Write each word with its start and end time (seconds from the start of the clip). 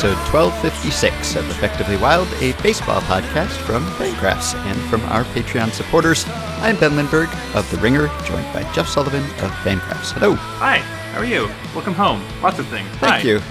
episode 0.00 0.32
1256 0.32 1.36
of 1.36 1.50
Effectively 1.50 1.98
Wild, 1.98 2.26
a 2.40 2.54
baseball 2.62 3.02
podcast 3.02 3.54
from 3.66 3.84
Fangraphs 3.96 4.54
and 4.54 4.80
from 4.88 5.02
our 5.02 5.24
Patreon 5.24 5.72
supporters. 5.72 6.24
I'm 6.62 6.80
Ben 6.80 6.96
Lindbergh 6.96 7.28
of 7.54 7.70
The 7.70 7.76
Ringer, 7.76 8.06
joined 8.24 8.50
by 8.54 8.62
Jeff 8.72 8.88
Sullivan 8.88 9.22
of 9.22 9.50
Fangraphs. 9.62 10.12
Hello. 10.12 10.36
Hi, 10.36 10.78
how 10.78 11.20
are 11.20 11.26
you? 11.26 11.50
Welcome 11.74 11.92
home. 11.92 12.24
Lots 12.40 12.58
of 12.58 12.66
things. 12.68 12.88
Thank 12.92 13.12
Hi. 13.12 13.20
you. 13.20 13.42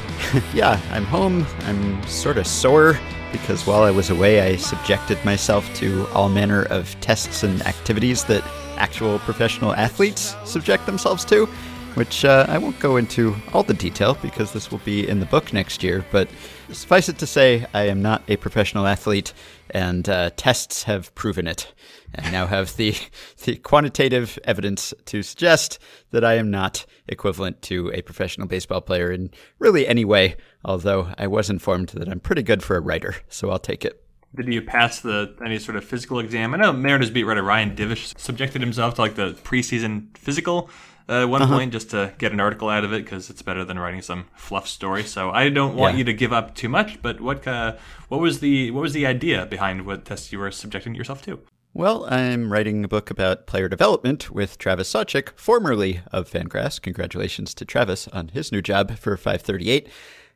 yeah, 0.56 0.82
I'm 0.90 1.06
home. 1.06 1.46
I'm 1.66 2.02
sort 2.08 2.40
of 2.40 2.48
sore 2.48 3.00
because 3.32 3.68
while 3.68 3.84
I 3.84 3.92
was 3.92 4.10
away, 4.10 4.42
I 4.42 4.56
subjected 4.56 5.24
myself 5.24 5.72
to 5.76 6.08
all 6.16 6.30
manner 6.30 6.64
of 6.72 7.00
tests 7.00 7.44
and 7.44 7.62
activities 7.68 8.24
that 8.24 8.44
actual 8.78 9.20
professional 9.20 9.76
athletes 9.76 10.36
subject 10.46 10.88
themselves 10.88 11.24
to, 11.26 11.48
which 11.96 12.26
uh, 12.26 12.46
I 12.48 12.58
won't 12.58 12.80
go 12.80 12.98
into 12.98 13.36
all 13.54 13.64
the 13.64 13.74
detail 13.74 14.18
because 14.22 14.54
this 14.54 14.72
will 14.72 14.80
be 14.80 15.08
in 15.08 15.20
the 15.20 15.26
book 15.26 15.54
next 15.54 15.84
year. 15.84 16.06
But 16.12 16.30
suffice 16.72 17.10
it 17.10 17.18
to 17.20 17.28
say, 17.28 17.66
I 17.74 17.84
am 17.88 18.02
not 18.02 18.24
a 18.28 18.38
professional 18.38 18.88
athlete, 18.88 19.34
and 19.72 20.08
uh, 20.08 20.32
tests 20.36 20.84
have 20.84 21.14
proven 21.16 21.48
it. 21.48 21.74
I 22.18 22.32
now 22.32 22.48
have 22.48 22.76
the, 22.76 22.96
the 23.44 23.58
quantitative 23.58 24.40
evidence 24.44 24.94
to 25.06 25.24
suggest 25.24 25.80
that 26.12 26.24
I 26.24 26.36
am 26.36 26.50
not 26.52 26.86
equivalent 27.08 27.62
to 27.64 27.92
a 27.94 28.02
professional 28.02 28.48
baseball 28.48 28.82
player 28.82 29.12
in 29.12 29.32
really 29.60 29.88
any 29.88 30.06
way, 30.06 30.36
although 30.64 31.14
I 31.18 31.28
was 31.28 31.50
informed 31.50 31.90
that 31.90 32.08
I'm 32.08 32.20
pretty 32.20 32.44
good 32.44 32.64
for 32.64 32.76
a 32.76 32.82
writer, 32.82 33.16
so 33.30 33.50
I'll 33.50 33.60
take 33.60 33.86
it. 33.86 34.04
Did 34.36 34.54
you 34.54 34.62
pass 34.62 35.00
the 35.00 35.36
any 35.44 35.58
sort 35.58 35.76
of 35.76 35.84
physical 35.84 36.20
exam? 36.20 36.54
I 36.54 36.58
know 36.58 36.72
Mariners 36.72 37.10
beat 37.10 37.24
writer 37.24 37.42
Ryan 37.42 37.76
Divish 37.76 38.18
subjected 38.20 38.62
himself 38.62 38.94
to 38.96 39.02
like 39.02 39.16
the 39.16 39.34
preseason 39.44 40.16
physical 40.16 40.70
at 41.10 41.30
one 41.30 41.42
Uh-huh. 41.42 41.58
point 41.58 41.72
just 41.74 41.90
to 41.92 42.14
get 42.18 42.32
an 42.32 42.40
article 42.40 42.70
out 42.70 42.84
of 42.84 42.94
it 42.94 43.04
because 43.04 43.30
it's 43.30 43.42
better 43.42 43.66
than 43.66 43.78
writing 43.80 44.02
some 44.02 44.26
fluff 44.36 44.68
story. 44.68 45.04
So 45.04 45.32
I 45.32 45.50
don't 45.50 45.76
want 45.76 45.96
Yeah. 45.96 46.00
you 46.00 46.04
to 46.06 46.14
give 46.14 46.32
up 46.32 46.56
too 46.56 46.70
much. 46.70 47.02
But 47.02 47.20
what 47.22 47.48
uh, 47.48 47.74
what 48.08 48.22
was 48.22 48.40
the 48.40 48.72
what 48.72 48.82
was 48.82 48.94
the 48.94 49.06
idea 49.06 49.46
behind 49.46 49.86
what 49.86 50.06
tests 50.06 50.32
you 50.32 50.40
were 50.40 50.52
subjecting 50.52 50.96
yourself 50.96 51.22
to? 51.24 51.40
Well, 51.74 52.06
I'm 52.12 52.52
writing 52.52 52.84
a 52.84 52.88
book 52.88 53.12
about 53.12 53.46
player 53.46 53.70
development 53.70 54.32
with 54.32 54.58
Travis 54.58 54.92
Sawchik, 54.92 55.30
formerly 55.36 56.02
of 56.12 56.28
Fangraphs. 56.30 56.82
Congratulations 56.82 57.54
to 57.54 57.64
Travis 57.64 58.08
on 58.08 58.30
his 58.30 58.52
new 58.52 58.62
job 58.62 58.98
for 58.98 59.16
538. 59.16 59.88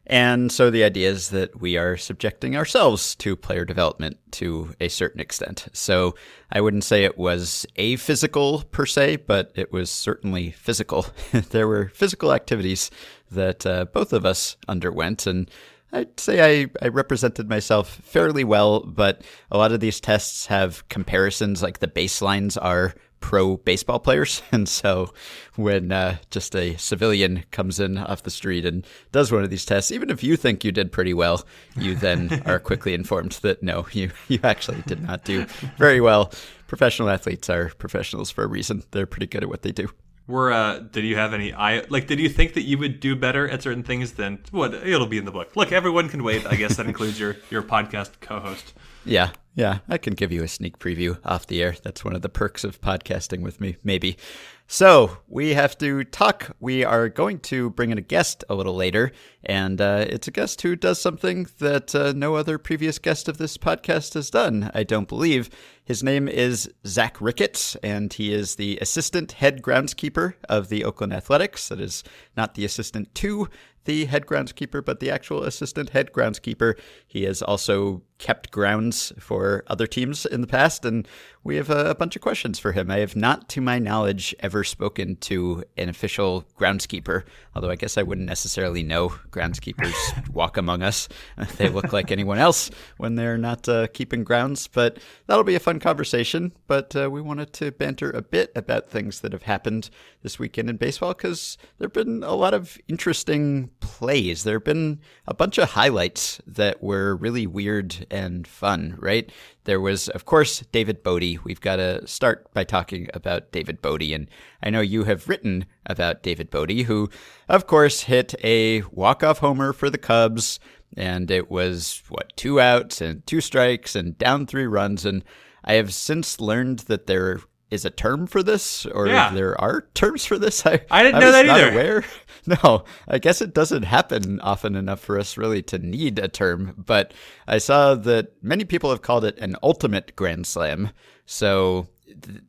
And 0.05 0.51
so 0.51 0.69
the 0.69 0.83
idea 0.83 1.09
is 1.09 1.29
that 1.29 1.61
we 1.61 1.77
are 1.77 1.95
subjecting 1.95 2.57
ourselves 2.57 3.15
to 3.15 3.37
player 3.37 3.63
development 3.63 4.17
to 4.31 4.73
a 4.81 4.89
certain 4.89 5.21
extent. 5.21 5.67
So 5.71 6.15
I 6.51 6.59
wouldn't 6.59 6.83
say 6.83 7.05
it 7.05 7.17
was 7.17 7.65
a 7.77 7.95
physical 7.95 8.63
per 8.71 8.85
se, 8.85 9.17
but 9.27 9.51
it 9.55 9.71
was 9.71 9.89
certainly 9.89 10.51
physical. 10.51 11.05
there 11.31 11.67
were 11.67 11.89
physical 11.93 12.33
activities 12.33 12.91
that 13.31 13.65
uh, 13.65 13.85
both 13.85 14.11
of 14.11 14.25
us 14.25 14.57
underwent, 14.67 15.25
and 15.25 15.49
I'd 15.93 16.19
say 16.19 16.63
I, 16.63 16.67
I 16.81 16.89
represented 16.89 17.47
myself 17.47 17.89
fairly 17.89 18.43
well, 18.43 18.81
but 18.81 19.21
a 19.51 19.57
lot 19.57 19.71
of 19.71 19.79
these 19.79 20.01
tests 20.01 20.47
have 20.47 20.87
comparisons, 20.89 21.63
like 21.63 21.79
the 21.79 21.87
baselines 21.87 22.57
are 22.61 22.93
pro 23.23 23.55
baseball 23.57 23.99
players. 23.99 24.41
And 24.51 24.69
so 24.69 25.13
when 25.55 25.91
uh, 25.91 26.17
just 26.29 26.55
a 26.55 26.75
civilian 26.75 27.43
comes 27.49 27.79
in 27.79 27.97
off 27.97 28.21
the 28.21 28.29
street 28.29 28.65
and 28.65 28.85
does 29.11 29.31
one 29.31 29.43
of 29.43 29.49
these 29.49 29.65
tests, 29.65 29.91
even 29.91 30.11
if 30.11 30.23
you 30.23 30.37
think 30.37 30.63
you 30.63 30.71
did 30.71 30.91
pretty 30.91 31.13
well, 31.13 31.43
you 31.75 31.95
then 31.95 32.43
are 32.45 32.59
quickly 32.59 32.93
informed 32.93 33.31
that 33.41 33.63
no, 33.63 33.87
you, 33.91 34.11
you 34.27 34.39
actually 34.43 34.83
did 34.85 35.01
not 35.01 35.23
do 35.23 35.45
very 35.77 36.01
well. 36.01 36.31
Professional 36.67 37.09
athletes 37.09 37.49
are 37.49 37.69
professionals 37.79 38.29
for 38.29 38.43
a 38.43 38.47
reason. 38.47 38.83
They're 38.91 39.07
pretty 39.07 39.27
good 39.27 39.41
at 39.41 39.49
what 39.49 39.63
they 39.63 39.71
do. 39.71 39.89
Were 40.27 40.51
uh, 40.51 40.79
did 40.79 41.03
you 41.03 41.15
have 41.15 41.33
any 41.33 41.53
eye 41.53 41.83
like 41.89 42.07
did 42.07 42.19
you 42.19 42.29
think 42.29 42.53
that 42.53 42.63
you 42.63 42.77
would 42.77 42.99
do 42.99 43.15
better 43.15 43.49
at 43.49 43.61
certain 43.63 43.83
things 43.83 44.13
than 44.13 44.39
what 44.51 44.73
it'll 44.73 45.07
be 45.07 45.17
in 45.17 45.25
the 45.25 45.31
book? 45.31 45.55
Look, 45.55 45.71
everyone 45.71 46.09
can 46.09 46.23
wait. 46.23 46.45
I 46.45 46.55
guess 46.55 46.77
that 46.77 46.85
includes 46.85 47.19
your 47.19 47.37
your 47.49 47.63
podcast 47.63 48.11
co-host. 48.21 48.73
Yeah, 49.05 49.31
yeah, 49.55 49.79
I 49.87 49.97
can 49.97 50.13
give 50.13 50.31
you 50.31 50.43
a 50.43 50.47
sneak 50.47 50.79
preview 50.79 51.19
off 51.23 51.45
the 51.45 51.61
air. 51.61 51.75
That's 51.83 52.03
one 52.03 52.15
of 52.15 52.23
the 52.23 52.29
perks 52.29 52.63
of 52.63 52.81
podcasting 52.81 53.41
with 53.41 53.61
me, 53.61 53.77
maybe. 53.83 54.17
So 54.65 55.17
we 55.27 55.53
have 55.53 55.77
to 55.79 56.03
talk. 56.05 56.55
We 56.59 56.83
are 56.83 57.07
going 57.09 57.39
to 57.41 57.69
bring 57.69 57.91
in 57.91 57.99
a 57.99 58.01
guest 58.01 58.43
a 58.49 58.55
little 58.55 58.75
later, 58.75 59.11
and 59.43 59.79
uh, 59.79 60.05
it's 60.09 60.27
a 60.27 60.31
guest 60.31 60.61
who 60.63 60.75
does 60.75 60.99
something 60.99 61.47
that 61.59 61.93
uh, 61.93 62.13
no 62.15 62.35
other 62.35 62.57
previous 62.57 62.97
guest 62.97 63.27
of 63.27 63.37
this 63.37 63.57
podcast 63.57 64.15
has 64.15 64.31
done, 64.31 64.71
I 64.73 64.83
don't 64.83 65.07
believe. 65.07 65.49
His 65.85 66.01
name 66.01 66.27
is 66.27 66.71
Zach 66.87 67.21
Ricketts, 67.21 67.75
and 67.83 68.11
he 68.11 68.33
is 68.33 68.55
the 68.55 68.79
assistant 68.81 69.33
head 69.33 69.61
groundskeeper 69.61 70.33
of 70.49 70.69
the 70.69 70.83
Oakland 70.83 71.13
Athletics. 71.13 71.69
That 71.69 71.81
is 71.81 72.03
not 72.35 72.55
the 72.55 72.65
assistant 72.65 73.13
to 73.15 73.49
the 73.85 74.05
head 74.05 74.25
groundskeeper, 74.25 74.83
but 74.83 74.99
the 74.99 75.11
actual 75.11 75.43
assistant 75.43 75.89
head 75.89 76.11
groundskeeper. 76.13 76.79
He 77.05 77.25
is 77.25 77.41
also 77.41 78.01
kept 78.23 78.51
grounds 78.51 79.11
for 79.19 79.65
other 79.67 79.85
teams 79.85 80.25
in 80.25 80.39
the 80.39 80.47
past, 80.47 80.85
and 80.85 81.05
we 81.43 81.57
have 81.57 81.69
a, 81.69 81.93
bunch 81.93 82.15
of 82.15 82.21
questions 82.21 82.57
for 82.57 82.71
him. 82.71 82.89
I 82.89 82.99
have 82.99 83.17
not, 83.17 83.49
to 83.49 83.59
my 83.59 83.77
knowledge, 83.77 84.33
ever 84.39 84.63
spoken 84.63 85.17
to 85.17 85.65
an 85.77 85.89
official 85.89 86.45
groundskeeper, 86.57 87.23
although 87.53 87.69
I 87.69 87.75
guess 87.75 87.97
I 87.97 88.03
wouldn't 88.03 88.27
necessarily 88.27 88.81
know 88.81 89.09
groundskeepers 89.29 89.93
walk 90.33 90.55
among 90.57 90.81
us. 90.81 91.09
They 91.57 91.69
look 91.69 91.93
like 91.93 92.11
anyone 92.11 92.39
else 92.39 92.71
when 92.97 93.15
they're 93.15 93.37
not 93.37 93.67
uh, 93.69 93.87
keeping 93.87 94.23
grounds, 94.23 94.67
but 94.67 94.99
that'll 95.27 95.43
be 95.43 95.55
a 95.55 95.59
fun 95.59 95.79
conversation. 95.79 96.53
But 96.67 96.95
uh, 96.95 97.09
we 97.11 97.21
wanted 97.21 97.53
to 97.53 97.71
banter 97.71 98.09
a 98.09 98.21
bit 98.21 98.51
about 98.55 98.89
things 98.89 99.19
that 99.21 99.33
have 99.33 99.43
happened 99.43 99.89
this 100.23 100.39
weekend 100.39 100.69
in 100.69 100.77
baseball 100.77 101.13
because 101.13 101.57
there 101.77 101.87
have 101.87 101.93
been 101.93 102.23
a 102.23 102.33
lot 102.33 102.53
of 102.53 102.77
interesting 102.87 103.69
plays. 103.81 104.43
There 104.43 104.55
have 104.55 104.63
been 104.63 105.01
a 105.27 105.33
bunch 105.33 105.57
of 105.57 105.71
highlights 105.71 106.41
that 106.47 106.81
were 106.81 107.15
really 107.15 107.45
weird 107.45 108.07
and 108.13 108.47
fun, 108.47 108.95
right? 108.99 109.29
There 109.65 109.81
was, 109.81 110.07
of 110.09 110.25
course, 110.25 110.59
David 110.71 111.03
Bote. 111.03 111.39
We've 111.43 111.59
got 111.61 111.77
to 111.77 112.05
start 112.07 112.53
by 112.53 112.63
talking 112.63 113.09
about 113.13 113.51
David 113.51 113.81
Bote. 113.81 114.03
And 114.03 114.27
I 114.61 114.69
know 114.69 114.81
you 114.81 115.03
have 115.05 115.27
written 115.27 115.65
about 115.85 116.21
David 116.23 116.49
Bote, 116.49 116.71
who, 116.71 117.09
of 117.49 117.65
course, 117.67 118.01
hit 118.03 118.35
a 118.43 118.81
walk-off 118.91 119.39
homer 119.39 119.73
for 119.73 119.89
the 119.89 119.97
Cubs. 119.97 120.59
And 120.95 121.31
it 121.31 121.49
was, 121.49 122.03
what, 122.09 122.31
two 122.37 122.61
outs 122.61 123.01
and 123.01 123.25
two 123.25 123.41
strikes 123.41 123.95
and 123.95 124.17
down 124.17 124.45
three 124.45 124.67
runs. 124.67 125.05
And 125.05 125.23
I 125.63 125.73
have 125.73 125.93
since 125.93 126.39
learned 126.39 126.79
that 126.81 127.07
there 127.07 127.39
is 127.71 127.85
a 127.85 127.89
term 127.89 128.27
for 128.27 128.43
this, 128.43 128.85
or 128.85 129.07
Yeah. 129.07 129.33
there 129.33 129.59
are 129.59 129.87
terms 129.95 130.23
for 130.25 130.37
this. 130.37 130.63
I, 130.67 130.81
I 130.91 131.01
didn't 131.03 131.19
know 131.19 131.25
was 131.25 131.35
that 131.35 131.45
not 131.47 131.59
either. 131.59 131.71
aware. 131.71 132.05
No, 132.63 132.83
I 133.07 133.19
guess 133.19 133.41
it 133.41 133.53
doesn't 133.53 133.83
happen 133.83 134.39
often 134.41 134.75
enough 134.75 134.99
for 134.99 135.17
us 135.17 135.37
really 135.37 135.61
to 135.63 135.79
need 135.79 136.19
a 136.19 136.27
term. 136.27 136.73
But 136.77 137.13
I 137.47 137.57
saw 137.57 137.95
that 137.95 138.33
many 138.41 138.65
people 138.65 138.89
have 138.89 139.01
called 139.01 139.23
it 139.23 139.37
an 139.39 139.55
ultimate 139.63 140.15
grand 140.15 140.45
slam. 140.45 140.89
So 141.25 141.87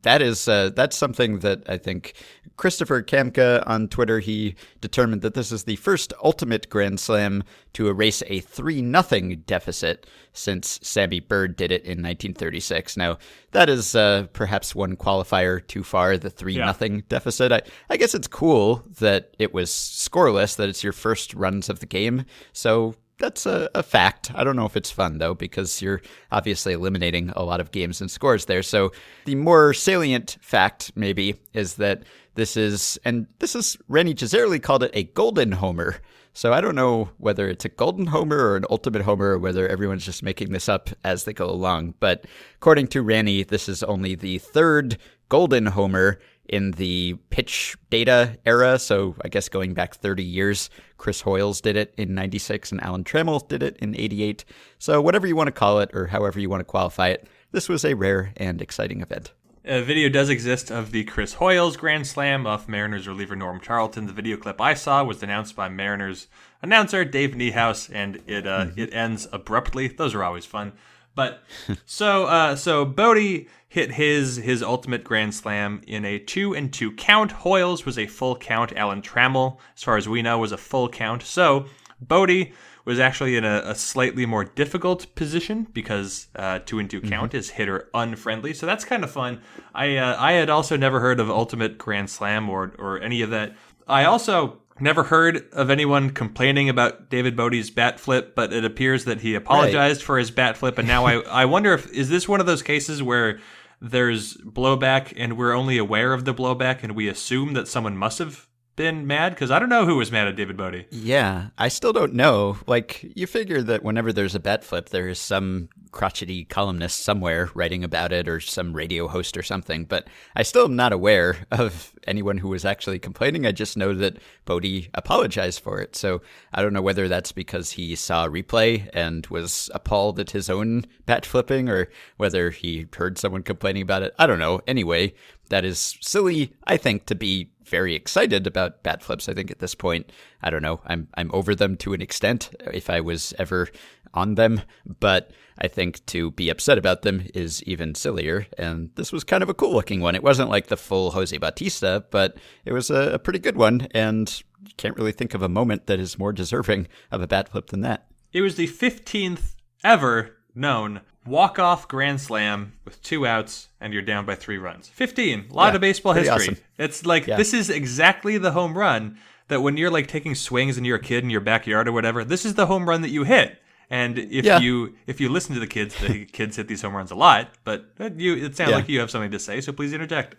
that 0.03 0.21
is 0.21 0.47
uh, 0.47 0.69
that's 0.75 0.95
something 0.95 1.39
that 1.39 1.63
I 1.67 1.77
think 1.77 2.13
Christopher 2.57 3.01
Kamka 3.03 3.63
on 3.67 3.87
Twitter 3.87 4.19
he 4.19 4.55
determined 4.81 5.21
that 5.23 5.33
this 5.33 5.51
is 5.51 5.63
the 5.65 5.75
first 5.77 6.13
ultimate 6.23 6.69
grand 6.69 6.99
slam 6.99 7.43
to 7.73 7.87
erase 7.89 8.23
a 8.27 8.39
three 8.39 8.81
nothing 8.81 9.43
deficit 9.45 10.07
since 10.33 10.79
Sammy 10.81 11.19
Byrd 11.19 11.55
did 11.55 11.71
it 11.71 11.81
in 11.83 12.01
1936. 12.01 12.97
Now 12.97 13.17
that 13.51 13.69
is 13.69 13.95
uh, 13.95 14.27
perhaps 14.33 14.73
one 14.75 14.95
qualifier 14.95 15.65
too 15.65 15.83
far. 15.83 16.17
The 16.17 16.29
three 16.29 16.55
Yeah. 16.57 16.65
nothing 16.65 17.03
deficit. 17.09 17.51
I, 17.51 17.61
I 17.89 17.97
guess 17.97 18.15
it's 18.15 18.27
cool 18.27 18.83
that 18.99 19.35
it 19.39 19.53
was 19.53 19.69
scoreless, 19.69 20.55
that 20.57 20.69
it's 20.69 20.83
your 20.83 20.93
first 20.93 21.33
runs 21.33 21.69
of 21.69 21.79
the 21.79 21.85
game. 21.85 22.25
So 22.53 22.95
that's 23.17 23.45
a, 23.45 23.69
a 23.73 23.83
fact. 23.83 24.31
I 24.35 24.43
don't 24.43 24.55
know 24.55 24.65
if 24.65 24.75
it's 24.75 24.91
fun 24.91 25.17
though, 25.17 25.33
because 25.33 25.81
you're 25.81 26.01
obviously 26.31 26.73
eliminating 26.73 27.29
a 27.35 27.43
lot 27.43 27.59
of 27.59 27.71
games 27.71 28.01
and 28.01 28.11
scores 28.11 28.45
there. 28.45 28.63
So 28.63 28.91
the 29.25 29.35
more 29.35 29.73
salient 29.73 30.37
fact, 30.41 30.91
maybe, 30.95 31.35
is 31.53 31.75
that 31.75 32.03
this 32.35 32.57
is, 32.57 32.99
and 33.05 33.27
this 33.39 33.55
is, 33.55 33.77
Rany 33.89 34.13
Jazayerli 34.13 34.61
called 34.61 34.83
it 34.83 34.91
a 34.93 35.03
golden 35.03 35.53
homer. 35.53 35.97
So 36.33 36.51
I 36.51 36.59
don't 36.59 36.75
know 36.75 37.09
whether 37.17 37.47
it's 37.47 37.63
a 37.63 37.69
golden 37.69 38.07
homer 38.07 38.37
or 38.37 38.57
an 38.57 38.65
ultimate 38.69 39.03
homer, 39.03 39.31
or 39.31 39.39
whether 39.39 39.69
everyone's 39.69 40.03
just 40.03 40.21
making 40.21 40.51
this 40.51 40.67
up 40.67 40.89
as 41.05 41.23
they 41.23 41.31
go 41.31 41.49
along. 41.49 41.93
But 42.01 42.25
according 42.55 42.87
to 42.87 43.03
Rany, 43.03 43.47
this 43.47 43.69
is 43.69 43.83
only 43.83 44.15
the 44.15 44.39
third 44.39 44.97
golden 45.29 45.67
homer 45.67 46.19
in 46.49 46.71
the 46.71 47.15
pitch 47.29 47.75
data 47.89 48.37
era. 48.45 48.79
So 48.79 49.15
I 49.23 49.29
guess 49.29 49.49
going 49.49 49.73
back 49.73 49.95
30 49.95 50.23
years, 50.23 50.69
Chris 50.97 51.21
Hoiles 51.21 51.61
did 51.61 51.75
it 51.75 51.93
in 51.97 52.15
96 52.15 52.71
and 52.71 52.83
Alan 52.83 53.03
Trammell 53.03 53.47
did 53.47 53.63
it 53.63 53.77
in 53.77 53.95
88. 53.95 54.45
So 54.79 55.01
whatever 55.01 55.27
you 55.27 55.35
want 55.35 55.47
to 55.47 55.51
call 55.51 55.79
it 55.79 55.89
or 55.93 56.07
however 56.07 56.39
you 56.39 56.49
want 56.49 56.61
to 56.61 56.65
qualify 56.65 57.09
it, 57.09 57.27
this 57.51 57.69
was 57.69 57.85
a 57.85 57.93
rare 57.93 58.33
and 58.37 58.61
exciting 58.61 59.01
event. 59.01 59.31
A 59.67 59.81
video 59.81 60.09
does 60.09 60.29
exist 60.29 60.69
of 60.69 60.91
the 60.91 61.05
Chris 61.05 61.35
Hoiles 61.35 61.75
Grand 61.75 62.05
Slam 62.05 62.45
of 62.45 62.69
Mariners 62.69 63.07
reliever 63.07 63.35
Norm 63.35 63.59
Charlton. 63.59 64.05
The 64.05 64.13
video 64.13 64.37
clip 64.37 64.61
I 64.61 64.75
saw 64.75 65.03
was 65.03 65.23
announced 65.23 65.55
by 65.55 65.69
Mariners 65.69 66.27
announcer 66.61 67.03
Dave 67.03 67.31
Niehaus, 67.31 67.89
and 67.91 68.21
it 68.27 68.45
uh, 68.45 68.67
it 68.75 68.93
ends 68.93 69.27
abruptly. 69.31 69.87
Those 69.87 70.13
are 70.13 70.23
always 70.23 70.45
fun. 70.45 70.73
But 71.15 71.43
so 71.85 72.25
uh, 72.25 72.55
so 72.55 72.85
Bote 72.85 73.47
hit 73.67 73.93
his 73.93 74.37
his 74.37 74.61
ultimate 74.61 75.03
grand 75.03 75.33
slam 75.33 75.81
in 75.87 76.05
a 76.05 76.19
two 76.19 76.53
and 76.53 76.71
two 76.71 76.91
count. 76.91 77.31
Hoiles 77.31 77.85
was 77.85 77.97
a 77.97 78.07
full 78.07 78.35
count. 78.35 78.73
Alan 78.75 79.01
Trammell, 79.01 79.57
as 79.75 79.83
far 79.83 79.97
as 79.97 80.07
we 80.07 80.21
know, 80.21 80.37
was 80.37 80.51
a 80.51 80.57
full 80.57 80.89
count. 80.89 81.23
So 81.23 81.65
Bote 81.99 82.49
was 82.85 82.99
actually 82.99 83.35
in 83.35 83.43
a, 83.43 83.63
a, 83.65 83.73
slightly 83.73 84.27
more 84.27 84.43
difficult 84.43 85.13
position 85.15 85.65
because 85.73 86.27
uh, 86.35 86.59
two 86.65 86.77
and 86.77 86.87
2 86.87 87.01
mm-hmm. 87.01 87.09
count 87.09 87.33
is 87.33 87.49
hitter 87.49 87.89
unfriendly. 87.95 88.53
So 88.53 88.67
that's 88.67 88.85
kind 88.85 89.03
of 89.03 89.09
fun. 89.09 89.41
I 89.73 89.97
uh, 89.97 90.15
I 90.19 90.33
had 90.33 90.49
also 90.49 90.77
never 90.77 90.99
heard 90.99 91.19
of 91.19 91.29
Ultimate 91.29 91.77
Grand 91.77 92.09
Slam 92.09 92.49
or 92.49 92.73
or 92.77 93.01
any 93.01 93.21
of 93.21 93.29
that. 93.31 93.55
I 93.87 94.05
also 94.05 94.61
never 94.79 95.03
heard 95.03 95.47
of 95.53 95.69
anyone 95.69 96.09
complaining 96.09 96.69
about 96.69 97.09
David 97.09 97.35
Bote's 97.35 97.69
bat 97.69 97.99
flip, 97.99 98.35
but 98.35 98.51
it 98.51 98.65
appears 98.65 99.05
that 99.05 99.21
he 99.21 99.35
apologized 99.35 100.01
right. 100.01 100.05
for 100.05 100.17
his 100.17 100.31
bat 100.31 100.57
flip, 100.57 100.77
and 100.77 100.87
now 100.87 101.05
I 101.05 101.19
I 101.21 101.45
wonder 101.45 101.73
if 101.73 101.91
is 101.91 102.09
this 102.09 102.27
one 102.27 102.39
of 102.39 102.45
those 102.45 102.61
cases 102.61 103.01
where 103.01 103.39
there's 103.81 104.37
blowback 104.37 105.13
and 105.17 105.37
we're 105.37 105.53
only 105.53 105.77
aware 105.77 106.13
of 106.13 106.25
the 106.25 106.33
blowback 106.33 106.83
and 106.83 106.95
we 106.95 107.07
assume 107.07 107.53
that 107.53 107.67
someone 107.67 107.97
must 107.97 108.19
have 108.19 108.47
been 108.75 109.07
mad? 109.07 109.33
Because 109.33 109.51
I 109.51 109.59
don't 109.59 109.69
know 109.69 109.85
who 109.85 109.95
was 109.95 110.11
mad 110.11 110.27
at 110.27 110.35
David 110.35 110.57
Bote. 110.57 110.85
Yeah, 110.91 111.47
I 111.57 111.67
still 111.67 111.93
don't 111.93 112.13
know. 112.13 112.57
Like, 112.67 113.11
you 113.15 113.27
figure 113.27 113.61
that 113.61 113.83
whenever 113.83 114.11
there's 114.11 114.35
a 114.35 114.39
bat 114.39 114.63
flip, 114.63 114.89
there 114.89 115.07
is 115.07 115.19
some 115.19 115.69
crotchety 115.91 116.43
columnist 116.43 116.99
somewhere 116.99 117.49
writing 117.53 117.83
about 117.83 118.11
it 118.11 118.27
or 118.27 118.41
some 118.41 118.73
radio 118.73 119.07
host 119.07 119.37
or 119.37 119.43
something. 119.43 119.85
But 119.85 120.07
I 120.35 120.43
still 120.43 120.65
am 120.65 120.75
not 120.75 120.91
aware 120.91 121.37
of 121.51 121.93
anyone 122.05 122.37
who 122.37 122.49
was 122.49 122.65
actually 122.65 122.99
complaining. 122.99 123.45
I 123.45 123.53
just 123.53 123.77
know 123.77 123.93
that 123.93 124.17
Bote 124.43 124.89
apologized 124.93 125.61
for 125.61 125.79
it. 125.79 125.95
So 125.95 126.21
I 126.53 126.61
don't 126.61 126.73
know 126.73 126.81
whether 126.81 127.07
that's 127.07 127.31
because 127.31 127.71
he 127.71 127.95
saw 127.95 128.25
a 128.25 128.29
replay 128.29 128.89
and 128.93 129.25
was 129.27 129.69
appalled 129.73 130.19
at 130.19 130.31
his 130.31 130.49
own 130.49 130.85
bat 131.05 131.25
flipping 131.25 131.69
or 131.69 131.89
whether 132.17 132.49
he 132.49 132.87
heard 132.95 133.17
someone 133.17 133.43
complaining 133.43 133.81
about 133.81 134.03
it. 134.03 134.13
I 134.19 134.27
don't 134.27 134.39
know. 134.39 134.59
Anyway, 134.67 135.13
that 135.49 135.63
is 135.63 135.97
silly, 136.01 136.53
I 136.65 136.75
think, 136.75 137.05
to 137.05 137.15
be 137.15 137.51
very 137.65 137.95
excited 137.95 138.47
about 138.47 138.83
bat 138.83 139.03
flips. 139.03 139.27
I 139.27 139.33
think 139.33 139.51
at 139.51 139.59
this 139.59 139.75
point, 139.75 140.11
I 140.41 140.49
don't 140.49 140.61
know, 140.61 140.81
I'm 140.85 141.07
I'm 141.15 141.31
over 141.33 141.55
them 141.55 141.77
to 141.77 141.93
an 141.93 142.01
extent 142.01 142.49
if 142.73 142.89
I 142.89 143.01
was 143.01 143.33
ever 143.37 143.69
on 144.13 144.35
them, 144.35 144.61
but 144.99 145.31
I 145.59 145.67
think 145.67 146.05
to 146.07 146.31
be 146.31 146.49
upset 146.49 146.77
about 146.77 147.03
them 147.03 147.27
is 147.33 147.63
even 147.63 147.95
sillier. 147.95 148.47
And 148.57 148.89
this 148.95 149.11
was 149.11 149.23
kind 149.23 149.43
of 149.43 149.49
a 149.49 149.53
cool 149.53 149.73
looking 149.73 150.01
one. 150.01 150.15
It 150.15 150.23
wasn't 150.23 150.49
like 150.49 150.67
the 150.67 150.77
full 150.77 151.11
Jose 151.11 151.37
Bautista, 151.37 152.05
but 152.11 152.37
it 152.65 152.73
was 152.73 152.89
a, 152.89 153.13
a 153.13 153.19
pretty 153.19 153.39
good 153.39 153.57
one. 153.57 153.87
And 153.91 154.43
you 154.65 154.73
can't 154.77 154.97
really 154.97 155.11
think 155.11 155.33
of 155.33 155.41
a 155.41 155.49
moment 155.49 155.87
that 155.87 155.99
is 155.99 156.19
more 156.19 156.33
deserving 156.33 156.87
of 157.11 157.21
a 157.21 157.27
bat 157.27 157.49
flip 157.49 157.67
than 157.67 157.81
that. 157.81 158.07
It 158.33 158.41
was 158.41 158.55
the 158.55 158.67
15th 158.67 159.55
ever 159.83 160.37
known 160.53 161.01
walk 161.25 161.59
off 161.59 161.87
grand 161.87 162.21
slam 162.21 162.73
with 162.85 163.01
two 163.01 163.25
outs 163.25 163.69
and 163.81 163.93
you're 163.93 164.01
down 164.01 164.25
by 164.25 164.35
three 164.35 164.57
runs. 164.57 164.87
15. 164.89 165.47
A 165.49 165.53
lot 165.53 165.67
yeah, 165.67 165.75
of 165.75 165.81
baseball 165.81 166.13
history. 166.13 166.33
Awesome. 166.33 166.57
It's 166.77 167.05
like 167.05 167.27
yeah. 167.27 167.37
this 167.37 167.53
is 167.53 167.69
exactly 167.69 168.37
the 168.37 168.51
home 168.51 168.77
run 168.77 169.17
that 169.47 169.61
when 169.61 169.77
you're 169.77 169.91
like 169.91 170.07
taking 170.07 170.35
swings 170.35 170.77
and 170.77 170.85
you're 170.85 170.97
a 170.97 171.01
kid 171.01 171.23
in 171.23 171.29
your 171.29 171.41
backyard 171.41 171.87
or 171.87 171.91
whatever, 171.91 172.23
this 172.23 172.45
is 172.45 172.55
the 172.55 172.65
home 172.67 172.87
run 172.87 173.01
that 173.01 173.09
you 173.09 173.23
hit. 173.23 173.61
And 173.89 174.17
if 174.17 174.45
yeah. 174.45 174.59
you 174.59 174.95
if 175.05 175.21
you 175.21 175.29
listen 175.29 175.53
to 175.53 175.59
the 175.59 175.67
kids, 175.67 175.95
the 175.99 176.25
kids 176.31 176.55
hit 176.55 176.67
these 176.67 176.81
home 176.81 176.95
runs 176.95 177.11
a 177.11 177.15
lot. 177.15 177.49
But 177.63 177.85
you, 178.17 178.35
it 178.35 178.55
sounds 178.55 178.71
like 178.71 178.89
you 178.89 178.99
have 178.99 179.11
something 179.11 179.31
to 179.31 179.39
say, 179.39 179.61
so 179.61 179.71
please 179.71 179.93
interject. 179.93 180.35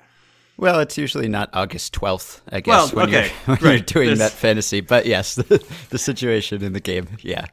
Well, 0.59 0.81
it's 0.81 0.97
usually 0.97 1.29
not 1.29 1.51
August 1.53 1.95
12th, 1.95 2.41
I 2.51 2.61
guess, 2.61 2.93
well, 2.93 3.07
when, 3.07 3.15
okay. 3.15 3.31
you're, 3.47 3.57
when 3.57 3.71
right. 3.71 3.95
you're 3.95 4.05
doing 4.05 4.19
that 4.19 4.33
fantasy. 4.33 4.81
But 4.81 5.05
yes, 5.05 5.35
the, 5.35 5.65
the 5.91 5.99
situation 5.99 6.65
in 6.65 6.73
the 6.73 6.81
game, 6.81 7.09
yeah. 7.21 7.47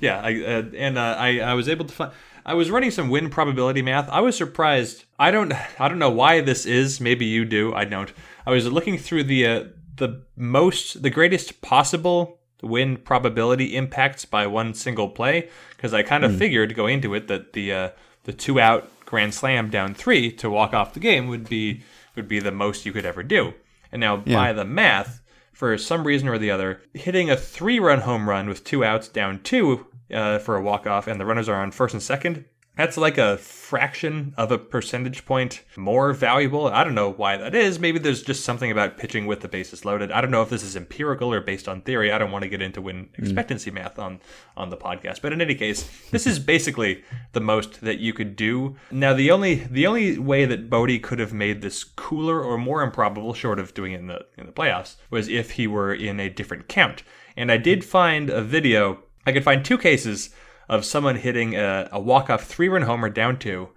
Yeah, 0.00 0.20
I, 0.20 0.42
uh, 0.42 0.62
and 0.76 0.98
uh, 0.98 1.16
I, 1.16 1.38
I 1.38 1.54
was 1.54 1.68
able 1.68 1.84
to 1.84 1.94
find. 1.94 2.12
I 2.44 2.54
was 2.54 2.70
running 2.70 2.90
some 2.90 3.08
win 3.08 3.30
probability 3.30 3.82
math. 3.82 4.08
I 4.08 4.20
was 4.20 4.36
surprised. 4.36 5.04
I 5.18 5.30
don't 5.30 5.52
I 5.80 5.88
don't 5.88 5.98
know 5.98 6.10
why 6.10 6.40
this 6.40 6.66
is. 6.66 7.00
Maybe 7.00 7.26
you 7.26 7.44
do. 7.44 7.74
I 7.74 7.84
don't. 7.84 8.12
I 8.46 8.50
was 8.50 8.66
looking 8.66 8.98
through 8.98 9.24
the 9.24 9.46
uh, 9.46 9.64
the 9.96 10.22
most 10.36 11.02
the 11.02 11.10
greatest 11.10 11.60
possible 11.60 12.38
win 12.62 12.96
probability 12.96 13.76
impacts 13.76 14.24
by 14.24 14.46
one 14.46 14.74
single 14.74 15.08
play 15.08 15.48
because 15.76 15.94
I 15.94 16.02
kind 16.02 16.24
of 16.24 16.32
mm. 16.32 16.38
figured 16.38 16.74
going 16.74 16.94
into 16.94 17.14
it 17.14 17.28
that 17.28 17.52
the 17.52 17.72
uh, 17.72 17.90
the 18.24 18.32
two 18.32 18.60
out 18.60 18.90
grand 19.06 19.34
slam 19.34 19.68
down 19.70 19.92
3 19.92 20.30
to 20.30 20.48
walk 20.48 20.72
off 20.72 20.94
the 20.94 21.00
game 21.00 21.26
would 21.26 21.48
be 21.48 21.82
would 22.14 22.28
be 22.28 22.38
the 22.38 22.52
most 22.52 22.86
you 22.86 22.92
could 22.92 23.04
ever 23.04 23.22
do. 23.22 23.52
And 23.90 24.00
now 24.00 24.22
yeah. 24.24 24.36
by 24.36 24.52
the 24.52 24.64
math 24.64 25.20
for 25.52 25.76
some 25.76 26.06
reason 26.06 26.28
or 26.28 26.38
the 26.38 26.50
other, 26.50 26.80
hitting 26.94 27.28
a 27.28 27.36
three 27.36 27.78
run 27.78 28.00
home 28.00 28.28
run 28.28 28.48
with 28.48 28.64
two 28.64 28.84
outs 28.84 29.08
down 29.08 29.42
two 29.42 29.86
uh, 30.12 30.38
for 30.38 30.56
a 30.56 30.62
walk 30.62 30.86
off, 30.86 31.06
and 31.06 31.20
the 31.20 31.26
runners 31.26 31.48
are 31.48 31.60
on 31.60 31.70
first 31.70 31.94
and 31.94 32.02
second. 32.02 32.44
That's 32.76 32.96
like 32.96 33.18
a 33.18 33.36
fraction 33.36 34.32
of 34.38 34.50
a 34.50 34.56
percentage 34.56 35.26
point 35.26 35.64
more 35.76 36.14
valuable. 36.14 36.68
I 36.68 36.82
don't 36.82 36.94
know 36.94 37.10
why 37.10 37.36
that 37.36 37.54
is. 37.54 37.78
Maybe 37.78 37.98
there's 37.98 38.22
just 38.22 38.44
something 38.44 38.70
about 38.70 38.96
pitching 38.96 39.26
with 39.26 39.40
the 39.40 39.48
bases 39.48 39.84
loaded. 39.84 40.10
I 40.10 40.22
don't 40.22 40.30
know 40.30 40.40
if 40.40 40.48
this 40.48 40.62
is 40.62 40.76
empirical 40.76 41.34
or 41.34 41.42
based 41.42 41.68
on 41.68 41.82
theory. 41.82 42.10
I 42.10 42.16
don't 42.16 42.30
want 42.30 42.44
to 42.44 42.48
get 42.48 42.62
into 42.62 42.80
win 42.80 43.10
hmm. 43.14 43.22
expectancy 43.22 43.70
mm. 43.70 43.74
math 43.74 43.98
on 43.98 44.20
on 44.56 44.70
the 44.70 44.78
podcast. 44.78 45.20
But 45.20 45.34
in 45.34 45.42
any 45.42 45.54
case, 45.54 45.90
this 46.10 46.26
is 46.26 46.38
basically 46.38 47.04
the 47.32 47.40
most 47.40 47.82
that 47.82 47.98
you 47.98 48.14
could 48.14 48.34
do. 48.34 48.76
Now 48.90 49.12
the 49.12 49.30
only 49.30 49.56
the 49.56 49.86
only 49.86 50.16
way 50.18 50.46
that 50.46 50.70
Bodie 50.70 51.00
could 51.00 51.18
have 51.18 51.34
made 51.34 51.60
this 51.60 51.84
cooler 51.84 52.40
or 52.40 52.56
more 52.56 52.82
improbable, 52.82 53.34
short 53.34 53.58
of 53.58 53.74
doing 53.74 53.92
it 53.92 54.00
in 54.00 54.06
the 54.06 54.24
in 54.38 54.46
the 54.46 54.52
playoffs, 54.52 54.96
was 55.10 55.28
if 55.28 55.52
he 55.52 55.66
were 55.66 55.92
in 55.92 56.18
a 56.18 56.30
different 56.30 56.68
count. 56.68 57.02
And 57.36 57.52
I 57.52 57.58
did 57.58 57.84
find 57.84 58.30
a 58.30 58.42
video 58.42 59.02
I 59.26 59.32
could 59.32 59.44
find 59.44 59.64
two 59.64 59.78
cases 59.78 60.30
of 60.68 60.84
someone 60.84 61.16
hitting 61.16 61.56
a, 61.56 61.88
a 61.92 62.00
walk-off 62.00 62.44
three-run 62.44 62.82
homer 62.82 63.08
down 63.08 63.38
two 63.38 63.70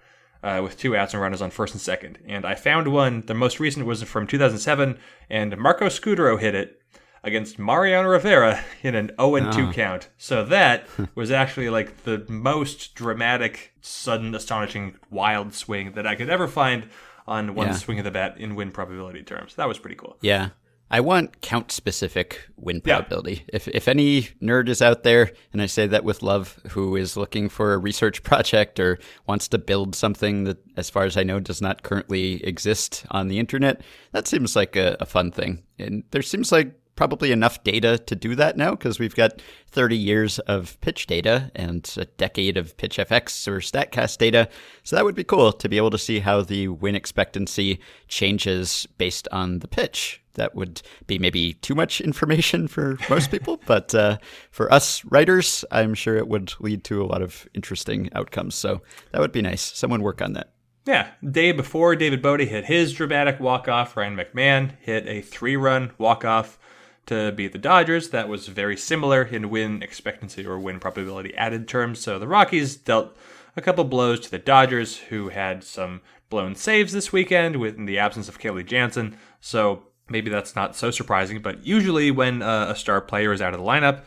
uh, 0.44 0.62
with 0.62 0.78
two 0.78 0.95
outs 0.95 1.13
and 1.13 1.22
runners 1.22 1.42
on 1.42 1.50
first 1.50 1.74
and 1.74 1.81
second. 1.81 2.19
And 2.28 2.45
I 2.45 2.56
found 2.56 2.90
one. 2.90 3.24
The 3.25 3.34
most 3.34 3.60
recent 3.60 3.86
was 3.86 4.04
from 4.04 4.28
2007, 4.28 4.98
and 5.30 5.57
Marco 5.57 5.88
Scutaro 5.88 6.40
hit 6.40 6.54
it 6.54 6.81
against 7.24 7.57
Mariano 7.57 8.10
Rivera 8.10 8.63
in 8.84 8.96
an 8.96 9.12
0 9.20 9.51
2 9.51 9.68
oh. 9.70 9.72
count. 9.72 10.10
So 10.18 10.44
that 10.46 10.88
was 11.15 11.32
actually 11.32 11.70
like 11.70 12.03
the 12.03 12.25
most 12.27 12.96
dramatic, 12.96 13.74
sudden, 13.82 14.36
astonishing, 14.36 14.98
wild 15.10 15.53
swing 15.53 15.94
that 15.94 16.06
I 16.06 16.15
could 16.15 16.29
ever 16.29 16.48
find 16.48 16.89
on 17.25 17.56
one 17.56 17.68
yeah. 17.68 17.74
swing 17.74 18.00
of 18.00 18.06
the 18.06 18.12
bat 18.12 18.38
in 18.38 18.56
win 18.56 18.72
probability 18.72 19.24
terms. 19.24 19.56
That 19.56 19.68
was 19.68 19.79
pretty 19.79 19.96
cool. 19.96 20.18
Yeah. 20.22 20.50
I 20.94 21.00
want 21.00 21.42
count 21.42 21.72
specific 21.72 22.48
win 22.56 22.80
probability. 22.80 23.34
Yeah. 23.48 23.56
If 23.56 23.68
if 23.68 23.88
any 23.88 24.30
nerd 24.44 24.70
is 24.70 24.80
out 24.80 25.02
there, 25.02 25.32
and 25.52 25.60
I 25.60 25.66
say 25.66 25.88
that 25.88 26.04
with 26.04 26.22
love, 26.22 26.60
who 26.70 26.96
is 26.96 27.18
looking 27.18 27.50
for 27.50 27.74
a 27.74 27.80
research 27.80 28.22
project 28.22 28.80
or 28.80 29.00
wants 29.26 29.48
to 29.48 29.58
build 29.58 29.96
something 29.96 30.44
that, 30.44 30.60
as 30.78 30.92
far 30.92 31.06
as 31.06 31.18
I 31.18 31.24
know, 31.24 31.40
does 31.40 31.64
not 31.64 31.82
currently 31.82 32.46
exist 32.46 33.08
on 33.10 33.28
the 33.28 33.40
internet, 33.40 33.82
that 34.12 34.28
seems 34.28 34.56
like 34.56 34.76
a, 34.76 34.96
a 35.00 35.08
fun 35.08 35.32
thing. 35.32 35.64
And 35.80 36.04
there 36.12 36.22
seems 36.22 36.52
like 36.52 36.80
probably 36.96 37.32
enough 37.32 37.64
data 37.64 37.98
to 37.98 38.16
do 38.16 38.36
that 38.36 38.58
now 38.58 38.72
because 38.72 39.00
we've 39.00 39.16
got 39.16 39.42
30 39.72 39.98
years 39.98 40.40
of 40.40 40.80
pitch 40.82 41.08
data 41.08 41.52
and 41.56 41.94
a 41.98 42.06
decade 42.06 42.58
of 42.58 42.78
pitch 42.78 42.98
FX 42.98 43.48
or 43.48 43.60
StatCast 43.60 44.18
data. 44.18 44.48
So 44.84 44.96
that 44.96 45.06
would 45.06 45.16
be 45.16 45.24
cool 45.24 45.52
to 45.52 45.70
be 45.70 45.78
able 45.78 45.90
to 45.92 45.98
see 45.98 46.20
how 46.20 46.42
the 46.42 46.68
win 46.68 46.96
expectancy 46.96 47.80
changes 48.08 48.88
based 48.98 49.28
on 49.32 49.60
the 49.60 49.68
pitch. 49.68 50.22
That 50.36 50.56
would 50.56 50.82
be 51.06 51.20
maybe 51.20 51.54
too 51.54 51.76
much 51.76 52.02
information 52.02 52.68
for 52.68 52.98
most 53.10 53.32
people, 53.32 53.60
but 53.66 53.94
uh, 53.94 54.18
for 54.52 54.72
us 54.72 55.04
writers, 55.06 55.64
I'm 55.72 55.94
sure 55.94 56.18
it 56.18 56.28
would 56.28 56.54
lead 56.60 56.84
to 56.86 57.02
a 57.02 57.06
lot 57.06 57.22
of 57.22 57.48
interesting 57.54 58.10
outcomes. 58.14 58.56
So 58.56 58.82
that 59.12 59.22
would 59.22 59.32
be 59.32 59.42
nice. 59.42 59.62
Someone 59.62 60.02
work 60.02 60.22
on 60.22 60.34
that. 60.34 60.54
Yeah, 60.86 61.12
day 61.24 61.54
before 61.54 61.96
David 61.96 62.22
Bote 62.22 62.42
hit 62.42 62.66
his 62.66 62.92
dramatic 62.92 63.40
walk 63.40 63.70
off, 63.70 63.96
Ryan 63.96 64.18
McMahon 64.18 64.74
hit 64.82 65.08
a 65.08 65.22
three 65.22 65.56
run 65.56 65.92
walk 65.98 66.26
off 66.26 66.60
to 67.05 67.31
beat 67.31 67.51
the 67.51 67.57
Dodgers. 67.57 68.10
That 68.10 68.29
was 68.29 68.48
very 68.48 68.77
similar 68.77 69.24
in 69.24 69.50
win 69.50 69.83
expectancy 69.83 70.45
or 70.45 70.60
win 70.60 70.79
probability 70.79 71.36
added 71.36 71.67
terms. 71.67 72.00
So 72.00 72.19
the 72.19 72.27
Rockies 72.27 72.75
dealt 72.75 73.15
a 73.55 73.62
couple 73.62 73.83
blows 73.83 74.19
to 74.22 74.31
the 74.31 74.39
Dodgers, 74.39 74.98
who 74.98 75.29
had 75.29 75.63
some 75.63 76.01
blown 76.29 76.55
saves 76.55 76.93
this 76.93 77.12
weekend 77.12 77.57
with 77.57 77.86
the 77.86 78.00
absence 78.00 78.27
of 78.27 78.39
Kenley 78.39 78.65
Jansen. 78.65 79.17
So 79.39 79.83
maybe 80.10 80.29
that's 80.29 80.55
not 80.55 80.75
so 80.75 80.91
surprising. 80.91 81.41
But 81.41 81.65
usually, 81.65 82.12
when 82.12 82.41
uh, 82.41 82.67
a 82.69 82.75
star 82.75 83.01
player 83.01 83.33
is 83.33 83.41
out 83.41 83.53
of 83.53 83.60
the 83.60 83.65
lineup, 83.65 84.01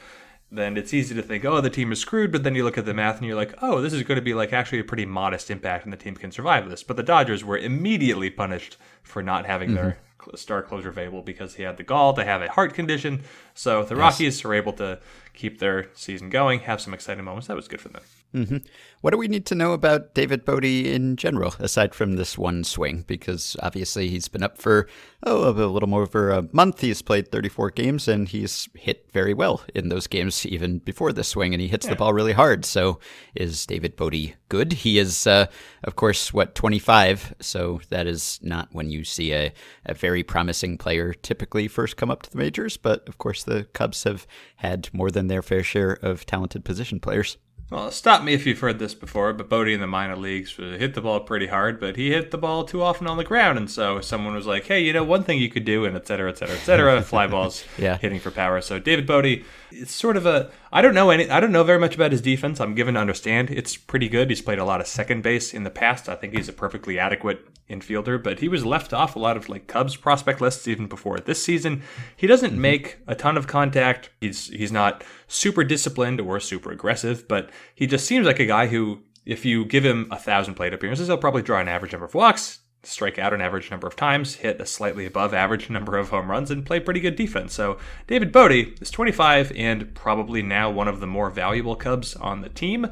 then 0.50 0.76
it's 0.76 0.94
easy 0.94 1.14
to 1.14 1.22
think, 1.22 1.44
oh, 1.44 1.60
the 1.60 1.70
team 1.70 1.92
is 1.92 2.00
screwed. 2.00 2.32
But 2.32 2.42
then 2.42 2.54
you 2.54 2.64
look 2.64 2.78
at 2.78 2.86
the 2.86 2.94
math 2.94 3.18
and 3.18 3.26
you're 3.26 3.36
like, 3.36 3.54
oh, 3.62 3.80
this 3.80 3.92
is 3.92 4.02
going 4.02 4.16
to 4.16 4.22
be 4.22 4.34
like 4.34 4.52
actually 4.52 4.80
a 4.80 4.84
pretty 4.84 5.06
modest 5.06 5.50
impact, 5.50 5.84
and 5.84 5.92
the 5.92 5.98
team 5.98 6.14
can 6.16 6.32
survive 6.32 6.68
this. 6.68 6.82
But 6.82 6.96
the 6.96 7.02
Dodgers 7.02 7.44
were 7.44 7.58
immediately 7.58 8.30
punished 8.30 8.76
for 9.02 9.22
not 9.22 9.46
having 9.46 9.68
mm-hmm. 9.68 9.76
their 9.76 9.98
star 10.34 10.62
closer 10.62 10.88
available 10.88 11.22
because 11.22 11.54
he 11.54 11.62
had 11.62 11.76
the 11.76 11.82
gall 11.82 12.12
to 12.14 12.24
have 12.24 12.42
a 12.42 12.50
heart 12.50 12.74
condition. 12.74 13.22
So 13.54 13.84
the 13.84 13.94
yes. 13.94 14.00
Rockies 14.00 14.44
were 14.44 14.54
able 14.54 14.72
to 14.74 14.98
keep 15.34 15.58
their 15.58 15.90
season 15.94 16.30
going, 16.30 16.60
have 16.60 16.80
some 16.80 16.94
exciting 16.94 17.24
moments. 17.24 17.48
That 17.48 17.56
was 17.56 17.68
good 17.68 17.80
for 17.80 17.88
them. 17.88 18.02
Mm-hmm. 18.36 18.58
What 19.00 19.12
do 19.12 19.18
we 19.18 19.28
need 19.28 19.46
to 19.46 19.54
know 19.54 19.72
about 19.72 20.14
David 20.14 20.44
Bote 20.44 20.64
in 20.64 21.16
general, 21.16 21.54
aside 21.58 21.94
from 21.94 22.16
this 22.16 22.36
one 22.36 22.64
swing? 22.64 23.04
Because 23.06 23.56
obviously 23.62 24.10
he's 24.10 24.28
been 24.28 24.42
up 24.42 24.58
for 24.58 24.88
oh 25.22 25.48
a 25.48 25.52
little 25.52 25.88
more 25.88 26.02
over 26.02 26.30
a 26.30 26.46
month. 26.52 26.82
He's 26.82 27.00
played 27.00 27.30
34 27.30 27.70
games 27.70 28.08
and 28.08 28.28
he's 28.28 28.68
hit 28.74 29.08
very 29.12 29.32
well 29.32 29.62
in 29.74 29.88
those 29.88 30.06
games, 30.06 30.44
even 30.44 30.80
before 30.80 31.14
the 31.14 31.24
swing, 31.24 31.54
and 31.54 31.62
he 31.62 31.68
hits 31.68 31.86
yeah. 31.86 31.92
the 31.92 31.96
ball 31.96 32.12
really 32.12 32.34
hard. 32.34 32.66
So 32.66 33.00
is 33.34 33.64
David 33.64 33.96
Bote 33.96 34.34
good? 34.50 34.74
He 34.74 34.98
is, 34.98 35.26
uh, 35.26 35.46
of 35.84 35.96
course, 35.96 36.34
what 36.34 36.54
25. 36.54 37.36
So 37.40 37.80
that 37.88 38.06
is 38.06 38.38
not 38.42 38.68
when 38.72 38.90
you 38.90 39.02
see 39.04 39.32
a, 39.32 39.52
a 39.86 39.94
very 39.94 40.22
promising 40.22 40.76
player 40.76 41.14
typically 41.14 41.68
first 41.68 41.96
come 41.96 42.10
up 42.10 42.20
to 42.22 42.30
the 42.30 42.38
majors. 42.38 42.76
But 42.76 43.08
of 43.08 43.16
course, 43.16 43.44
the 43.44 43.64
Cubs 43.72 44.04
have 44.04 44.26
had 44.56 44.90
more 44.92 45.10
than 45.10 45.28
their 45.28 45.42
fair 45.42 45.62
share 45.62 45.92
of 45.92 46.26
talented 46.26 46.62
position 46.62 47.00
players. 47.00 47.38
Well, 47.68 47.90
stop 47.90 48.22
me 48.22 48.32
if 48.32 48.46
you've 48.46 48.60
heard 48.60 48.78
this 48.78 48.94
before, 48.94 49.32
but 49.32 49.48
Bote 49.48 49.66
in 49.66 49.80
the 49.80 49.88
minor 49.88 50.14
leagues 50.14 50.54
hit 50.54 50.94
the 50.94 51.00
ball 51.00 51.18
pretty 51.18 51.48
hard, 51.48 51.80
but 51.80 51.96
he 51.96 52.10
hit 52.10 52.30
the 52.30 52.38
ball 52.38 52.64
too 52.64 52.80
often 52.80 53.08
on 53.08 53.16
the 53.16 53.24
ground. 53.24 53.58
And 53.58 53.68
so 53.68 54.00
someone 54.00 54.36
was 54.36 54.46
like, 54.46 54.66
hey, 54.66 54.80
you 54.80 54.92
know, 54.92 55.02
one 55.02 55.24
thing 55.24 55.40
you 55.40 55.48
could 55.48 55.64
do, 55.64 55.84
and 55.84 55.96
et 55.96 56.06
cetera, 56.06 56.30
et 56.30 56.38
cetera, 56.38 56.54
et 56.54 56.60
cetera, 56.60 57.02
fly 57.02 57.26
balls 57.26 57.64
yeah. 57.76 57.98
hitting 57.98 58.20
for 58.20 58.30
power. 58.30 58.60
So 58.60 58.78
David 58.78 59.04
Bote, 59.04 59.42
it's 59.72 59.92
sort 59.92 60.16
of 60.16 60.26
a, 60.26 60.52
I 60.76 60.82
don't 60.82 60.92
know 60.92 61.08
any, 61.08 61.30
I 61.30 61.40
don't 61.40 61.52
know 61.52 61.64
very 61.64 61.78
much 61.78 61.94
about 61.94 62.12
his 62.12 62.20
defense. 62.20 62.60
I'm 62.60 62.74
given 62.74 62.96
to 62.96 63.00
understand 63.00 63.48
it's 63.50 63.78
pretty 63.78 64.10
good. 64.10 64.28
He's 64.28 64.42
played 64.42 64.58
a 64.58 64.64
lot 64.66 64.82
of 64.82 64.86
second 64.86 65.22
base 65.22 65.54
in 65.54 65.64
the 65.64 65.70
past. 65.70 66.06
I 66.06 66.16
think 66.16 66.36
he's 66.36 66.50
a 66.50 66.52
perfectly 66.52 66.98
adequate 66.98 67.48
infielder, 67.66 68.22
but 68.22 68.40
he 68.40 68.48
was 68.48 68.66
left 68.66 68.92
off 68.92 69.16
a 69.16 69.18
lot 69.18 69.38
of 69.38 69.48
like 69.48 69.68
Cubs 69.68 69.96
prospect 69.96 70.42
lists 70.42 70.68
even 70.68 70.86
before 70.86 71.16
this 71.16 71.42
season. 71.42 71.82
He 72.14 72.26
doesn't 72.26 72.50
mm-hmm. 72.50 72.60
make 72.60 72.98
a 73.06 73.14
ton 73.14 73.38
of 73.38 73.46
contact. 73.46 74.10
He's 74.20 74.48
he's 74.48 74.70
not 74.70 75.02
super 75.28 75.64
disciplined 75.64 76.20
or 76.20 76.38
super 76.40 76.70
aggressive, 76.72 77.26
but 77.26 77.48
he 77.74 77.86
just 77.86 78.06
seems 78.06 78.26
like 78.26 78.38
a 78.38 78.44
guy 78.44 78.66
who, 78.66 79.00
if 79.24 79.46
you 79.46 79.64
give 79.64 79.82
him 79.82 80.08
a 80.10 80.18
thousand 80.18 80.56
plate 80.56 80.74
appearances, 80.74 81.06
he'll 81.06 81.16
probably 81.16 81.40
draw 81.40 81.58
an 81.58 81.68
average 81.68 81.92
number 81.92 82.04
of 82.04 82.14
walks, 82.14 82.58
strike 82.86 83.18
out 83.18 83.32
an 83.32 83.40
average 83.40 83.70
number 83.70 83.86
of 83.86 83.96
times, 83.96 84.36
hit 84.36 84.60
a 84.60 84.66
slightly 84.66 85.06
above 85.06 85.34
average 85.34 85.68
number 85.70 85.96
of 85.96 86.10
home 86.10 86.30
runs, 86.30 86.50
and 86.50 86.64
play 86.64 86.80
pretty 86.80 87.00
good 87.00 87.16
defense. 87.16 87.54
So 87.54 87.78
David 88.06 88.32
Bote 88.32 88.80
is 88.80 88.90
25 88.90 89.52
and 89.56 89.94
probably 89.94 90.42
now 90.42 90.70
one 90.70 90.88
of 90.88 91.00
the 91.00 91.06
more 91.06 91.30
valuable 91.30 91.76
Cubs 91.76 92.14
on 92.16 92.40
the 92.40 92.48
team, 92.48 92.86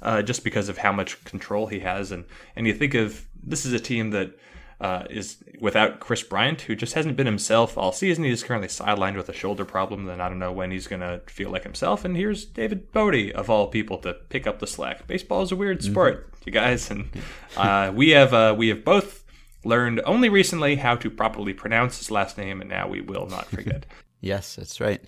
uh, 0.00 0.22
just 0.22 0.44
because 0.44 0.68
of 0.68 0.78
how 0.78 0.92
much 0.92 1.22
control 1.24 1.66
he 1.66 1.80
has. 1.80 2.12
And 2.12 2.24
and 2.56 2.66
you 2.66 2.74
think 2.74 2.94
of 2.94 3.26
this 3.42 3.64
is 3.66 3.72
a 3.72 3.80
team 3.80 4.10
that 4.10 4.38
uh, 4.82 5.04
is 5.08 5.36
without 5.60 6.00
Kris 6.00 6.24
Bryant, 6.24 6.62
who 6.62 6.74
just 6.74 6.94
hasn't 6.94 7.16
been 7.16 7.26
himself 7.26 7.78
all 7.78 7.92
season. 7.92 8.24
He's 8.24 8.42
currently 8.42 8.66
sidelined 8.66 9.16
with 9.16 9.28
a 9.28 9.32
shoulder 9.32 9.64
problem. 9.64 10.06
Then 10.06 10.20
I 10.20 10.28
don't 10.28 10.40
know 10.40 10.50
when 10.50 10.72
he's 10.72 10.88
going 10.88 11.00
to 11.00 11.20
feel 11.26 11.50
like 11.50 11.62
himself. 11.62 12.04
And 12.04 12.16
here's 12.16 12.44
David 12.44 12.90
Bote, 12.90 13.30
of 13.32 13.48
all 13.48 13.68
people, 13.68 13.98
to 13.98 14.14
pick 14.28 14.44
up 14.44 14.58
the 14.58 14.66
slack. 14.66 15.06
Baseball 15.06 15.42
is 15.42 15.52
a 15.52 15.56
weird 15.56 15.78
mm-hmm. 15.78 15.92
sport, 15.92 16.26
mm-hmm. 16.26 16.42
you 16.46 16.52
guys, 16.52 16.90
and 16.90 17.08
uh, 17.56 17.92
we 17.94 18.10
have 18.10 18.34
uh, 18.34 18.56
we 18.58 18.68
have 18.68 18.84
both 18.84 19.21
learned 19.64 20.00
only 20.04 20.28
recently 20.28 20.76
how 20.76 20.96
to 20.96 21.10
properly 21.10 21.52
pronounce 21.54 21.98
his 21.98 22.10
last 22.10 22.36
name, 22.38 22.60
and 22.60 22.70
now 22.70 22.88
we 22.88 23.00
will 23.00 23.26
not 23.26 23.46
forget. 23.50 23.86
yes, 24.20 24.56
that's 24.56 24.80
right. 24.80 25.02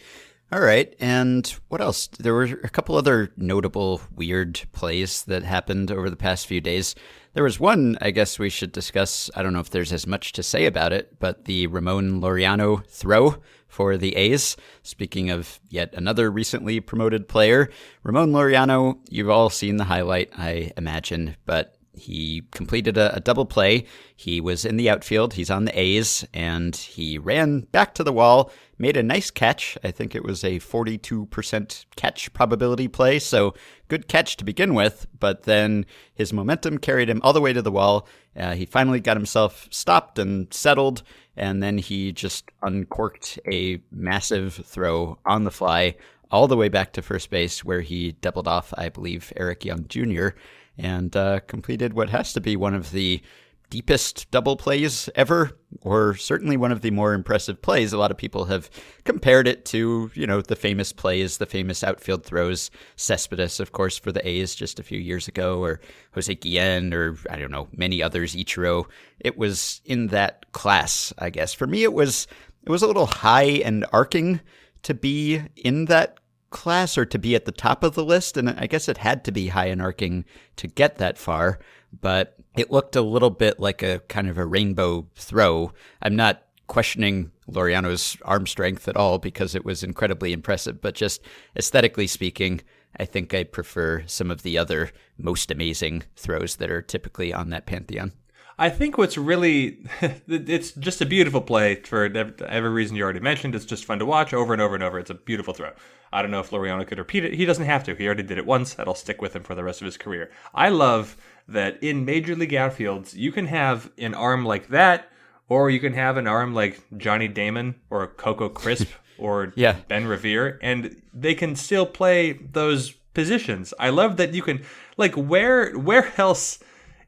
All 0.53 0.61
right. 0.61 0.95
And 1.01 1.47
what 1.69 1.81
else? 1.81 2.07
There 2.07 2.35
were 2.35 2.45
a 2.45 2.69
couple 2.69 2.97
other 2.97 3.33
notable 3.37 4.03
weird 4.15 4.61
plays 4.73 5.25
that 5.25 5.43
happened 5.43 5.91
over 5.91 6.09
the 6.09 6.17
past 6.17 6.47
few 6.47 6.61
days. 6.61 6.95
There 7.33 7.43
was 7.43 7.59
one 7.59 7.99
I 8.01 8.13
guess 8.13 8.39
we 8.39 8.51
should 8.51 8.71
discuss. 8.71 9.31
I 9.35 9.43
don't 9.43 9.53
know 9.53 9.61
if 9.61 9.71
there's 9.71 9.93
as 9.93 10.07
much 10.07 10.33
to 10.35 10.43
say 10.43 10.67
about 10.67 10.93
it, 10.93 11.19
but 11.19 11.47
the 11.47 11.67
Ramon 11.67 12.21
Laureano 12.21 12.87
throw 12.87 13.37
for 13.67 13.97
the 13.97 14.15
A's. 14.15 14.57
Speaking 14.83 15.31
of 15.31 15.59
yet 15.71 15.93
another 15.95 16.31
recently 16.31 16.79
promoted 16.79 17.27
player, 17.27 17.69
Ramon 18.05 18.31
Laureano, 18.31 18.99
you've 19.09 19.31
all 19.31 19.51
seen 19.51 19.79
the 19.79 19.85
highlight, 19.85 20.31
I 20.39 20.71
imagine, 20.77 21.37
but 21.47 21.74
he 21.97 22.43
completed 22.51 22.97
a, 22.97 23.17
a, 23.17 23.21
double 23.21 23.47
play. 23.47 23.87
He 24.15 24.41
was 24.41 24.65
in 24.65 24.77
the 24.77 24.91
outfield. 24.91 25.35
He's 25.35 25.51
on 25.51 25.65
the 25.65 25.79
A's, 25.79 26.27
and 26.33 26.75
he 26.75 27.19
ran 27.19 27.61
back 27.61 27.95
to 27.95 28.05
the 28.05 28.13
wall, 28.13 28.51
made 28.79 28.97
a 28.97 29.03
nice 29.03 29.31
catch. 29.31 29.79
I 29.85 29.91
think 29.91 30.15
it 30.15 30.25
was 30.25 30.45
a 30.45 30.59
42% 30.61 31.87
catch 31.97 32.33
probability 32.33 32.89
play, 32.89 33.19
so 33.19 33.55
good 33.89 34.09
catch 34.09 34.37
to 34.39 34.45
begin 34.45 34.75
with. 34.75 35.07
But 35.19 35.45
then 35.45 35.87
his 36.15 36.33
momentum 36.33 36.79
carried 36.79 37.09
him 37.09 37.21
all 37.23 37.33
the 37.33 37.41
way 37.41 37.53
to 37.53 37.63
the 37.63 37.73
wall. 37.73 38.09
Uh, 38.37 38.55
he 38.55 38.67
finally 38.67 39.01
got 39.01 39.17
himself 39.17 39.69
stopped 39.71 40.19
and 40.19 40.53
settled, 40.53 41.03
and 41.37 41.63
then 41.63 41.79
he 41.79 42.13
just 42.13 42.51
uncorked 42.63 43.39
a 43.51 43.81
massive 43.91 44.55
throw 44.55 45.19
on 45.25 45.45
the 45.45 45.51
fly 45.51 45.97
all 46.31 46.49
the 46.49 46.57
way 46.57 46.69
back 46.69 46.93
to 46.93 47.03
first 47.03 47.31
base, 47.31 47.65
where 47.65 47.83
he 47.83 48.13
doubled 48.13 48.49
off, 48.49 48.75
I 48.77 48.89
believe, 48.89 49.33
Eric 49.37 49.65
Young 49.65 49.87
Jr 49.87 50.31
and 50.79 51.17
uh, 51.17 51.41
completed 51.41 51.95
what 51.95 52.11
has 52.11 52.33
to 52.33 52.41
be 52.41 52.57
one 52.57 52.75
of 52.75 52.91
the 52.91 53.23
deepest 53.71 54.31
double 54.31 54.57
plays 54.57 55.09
ever, 55.17 55.51
or 55.81 56.15
certainly 56.15 56.57
one 56.57 56.71
of 56.71 56.81
the 56.81 56.91
more 56.91 57.13
impressive 57.13 57.61
plays. 57.61 57.93
A 57.93 57.99
lot 57.99 58.11
of 58.11 58.17
people 58.17 58.45
have 58.45 58.71
compared 59.05 59.49
it 59.49 59.65
to, 59.67 60.11
you 60.15 60.27
know, 60.27 60.41
the 60.41 60.55
famous 60.55 60.93
plays, 60.93 61.39
the 61.39 61.47
famous 61.47 61.83
outfield 61.83 62.25
throws, 62.25 62.71
Cespedes, 62.97 63.59
of 63.61 63.73
course, 63.73 63.99
for 63.99 64.13
the 64.13 64.27
A's 64.27 64.55
just 64.55 64.79
a 64.79 64.85
few 64.85 64.99
years 65.01 65.27
ago, 65.27 65.61
or 65.61 65.81
Jose 66.13 66.33
Guillen, 66.37 66.95
or 66.95 67.17
I 67.29 67.37
don't 67.37 67.51
know, 67.51 67.69
many 67.73 68.03
others, 68.03 68.37
Ichiro. 68.37 68.85
It 69.19 69.37
was 69.37 69.81
in 69.85 70.09
that 70.09 70.53
class, 70.53 71.13
I 71.19 71.31
guess. 71.31 71.53
For 71.53 71.67
me, 71.67 71.83
it 71.83 71.93
was 71.93 72.29
it 72.63 72.71
was 72.71 72.83
a 72.83 72.87
little 72.87 73.07
high 73.07 73.61
and 73.65 73.85
arcing 73.93 74.41
to 74.83 74.95
be 74.95 75.43
in 75.57 75.87
that 75.87 76.19
class 76.55 76.97
or 76.97 77.05
to 77.05 77.19
be 77.19 77.35
at 77.35 77.45
the 77.45 77.53
top 77.53 77.85
of 77.85 77.95
the 77.95 78.05
list. 78.05 78.39
And 78.39 78.49
I 78.49 78.67
guess 78.67 78.89
it 78.89 78.99
had 78.99 79.25
to 79.25 79.33
be 79.33 79.49
high 79.49 79.67
and 79.67 79.83
arcing 79.83 80.25
to 80.57 80.67
get 80.67 80.97
that 80.97 81.19
far, 81.19 81.59
but 82.01 82.37
it 82.57 82.71
looked 82.71 82.97
a 82.97 83.03
little 83.03 83.29
bit 83.29 83.61
like 83.61 83.83
a 83.83 83.99
kind 84.09 84.31
of 84.31 84.39
a 84.39 84.47
rainbow 84.47 85.07
throw. 85.17 85.73
I'm 86.01 86.17
not 86.17 86.43
questioning 86.67 87.33
Laureano's 87.51 88.17
arm 88.23 88.47
strength 88.47 88.89
at 88.89 88.97
all 88.97 89.19
because 89.19 89.55
it 89.55 89.65
was 89.65 89.83
incredibly 89.83 90.33
impressive, 90.33 90.81
but 90.81 90.95
just 90.95 91.21
aesthetically 91.59 92.07
speaking, 92.07 92.63
I 92.99 93.05
think 93.05 93.35
I 93.35 93.43
prefer 93.45 94.05
some 94.07 94.31
of 94.31 94.43
the 94.43 94.57
other 94.57 94.93
most 95.19 95.51
amazing 95.51 96.05
throws 96.17 96.57
that 96.57 96.71
are 96.71 96.81
typically 96.81 97.35
on 97.35 97.51
that 97.51 97.67
pantheon. 97.67 98.13
I 98.59 98.69
think 98.71 98.97
what's 98.99 99.19
really 99.19 99.85
it's 100.29 100.73
just 100.73 101.01
a 101.01 101.07
beautiful 101.07 101.41
play 101.41 101.77
for 101.77 102.05
every 102.05 102.71
reason 102.71 102.97
you 102.97 103.03
already 103.03 103.21
mentioned. 103.21 103.55
It's 103.55 103.65
just 103.65 103.85
fun 103.85 103.99
to 103.99 104.07
watch 104.07 104.33
over 104.33 104.53
and 104.53 104.63
over 104.63 104.75
and 104.75 104.85
over. 104.85 104.99
It's 104.99 105.11
a 105.11 105.15
beautiful 105.15 105.55
throw. 105.55 105.73
I 106.13 106.23
don't 106.23 106.31
know 106.31 106.41
if 106.41 106.51
Laureano 106.51 106.87
could 106.87 106.99
repeat 106.99 107.25
it. 107.25 107.35
He 107.35 107.45
doesn't 107.45 107.65
have 107.65 107.83
to. 107.85 107.95
He 107.97 108.07
already 108.07 108.23
did 108.23 108.39
it 108.39 108.47
once. 108.47 108.75
That'll 108.75 108.95
stick 108.95 109.21
with 109.21 109.35
him 109.35 109.43
for 109.43 109.57
the 109.57 109.65
rest 109.65 109.81
of 109.81 109.87
his 109.87 109.97
career. 109.97 110.31
I 110.55 110.69
love 110.69 111.17
that 111.49 111.83
in 111.83 112.05
major 112.05 112.37
league 112.37 112.53
outfields, 112.53 113.15
you 113.15 113.33
can 113.33 113.47
have 113.47 113.91
an 113.99 114.15
arm 114.15 114.45
like 114.45 114.69
that, 114.69 115.11
or 115.49 115.71
you 115.71 115.81
can 115.81 115.93
have 115.93 116.17
an 116.17 116.27
arm 116.27 116.55
like 116.55 116.81
Johnny 116.97 117.29
Damon 117.29 117.75
or 117.91 118.07
Coco 118.07 118.49
Crisp 118.49 118.89
or 119.19 119.53
yeah. 119.57 119.77
Ben 119.89 120.07
Revere, 120.07 120.59
and 120.63 121.03
they 121.13 121.35
can 121.35 121.57
still 121.57 121.85
play 121.85 122.33
those 122.33 122.93
positions. 123.13 123.75
I 123.79 123.91
love 123.91 124.17
that 124.19 124.35
you 124.35 124.43
can 124.43 124.65
like 124.97 125.15
where 125.15 125.73
where 125.73 126.13
else 126.17 126.61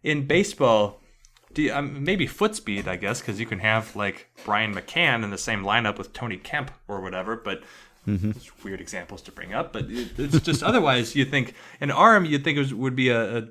in 0.02 0.26
baseball 0.26 1.00
do 1.56 1.62
you, 1.62 1.72
um, 1.72 2.04
maybe 2.04 2.26
foot 2.26 2.54
speed, 2.54 2.86
I 2.86 2.96
guess, 2.96 3.20
because 3.20 3.40
you 3.40 3.46
can 3.46 3.60
have 3.60 3.96
like 3.96 4.28
Brian 4.44 4.74
McCann 4.74 5.24
in 5.24 5.30
the 5.30 5.38
same 5.38 5.62
lineup 5.62 5.96
with 5.96 6.12
Tony 6.12 6.36
Kemp 6.36 6.70
or 6.86 7.00
whatever. 7.00 7.34
But 7.34 7.62
mm-hmm. 8.06 8.32
weird 8.62 8.82
examples 8.82 9.22
to 9.22 9.32
bring 9.32 9.54
up. 9.54 9.72
But 9.72 9.86
it, 9.90 10.18
it's 10.18 10.40
just 10.40 10.62
otherwise, 10.62 11.16
you 11.16 11.24
think 11.24 11.54
an 11.80 11.90
arm, 11.90 12.26
you'd 12.26 12.44
think 12.44 12.56
it 12.56 12.60
was, 12.60 12.74
would 12.74 12.94
be 12.94 13.08
a, 13.08 13.38
a, 13.38 13.44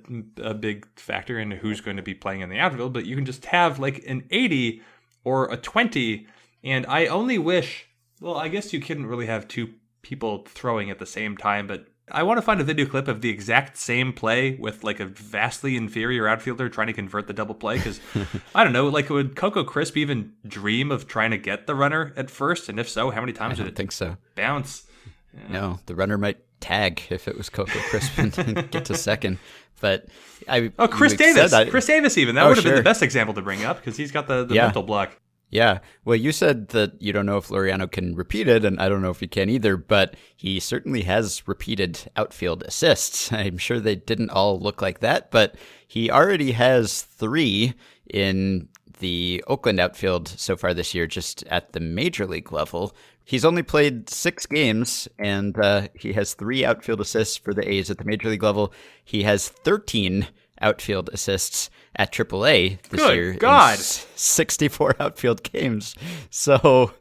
a 0.44 0.54
big 0.54 0.88
factor 1.00 1.40
in 1.40 1.50
who's 1.50 1.82
going 1.82 1.98
to 1.98 2.04
be 2.04 2.14
playing 2.14 2.42
in 2.42 2.50
the 2.50 2.60
outfield. 2.60 2.94
But 2.94 3.08
you 3.08 3.16
can 3.16 3.26
just 3.26 3.46
have 3.46 3.80
like 3.80 4.04
an 4.08 4.24
80 4.30 4.84
or 5.24 5.52
a 5.52 5.58
20. 5.58 6.28
And 6.64 6.86
I 6.86 7.08
only 7.08 7.40
wish, 7.40 7.88
well, 8.22 8.38
I 8.38 8.50
guess 8.50 8.72
you 8.72 8.80
couldn't 8.80 9.08
really 9.08 9.26
have 9.26 9.48
two 9.48 9.74
people 10.04 10.46
throwing 10.48 10.92
at 10.92 11.00
the 11.00 11.08
same 11.08 11.38
time, 11.38 11.66
but 11.66 11.88
I 12.12 12.22
want 12.22 12.38
to 12.38 12.44
find 12.44 12.62
a 12.62 12.64
video 12.64 12.86
clip 12.86 13.08
of 13.08 13.22
the 13.22 13.30
exact 13.30 13.78
same 13.78 14.14
play 14.14 14.56
with 14.56 14.84
like 14.84 15.00
a 15.00 15.06
vastly 15.06 15.76
inferior 15.76 16.28
outfielder 16.28 16.70
trying 16.70 16.88
to 16.88 16.94
convert 16.94 17.26
the 17.26 17.34
double 17.34 17.56
play. 17.56 17.78
Because 17.78 18.00
I 18.56 18.64
don't 18.64 18.74
know, 18.74 18.88
like 18.88 19.10
would 19.10 19.36
Coco 19.36 19.64
Crisp 19.64 19.98
even 19.98 20.34
dream 20.48 20.92
of 20.92 21.08
trying 21.08 21.32
to 21.32 21.38
get 21.38 21.66
the 21.66 21.74
runner 21.74 22.14
at 22.16 22.30
first? 22.30 22.70
And 22.70 22.80
if 22.80 22.88
so, 22.88 23.10
how 23.10 23.22
many 23.22 23.34
times 23.34 23.60
I 23.60 23.64
would 23.64 23.74
it 23.74 23.76
think 23.76 23.92
so? 23.92 24.18
Bounce. 24.36 24.86
Yeah. 25.34 25.42
No, 25.50 25.80
the 25.88 25.96
runner 25.96 26.18
might 26.18 26.38
tag 26.60 27.02
if 27.10 27.28
it 27.28 27.38
was 27.38 27.50
Coco 27.50 27.80
Crisp 27.90 28.18
and 28.18 28.34
get 28.72 28.86
to 28.86 28.96
second. 28.96 29.40
But 29.82 30.06
I 30.48 30.72
oh 30.80 30.88
Chris 30.88 31.14
Davis, 31.14 31.54
Chris 31.70 31.86
Davis 31.86 32.18
even 32.18 32.36
that 32.36 32.46
oh, 32.46 32.50
would 32.50 32.58
have 32.58 32.64
sure. 32.64 32.72
been 32.74 32.80
the 32.80 32.84
best 32.84 33.02
example 33.02 33.34
to 33.34 33.42
bring 33.42 33.66
up 33.66 33.78
because 33.78 33.98
he's 33.98 34.12
got 34.12 34.28
the, 34.28 34.46
the 34.46 34.56
yeah. 34.56 34.66
mental 34.66 34.84
block. 34.84 35.18
Yeah. 35.50 35.80
Well, 36.04 36.16
you 36.16 36.32
said 36.32 36.70
that 36.70 37.02
you 37.02 37.14
don't 37.14 37.26
know 37.26 37.38
if 37.38 37.48
Laureano 37.48 37.90
can 37.90 38.16
repeat 38.16 38.48
it, 38.48 38.66
and 38.66 38.80
I 38.80 38.90
don't 38.90 39.02
know 39.02 39.12
if 39.12 39.20
he 39.20 39.28
can 39.28 39.50
either, 39.50 39.78
but 39.78 40.16
he 40.36 40.60
certainly 40.60 41.04
has 41.04 41.48
repeated 41.48 42.12
outfield 42.16 42.64
assists. 42.64 43.32
I'm 43.34 43.58
sure 43.58 43.80
they 43.80 43.96
didn't 43.96 44.32
all 44.32 44.60
look 44.60 44.82
like 44.82 45.00
that, 45.00 45.32
but 45.32 45.56
he 45.88 46.12
already 46.12 46.52
has 46.54 47.04
three 47.04 47.74
in 48.10 48.70
the 49.00 49.44
Oakland 49.48 49.80
outfield 49.80 50.28
so 50.28 50.56
far 50.56 50.74
this 50.74 50.94
year, 50.94 51.08
just 51.08 51.44
at 51.48 51.74
the 51.74 51.80
major 51.80 52.26
league 52.26 52.52
level. 52.52 52.96
He's 53.24 53.46
only 53.46 53.64
played 53.64 54.10
six 54.10 54.46
games, 54.46 55.08
and 55.18 55.58
uh, 55.58 55.88
he 55.96 56.14
has 56.14 56.34
three 56.34 56.64
outfield 56.64 57.02
assists 57.02 57.38
for 57.38 57.54
the 57.54 57.68
A's 57.68 57.90
at 57.90 57.98
the 57.98 58.06
major 58.06 58.30
league 58.30 58.44
level. 58.44 58.74
He 59.04 59.24
has 59.24 59.50
13 59.50 60.28
outfield 60.62 61.10
assists 61.12 61.70
at 61.98 62.12
AAA 62.12 62.82
this 62.90 63.00
Good 63.02 63.16
year. 63.16 63.34
God. 63.34 63.74
s- 63.74 64.06
64 64.16 64.96
outfield 65.00 65.44
games. 65.44 65.96
So, 66.30 66.94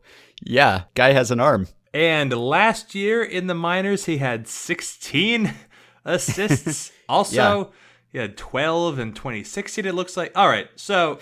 yeah, 0.42 0.82
guy 0.94 1.12
has 1.12 1.30
an 1.30 1.40
arm. 1.40 1.68
And 1.92 2.32
last 2.32 2.94
year 2.94 3.22
in 3.22 3.46
the 3.46 3.54
minors, 3.54 4.06
he 4.06 4.18
had 4.18 4.48
16 4.48 5.54
assists. 6.04 6.92
also, 7.08 7.34
Yeah. 7.34 7.64
he 8.12 8.18
had 8.18 8.36
12 8.36 8.98
in 8.98 9.12
2016, 9.12 9.86
it 9.86 9.94
looks 9.94 10.16
like. 10.16 10.32
All 10.36 10.48
right, 10.48 10.68
so 10.76 11.18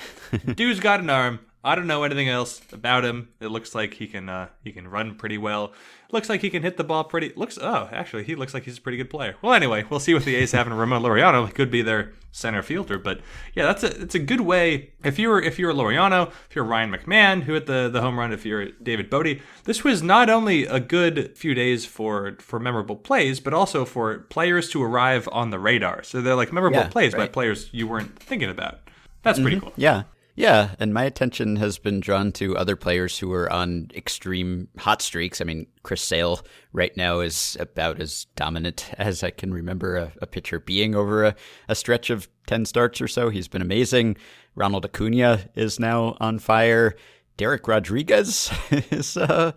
dude's 0.54 0.80
got 0.80 1.00
an 1.00 1.10
arm. 1.10 1.40
I 1.64 1.76
don't 1.76 1.86
know 1.86 2.02
anything 2.02 2.28
else 2.28 2.60
about 2.72 3.04
him. 3.04 3.28
It 3.40 3.48
looks 3.48 3.72
like 3.74 3.94
he 3.94 4.08
can 4.08 4.28
uh, 4.28 4.48
he 4.64 4.72
can 4.72 4.88
run 4.88 5.14
pretty 5.14 5.38
well. 5.38 5.72
Looks 6.10 6.28
like 6.28 6.40
he 6.40 6.50
can 6.50 6.62
hit 6.62 6.76
the 6.76 6.84
ball 6.84 7.04
pretty. 7.04 7.32
Looks 7.36 7.56
oh, 7.60 7.88
actually, 7.92 8.24
he 8.24 8.34
looks 8.34 8.52
like 8.52 8.64
he's 8.64 8.78
a 8.78 8.80
pretty 8.80 8.98
good 8.98 9.10
player. 9.10 9.36
Well, 9.42 9.54
anyway, 9.54 9.84
we'll 9.88 10.00
see 10.00 10.12
what 10.12 10.24
the 10.24 10.34
A's 10.34 10.52
have 10.52 10.66
in 10.66 10.74
Ramon 10.74 11.02
Laureano. 11.02 11.46
He 11.46 11.52
could 11.52 11.70
be 11.70 11.80
their 11.82 12.12
center 12.32 12.62
fielder, 12.62 12.98
but 12.98 13.20
yeah, 13.54 13.66
that's 13.66 13.84
a 13.84 14.02
it's 14.02 14.14
a 14.16 14.18
good 14.18 14.40
way. 14.40 14.90
If 15.04 15.20
you're 15.20 15.40
if 15.40 15.58
you're 15.58 15.72
Laureano, 15.72 16.32
if 16.50 16.56
you're 16.56 16.64
Ryan 16.64 16.90
McMahon 16.90 17.42
who 17.44 17.52
hit 17.52 17.66
the 17.66 17.88
the 17.88 18.00
home 18.00 18.18
run, 18.18 18.32
if 18.32 18.44
you're 18.44 18.66
David 18.82 19.08
Bote, 19.08 19.38
this 19.62 19.84
was 19.84 20.02
not 20.02 20.28
only 20.28 20.66
a 20.66 20.80
good 20.80 21.38
few 21.38 21.54
days 21.54 21.86
for 21.86 22.36
for 22.40 22.58
memorable 22.58 22.96
plays, 22.96 23.38
but 23.38 23.54
also 23.54 23.84
for 23.84 24.18
players 24.18 24.68
to 24.70 24.82
arrive 24.82 25.28
on 25.30 25.50
the 25.50 25.60
radar. 25.60 26.02
So 26.02 26.20
they're 26.20 26.34
like 26.34 26.52
memorable 26.52 26.80
Yeah, 26.80 26.88
plays 26.88 27.14
by 27.14 27.28
players 27.28 27.68
you 27.72 27.86
weren't 27.86 28.18
thinking 28.18 28.50
about. 28.50 28.80
That's 29.22 29.38
pretty 29.38 29.60
cool. 29.60 29.72
Yeah. 29.76 30.02
Yeah, 30.34 30.74
and 30.78 30.94
my 30.94 31.04
attention 31.04 31.56
has 31.56 31.78
been 31.78 32.00
drawn 32.00 32.32
to 32.32 32.56
other 32.56 32.74
players 32.74 33.18
who 33.18 33.32
are 33.34 33.52
on 33.52 33.90
extreme 33.94 34.68
hot 34.78 35.02
streaks. 35.02 35.40
I 35.40 35.44
mean, 35.44 35.66
Chris 35.82 36.00
Sale 36.00 36.40
right 36.72 36.96
now 36.96 37.20
is 37.20 37.56
about 37.60 38.00
as 38.00 38.26
dominant 38.34 38.90
as 38.98 39.22
I 39.22 39.30
can 39.30 39.52
remember 39.52 39.96
a, 39.96 40.12
a 40.22 40.26
pitcher 40.26 40.58
being 40.58 40.94
over 40.94 41.24
a, 41.24 41.34
a 41.68 41.74
stretch 41.74 42.08
of 42.08 42.28
10 42.46 42.64
starts 42.64 43.00
or 43.00 43.08
so. 43.08 43.28
He's 43.28 43.48
been 43.48 43.62
amazing. 43.62 44.16
Ronald 44.54 44.86
Acuna 44.86 45.50
is 45.54 45.78
now 45.78 46.16
on 46.18 46.38
fire. 46.38 46.96
Dereck 47.42 47.66
Rodriguez 47.66 48.52
is 48.70 49.16
uh, 49.16 49.50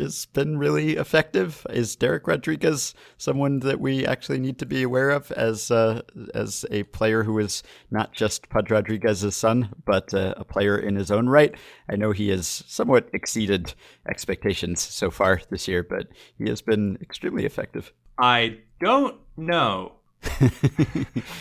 has 0.00 0.26
been 0.26 0.58
really 0.58 0.96
effective. 0.96 1.64
Is 1.70 1.96
Dereck 1.96 2.26
Rodriguez 2.26 2.94
someone 3.16 3.60
that 3.60 3.78
we 3.78 4.04
actually 4.04 4.40
need 4.40 4.58
to 4.58 4.66
be 4.66 4.82
aware 4.82 5.10
of 5.10 5.30
as 5.32 5.70
uh, 5.70 6.02
as 6.34 6.66
a 6.72 6.82
player 6.84 7.22
who 7.22 7.38
is 7.38 7.62
not 7.92 8.12
just 8.12 8.48
Pud 8.48 8.72
Rodriguez's 8.72 9.36
son, 9.36 9.72
but 9.84 10.12
uh, 10.12 10.34
a 10.36 10.44
player 10.44 10.76
in 10.76 10.96
his 10.96 11.12
own 11.12 11.28
right? 11.28 11.54
I 11.88 11.94
know 11.94 12.10
he 12.10 12.30
has 12.30 12.64
somewhat 12.66 13.08
exceeded 13.12 13.72
expectations 14.08 14.80
so 14.80 15.08
far 15.08 15.40
this 15.48 15.68
year, 15.68 15.84
but 15.84 16.08
he 16.38 16.48
has 16.48 16.60
been 16.60 16.98
extremely 17.00 17.44
effective. 17.46 17.92
I 18.18 18.58
don't 18.80 19.16
know. 19.36 19.92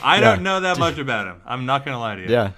I 0.03 0.19
don't 0.19 0.43
know 0.43 0.59
that 0.59 0.77
much 0.85 0.99
about 0.99 1.25
him. 1.25 1.41
I'm 1.43 1.65
not 1.65 1.85
gonna 1.85 1.99
lie 1.99 2.17
to 2.17 2.21
you. 2.21 2.29
Yeah. 2.29 2.51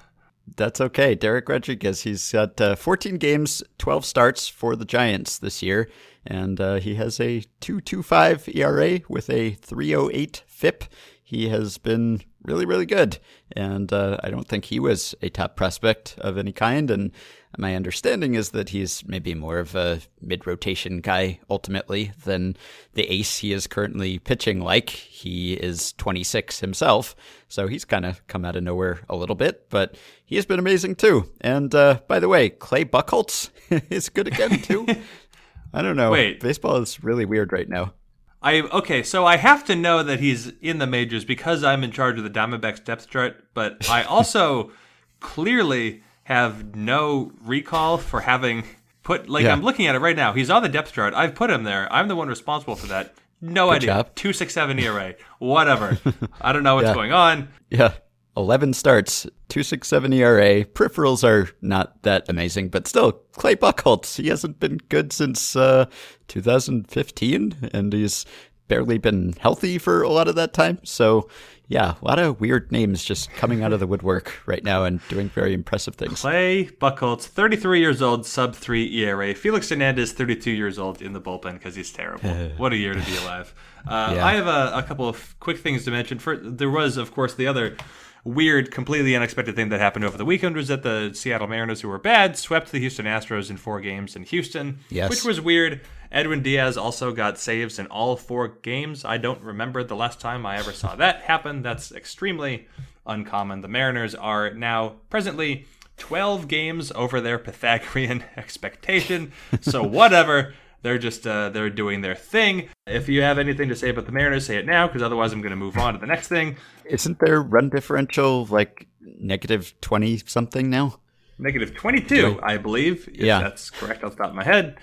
That's 0.56 0.82
okay. 0.82 1.16
Dereck 1.16 1.48
Rodriguez, 1.50 2.04
he's 2.04 2.32
got 2.32 2.60
uh, 2.62 2.76
14 2.76 3.18
games, 3.18 3.64
12 3.78 4.06
starts 4.06 4.48
for 4.48 4.76
the 4.76 4.86
Giants 4.86 5.38
this 5.38 5.62
year, 5.62 5.90
and 6.26 6.60
uh, 6.60 6.76
he 6.76 6.96
has 6.96 7.20
a 7.20 7.44
2.25 7.62 8.56
ERA 8.56 9.02
with 9.10 9.30
a 9.30 9.56
3.08 9.56 10.42
FIP. 10.48 10.84
He 11.24 11.50
has 11.50 11.78
been 11.78 12.22
really, 12.44 12.66
really 12.66 12.86
good, 12.86 13.20
and 13.52 13.92
uh, 13.92 14.18
I 14.24 14.30
don't 14.30 14.48
think 14.48 14.66
he 14.66 14.80
was 14.80 15.16
a 15.22 15.30
top 15.30 15.56
prospect 15.56 16.16
of 16.20 16.38
any 16.38 16.52
kind. 16.52 16.90
And 16.90 17.12
my 17.58 17.76
understanding 17.76 18.36
is 18.36 18.52
that 18.52 18.70
he's 18.70 19.06
maybe 19.08 19.34
more 19.34 19.58
of 19.60 19.76
a 19.76 20.02
mid-rotation 20.22 21.02
guy 21.02 21.40
ultimately 21.50 22.12
than 22.24 22.56
the 22.94 23.10
ace 23.12 23.38
he 23.38 23.52
is 23.52 23.68
currently 23.68 24.20
pitching 24.20 24.62
like. 24.62 24.90
He 24.90 25.54
is 25.54 25.94
26 25.94 26.60
himself, 26.60 27.16
so 27.48 27.68
he's 27.68 27.86
kind 27.86 28.06
of 28.06 28.26
come 28.28 28.46
out 28.46 28.56
of 28.56 28.64
nowhere 28.64 29.00
a 29.10 29.16
little 29.16 29.36
bit, 29.36 29.70
but 29.70 29.96
he 30.26 30.36
has 30.36 30.46
been 30.46 30.60
amazing 30.60 30.96
too. 30.96 31.30
And 31.42 31.74
uh, 31.74 32.02
by 32.08 32.20
the 32.20 32.30
way, 32.30 32.50
Clay 32.50 32.86
Buchholz 32.86 33.50
is 33.90 34.10
good 34.10 34.28
again 34.28 34.62
too. 34.62 34.86
I 35.74 35.82
don't 35.82 35.96
know. 35.96 36.12
Wait. 36.12 36.40
baseball 36.40 36.78
is 36.78 37.04
really 37.04 37.26
weird 37.26 37.54
right 37.54 37.70
now. 37.70 37.94
I 38.42 38.62
okay, 38.62 39.04
so 39.04 39.26
I 39.26 39.36
have 39.38 39.66
to 39.66 39.76
know 39.76 40.02
that 40.04 40.20
he's 40.20 40.54
in 40.62 40.78
the 40.80 40.88
majors 40.88 41.26
because 41.26 41.64
I'm 41.64 41.84
in 41.84 41.92
charge 41.92 42.18
of 42.18 42.24
the 42.24 42.30
Diamondbacks 42.30 42.84
depth 42.84 43.10
chart, 43.10 43.44
but 43.54 43.90
I 43.90 44.04
also 44.16 44.72
clearly 45.20 46.04
have 46.24 46.76
no 46.76 47.32
recall 47.42 47.98
for 47.98 48.22
having 48.22 48.64
put 49.04 49.28
like 49.30 49.44
Yeah. 49.44 49.52
I'm 49.54 49.62
looking 49.62 49.88
at 49.88 49.96
it 49.96 50.00
right 50.00 50.16
now. 50.16 50.34
He's 50.34 50.50
on 50.50 50.64
the 50.64 50.70
depth 50.70 50.94
chart. 50.94 51.14
I've 51.14 51.36
put 51.36 51.50
him 51.50 51.64
there. 51.64 51.92
I'm 51.92 52.08
the 52.08 52.16
one 52.16 52.28
responsible 52.30 52.76
for 52.76 52.88
that. 52.88 53.14
No 53.42 53.70
idea. 53.72 53.88
job. 53.88 54.16
Two 54.16 54.32
six 54.34 54.54
seven 54.54 54.80
ERA. 54.80 55.16
Whatever. 55.40 55.98
I 56.42 56.54
don't 56.54 56.64
know 56.64 56.76
what's 56.76 56.88
Yeah. 56.88 56.94
going 56.94 57.12
on. 57.12 57.50
Yeah. 57.70 57.94
11 58.38 58.74
starts, 58.74 59.24
267 59.50 60.14
ERA. 60.14 60.66
Peripherals 60.66 61.24
are 61.24 61.50
not 61.62 62.02
that 62.04 62.30
amazing, 62.30 62.70
but 62.70 62.88
still, 62.88 63.14
Clay 63.34 63.56
Buchholz, 63.56 64.16
he 64.22 64.30
hasn't 64.30 64.60
been 64.60 64.78
good 64.90 65.12
since 65.12 65.56
uh, 65.56 65.86
2015, 66.28 67.70
and 67.74 67.92
he's 67.94 68.26
barely 68.68 68.98
been 69.00 69.34
healthy 69.40 69.78
for 69.78 70.04
a 70.04 70.10
lot 70.10 70.28
of 70.28 70.36
that 70.36 70.54
time. 70.54 70.80
So, 70.84 71.28
yeah, 71.68 71.96
a 72.02 72.06
lot 72.06 72.20
of 72.20 72.40
weird 72.40 72.72
names 72.72 73.04
just 73.04 73.32
coming 73.32 73.64
out 73.64 73.74
of 73.74 73.80
the 73.80 73.88
woodwork 73.88 74.40
right 74.46 74.64
now 74.64 74.86
and 74.86 75.02
doing 75.10 75.28
very 75.30 75.54
impressive 75.54 75.96
things. 75.96 76.22
Clay 76.22 76.66
Buchholz, 76.80 77.26
33 77.26 77.80
years 77.80 78.02
old, 78.02 78.26
sub 78.26 78.56
3 78.56 78.96
ERA. 79.00 79.34
Felix 79.34 79.70
Hernandez, 79.70 80.14
32 80.14 80.52
years 80.52 80.80
old, 80.80 81.02
in 81.02 81.14
the 81.14 81.22
bullpen 81.22 81.54
because 81.54 81.76
he's 81.76 81.92
terrible. 81.92 82.30
what 82.58 82.72
a 82.72 82.78
year 82.78 82.94
to 82.94 83.02
be 83.02 83.18
alive. 83.18 83.54
Uh, 83.88 84.14
Yeah. 84.16 84.26
I 84.26 84.34
have 84.34 84.48
a, 84.48 84.72
a 84.78 84.84
couple 84.84 85.10
of 85.10 85.38
quick 85.40 85.58
things 85.58 85.84
to 85.86 85.92
mention. 85.92 86.20
For, 86.20 86.38
there 86.38 86.70
was, 86.70 86.96
of 86.98 87.12
course, 87.12 87.34
the 87.34 87.48
other 87.48 87.76
weird, 88.24 88.72
completely 88.72 89.16
unexpected 89.16 89.56
thing 89.56 89.70
that 89.70 89.80
happened 89.80 90.06
over 90.06 90.18
the 90.18 90.26
weekend 90.26 90.56
was 90.56 90.68
that 90.68 90.84
the 90.84 91.12
Seattle 91.14 91.48
Mariners, 91.48 91.82
who 91.82 91.88
were 91.88 91.98
bad, 91.98 92.38
swept 92.38 92.72
the 92.72 92.80
Houston 92.80 93.06
Astros 93.06 93.50
in 93.50 93.58
four 93.58 93.80
games 93.82 94.16
in 94.16 94.24
Houston, 94.24 94.80
Yes. 94.90 95.10
which 95.10 95.24
was 95.24 95.40
weird. 95.42 95.82
Edwin 96.12 96.42
Diaz 96.42 96.76
also 96.78 97.12
got 97.12 97.38
saves 97.38 97.78
in 97.80 97.86
all 97.88 98.16
four 98.16 98.48
games. 98.48 99.06
I 99.06 99.18
don't 99.18 99.42
remember 99.42 99.84
the 99.84 99.96
last 99.96 100.20
time 100.20 100.46
I 100.46 100.58
ever 100.58 100.72
saw 100.74 100.96
that 100.96 101.22
happen. 101.22 101.62
That's 101.62 101.92
extremely 101.92 102.68
uncommon. 103.06 103.62
The 103.62 103.68
Mariners 103.68 104.16
are 104.16 104.52
now 104.54 104.96
presently 105.10 105.66
12 105.98 106.48
games 106.48 106.92
over 106.94 107.22
their 107.22 107.38
Pythagorean 107.38 108.24
expectation. 108.38 109.32
So 109.62 109.84
whatever. 109.84 110.54
They're 110.82 110.98
just 110.98 111.28
uh, 111.28 111.50
they're 111.50 111.70
doing 111.70 112.02
their 112.02 112.16
thing. 112.16 112.70
If 112.88 113.10
you 113.10 113.22
have 113.22 113.38
anything 113.38 113.70
to 113.70 113.76
say 113.76 113.90
about 113.90 114.06
the 114.06 114.12
Mariners, 114.12 114.46
say 114.46 114.58
it 114.58 114.66
now, 114.66 114.88
because 114.88 115.02
otherwise 115.02 115.34
I'm 115.34 115.42
going 115.42 115.50
to 115.52 115.56
move 115.58 115.78
on 115.78 115.94
to 115.94 116.00
the 116.00 116.08
next 116.08 116.28
thing. 116.30 116.56
Isn't 116.86 117.20
their 117.20 117.42
run 117.42 117.70
differential 117.70 118.46
like 118.46 118.88
negative 119.02 119.74
20 119.82 120.18
something 120.26 120.70
now? 120.70 121.00
Negative 121.38 121.74
22, 121.74 122.40
I 122.44 122.58
believe. 122.58 123.08
If 123.10 123.22
Yeah. 123.22 123.42
that's 123.42 123.70
correct 123.70 124.04
off 124.04 124.12
the 124.12 124.18
top 124.24 124.30
of 124.30 124.36
my 124.36 124.44
head. 124.44 124.78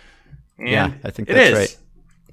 And 0.58 0.68
Yeah, 0.68 0.92
I 1.04 1.10
think 1.10 1.28
that's 1.28 1.54
right. 1.54 1.76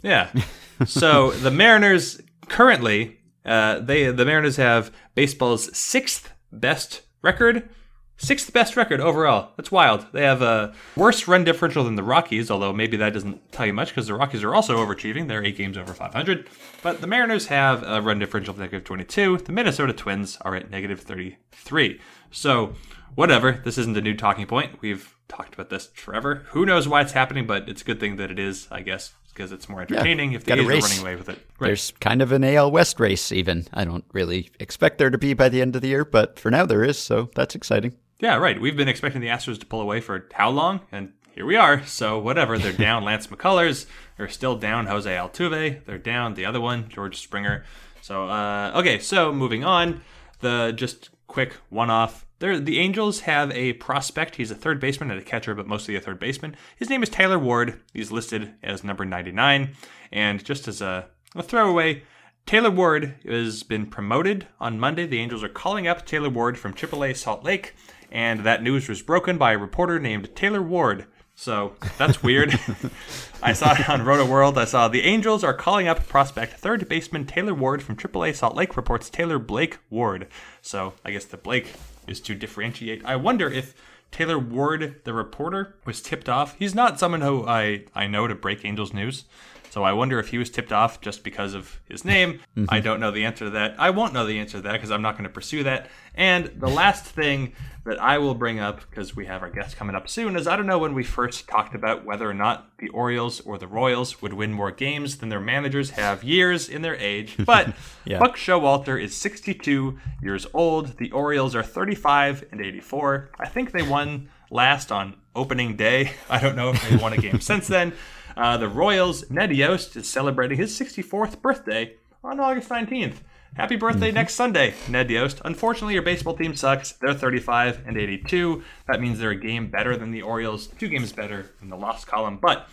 Yeah. 0.01 0.29
so 0.85 1.31
the 1.31 1.51
Mariners 1.51 2.21
currently, 2.47 3.19
uh, 3.45 3.79
they 3.79 4.11
the 4.11 4.25
Mariners 4.25 4.57
have 4.57 4.91
baseball's 5.15 5.75
sixth 5.77 6.31
best 6.51 7.01
record. 7.21 7.69
Sixth 8.17 8.53
best 8.53 8.77
record 8.77 9.01
overall. 9.01 9.51
That's 9.57 9.71
wild. 9.71 10.05
They 10.13 10.23
have 10.23 10.41
a 10.41 10.73
worse 10.95 11.27
run 11.27 11.43
differential 11.43 11.83
than 11.83 11.95
the 11.95 12.03
Rockies, 12.03 12.49
although 12.51 12.71
maybe 12.71 12.95
that 12.97 13.13
doesn't 13.13 13.51
tell 13.51 13.65
you 13.65 13.73
much 13.73 13.89
because 13.89 14.07
the 14.07 14.13
Rockies 14.13 14.43
are 14.43 14.53
also 14.53 14.77
overachieving. 14.77 15.27
They're 15.27 15.43
eight 15.43 15.57
games 15.57 15.77
over 15.77 15.93
500. 15.93 16.47
But 16.81 17.01
the 17.01 17.07
Mariners 17.07 17.47
have 17.47 17.83
a 17.83 18.01
run 18.01 18.19
differential 18.19 18.53
of 18.53 18.59
negative 18.59 18.85
22. 18.85 19.39
The 19.39 19.51
Minnesota 19.51 19.93
Twins 19.93 20.37
are 20.41 20.55
at 20.55 20.69
negative 20.69 21.01
33. 21.01 21.99
So, 22.31 22.75
whatever. 23.15 23.61
This 23.63 23.77
isn't 23.77 23.97
a 23.97 24.01
new 24.01 24.15
talking 24.15 24.45
point. 24.45 24.79
We've 24.81 25.15
talked 25.27 25.55
about 25.55 25.69
this 25.69 25.87
forever. 25.87 26.43
Who 26.51 26.65
knows 26.65 26.87
why 26.87 27.01
it's 27.01 27.13
happening, 27.13 27.47
but 27.47 27.67
it's 27.67 27.81
a 27.81 27.85
good 27.85 27.99
thing 27.99 28.17
that 28.17 28.31
it 28.31 28.39
is, 28.39 28.67
I 28.71 28.81
guess, 28.81 29.13
because 29.33 29.51
it's 29.51 29.67
more 29.67 29.81
entertaining 29.81 30.33
if 30.33 30.43
the 30.45 30.53
A's 30.53 30.59
are 30.59 30.67
race. 30.67 30.83
running 30.83 30.99
away 31.01 31.15
with 31.15 31.29
it. 31.29 31.39
Right. 31.59 31.67
There's 31.67 31.91
kind 31.99 32.21
of 32.21 32.31
an 32.31 32.43
AL 32.43 32.71
West 32.71 32.99
race, 32.99 33.31
even. 33.31 33.67
I 33.73 33.83
don't 33.83 34.05
really 34.13 34.49
expect 34.59 34.97
there 34.97 35.09
to 35.09 35.17
be 35.17 35.33
by 35.33 35.49
the 35.49 35.61
end 35.61 35.75
of 35.75 35.81
the 35.81 35.87
year, 35.89 36.05
but 36.05 36.39
for 36.39 36.51
now 36.51 36.65
there 36.65 36.83
is, 36.83 36.97
so 36.97 37.29
that's 37.35 37.55
exciting. 37.55 37.95
Yeah, 38.19 38.35
right. 38.35 38.59
We've 38.59 38.77
been 38.77 38.87
expecting 38.87 39.21
the 39.21 39.27
Astros 39.27 39.59
to 39.59 39.65
pull 39.65 39.81
away 39.81 39.99
for 39.99 40.27
how 40.33 40.49
long? 40.49 40.81
And 40.91 41.13
here 41.35 41.45
we 41.45 41.55
are. 41.55 41.83
So 41.85 42.19
whatever. 42.19 42.57
They're 42.57 42.71
down 42.71 43.03
Lance 43.05 43.27
McCullers. 43.27 43.85
They're 44.17 44.29
still 44.29 44.55
down 44.55 44.85
Jose 44.85 45.11
Altuve. 45.11 45.83
They're 45.85 45.97
down 45.97 46.35
the 46.35 46.45
other 46.45 46.61
one, 46.61 46.87
George 46.89 47.19
Springer. 47.19 47.65
So 48.01 48.29
uh, 48.29 48.71
okay. 48.75 48.99
So 48.99 49.33
moving 49.33 49.63
on. 49.63 50.01
The 50.39 50.73
just 50.75 51.09
quick 51.27 51.53
one-off. 51.69 52.25
There, 52.43 52.59
the 52.59 52.77
Angels 52.79 53.21
have 53.21 53.51
a 53.51 53.71
prospect. 53.71 54.35
He's 54.35 54.51
a 54.51 54.55
third 54.55 54.81
baseman 54.81 55.09
and 55.09 55.17
a 55.17 55.23
catcher, 55.23 55.55
but 55.55 55.65
mostly 55.65 55.95
a 55.95 56.01
third 56.01 56.19
baseman. 56.19 56.57
His 56.75 56.89
name 56.89 57.01
is 57.01 57.07
Taylor 57.07 57.39
Ward. 57.39 57.79
He's 57.93 58.11
listed 58.11 58.55
as 58.61 58.83
number 58.83 59.05
99. 59.05 59.73
And 60.11 60.43
just 60.43 60.67
as 60.67 60.81
a, 60.81 61.07
a 61.37 61.41
throwaway, 61.41 62.03
Taylor 62.45 62.69
Ward 62.69 63.15
has 63.25 63.63
been 63.63 63.85
promoted 63.85 64.45
on 64.59 64.77
Monday. 64.77 65.05
The 65.05 65.19
Angels 65.19 65.41
are 65.41 65.47
calling 65.47 65.87
up 65.87 66.05
Taylor 66.05 66.29
Ward 66.29 66.57
from 66.57 66.73
AAA 66.73 67.15
Salt 67.15 67.45
Lake, 67.45 67.75
and 68.11 68.41
that 68.41 68.61
news 68.61 68.89
was 68.89 69.01
broken 69.01 69.37
by 69.37 69.53
a 69.53 69.57
reporter 69.57 69.97
named 69.97 70.35
Taylor 70.35 70.61
Ward. 70.61 71.05
So 71.35 71.77
that's 71.97 72.21
weird. 72.21 72.59
I 73.41 73.53
saw 73.53 73.71
it 73.71 73.89
on 73.89 74.03
Roto 74.03 74.25
World. 74.25 74.57
I 74.57 74.65
saw 74.65 74.89
the 74.89 75.03
Angels 75.03 75.45
are 75.45 75.53
calling 75.53 75.87
up 75.87 76.09
prospect 76.09 76.59
third 76.59 76.89
baseman 76.89 77.25
Taylor 77.25 77.53
Ward 77.53 77.81
from 77.81 77.95
AAA 77.95 78.35
Salt 78.35 78.57
Lake, 78.57 78.75
reports 78.75 79.09
Taylor 79.09 79.39
Blake 79.39 79.77
Ward. 79.89 80.27
So 80.61 80.95
I 81.05 81.11
guess 81.11 81.23
the 81.23 81.37
Blake 81.37 81.71
is 82.07 82.19
to 82.21 82.35
differentiate. 82.35 83.03
I 83.05 83.15
wonder 83.15 83.49
if 83.49 83.75
Taylor 84.11 84.37
Ward, 84.37 85.01
the 85.03 85.13
reporter, 85.13 85.75
was 85.85 86.01
tipped 86.01 86.29
off. 86.29 86.55
He's 86.59 86.75
not 86.75 86.99
someone 86.99 87.21
who 87.21 87.45
I, 87.47 87.85
I 87.95 88.07
know 88.07 88.27
to 88.27 88.35
break 88.35 88.63
Angels 88.63 88.93
news. 88.93 89.25
So 89.73 89.83
I 89.83 89.91
wonder 89.93 90.19
if 90.19 90.27
he 90.27 90.37
was 90.37 90.51
tipped 90.51 90.71
off 90.71 91.01
just 91.01 91.23
because 91.23 91.55
of 91.55 91.81
his 91.89 92.05
name. 92.05 92.33
Mm-hmm. 92.55 92.65
I 92.69 92.79
don't 92.79 92.99
know 92.99 93.09
the 93.09 93.25
answer 93.25 93.45
to 93.45 93.51
that. 93.51 93.73
I 93.79 93.89
won't 93.89 94.13
know 94.13 94.23
the 94.23 94.37
answer 94.37 94.59
to 94.59 94.61
that 94.61 94.73
because 94.73 94.91
I'm 94.91 95.01
not 95.01 95.13
going 95.13 95.23
to 95.23 95.33
pursue 95.33 95.63
that. 95.63 95.87
And 96.13 96.45
the 96.59 96.67
last 96.67 97.05
thing 97.05 97.53
that 97.83 97.99
I 97.99 98.19
will 98.19 98.35
bring 98.35 98.59
up 98.59 98.87
because 98.87 99.15
we 99.15 99.25
have 99.25 99.41
our 99.41 99.49
guest 99.49 99.75
coming 99.75 99.95
up 99.95 100.07
soon 100.07 100.35
is 100.35 100.45
I 100.45 100.57
don't 100.57 100.67
know 100.67 100.77
when 100.77 100.93
we 100.93 101.03
first 101.03 101.47
talked 101.47 101.73
about 101.73 102.05
whether 102.05 102.29
or 102.29 102.35
not 102.35 102.77
the 102.77 102.89
Orioles 102.89 103.41
or 103.41 103.57
the 103.57 103.65
Royals 103.65 104.21
would 104.21 104.33
win 104.33 104.53
more 104.53 104.69
games 104.69 105.17
than 105.17 105.29
their 105.29 105.39
managers 105.39 105.89
have 105.89 106.23
years 106.23 106.69
in 106.69 106.83
their 106.83 106.95
age. 106.97 107.35
But 107.43 107.73
yeah. 108.05 108.19
Buck 108.19 108.37
Showalter 108.37 109.01
is 109.01 109.17
62 109.17 109.97
years 110.21 110.45
old. 110.53 110.97
The 110.97 111.09
Orioles 111.09 111.55
are 111.55 111.63
35 111.63 112.45
and 112.51 112.61
84. 112.61 113.31
I 113.39 113.47
think 113.47 113.71
they 113.71 113.81
won 113.81 114.29
last 114.51 114.91
on 114.91 115.15
opening 115.35 115.75
day. 115.75 116.11
I 116.29 116.39
don't 116.39 116.55
know 116.55 116.69
if 116.69 116.89
they 116.89 116.95
won 116.95 117.13
a 117.13 117.17
game 117.17 117.39
since 117.41 117.67
then. 117.67 117.93
Uh, 118.35 118.57
the 118.57 118.67
Royals, 118.67 119.29
Ned 119.29 119.55
Yost 119.55 119.95
is 119.95 120.09
celebrating 120.09 120.57
his 120.57 120.77
64th 120.77 121.41
birthday 121.41 121.95
on 122.23 122.39
August 122.39 122.69
19th. 122.69 123.17
Happy 123.55 123.75
birthday 123.75 124.07
mm-hmm. 124.07 124.15
next 124.15 124.33
Sunday, 124.33 124.73
Ned 124.89 125.11
Yost. 125.11 125.39
Unfortunately, 125.45 125.93
your 125.93 126.01
baseball 126.01 126.35
team 126.35 126.55
sucks. 126.55 126.93
They're 126.93 127.13
35 127.13 127.83
and 127.85 127.97
82. 127.97 128.63
That 128.87 128.99
means 128.99 129.19
they're 129.19 129.29
a 129.29 129.35
game 129.35 129.69
better 129.69 129.95
than 129.95 130.09
the 130.09 130.23
Orioles, 130.23 130.67
two 130.67 130.87
games 130.87 131.11
better 131.11 131.51
than 131.59 131.69
the 131.69 131.77
lost 131.77 132.07
column. 132.07 132.39
But 132.41 132.67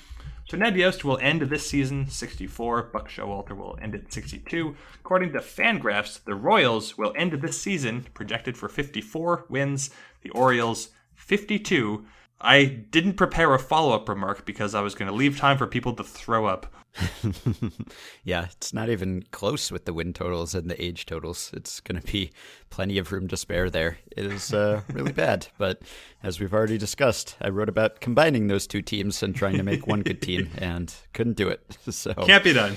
so 0.49 0.57
Ned 0.57 0.77
Yost 0.77 1.05
will 1.05 1.18
end 1.18 1.42
this 1.42 1.64
season 1.64 2.09
64. 2.09 2.85
Buck 2.92 3.09
Showalter 3.09 3.55
will 3.57 3.79
end 3.83 3.94
at 3.94 4.12
62. 4.12 4.75
According 5.01 5.33
to 5.35 5.38
Fangraphs, 5.38 6.25
the 6.25 6.35
Royals 6.35 6.96
will 6.96 7.12
end 7.14 7.33
this 7.35 7.61
season 7.61 8.07
projected 8.14 8.57
for 8.57 8.68
54 8.68 9.44
wins. 9.49 9.90
The 10.23 10.31
Orioles 10.31 10.88
52. 11.14 12.07
I 12.40 12.64
didn't 12.64 13.14
prepare 13.14 13.53
a 13.55 13.59
follow 13.59 13.94
up 13.94 14.09
remark 14.09 14.46
because 14.46 14.74
I 14.74 14.81
was 14.81 14.94
going 14.94 15.11
to 15.11 15.14
leave 15.14 15.38
time 15.38 15.59
for 15.59 15.66
people 15.66 15.92
to 15.94 16.05
throw 16.05 16.46
up. 16.46 16.72
yeah, 18.24 18.46
it's 18.50 18.72
not 18.72 18.88
even 18.88 19.24
close 19.31 19.70
with 19.70 19.85
the 19.85 19.92
win 19.92 20.12
totals 20.12 20.55
and 20.55 20.70
the 20.70 20.83
age 20.83 21.07
totals. 21.07 21.50
It's 21.55 21.81
going 21.81 22.00
to 22.00 22.12
be 22.12 22.31
plenty 22.70 22.98
of 22.98 23.12
room 23.12 23.29
to 23.29 23.37
spare 23.37 23.70
there. 23.70 23.98
It 24.16 24.26
is 24.26 24.53
uh, 24.55 24.81
really 24.92 25.12
bad. 25.12 25.48
But 25.59 25.83
as 26.22 26.40
we've 26.40 26.53
already 26.53 26.79
discussed, 26.79 27.37
I 27.40 27.50
wrote 27.50 27.68
about 27.68 28.00
combining 28.00 28.46
those 28.46 28.66
two 28.66 28.83
teams 28.83 29.22
and 29.22 29.35
trying 29.35 29.57
to 29.57 29.62
make 29.62 29.87
one 29.87 30.00
good 30.00 30.22
team 30.22 30.50
and 30.59 30.92
couldn't 31.12 31.37
do 31.37 31.48
it. 31.48 31.61
So 31.90 32.14
can't 32.14 32.44
be 32.44 32.53
done. 32.53 32.76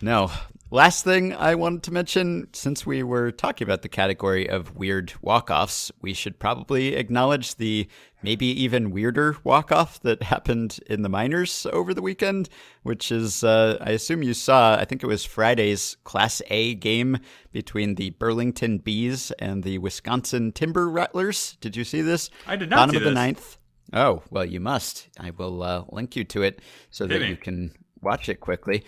No. 0.00 0.30
Last 0.74 1.04
thing 1.04 1.32
I 1.32 1.54
wanted 1.54 1.84
to 1.84 1.92
mention, 1.92 2.48
since 2.52 2.84
we 2.84 3.04
were 3.04 3.30
talking 3.30 3.64
about 3.64 3.82
the 3.82 3.88
category 3.88 4.50
of 4.50 4.74
weird 4.74 5.12
walk-offs, 5.22 5.92
we 6.02 6.12
should 6.12 6.40
probably 6.40 6.96
acknowledge 6.96 7.54
the 7.54 7.86
maybe 8.24 8.46
even 8.46 8.90
weirder 8.90 9.36
walk-off 9.44 10.00
that 10.00 10.24
happened 10.24 10.80
in 10.88 11.02
the 11.02 11.08
minors 11.08 11.64
over 11.72 11.94
the 11.94 12.02
weekend, 12.02 12.48
which 12.82 13.12
is, 13.12 13.44
uh, 13.44 13.78
I 13.80 13.90
assume 13.90 14.24
you 14.24 14.34
saw, 14.34 14.74
I 14.74 14.84
think 14.84 15.04
it 15.04 15.06
was 15.06 15.24
Friday's 15.24 15.96
Class 16.02 16.42
A 16.48 16.74
game 16.74 17.18
between 17.52 17.94
the 17.94 18.10
Burlington 18.10 18.78
Bees 18.78 19.30
and 19.38 19.62
the 19.62 19.78
Wisconsin 19.78 20.50
Timber 20.50 20.90
Rattlers. 20.90 21.56
Did 21.60 21.76
you 21.76 21.84
see 21.84 22.02
this? 22.02 22.30
I 22.48 22.56
did 22.56 22.68
not 22.68 22.88
Bottom 22.88 22.96
of 22.96 23.04
the 23.04 23.12
ninth. 23.12 23.58
Oh, 23.92 24.24
well, 24.28 24.44
you 24.44 24.58
must. 24.58 25.08
I 25.20 25.30
will 25.30 25.62
uh, 25.62 25.84
link 25.90 26.16
you 26.16 26.24
to 26.24 26.42
it 26.42 26.60
so 26.90 27.06
that 27.06 27.28
you 27.28 27.36
can 27.36 27.70
watch 28.02 28.28
it 28.28 28.40
quickly. 28.40 28.82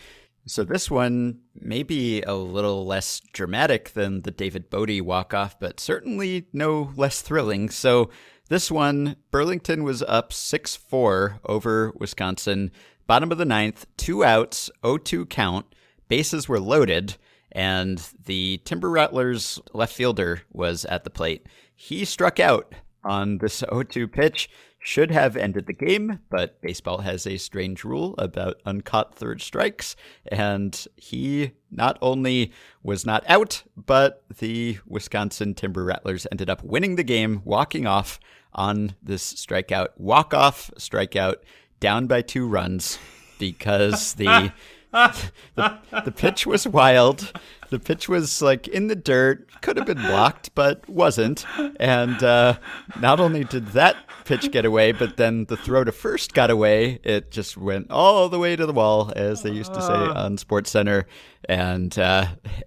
So 0.48 0.62
this 0.62 0.88
one 0.88 1.40
may 1.54 1.82
be 1.82 2.22
a 2.22 2.34
little 2.34 2.86
less 2.86 3.20
dramatic 3.32 3.94
than 3.94 4.22
the 4.22 4.30
David 4.30 4.70
Bote 4.70 5.00
walk-off, 5.00 5.58
but 5.58 5.80
certainly 5.80 6.46
no 6.52 6.92
less 6.94 7.20
thrilling. 7.20 7.68
So 7.68 8.10
this 8.48 8.70
one, 8.70 9.16
Burlington 9.32 9.82
was 9.82 10.04
up 10.04 10.30
6-4 10.30 11.40
over 11.44 11.92
Wisconsin. 11.98 12.70
Bottom 13.08 13.32
of 13.32 13.38
the 13.38 13.44
ninth, 13.44 13.86
two 13.96 14.22
outs, 14.22 14.70
0-2 14.84 15.28
count. 15.28 15.66
Bases 16.08 16.48
were 16.48 16.60
loaded, 16.60 17.16
and 17.50 18.00
the 18.24 18.60
Timber 18.64 18.88
Rattlers 18.88 19.58
left 19.74 19.94
fielder 19.94 20.42
was 20.52 20.84
at 20.84 21.02
the 21.02 21.10
plate. 21.10 21.44
He 21.74 22.04
struck 22.04 22.38
out 22.38 22.72
on 23.02 23.38
this 23.38 23.62
0-2 23.62 24.12
pitch 24.12 24.48
should 24.86 25.10
have 25.10 25.36
ended 25.36 25.66
the 25.66 25.72
game, 25.72 26.20
but 26.30 26.62
baseball 26.62 26.98
has 26.98 27.26
a 27.26 27.38
strange 27.38 27.82
rule 27.82 28.14
about 28.18 28.62
uncaught 28.64 29.16
third 29.16 29.42
strikes. 29.42 29.96
And 30.28 30.86
he 30.94 31.50
not 31.72 31.98
only 32.00 32.52
was 32.84 33.04
not 33.04 33.24
out, 33.28 33.64
but 33.76 34.22
the 34.38 34.78
Wisconsin 34.86 35.54
Timber 35.54 35.82
Rattlers 35.82 36.24
ended 36.30 36.48
up 36.48 36.62
winning 36.62 36.94
the 36.94 37.02
game, 37.02 37.42
walking 37.44 37.84
off 37.84 38.20
on 38.52 38.94
this 39.02 39.34
strikeout, 39.34 39.88
walk 39.96 40.32
off 40.32 40.70
strikeout, 40.78 41.38
down 41.80 42.06
by 42.06 42.22
two 42.22 42.46
runs 42.46 42.96
because 43.40 44.14
the. 44.14 44.52
the, 44.92 45.78
the 46.04 46.12
pitch 46.12 46.46
was 46.46 46.66
wild. 46.66 47.32
The 47.70 47.78
pitch 47.78 48.08
was 48.08 48.40
like 48.42 48.68
in 48.68 48.86
the 48.86 48.96
dirt, 48.96 49.48
could 49.60 49.76
have 49.76 49.86
been 49.86 50.02
blocked, 50.02 50.54
but 50.54 50.88
wasn't. 50.88 51.44
And 51.80 52.22
uh, 52.22 52.58
not 53.00 53.20
only 53.20 53.44
did 53.44 53.68
that 53.68 53.96
pitch 54.24 54.50
get 54.50 54.64
away, 54.64 54.92
but 54.92 55.16
then 55.16 55.46
the 55.46 55.56
throw 55.56 55.84
to 55.84 55.92
first 55.92 56.34
got 56.34 56.50
away. 56.50 57.00
It 57.02 57.30
just 57.30 57.56
went 57.56 57.90
all 57.90 58.28
the 58.28 58.38
way 58.38 58.56
to 58.56 58.66
the 58.66 58.72
wall, 58.72 59.12
as 59.16 59.42
they 59.42 59.50
used 59.50 59.72
to 59.74 59.80
say 59.80 59.92
ah. 59.92 60.24
on 60.24 60.36
Sports 60.38 60.70
Center, 60.70 61.06
and 61.48 61.96
uh, 61.98 62.26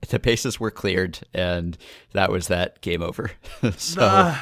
the 0.10 0.20
bases 0.20 0.60
were 0.60 0.72
cleared, 0.72 1.20
and 1.34 1.78
that 2.14 2.32
was 2.32 2.48
that 2.48 2.82
game 2.82 3.02
over. 3.02 3.32
so 3.78 4.02
uh, 4.02 4.38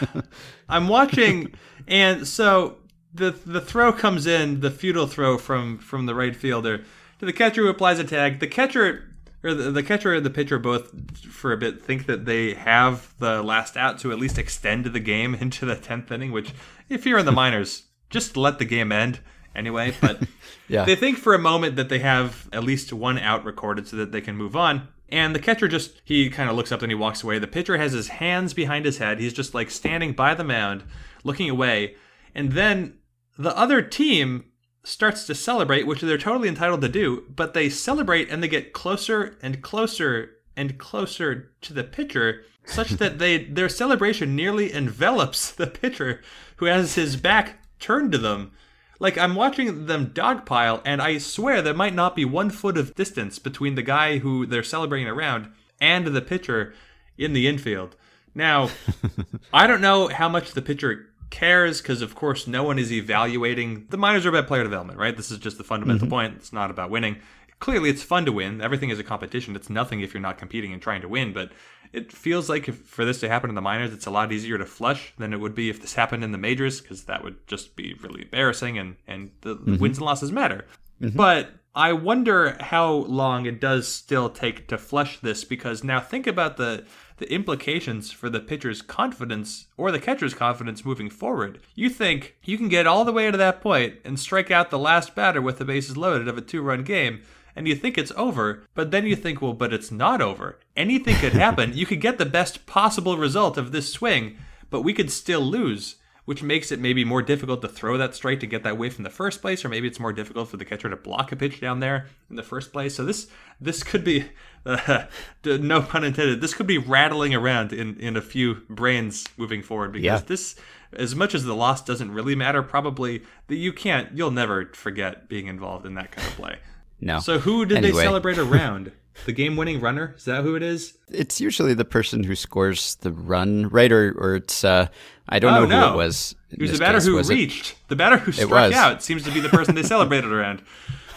I'm 0.69 0.87
watching, 0.87 1.53
and 1.87 2.27
so 2.27 2.77
the 3.13 3.31
the 3.31 3.61
throw 3.61 3.91
comes 3.91 4.27
in, 4.27 4.61
the 4.61 4.71
futile 4.71 5.07
throw 5.07 5.37
from 5.37 5.77
from 5.79 6.05
the 6.05 6.15
right 6.15 6.35
fielder 6.35 6.83
to 7.19 7.25
the 7.25 7.33
catcher 7.33 7.63
who 7.63 7.69
applies 7.69 7.99
a 7.99 8.03
tag. 8.03 8.39
The 8.39 8.47
catcher 8.47 9.16
or 9.43 9.53
the, 9.53 9.71
the, 9.71 9.83
catcher 9.83 10.13
and 10.13 10.25
the 10.25 10.29
pitcher 10.29 10.59
both 10.59 11.19
for 11.25 11.51
a 11.51 11.57
bit 11.57 11.81
think 11.81 12.05
that 12.05 12.25
they 12.25 12.53
have 12.53 13.13
the 13.19 13.41
last 13.43 13.77
out 13.77 13.99
to 13.99 14.11
at 14.11 14.19
least 14.19 14.37
extend 14.37 14.85
the 14.85 14.99
game 14.99 15.35
into 15.39 15.65
the 15.65 15.75
10th 15.75 16.11
inning 16.11 16.31
which 16.31 16.53
if 16.89 17.05
you're 17.05 17.19
in 17.19 17.25
the 17.25 17.31
minors 17.43 17.83
just 18.09 18.37
let 18.37 18.59
the 18.59 18.65
game 18.65 18.91
end 18.91 19.19
anyway 19.55 19.93
but 20.01 20.23
yeah. 20.67 20.85
they 20.85 20.95
think 20.95 21.17
for 21.17 21.33
a 21.33 21.39
moment 21.39 21.75
that 21.75 21.89
they 21.89 21.99
have 21.99 22.47
at 22.51 22.63
least 22.63 22.93
one 22.93 23.17
out 23.17 23.43
recorded 23.45 23.87
so 23.87 23.97
that 23.97 24.11
they 24.11 24.21
can 24.21 24.35
move 24.35 24.55
on. 24.55 24.87
And 25.09 25.33
the 25.33 25.39
catcher 25.39 25.67
just 25.67 26.01
he 26.03 26.29
kind 26.29 26.49
of 26.49 26.55
looks 26.55 26.71
up 26.71 26.81
and 26.81 26.91
he 26.91 26.95
walks 26.95 27.23
away. 27.23 27.39
The 27.39 27.47
pitcher 27.47 27.77
has 27.77 27.93
his 27.93 28.09
hands 28.09 28.53
behind 28.53 28.85
his 28.85 28.97
head. 28.97 29.19
He's 29.19 29.33
just 29.33 29.53
like 29.53 29.71
standing 29.71 30.13
by 30.13 30.33
the 30.33 30.43
mound 30.43 30.83
looking 31.23 31.49
away. 31.49 31.95
And 32.35 32.51
then 32.51 32.97
the 33.37 33.55
other 33.57 33.81
team 33.81 34.45
starts 34.87 35.25
to 35.25 35.35
celebrate, 35.35 35.85
which 35.85 36.01
they're 36.01 36.17
totally 36.17 36.47
entitled 36.47 36.81
to 36.81 36.89
do, 36.89 37.25
but 37.35 37.53
they 37.53 37.69
celebrate 37.69 38.29
and 38.29 38.41
they 38.41 38.47
get 38.47 38.73
closer 38.73 39.37
and 39.41 39.61
closer 39.61 40.37
and 40.55 40.77
closer 40.77 41.51
to 41.61 41.73
the 41.73 41.83
pitcher, 41.83 42.43
such 42.65 42.91
that 42.91 43.19
they 43.19 43.37
their 43.43 43.69
celebration 43.69 44.35
nearly 44.35 44.71
envelops 44.71 45.51
the 45.51 45.67
pitcher 45.67 46.21
who 46.57 46.65
has 46.65 46.95
his 46.95 47.17
back 47.17 47.59
turned 47.79 48.11
to 48.13 48.17
them. 48.17 48.51
Like 48.99 49.17
I'm 49.17 49.35
watching 49.35 49.85
them 49.85 50.07
dogpile, 50.07 50.81
and 50.85 51.01
I 51.01 51.17
swear 51.17 51.61
there 51.61 51.73
might 51.73 51.93
not 51.93 52.15
be 52.15 52.25
one 52.25 52.49
foot 52.49 52.77
of 52.77 52.95
distance 52.95 53.39
between 53.39 53.75
the 53.75 53.83
guy 53.83 54.19
who 54.19 54.45
they're 54.45 54.63
celebrating 54.63 55.07
around 55.07 55.51
and 55.79 56.07
the 56.07 56.21
pitcher 56.21 56.73
in 57.17 57.33
the 57.33 57.47
infield. 57.47 57.95
Now, 58.33 58.69
I 59.53 59.67
don't 59.67 59.81
know 59.81 60.07
how 60.07 60.29
much 60.29 60.53
the 60.53 60.61
pitcher 60.61 61.09
cares 61.29 61.81
because 61.81 62.01
of 62.01 62.15
course 62.15 62.47
no 62.47 62.63
one 62.63 62.79
is 62.79 62.91
evaluating 62.91 63.85
the 63.89 63.97
minors 63.97 64.25
are 64.25 64.29
about 64.29 64.47
player 64.47 64.63
development 64.63 64.97
right 64.97 65.17
this 65.17 65.31
is 65.31 65.37
just 65.37 65.57
the 65.57 65.63
fundamental 65.63 66.05
mm-hmm. 66.05 66.15
point 66.15 66.33
it's 66.35 66.53
not 66.53 66.71
about 66.71 66.89
winning 66.89 67.17
clearly 67.59 67.89
it's 67.89 68.03
fun 68.03 68.25
to 68.25 68.31
win 68.31 68.61
everything 68.61 68.89
is 68.89 68.99
a 68.99 69.03
competition 69.03 69.55
it's 69.55 69.69
nothing 69.69 70.01
if 70.01 70.13
you're 70.13 70.21
not 70.21 70.37
competing 70.37 70.71
and 70.71 70.81
trying 70.81 71.01
to 71.01 71.07
win 71.07 71.33
but 71.33 71.51
it 71.93 72.11
feels 72.11 72.49
like 72.49 72.67
if, 72.67 72.77
for 72.79 73.05
this 73.05 73.19
to 73.19 73.29
happen 73.29 73.49
in 73.49 73.55
the 73.55 73.61
minors 73.61 73.93
it's 73.93 74.05
a 74.05 74.11
lot 74.11 74.31
easier 74.31 74.57
to 74.57 74.65
flush 74.65 75.13
than 75.17 75.33
it 75.33 75.39
would 75.39 75.55
be 75.55 75.69
if 75.69 75.81
this 75.81 75.95
happened 75.95 76.23
in 76.23 76.31
the 76.31 76.37
majors 76.37 76.81
because 76.81 77.03
that 77.05 77.23
would 77.23 77.45
just 77.47 77.75
be 77.75 77.93
really 78.01 78.21
embarrassing 78.21 78.77
and 78.77 78.95
and 79.07 79.31
the 79.41 79.55
mm-hmm. 79.55 79.77
wins 79.77 79.97
and 79.97 80.05
losses 80.05 80.31
matter 80.31 80.65
mm-hmm. 81.01 81.15
but 81.17 81.49
I 81.77 81.93
wonder 81.93 82.57
how 82.59 82.91
long 82.91 83.45
it 83.45 83.61
does 83.61 83.87
still 83.87 84.31
take 84.31 84.67
to 84.69 84.79
flush 84.79 85.19
this 85.19 85.43
because 85.43 85.83
now 85.83 85.99
think 85.99 86.25
about 86.25 86.57
the 86.57 86.85
the 87.17 87.31
implications 87.31 88.11
for 88.11 88.31
the 88.31 88.39
pitcher's 88.39 88.81
confidence 88.81 89.67
or 89.77 89.91
the 89.91 89.99
catcher's 89.99 90.33
confidence 90.33 90.83
moving 90.83 91.11
forward. 91.11 91.59
You 91.75 91.89
think 91.89 92.35
you 92.43 92.57
can 92.57 92.67
get 92.67 92.87
all 92.87 93.05
the 93.05 93.11
way 93.11 93.29
to 93.29 93.37
that 93.37 93.61
point 93.61 93.97
and 94.03 94.19
strike 94.19 94.49
out 94.49 94.71
the 94.71 94.79
last 94.79 95.13
batter 95.13 95.39
with 95.39 95.59
the 95.59 95.65
bases 95.65 95.97
loaded 95.97 96.27
of 96.27 96.35
a 96.35 96.41
two 96.41 96.63
run 96.63 96.83
game, 96.83 97.21
and 97.55 97.67
you 97.67 97.75
think 97.75 97.95
it's 97.95 98.11
over, 98.17 98.63
but 98.73 98.89
then 98.89 99.05
you 99.05 99.15
think, 99.15 99.39
well, 99.39 99.53
but 99.53 99.71
it's 99.71 99.91
not 99.91 100.19
over. 100.19 100.57
Anything 100.75 101.17
could 101.17 101.33
happen. 101.33 101.73
you 101.77 101.85
could 101.85 102.01
get 102.01 102.17
the 102.17 102.25
best 102.25 102.65
possible 102.65 103.17
result 103.17 103.55
of 103.55 103.71
this 103.71 103.93
swing, 103.93 104.37
but 104.71 104.81
we 104.81 104.93
could 104.93 105.11
still 105.11 105.41
lose. 105.41 105.97
Which 106.27 106.43
makes 106.43 106.73
it 106.73 106.79
maybe 106.81 107.05
more 107.05 107.21
difficult 107.21 107.61
to 107.61 107.69
throw 107.69 107.97
that 107.97 108.13
strike 108.13 108.41
to 108.41 108.45
get 108.45 108.61
that 108.61 108.77
whiff 108.77 108.97
in 108.97 109.05
the 109.05 109.09
first 109.09 109.41
place, 109.41 109.63
or 109.63 109.69
maybe 109.69 109.87
it's 109.87 109.97
more 109.97 110.11
difficult 110.11 110.49
for 110.49 110.57
the 110.57 110.65
catcher 110.65 110.89
to 110.89 110.95
block 110.97 111.31
a 111.31 111.37
pitch 111.37 111.61
down 111.61 111.79
there 111.79 112.07
in 112.29 112.35
the 112.35 112.43
first 112.43 112.73
place. 112.73 112.95
So 112.95 113.05
this 113.05 113.27
this 113.61 113.81
could 113.81 114.03
be, 114.03 114.25
uh, 114.65 115.05
no 115.45 115.81
pun 115.81 116.03
intended, 116.03 116.41
this 116.41 116.53
could 116.53 116.67
be 116.67 116.77
rattling 116.77 117.33
around 117.33 117.71
in 117.71 117.97
in 118.01 118.17
a 118.17 118.21
few 118.21 118.55
brains 118.69 119.25
moving 119.37 119.63
forward 119.63 119.93
because 119.93 120.03
yeah. 120.03 120.27
this. 120.27 120.55
As 120.93 121.13
much 121.15 121.35
as 121.35 121.43
the 121.43 121.53
loss 121.53 121.83
doesn't 121.83 122.11
really 122.11 122.33
matter, 122.33 122.63
probably 122.63 123.21
that 123.47 123.57
you 123.57 123.73
can't, 123.73 124.17
you'll 124.17 124.31
never 124.31 124.71
forget 124.73 125.27
being 125.27 125.47
involved 125.47 125.85
in 125.85 125.95
that 125.95 126.13
kind 126.13 126.25
of 126.25 126.33
play. 126.35 126.59
No. 127.01 127.19
So 127.19 127.39
who 127.39 127.65
did 127.65 127.79
anyway. 127.79 127.91
they 127.91 128.03
celebrate 128.03 128.37
around? 128.37 128.93
the 129.25 129.31
game-winning 129.31 129.81
runner 129.81 130.13
is 130.17 130.25
that 130.25 130.43
who 130.43 130.55
it 130.55 130.63
is? 130.63 130.97
It's 131.09 131.41
usually 131.41 131.73
the 131.73 131.85
person 131.85 132.23
who 132.23 132.35
scores 132.35 132.95
the 132.95 133.11
run, 133.11 133.69
right? 133.69 133.91
Or, 133.91 134.13
or 134.17 134.35
it's 134.35 134.63
uh, 134.63 134.87
I 135.29 135.39
don't 135.39 135.53
oh, 135.53 135.65
know 135.65 135.87
who 135.87 135.93
it 135.93 135.97
was. 135.97 136.35
It 136.51 136.61
was 136.61 136.71
the 136.71 136.79
batter 136.79 136.97
case. 136.97 137.05
who 137.05 137.15
was 137.15 137.29
reached. 137.29 137.71
It? 137.71 137.77
The 137.89 137.95
batter 137.95 138.17
who 138.17 138.31
struck 138.31 138.73
out 138.73 139.03
seems 139.03 139.23
to 139.23 139.31
be 139.31 139.39
the 139.39 139.49
person 139.49 139.75
they 139.75 139.83
celebrated 139.83 140.31
around. 140.31 140.61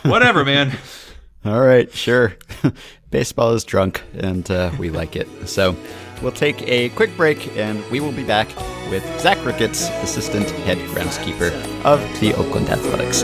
Whatever, 0.02 0.44
man. 0.44 0.76
All 1.44 1.60
right, 1.60 1.90
sure. 1.92 2.36
Baseball 3.10 3.52
is 3.54 3.64
drunk, 3.64 4.02
and 4.14 4.48
uh, 4.50 4.70
we 4.78 4.90
like 4.90 5.16
it. 5.16 5.28
So 5.48 5.74
we'll 6.22 6.32
take 6.32 6.62
a 6.68 6.90
quick 6.90 7.16
break, 7.16 7.56
and 7.56 7.82
we 7.90 8.00
will 8.00 8.12
be 8.12 8.24
back 8.24 8.48
with 8.90 9.04
Zach 9.20 9.42
Ricketts, 9.44 9.88
assistant 10.02 10.50
head 10.50 10.78
groundskeeper 10.88 11.50
of 11.84 12.00
the 12.20 12.34
Oakland 12.34 12.68
Athletics 12.68 13.22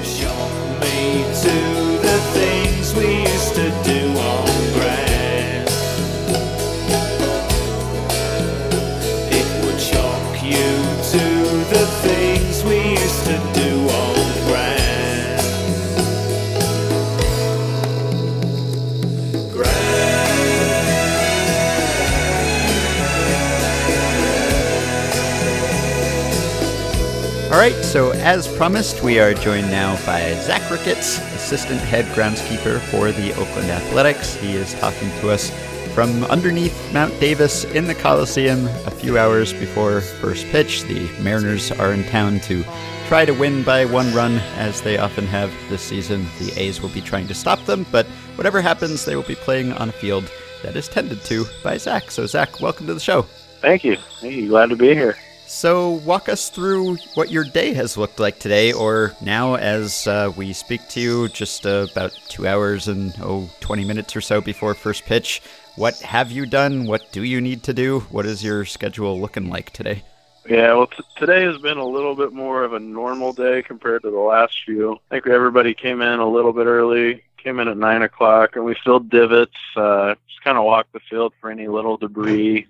All 27.57 27.62
right, 27.62 27.85
so 27.87 28.11
as 28.11 28.55
promised, 28.55 29.03
we 29.03 29.19
are 29.19 29.33
joined 29.33 29.71
now 29.71 29.95
by 30.05 30.35
Zach 30.42 30.71
Ricketts, 30.71 31.16
assistant 31.35 31.81
head 31.81 32.05
groundskeeper 32.14 32.79
for 32.90 33.12
the 33.12 33.33
Oakland 33.33 33.71
Athletics. 33.71 34.35
He 34.35 34.53
is 34.53 34.75
talking 34.75 35.09
to 35.21 35.31
us 35.31 35.49
from 35.95 36.25
underneath 36.25 36.92
Mount 36.92 37.19
Davis 37.19 37.64
in 37.64 37.87
the 37.87 37.95
Coliseum 37.95 38.66
a 38.85 38.90
few 38.90 39.16
hours 39.16 39.55
before 39.55 40.03
first 40.03 40.45
pitch. 40.49 40.83
The 40.83 41.09
Mariners 41.23 41.73
are 41.73 41.95
in 41.95 42.05
town 42.05 42.40
to 42.40 42.62
try 43.07 43.25
to 43.25 43.33
win 43.33 43.62
by 43.62 43.87
one 43.87 44.12
run, 44.12 44.33
as 44.57 44.83
they 44.83 44.99
often 44.99 45.27
have 45.29 45.51
this 45.71 45.81
season. 45.81 46.27
The 46.38 46.53
A's 46.61 46.83
will 46.83 46.90
be 46.90 47.01
trying 47.01 47.27
to 47.29 47.35
stop 47.35 47.64
them, 47.64 47.87
but 47.90 48.05
whatever 48.35 48.61
happens, 48.61 49.07
they 49.07 49.16
will 49.16 49.23
be 49.23 49.35
playing 49.35 49.73
on 49.73 49.88
a 49.88 49.92
field 49.92 50.31
that 50.62 50.77
is 50.77 50.88
tended 50.88 51.25
to 51.25 51.47
by 51.64 51.79
Zach. 51.79 52.11
So, 52.11 52.27
Zach, 52.27 52.61
welcome 52.61 52.87
to 52.87 52.92
the 52.92 53.01
show. 53.01 53.23
Thank 53.62 53.83
you. 53.83 53.97
You. 54.21 54.49
Glad 54.49 54.69
to 54.69 54.77
be 54.77 54.92
here. 54.92 55.16
So, 55.49 55.91
walk 56.05 56.29
us 56.29 56.51
through 56.51 56.97
what 57.15 57.31
your 57.31 57.45
day 57.45 57.73
has 57.75 57.97
looked 57.97 58.19
like 58.19 58.41
today, 58.41 58.73
or 58.73 59.15
now 59.21 59.55
as 59.55 60.07
uh, 60.09 60.33
we 60.37 60.53
speak 60.53 60.89
to 60.89 61.01
you, 61.01 61.29
just 61.29 61.65
uh, 61.65 61.87
about 61.93 62.19
two 62.29 62.49
hours 62.49 62.89
and 62.89 63.15
oh, 63.21 63.49
20 63.61 63.85
minutes 63.85 64.17
or 64.17 64.21
so 64.21 64.41
before 64.41 64.75
first 64.75 65.05
pitch. 65.05 65.41
What 65.77 66.01
have 66.01 66.33
you 66.33 66.47
done? 66.47 66.87
What 66.87 67.13
do 67.13 67.23
you 67.23 67.41
need 67.41 67.63
to 67.63 67.73
do? 67.73 68.01
What 68.11 68.27
is 68.27 68.43
your 68.43 68.65
schedule 68.65 69.21
looking 69.21 69.49
like 69.49 69.71
today? 69.71 70.03
Yeah, 70.49 70.75
well, 70.75 70.89
t- 70.89 71.05
today 71.17 71.45
has 71.45 71.59
been 71.59 71.79
a 71.79 71.87
little 71.87 72.17
bit 72.17 72.33
more 72.33 72.65
of 72.65 72.73
a 72.73 72.81
normal 72.81 73.33
day 73.33 73.63
compared 73.63 74.03
to 74.03 74.11
the 74.11 74.19
last 74.19 74.55
few. 74.65 74.95
I 75.11 75.15
think 75.15 75.29
everybody 75.29 75.75
came 75.75 76.03
in 76.03 76.19
a 76.19 76.29
little 76.29 76.53
bit 76.53 76.67
early, 76.67 77.23
came 77.37 77.61
in 77.61 77.69
at 77.69 77.77
9 77.77 78.03
o'clock, 78.03 78.57
and 78.57 78.65
we 78.65 78.77
filled 78.83 79.11
divots, 79.11 79.57
uh, 79.77 80.17
just 80.29 80.43
kind 80.43 80.59
of 80.59 80.65
walked 80.65 80.93
the 80.93 81.01
field 81.09 81.35
for 81.41 81.51
any 81.51 81.69
little 81.69 81.97
debris, 81.97 82.67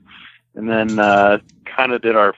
and 0.55 0.69
then 0.69 0.99
uh, 0.99 1.39
kind 1.65 1.93
of 1.93 2.03
did 2.03 2.17
our 2.17 2.35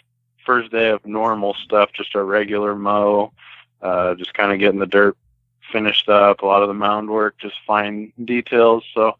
first 0.48 0.72
day 0.72 0.88
of 0.88 1.04
normal 1.04 1.52
stuff, 1.62 1.90
just 1.92 2.14
a 2.14 2.22
regular 2.22 2.74
mow, 2.74 3.30
uh, 3.82 4.14
just 4.14 4.32
kind 4.32 4.50
of 4.50 4.58
getting 4.58 4.80
the 4.80 4.86
dirt 4.86 5.14
finished 5.70 6.08
up, 6.08 6.40
a 6.40 6.46
lot 6.46 6.62
of 6.62 6.68
the 6.68 6.74
mound 6.74 7.10
work, 7.10 7.36
just 7.38 7.56
fine 7.66 8.10
details. 8.24 8.82
So 8.94 9.12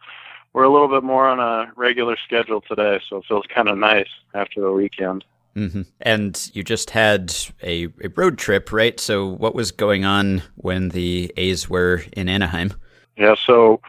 we're 0.54 0.62
a 0.62 0.72
little 0.72 0.88
bit 0.88 1.02
more 1.02 1.28
on 1.28 1.38
a 1.38 1.70
regular 1.76 2.16
schedule 2.24 2.62
today, 2.62 2.98
so 3.06 3.18
it 3.18 3.26
feels 3.26 3.44
kind 3.46 3.68
of 3.68 3.76
nice 3.76 4.08
after 4.32 4.62
the 4.62 4.72
weekend. 4.72 5.22
Mm-hmm. 5.54 5.82
And 6.00 6.50
you 6.54 6.64
just 6.64 6.88
had 6.88 7.34
a, 7.62 7.88
a 8.02 8.08
road 8.16 8.38
trip, 8.38 8.72
right? 8.72 8.98
So 8.98 9.26
what 9.26 9.54
was 9.54 9.70
going 9.70 10.06
on 10.06 10.42
when 10.54 10.88
the 10.88 11.30
A's 11.36 11.68
were 11.68 12.04
in 12.14 12.30
Anaheim? 12.30 12.72
Yeah, 13.18 13.34
so 13.44 13.82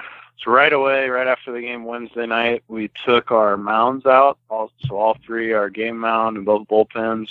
so 0.44 0.52
right 0.52 0.72
away, 0.72 1.10
right 1.10 1.28
after 1.28 1.52
the 1.52 1.62
game 1.62 1.84
Wednesday 1.84 2.26
night, 2.26 2.64
we 2.68 2.90
took 3.06 3.32
our 3.32 3.58
mounds 3.58 4.06
out. 4.06 4.38
All, 4.50 4.72
so 4.88 4.98
all 4.98 5.18
three, 5.26 5.52
our 5.52 5.70
game 5.70 5.98
mound 5.98 6.38
and 6.38 6.46
both 6.46 6.68
bullpens. 6.68 7.30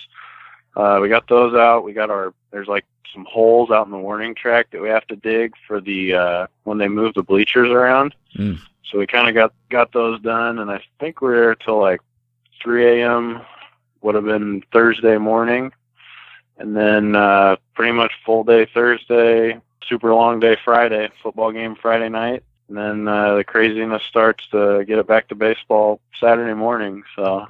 Uh, 0.76 0.98
we 1.00 1.08
got 1.08 1.26
those 1.26 1.54
out. 1.54 1.84
We 1.84 1.92
got 1.92 2.10
our 2.10 2.34
there's 2.50 2.68
like 2.68 2.84
some 3.12 3.24
holes 3.24 3.70
out 3.70 3.86
in 3.86 3.92
the 3.92 3.98
warning 3.98 4.34
track 4.34 4.70
that 4.70 4.82
we 4.82 4.88
have 4.88 5.06
to 5.06 5.16
dig 5.16 5.54
for 5.66 5.80
the 5.80 6.14
uh, 6.14 6.46
when 6.64 6.76
they 6.76 6.88
move 6.88 7.14
the 7.14 7.22
bleachers 7.22 7.70
around. 7.70 8.14
Mm. 8.36 8.58
So 8.84 8.98
we 8.98 9.06
kind 9.06 9.28
of 9.28 9.34
got 9.34 9.52
got 9.70 9.92
those 9.92 10.20
done, 10.20 10.58
and 10.58 10.70
I 10.70 10.82
think 11.00 11.20
we 11.20 11.30
are 11.30 11.40
there 11.40 11.54
till 11.54 11.80
like 11.80 12.00
3 12.62 13.00
a.m. 13.00 13.40
Would 14.02 14.14
have 14.14 14.24
been 14.24 14.62
Thursday 14.72 15.16
morning, 15.16 15.72
and 16.58 16.76
then 16.76 17.16
uh, 17.16 17.56
pretty 17.74 17.92
much 17.92 18.12
full 18.24 18.44
day 18.44 18.66
Thursday, 18.72 19.58
super 19.88 20.14
long 20.14 20.40
day 20.40 20.56
Friday, 20.62 21.08
football 21.22 21.52
game 21.52 21.74
Friday 21.74 22.08
night, 22.08 22.44
and 22.68 22.76
then 22.76 23.08
uh, 23.08 23.36
the 23.36 23.44
craziness 23.44 24.02
starts 24.02 24.46
to 24.48 24.84
get 24.86 24.98
it 24.98 25.06
back 25.06 25.28
to 25.28 25.34
baseball 25.34 26.00
Saturday 26.20 26.54
morning. 26.54 27.02
So, 27.16 27.46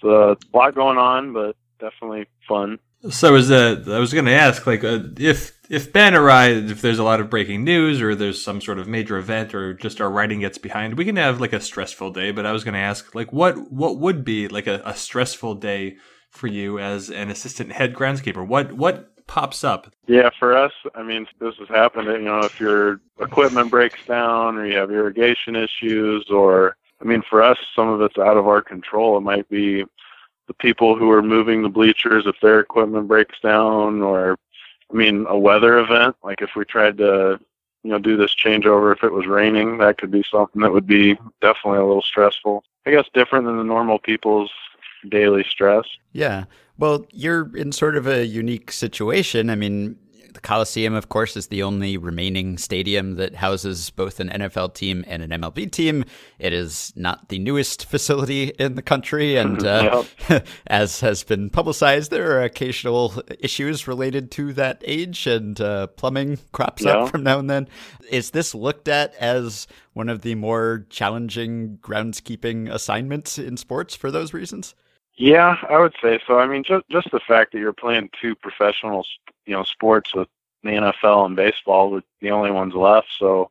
so 0.00 0.32
a 0.32 0.56
lot 0.56 0.74
going 0.74 0.98
on, 0.98 1.32
but 1.32 1.56
definitely 1.78 2.26
fun. 2.48 2.78
So 3.10 3.34
is 3.34 3.48
that 3.48 3.88
I 3.88 3.98
was 3.98 4.12
going 4.12 4.26
to 4.26 4.32
ask, 4.32 4.64
like, 4.64 4.84
uh, 4.84 5.00
if 5.18 5.58
if 5.68 5.92
Ben 5.92 6.14
arrives, 6.14 6.70
if 6.70 6.82
there's 6.82 7.00
a 7.00 7.04
lot 7.04 7.20
of 7.20 7.28
breaking 7.28 7.64
news, 7.64 8.00
or 8.00 8.14
there's 8.14 8.40
some 8.40 8.60
sort 8.60 8.78
of 8.78 8.86
major 8.86 9.16
event, 9.16 9.54
or 9.54 9.74
just 9.74 10.00
our 10.00 10.08
writing 10.08 10.40
gets 10.40 10.58
behind, 10.58 10.96
we 10.96 11.04
can 11.04 11.16
have 11.16 11.40
like 11.40 11.52
a 11.52 11.60
stressful 11.60 12.12
day. 12.12 12.30
But 12.30 12.46
I 12.46 12.52
was 12.52 12.62
going 12.62 12.74
to 12.74 12.80
ask, 12.80 13.12
like, 13.12 13.32
what 13.32 13.72
what 13.72 13.98
would 13.98 14.24
be 14.24 14.46
like 14.46 14.68
a, 14.68 14.80
a 14.84 14.94
stressful 14.94 15.56
day 15.56 15.96
for 16.30 16.46
you 16.46 16.78
as 16.78 17.10
an 17.10 17.28
assistant 17.28 17.72
head 17.72 17.92
groundskeeper? 17.92 18.46
What 18.46 18.72
what 18.72 19.11
pops 19.26 19.64
up? 19.64 19.92
Yeah, 20.06 20.30
for 20.38 20.56
us, 20.56 20.72
I 20.94 21.02
mean, 21.02 21.26
this 21.40 21.56
has 21.56 21.68
happened. 21.68 22.06
You 22.06 22.20
know, 22.20 22.40
if 22.40 22.60
your 22.60 23.00
equipment 23.20 23.70
breaks 23.70 24.04
down 24.06 24.56
or 24.56 24.66
you 24.66 24.76
have 24.76 24.90
irrigation 24.90 25.56
issues, 25.56 26.26
or 26.30 26.76
I 27.00 27.04
mean, 27.04 27.22
for 27.28 27.42
us, 27.42 27.58
some 27.74 27.88
of 27.88 28.00
it's 28.02 28.18
out 28.18 28.36
of 28.36 28.46
our 28.46 28.62
control. 28.62 29.16
It 29.16 29.22
might 29.22 29.48
be 29.48 29.84
the 30.48 30.54
people 30.54 30.96
who 30.96 31.10
are 31.10 31.22
moving 31.22 31.62
the 31.62 31.68
bleachers 31.68 32.24
if 32.26 32.36
their 32.40 32.60
equipment 32.60 33.08
breaks 33.08 33.38
down, 33.40 34.02
or 34.02 34.38
I 34.90 34.94
mean, 34.94 35.26
a 35.28 35.38
weather 35.38 35.78
event. 35.78 36.16
Like 36.22 36.42
if 36.42 36.50
we 36.56 36.64
tried 36.64 36.98
to, 36.98 37.40
you 37.82 37.90
know, 37.90 37.98
do 37.98 38.16
this 38.16 38.34
changeover 38.34 38.94
if 38.94 39.02
it 39.02 39.12
was 39.12 39.26
raining, 39.26 39.78
that 39.78 39.98
could 39.98 40.10
be 40.10 40.24
something 40.30 40.62
that 40.62 40.72
would 40.72 40.86
be 40.86 41.14
definitely 41.40 41.78
a 41.78 41.86
little 41.86 42.02
stressful. 42.02 42.64
I 42.86 42.90
guess 42.90 43.06
different 43.14 43.46
than 43.46 43.56
the 43.56 43.64
normal 43.64 43.98
people's 43.98 44.50
daily 45.08 45.44
stress. 45.48 45.84
Yeah. 46.12 46.44
Well, 46.82 47.06
you're 47.12 47.56
in 47.56 47.70
sort 47.70 47.96
of 47.96 48.08
a 48.08 48.26
unique 48.26 48.72
situation. 48.72 49.50
I 49.50 49.54
mean, 49.54 49.96
the 50.34 50.40
Coliseum, 50.40 50.94
of 50.94 51.08
course, 51.10 51.36
is 51.36 51.46
the 51.46 51.62
only 51.62 51.96
remaining 51.96 52.58
stadium 52.58 53.14
that 53.14 53.36
houses 53.36 53.90
both 53.90 54.18
an 54.18 54.30
NFL 54.30 54.74
team 54.74 55.04
and 55.06 55.22
an 55.22 55.30
MLB 55.30 55.70
team. 55.70 56.04
It 56.40 56.52
is 56.52 56.92
not 56.96 57.28
the 57.28 57.38
newest 57.38 57.86
facility 57.88 58.48
in 58.58 58.74
the 58.74 58.82
country, 58.82 59.36
and 59.42 59.64
uh, 59.64 60.02
as 60.66 60.98
has 60.98 61.22
been 61.22 61.50
publicized, 61.50 62.10
there 62.10 62.32
are 62.32 62.42
occasional 62.42 63.22
issues 63.38 63.86
related 63.86 64.32
to 64.32 64.52
that 64.54 64.82
age, 64.84 65.28
and 65.28 65.60
uh, 65.60 65.86
plumbing 65.86 66.40
crops 66.50 66.82
yeah. 66.82 66.96
up 66.96 67.10
from 67.10 67.22
now 67.22 67.38
and 67.38 67.48
then. 67.48 67.68
Is 68.10 68.32
this 68.32 68.56
looked 68.56 68.88
at 68.88 69.14
as 69.20 69.68
one 69.92 70.08
of 70.08 70.22
the 70.22 70.34
more 70.34 70.84
challenging 70.90 71.78
groundskeeping 71.80 72.68
assignments 72.74 73.38
in 73.38 73.56
sports 73.56 73.94
for 73.94 74.10
those 74.10 74.34
reasons? 74.34 74.74
Yeah, 75.16 75.56
I 75.68 75.78
would 75.78 75.94
say 76.02 76.18
so. 76.26 76.38
I 76.38 76.46
mean, 76.46 76.64
just 76.64 76.88
just 76.88 77.10
the 77.10 77.20
fact 77.20 77.52
that 77.52 77.58
you're 77.58 77.72
playing 77.72 78.10
two 78.20 78.34
professional, 78.34 79.06
you 79.46 79.54
know, 79.54 79.62
sports 79.64 80.14
with 80.14 80.28
the 80.62 80.70
NFL 80.70 81.26
and 81.26 81.36
baseball, 81.36 81.90
with 81.90 82.04
the 82.20 82.30
only 82.30 82.50
ones 82.50 82.74
left. 82.74 83.08
So, 83.18 83.50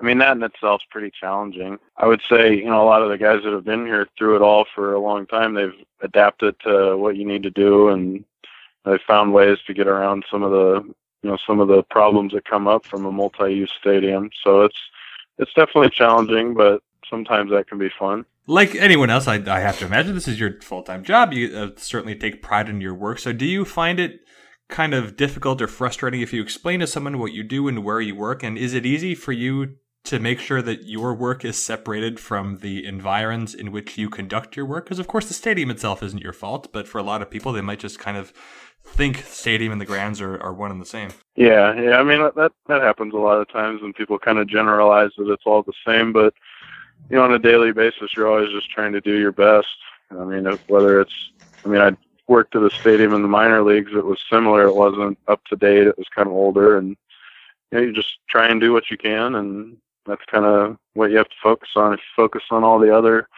I 0.00 0.04
mean, 0.04 0.18
that 0.18 0.36
in 0.36 0.42
itself 0.42 0.82
is 0.82 0.88
pretty 0.90 1.10
challenging. 1.10 1.78
I 1.96 2.06
would 2.06 2.20
say, 2.28 2.54
you 2.56 2.66
know, 2.66 2.82
a 2.82 2.84
lot 2.84 3.02
of 3.02 3.08
the 3.08 3.18
guys 3.18 3.42
that 3.44 3.52
have 3.52 3.64
been 3.64 3.86
here 3.86 4.06
through 4.18 4.36
it 4.36 4.42
all 4.42 4.66
for 4.74 4.92
a 4.92 5.00
long 5.00 5.26
time, 5.26 5.54
they've 5.54 5.74
adapted 6.02 6.56
to 6.60 6.96
what 6.96 7.16
you 7.16 7.24
need 7.24 7.42
to 7.44 7.50
do, 7.50 7.88
and 7.88 8.24
they've 8.84 9.00
found 9.06 9.32
ways 9.32 9.58
to 9.66 9.74
get 9.74 9.86
around 9.88 10.24
some 10.30 10.42
of 10.42 10.50
the, 10.50 10.82
you 11.22 11.30
know, 11.30 11.38
some 11.46 11.58
of 11.60 11.68
the 11.68 11.82
problems 11.84 12.32
that 12.32 12.44
come 12.44 12.68
up 12.68 12.84
from 12.84 13.06
a 13.06 13.12
multi-use 13.12 13.72
stadium. 13.80 14.30
So 14.44 14.62
it's 14.62 14.78
it's 15.38 15.54
definitely 15.54 15.90
challenging, 15.90 16.52
but 16.54 16.82
sometimes 17.08 17.50
that 17.52 17.68
can 17.68 17.78
be 17.78 17.90
fun. 17.98 18.26
Like 18.48 18.74
anyone 18.74 19.10
else, 19.10 19.28
I, 19.28 19.34
I 19.46 19.60
have 19.60 19.78
to 19.78 19.86
imagine 19.86 20.14
this 20.14 20.26
is 20.26 20.40
your 20.40 20.60
full 20.62 20.82
time 20.82 21.04
job. 21.04 21.32
You 21.32 21.56
uh, 21.56 21.70
certainly 21.76 22.16
take 22.16 22.42
pride 22.42 22.68
in 22.68 22.80
your 22.80 22.94
work. 22.94 23.18
So, 23.18 23.32
do 23.32 23.44
you 23.44 23.64
find 23.64 24.00
it 24.00 24.20
kind 24.68 24.94
of 24.94 25.16
difficult 25.16 25.62
or 25.62 25.68
frustrating 25.68 26.22
if 26.22 26.32
you 26.32 26.42
explain 26.42 26.80
to 26.80 26.86
someone 26.86 27.18
what 27.18 27.32
you 27.32 27.42
do 27.42 27.68
and 27.68 27.84
where 27.84 28.00
you 28.00 28.16
work? 28.16 28.42
And 28.42 28.58
is 28.58 28.74
it 28.74 28.86
easy 28.86 29.14
for 29.14 29.32
you 29.32 29.76
to 30.04 30.18
make 30.18 30.40
sure 30.40 30.62
that 30.62 30.84
your 30.84 31.14
work 31.14 31.44
is 31.44 31.62
separated 31.62 32.18
from 32.18 32.58
the 32.58 32.86
environs 32.86 33.54
in 33.54 33.70
which 33.70 33.98
you 33.98 34.08
conduct 34.08 34.56
your 34.56 34.64
work? 34.64 34.86
Because, 34.86 34.98
of 34.98 35.06
course, 35.06 35.28
the 35.28 35.34
stadium 35.34 35.70
itself 35.70 36.02
isn't 36.02 36.22
your 36.22 36.32
fault, 36.32 36.72
but 36.72 36.88
for 36.88 36.98
a 36.98 37.02
lot 37.02 37.20
of 37.20 37.30
people, 37.30 37.52
they 37.52 37.60
might 37.60 37.80
just 37.80 37.98
kind 37.98 38.16
of 38.16 38.32
think 38.82 39.18
stadium 39.26 39.72
and 39.72 39.80
the 39.80 39.84
grounds 39.84 40.22
are, 40.22 40.40
are 40.40 40.54
one 40.54 40.70
and 40.70 40.80
the 40.80 40.86
same. 40.86 41.10
Yeah, 41.36 41.78
yeah. 41.78 41.98
I 41.98 42.02
mean 42.02 42.20
that 42.36 42.52
that 42.68 42.80
happens 42.80 43.12
a 43.12 43.18
lot 43.18 43.38
of 43.38 43.52
times, 43.52 43.82
when 43.82 43.92
people 43.92 44.18
kind 44.18 44.38
of 44.38 44.48
generalize 44.48 45.10
that 45.18 45.30
it's 45.30 45.42
all 45.44 45.62
the 45.62 45.74
same. 45.86 46.12
But 46.12 46.32
you 47.10 47.16
know, 47.16 47.22
on 47.22 47.32
a 47.32 47.38
daily 47.38 47.72
basis, 47.72 48.10
you're 48.16 48.28
always 48.28 48.52
just 48.52 48.70
trying 48.70 48.92
to 48.92 49.00
do 49.00 49.18
your 49.18 49.32
best. 49.32 49.68
I 50.10 50.24
mean, 50.24 50.44
whether 50.68 51.00
it's, 51.00 51.30
I 51.64 51.68
mean, 51.68 51.80
I 51.80 51.96
worked 52.28 52.56
at 52.56 52.62
a 52.62 52.70
stadium 52.70 53.14
in 53.14 53.22
the 53.22 53.28
minor 53.28 53.62
leagues. 53.62 53.92
It 53.94 54.04
was 54.04 54.20
similar. 54.30 54.66
It 54.66 54.74
wasn't 54.74 55.18
up 55.28 55.44
to 55.46 55.56
date. 55.56 55.86
It 55.86 55.98
was 55.98 56.08
kind 56.14 56.28
of 56.28 56.34
older, 56.34 56.78
and 56.78 56.96
you 57.70 57.78
know, 57.78 57.80
you 57.80 57.92
just 57.92 58.18
try 58.28 58.48
and 58.48 58.60
do 58.60 58.72
what 58.72 58.90
you 58.90 58.96
can, 58.96 59.34
and 59.34 59.76
that's 60.06 60.24
kind 60.26 60.44
of 60.44 60.78
what 60.94 61.10
you 61.10 61.16
have 61.16 61.28
to 61.28 61.36
focus 61.42 61.70
on. 61.76 61.94
If 61.94 62.00
you 62.00 62.22
focus 62.24 62.42
on 62.50 62.64
all 62.64 62.78
the 62.78 62.94
other 62.94 63.28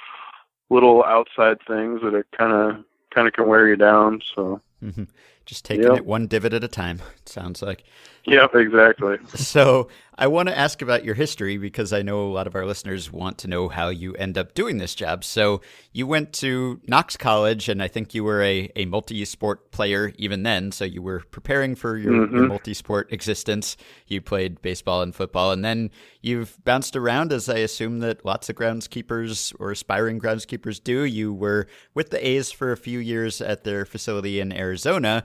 little 0.68 1.04
outside 1.04 1.58
things, 1.66 2.00
that 2.02 2.14
it 2.14 2.26
kind 2.36 2.52
of 2.52 2.84
kind 3.12 3.26
of 3.26 3.32
can 3.32 3.46
wear 3.46 3.68
you 3.68 3.76
down. 3.76 4.22
So. 4.34 4.60
Mm-hmm. 4.82 5.04
Just 5.50 5.64
taking 5.64 5.86
yep. 5.86 5.96
it 5.96 6.06
one 6.06 6.28
divot 6.28 6.54
at 6.54 6.62
a 6.62 6.68
time, 6.68 7.02
it 7.16 7.28
sounds 7.28 7.60
like. 7.60 7.82
Yep, 8.24 8.54
exactly. 8.54 9.16
So 9.34 9.88
I 10.16 10.26
want 10.26 10.48
to 10.48 10.56
ask 10.56 10.82
about 10.82 11.04
your 11.04 11.14
history 11.14 11.56
because 11.56 11.92
I 11.92 12.02
know 12.02 12.26
a 12.26 12.30
lot 12.30 12.46
of 12.46 12.54
our 12.54 12.66
listeners 12.66 13.10
want 13.10 13.38
to 13.38 13.48
know 13.48 13.68
how 13.68 13.88
you 13.88 14.14
end 14.14 14.36
up 14.36 14.54
doing 14.54 14.76
this 14.76 14.94
job. 14.94 15.24
So 15.24 15.62
you 15.92 16.06
went 16.06 16.34
to 16.34 16.80
Knox 16.86 17.16
College, 17.16 17.68
and 17.68 17.82
I 17.82 17.88
think 17.88 18.14
you 18.14 18.22
were 18.22 18.42
a, 18.42 18.70
a 18.76 18.84
multi 18.84 19.24
sport 19.24 19.72
player 19.72 20.12
even 20.18 20.42
then. 20.42 20.70
So 20.70 20.84
you 20.84 21.00
were 21.00 21.20
preparing 21.30 21.74
for 21.74 21.96
your, 21.96 22.12
mm-hmm. 22.12 22.36
your 22.36 22.46
multi 22.46 22.74
sport 22.74 23.10
existence. 23.12 23.78
You 24.06 24.20
played 24.20 24.60
baseball 24.60 25.00
and 25.00 25.14
football, 25.14 25.50
and 25.50 25.64
then 25.64 25.90
you've 26.20 26.62
bounced 26.64 26.94
around, 26.94 27.32
as 27.32 27.48
I 27.48 27.58
assume 27.58 28.00
that 28.00 28.24
lots 28.24 28.50
of 28.50 28.56
groundskeepers 28.56 29.54
or 29.58 29.70
aspiring 29.70 30.20
groundskeepers 30.20 30.84
do. 30.84 31.02
You 31.02 31.32
were 31.32 31.66
with 31.94 32.10
the 32.10 32.24
A's 32.24 32.52
for 32.52 32.70
a 32.70 32.76
few 32.76 32.98
years 32.98 33.40
at 33.40 33.64
their 33.64 33.84
facility 33.86 34.38
in 34.38 34.52
Arizona, 34.52 35.24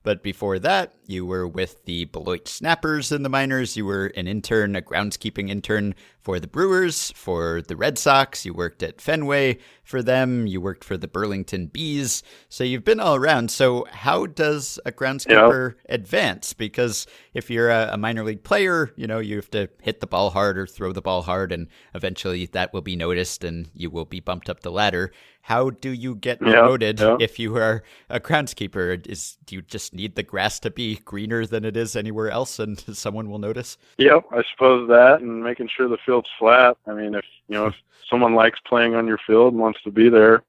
but 0.03 0.23
before 0.23 0.57
that, 0.59 0.93
you 1.05 1.25
were 1.25 1.47
with 1.47 1.85
the 1.85 2.05
Beloit 2.05 2.47
Snappers 2.47 3.11
in 3.11 3.23
the 3.23 3.29
minors. 3.29 3.77
You 3.77 3.85
were 3.85 4.07
an 4.15 4.27
intern, 4.27 4.75
a 4.75 4.81
groundskeeping 4.81 5.49
intern 5.49 5.93
for 6.21 6.39
the 6.39 6.47
Brewers, 6.47 7.11
for 7.15 7.61
the 7.61 7.75
Red 7.75 7.97
Sox. 7.97 8.45
You 8.45 8.53
worked 8.53 8.81
at 8.81 9.01
Fenway 9.01 9.57
for 9.83 10.01
them. 10.01 10.47
You 10.47 10.61
worked 10.61 10.83
for 10.83 10.97
the 10.97 11.07
Burlington 11.07 11.67
Bees. 11.67 12.23
So 12.49 12.63
you've 12.63 12.85
been 12.85 12.99
all 12.99 13.15
around. 13.15 13.51
So 13.51 13.85
how 13.91 14.25
does 14.25 14.79
a 14.85 14.91
groundskeeper 14.91 15.75
advance? 15.89 16.53
Because 16.53 17.05
if 17.33 17.49
you're 17.49 17.69
a, 17.69 17.89
a, 17.93 17.97
minor 17.97 18.23
league 18.23 18.43
player, 18.43 18.91
you 18.95 19.05
know, 19.05 19.19
you 19.19 19.35
have 19.35 19.51
to 19.51 19.69
hit 19.81 19.99
the 19.99 20.07
ball 20.07 20.31
hard 20.31 20.57
or 20.57 20.65
throw 20.65 20.93
the 20.93 21.01
ball 21.01 21.23
hard, 21.23 21.51
and 21.51 21.67
eventually 21.93 22.45
that 22.47 22.73
will 22.73 22.81
be 22.81 22.95
noticed 22.95 23.43
and 23.43 23.69
you 23.75 23.89
will 23.89 24.05
be 24.05 24.19
bumped 24.19 24.49
up 24.49 24.61
the 24.61 24.71
ladder. 24.71 25.11
How 25.43 25.71
do 25.71 25.91
you 25.91 26.15
get 26.15 26.39
promoted 26.39 27.01
if 27.19 27.39
you 27.39 27.57
are 27.57 27.83
a 28.09 28.19
groundskeeper? 28.19 29.05
Is 29.07 29.37
do 29.45 29.55
you 29.55 29.61
just 29.63 29.90
need 29.91 30.15
the 30.15 30.23
grass 30.23 30.59
to 30.61 30.69
be 30.69 30.95
greener 31.05 31.45
than 31.45 31.65
it 31.65 31.75
is 31.75 31.95
anywhere 31.95 32.29
else, 32.29 32.59
and 32.59 32.79
someone 32.97 33.29
will 33.29 33.39
notice? 33.39 33.77
Yep, 33.97 34.25
I 34.31 34.43
suppose 34.51 34.87
that, 34.89 35.21
and 35.21 35.43
making 35.43 35.69
sure 35.69 35.87
the 35.87 35.97
field's 36.05 36.29
flat. 36.37 36.77
I 36.87 36.93
mean, 36.93 37.15
if 37.15 37.25
you 37.47 37.55
know 37.55 37.67
if 37.67 37.75
someone 38.09 38.35
likes 38.35 38.59
playing 38.65 38.95
on 38.95 39.07
your 39.07 39.19
field 39.25 39.53
and 39.53 39.61
wants 39.61 39.81
to 39.83 39.91
be 39.91 40.09
there, 40.09 40.43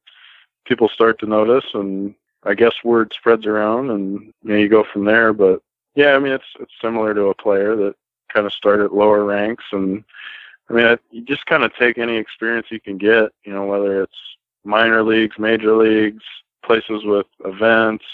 people 0.64 0.88
start 0.88 1.18
to 1.20 1.26
notice, 1.26 1.66
and 1.74 2.14
I 2.44 2.54
guess 2.54 2.84
word 2.84 3.12
spreads 3.14 3.46
around, 3.46 3.90
and 3.90 4.32
you 4.42 4.50
know 4.50 4.56
you 4.56 4.68
go 4.68 4.84
from 4.92 5.04
there. 5.04 5.32
But 5.32 5.62
yeah, 5.94 6.12
I 6.14 6.18
mean 6.18 6.32
it's 6.32 6.44
it's 6.60 6.72
similar 6.80 7.14
to 7.14 7.26
a 7.26 7.34
player 7.34 7.76
that 7.76 7.94
kind 8.32 8.46
of 8.46 8.52
start 8.52 8.80
at 8.80 8.94
lower 8.94 9.24
ranks, 9.24 9.64
and 9.72 10.04
I 10.68 10.72
mean 10.72 10.86
I, 10.86 10.98
you 11.10 11.22
just 11.22 11.46
kind 11.46 11.64
of 11.64 11.74
take 11.76 11.98
any 11.98 12.16
experience 12.16 12.68
you 12.70 12.80
can 12.80 12.98
get. 12.98 13.32
You 13.44 13.52
know 13.52 13.66
whether 13.66 14.02
it's 14.02 14.16
minor 14.64 15.02
leagues, 15.02 15.38
major 15.38 15.76
leagues, 15.76 16.22
places 16.64 17.04
with 17.04 17.26
events, 17.44 18.04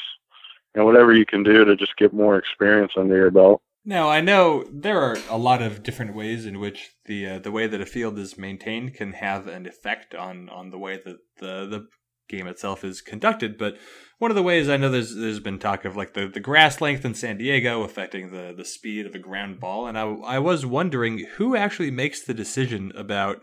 know 0.74 0.85
whatever 0.85 1.12
you 1.12 1.26
can 1.26 1.42
do 1.42 1.64
to 1.64 1.76
just 1.76 1.96
get 1.96 2.12
more 2.12 2.37
experience 2.37 2.92
under 2.96 3.16
your 3.16 3.31
belt. 3.31 3.62
Now 3.85 4.09
I 4.09 4.20
know 4.20 4.64
there 4.70 5.00
are 5.00 5.16
a 5.31 5.38
lot 5.38 5.62
of 5.62 5.83
different 5.83 6.14
ways 6.14 6.44
in 6.44 6.61
which 6.61 6.90
the 7.07 7.26
uh, 7.26 7.38
the 7.38 7.52
way 7.52 7.66
that 7.66 7.81
a 7.81 7.87
field 7.87 8.18
is 8.18 8.37
maintained 8.37 8.94
can 8.94 9.12
have 9.12 9.46
an 9.46 9.66
effect 9.66 10.14
on 10.14 10.48
on 10.48 10.70
the 10.70 10.78
way 10.78 11.00
that 11.04 11.16
the 11.38 11.66
the 11.66 11.87
game 12.28 12.46
itself 12.46 12.85
is 12.85 13.00
conducted. 13.00 13.57
But 13.57 13.78
one 14.18 14.31
of 14.31 14.35
the 14.35 14.42
ways 14.42 14.68
I 14.68 14.76
know 14.76 14.90
there's 14.90 15.14
there's 15.14 15.40
been 15.40 15.59
talk 15.59 15.85
of 15.85 15.96
like 15.96 16.14
the, 16.14 16.28
the 16.28 16.40
grass 16.40 16.81
length 16.81 17.04
in 17.04 17.14
San 17.14 17.38
Diego 17.38 17.83
affecting 17.83 18.31
the 18.31 18.52
the 18.57 18.64
speed 18.64 19.07
of 19.07 19.14
a 19.14 19.18
ground 19.18 19.61
ball, 19.61 19.87
and 19.87 19.98
I 19.98 20.02
I 20.02 20.38
was 20.38 20.66
wondering 20.66 21.24
who 21.37 21.57
actually 21.57 21.90
makes 21.90 22.22
the 22.22 22.35
decision 22.35 22.92
about 22.94 23.42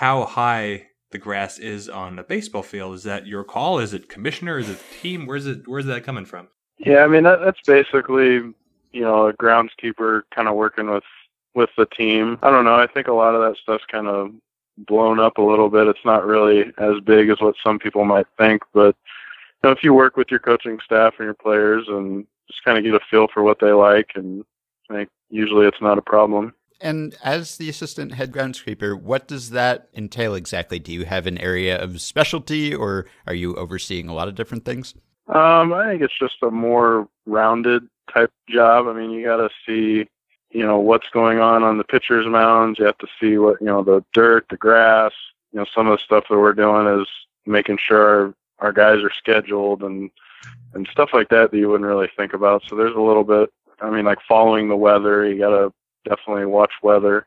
how 0.00 0.24
high 0.24 0.88
the 1.12 1.18
grass 1.18 1.58
is 1.58 1.88
on 1.88 2.18
a 2.18 2.24
baseball 2.24 2.64
field. 2.64 2.96
Is 2.96 3.04
that 3.04 3.26
your 3.26 3.44
call? 3.44 3.78
Is 3.78 3.94
it 3.94 4.08
commissioner? 4.08 4.58
Is 4.58 4.68
it 4.68 4.82
team? 5.00 5.26
Where's 5.26 5.46
it 5.46 5.62
where's 5.66 5.86
that 5.86 6.04
coming 6.04 6.24
from? 6.24 6.48
Yeah, 6.78 7.04
I 7.04 7.08
mean 7.08 7.22
that, 7.22 7.40
that's 7.40 7.60
basically 7.66 8.54
you 8.94 9.00
know, 9.00 9.26
a 9.26 9.32
groundskeeper 9.32 10.22
kind 10.34 10.48
of 10.48 10.54
working 10.54 10.88
with 10.88 11.04
with 11.54 11.70
the 11.76 11.86
team. 11.86 12.38
I 12.42 12.50
don't 12.50 12.64
know. 12.64 12.76
I 12.76 12.86
think 12.86 13.08
a 13.08 13.12
lot 13.12 13.34
of 13.34 13.42
that 13.42 13.60
stuff's 13.60 13.84
kind 13.90 14.06
of 14.06 14.32
blown 14.78 15.20
up 15.20 15.38
a 15.38 15.42
little 15.42 15.68
bit. 15.68 15.86
It's 15.86 16.04
not 16.04 16.24
really 16.24 16.72
as 16.78 17.00
big 17.04 17.28
as 17.28 17.40
what 17.40 17.54
some 17.62 17.78
people 17.78 18.04
might 18.04 18.26
think, 18.38 18.62
but 18.72 18.96
you 19.62 19.68
know, 19.68 19.70
if 19.70 19.84
you 19.84 19.92
work 19.92 20.16
with 20.16 20.30
your 20.30 20.40
coaching 20.40 20.78
staff 20.84 21.14
and 21.18 21.26
your 21.26 21.34
players 21.34 21.86
and 21.88 22.26
just 22.48 22.64
kind 22.64 22.78
of 22.78 22.84
get 22.84 22.94
a 22.94 23.00
feel 23.10 23.28
for 23.32 23.42
what 23.42 23.58
they 23.60 23.72
like, 23.72 24.10
and 24.14 24.44
I 24.90 24.94
think 24.94 25.10
usually 25.28 25.66
it's 25.66 25.80
not 25.80 25.98
a 25.98 26.02
problem. 26.02 26.54
And 26.80 27.16
as 27.22 27.56
the 27.56 27.68
assistant 27.68 28.14
head 28.14 28.32
groundskeeper, 28.32 29.00
what 29.00 29.26
does 29.26 29.50
that 29.50 29.88
entail 29.94 30.34
exactly? 30.34 30.78
Do 30.78 30.92
you 30.92 31.04
have 31.04 31.26
an 31.26 31.38
area 31.38 31.80
of 31.80 32.00
specialty, 32.00 32.74
or 32.74 33.06
are 33.26 33.34
you 33.34 33.54
overseeing 33.54 34.08
a 34.08 34.14
lot 34.14 34.28
of 34.28 34.34
different 34.34 34.64
things? 34.64 34.94
Um, 35.28 35.72
I 35.72 35.86
think 35.86 36.02
it's 36.02 36.18
just 36.18 36.42
a 36.42 36.50
more 36.50 37.08
rounded 37.26 37.88
type 38.12 38.32
job. 38.48 38.86
I 38.86 38.92
mean, 38.92 39.10
you 39.10 39.24
got 39.24 39.36
to 39.38 39.48
see, 39.66 40.06
you 40.50 40.66
know, 40.66 40.78
what's 40.78 41.08
going 41.10 41.40
on 41.40 41.62
on 41.62 41.78
the 41.78 41.84
pitcher's 41.84 42.26
mounds. 42.26 42.78
You 42.78 42.84
have 42.84 42.98
to 42.98 43.06
see 43.20 43.38
what, 43.38 43.60
you 43.60 43.66
know, 43.66 43.82
the 43.82 44.04
dirt, 44.12 44.46
the 44.50 44.56
grass. 44.56 45.12
You 45.52 45.60
know, 45.60 45.66
some 45.74 45.86
of 45.86 45.96
the 45.96 46.04
stuff 46.04 46.24
that 46.28 46.38
we're 46.38 46.52
doing 46.52 47.00
is 47.00 47.08
making 47.46 47.78
sure 47.78 48.34
our, 48.58 48.66
our 48.66 48.72
guys 48.72 49.02
are 49.02 49.12
scheduled 49.12 49.82
and 49.82 50.10
and 50.74 50.86
stuff 50.88 51.10
like 51.14 51.28
that 51.30 51.50
that 51.50 51.56
you 51.56 51.68
wouldn't 51.68 51.88
really 51.88 52.10
think 52.16 52.34
about. 52.34 52.62
So 52.68 52.76
there's 52.76 52.96
a 52.96 53.00
little 53.00 53.24
bit. 53.24 53.50
I 53.80 53.90
mean, 53.90 54.04
like 54.04 54.18
following 54.28 54.68
the 54.68 54.76
weather. 54.76 55.26
You 55.26 55.38
got 55.38 55.50
to 55.50 55.72
definitely 56.04 56.46
watch 56.46 56.72
weather. 56.82 57.26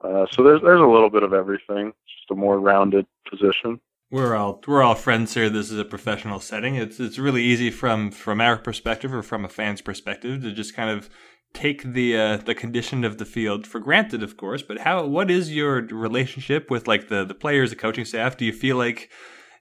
Uh, 0.00 0.26
so 0.32 0.42
there's 0.42 0.62
there's 0.62 0.80
a 0.80 0.86
little 0.86 1.10
bit 1.10 1.22
of 1.22 1.32
everything. 1.32 1.92
Just 2.06 2.30
a 2.30 2.34
more 2.34 2.58
rounded 2.58 3.06
position 3.28 3.80
we're 4.10 4.34
all 4.34 4.60
we're 4.66 4.82
all 4.82 4.94
friends 4.94 5.34
here. 5.34 5.48
This 5.48 5.70
is 5.70 5.78
a 5.78 5.84
professional 5.84 6.40
setting. 6.40 6.74
It's 6.74 6.98
it's 6.98 7.18
really 7.18 7.42
easy 7.42 7.70
from 7.70 8.10
from 8.10 8.40
our 8.40 8.56
perspective 8.56 9.14
or 9.14 9.22
from 9.22 9.44
a 9.44 9.48
fan's 9.48 9.80
perspective 9.80 10.42
to 10.42 10.52
just 10.52 10.74
kind 10.74 10.90
of 10.90 11.08
take 11.52 11.82
the 11.82 12.16
uh, 12.16 12.36
the 12.38 12.54
condition 12.54 13.04
of 13.04 13.18
the 13.18 13.24
field 13.24 13.66
for 13.66 13.78
granted, 13.78 14.22
of 14.22 14.36
course. 14.36 14.62
But 14.62 14.78
how 14.78 15.06
what 15.06 15.30
is 15.30 15.54
your 15.54 15.82
relationship 15.82 16.70
with 16.70 16.88
like 16.88 17.08
the 17.08 17.24
the 17.24 17.34
players, 17.34 17.70
the 17.70 17.76
coaching 17.76 18.04
staff? 18.04 18.36
Do 18.36 18.44
you 18.44 18.52
feel 18.52 18.76
like 18.76 19.10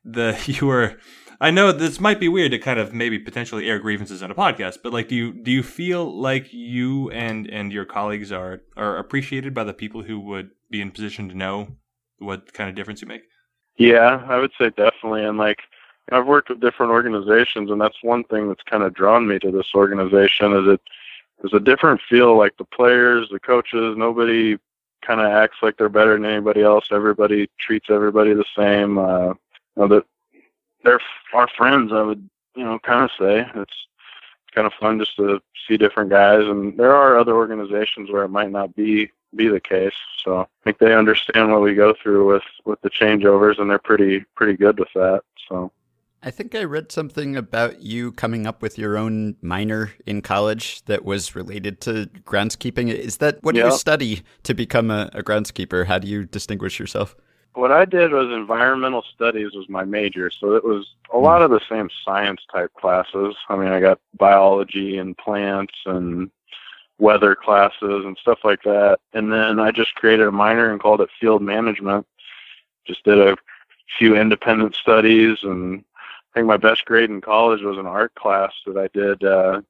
the 0.04 0.40
you 0.46 0.70
are 0.70 0.98
I 1.42 1.52
know 1.52 1.72
this 1.72 2.02
might 2.02 2.20
be 2.20 2.28
weird 2.28 2.52
to 2.52 2.60
kind 2.60 2.80
of 2.80 2.94
maybe 2.94 3.18
potentially 3.18 3.70
air 3.70 3.80
grievances 3.80 4.22
on 4.22 4.32
a 4.32 4.36
podcast, 4.36 4.80
but 4.84 4.92
like, 4.92 5.08
do 5.08 5.16
you 5.16 5.32
do 5.32 5.52
you 5.52 5.64
feel 5.64 6.20
like 6.20 6.52
you 6.52 7.10
and 7.12 7.48
and 7.48 7.72
your 7.72 7.86
colleagues 7.86 8.32
are 8.32 8.62
are 8.76 8.98
appreciated 8.98 9.54
by 9.54 9.64
the 9.64 9.74
people 9.74 10.04
who 10.04 10.20
would 10.20 10.50
be 10.70 10.82
in 10.82 10.92
position 10.92 11.30
to 11.30 11.36
know 11.36 11.78
what 12.18 12.52
kind 12.54 12.70
of 12.70 12.76
difference 12.76 13.02
you 13.02 13.08
make? 13.08 13.22
Yeah, 13.80 14.24
I 14.28 14.38
would 14.38 14.52
say 14.60 14.70
definitely. 14.72 15.24
And 15.24 15.38
like, 15.38 15.62
I've 16.12 16.28
worked 16.28 16.50
with 16.50 16.60
different 16.60 16.92
organizations, 16.92 17.72
and 17.72 17.80
that's 17.80 18.04
one 18.04 18.26
thing 18.26 18.50
that's 18.50 18.64
kind 18.64 18.84
of 18.84 18.94
drawn 18.94 19.26
me 19.26 19.40
to 19.40 19.52
this 19.52 19.70
organization. 19.74 20.54
Is 20.54 20.74
it 20.74 20.82
there's 21.42 21.54
a 21.54 21.60
different 21.60 22.02
feel. 22.10 22.38
Like 22.38 22.58
the 22.58 22.66
players, 22.66 23.30
the 23.30 23.40
coaches, 23.40 23.96
nobody 23.98 24.58
kind 25.02 25.22
of 25.22 25.28
acts 25.28 25.58
like 25.62 25.78
they're 25.78 25.88
better 25.88 26.14
than 26.14 26.26
anybody 26.26 26.62
else. 26.62 26.90
Everybody 26.92 27.50
treats 27.58 27.90
everybody 27.90 28.34
the 28.34 28.44
same. 28.58 28.98
Uh, 28.98 29.28
you 29.30 29.36
know, 29.78 29.88
that 29.88 30.06
they're 30.84 31.00
our 31.34 31.48
friends. 31.48 31.94
I 31.94 32.02
would, 32.02 32.30
you 32.56 32.66
know, 32.66 32.80
kind 32.80 33.06
of 33.06 33.12
say 33.18 33.50
it's 33.56 33.88
kind 34.54 34.68
of 34.68 34.74
fun 34.74 35.00
just 35.00 35.16
to 35.18 35.40
see 35.68 35.78
different 35.78 36.10
guys. 36.10 36.44
And 36.44 36.78
there 36.78 36.94
are 36.94 37.18
other 37.18 37.36
organizations 37.36 38.12
where 38.12 38.24
it 38.24 38.30
might 38.30 38.52
not 38.52 38.76
be 38.76 39.10
be 39.36 39.48
the 39.48 39.60
case. 39.60 39.94
So 40.24 40.40
I 40.42 40.46
think 40.64 40.80
they 40.80 40.94
understand 40.94 41.52
what 41.52 41.62
we 41.62 41.76
go 41.76 41.94
through 42.02 42.34
with 42.34 42.44
with 42.66 42.82
the 42.82 42.90
changeovers, 42.90 43.60
and 43.60 43.70
they're 43.70 43.80
pretty 43.80 44.26
pretty 44.36 44.56
good 44.58 44.80
with 44.80 44.90
that. 44.96 45.22
So. 45.48 45.72
I 46.22 46.32
think 46.32 46.54
I 46.54 46.66
read 46.66 46.92
something 46.92 47.38
about 47.38 47.82
you 47.82 48.12
coming 48.12 48.46
up 48.46 48.62
with 48.62 48.78
your 48.78 48.98
own 48.98 49.38
minor 49.42 49.94
in 50.06 50.22
college 50.22 50.84
that 50.84 51.06
was 51.06 51.34
related 51.34 51.80
to 51.82 52.10
groundskeeping. 52.26 52.94
Is 52.94 53.18
that 53.18 53.42
what 53.42 53.56
do 53.56 53.62
you 53.62 53.72
study 53.72 54.24
to 54.44 54.54
become 54.54 54.92
a, 54.92 55.10
a 55.14 55.24
groundskeeper? 55.24 55.86
How 55.86 55.98
do 55.98 56.10
you 56.10 56.26
distinguish 56.26 56.78
yourself? 56.78 57.16
what 57.60 57.72
I 57.72 57.86
did 57.86 58.12
was 58.12 58.32
environmental 58.32 59.04
studies 59.14 59.54
was 59.54 59.68
my 59.70 59.84
major, 59.84 60.32
so 60.32 60.54
it 60.54 60.64
was 60.64 60.88
a 61.14 61.18
lot 61.18 61.42
of 61.42 61.52
the 61.52 61.60
same 61.70 61.90
science 62.06 62.42
type 62.52 62.72
classes. 62.80 63.36
I 63.50 63.56
mean, 63.56 63.70
I 63.70 63.80
got 63.80 64.00
biology 64.18 64.98
and 64.98 65.18
plants 65.18 65.74
and 65.86 66.32
weather 67.00 67.36
classes 67.36 68.06
and 68.06 68.18
stuff 68.18 68.40
like 68.44 68.62
that. 68.64 69.00
And 69.14 69.32
then 69.32 69.60
I 69.60 69.72
just 69.72 69.96
created 69.96 70.28
a 70.28 70.32
minor 70.32 70.72
and 70.72 70.82
called 70.82 71.02
it 71.02 71.10
field 71.20 71.42
management. 71.42 72.06
Just 72.86 73.04
did 73.04 73.20
a 73.20 73.38
few 73.98 74.16
independent 74.16 74.76
studies 74.76 75.40
and 75.44 75.84
I 76.32 76.40
think 76.40 76.48
my 76.48 76.58
best 76.58 76.86
grade 76.86 77.10
in 77.10 77.22
college 77.22 77.62
was 77.62 77.78
an 77.78 77.88
art 77.88 78.14
class 78.16 78.54
that 78.68 78.78
I 78.78 78.88
did 78.94 79.24
uh, 79.24 79.62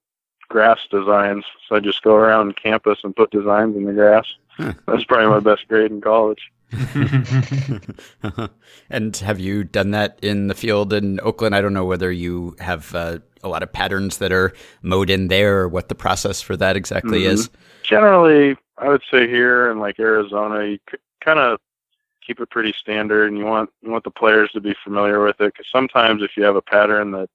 grass 0.49 0.79
designs. 0.91 1.45
So 1.67 1.75
I 1.75 1.79
just 1.79 2.03
go 2.03 2.15
around 2.15 2.57
campus 2.57 2.99
and 3.03 3.15
put 3.15 3.31
designs 3.31 3.77
in 3.77 3.85
the 3.85 3.93
grass. 3.93 4.25
That's 4.87 5.03
probably 5.05 5.27
my 5.27 5.39
best 5.39 5.67
grade 5.67 5.91
in 5.91 6.01
college. 6.01 6.51
and 8.89 9.17
have 9.17 9.39
you 9.39 9.63
done 9.63 9.91
that 9.91 10.19
in 10.21 10.47
the 10.47 10.53
field 10.53 10.93
in 10.93 11.19
Oakland? 11.21 11.55
I 11.55 11.61
don't 11.61 11.73
know 11.73 11.85
whether 11.85 12.11
you 12.11 12.55
have 12.59 12.93
uh, 12.93 13.19
a 13.43 13.47
lot 13.47 13.63
of 13.63 13.71
patterns 13.71 14.17
that 14.17 14.31
are 14.31 14.53
mowed 14.81 15.09
in 15.09 15.29
there 15.29 15.61
or 15.61 15.67
what 15.67 15.89
the 15.89 15.95
process 15.95 16.41
for 16.41 16.55
that 16.57 16.75
exactly 16.75 17.21
mm-hmm. 17.21 17.33
is. 17.33 17.49
Generally, 17.83 18.57
I 18.77 18.89
would 18.89 19.01
say 19.09 19.27
here 19.27 19.71
in 19.71 19.79
like 19.79 19.99
Arizona, 19.99 20.65
you 20.65 20.79
kind 21.21 21.39
of 21.39 21.59
keep 22.25 22.39
it 22.39 22.49
pretty 22.49 22.73
standard, 22.73 23.29
and 23.29 23.37
you 23.37 23.45
want 23.45 23.69
you 23.81 23.89
want 23.89 24.03
the 24.03 24.11
players 24.11 24.51
to 24.51 24.61
be 24.61 24.75
familiar 24.83 25.23
with 25.23 25.41
it. 25.41 25.53
Because 25.53 25.67
sometimes 25.71 26.21
if 26.21 26.37
you 26.37 26.43
have 26.43 26.55
a 26.55 26.61
pattern 26.61 27.11
that 27.11 27.29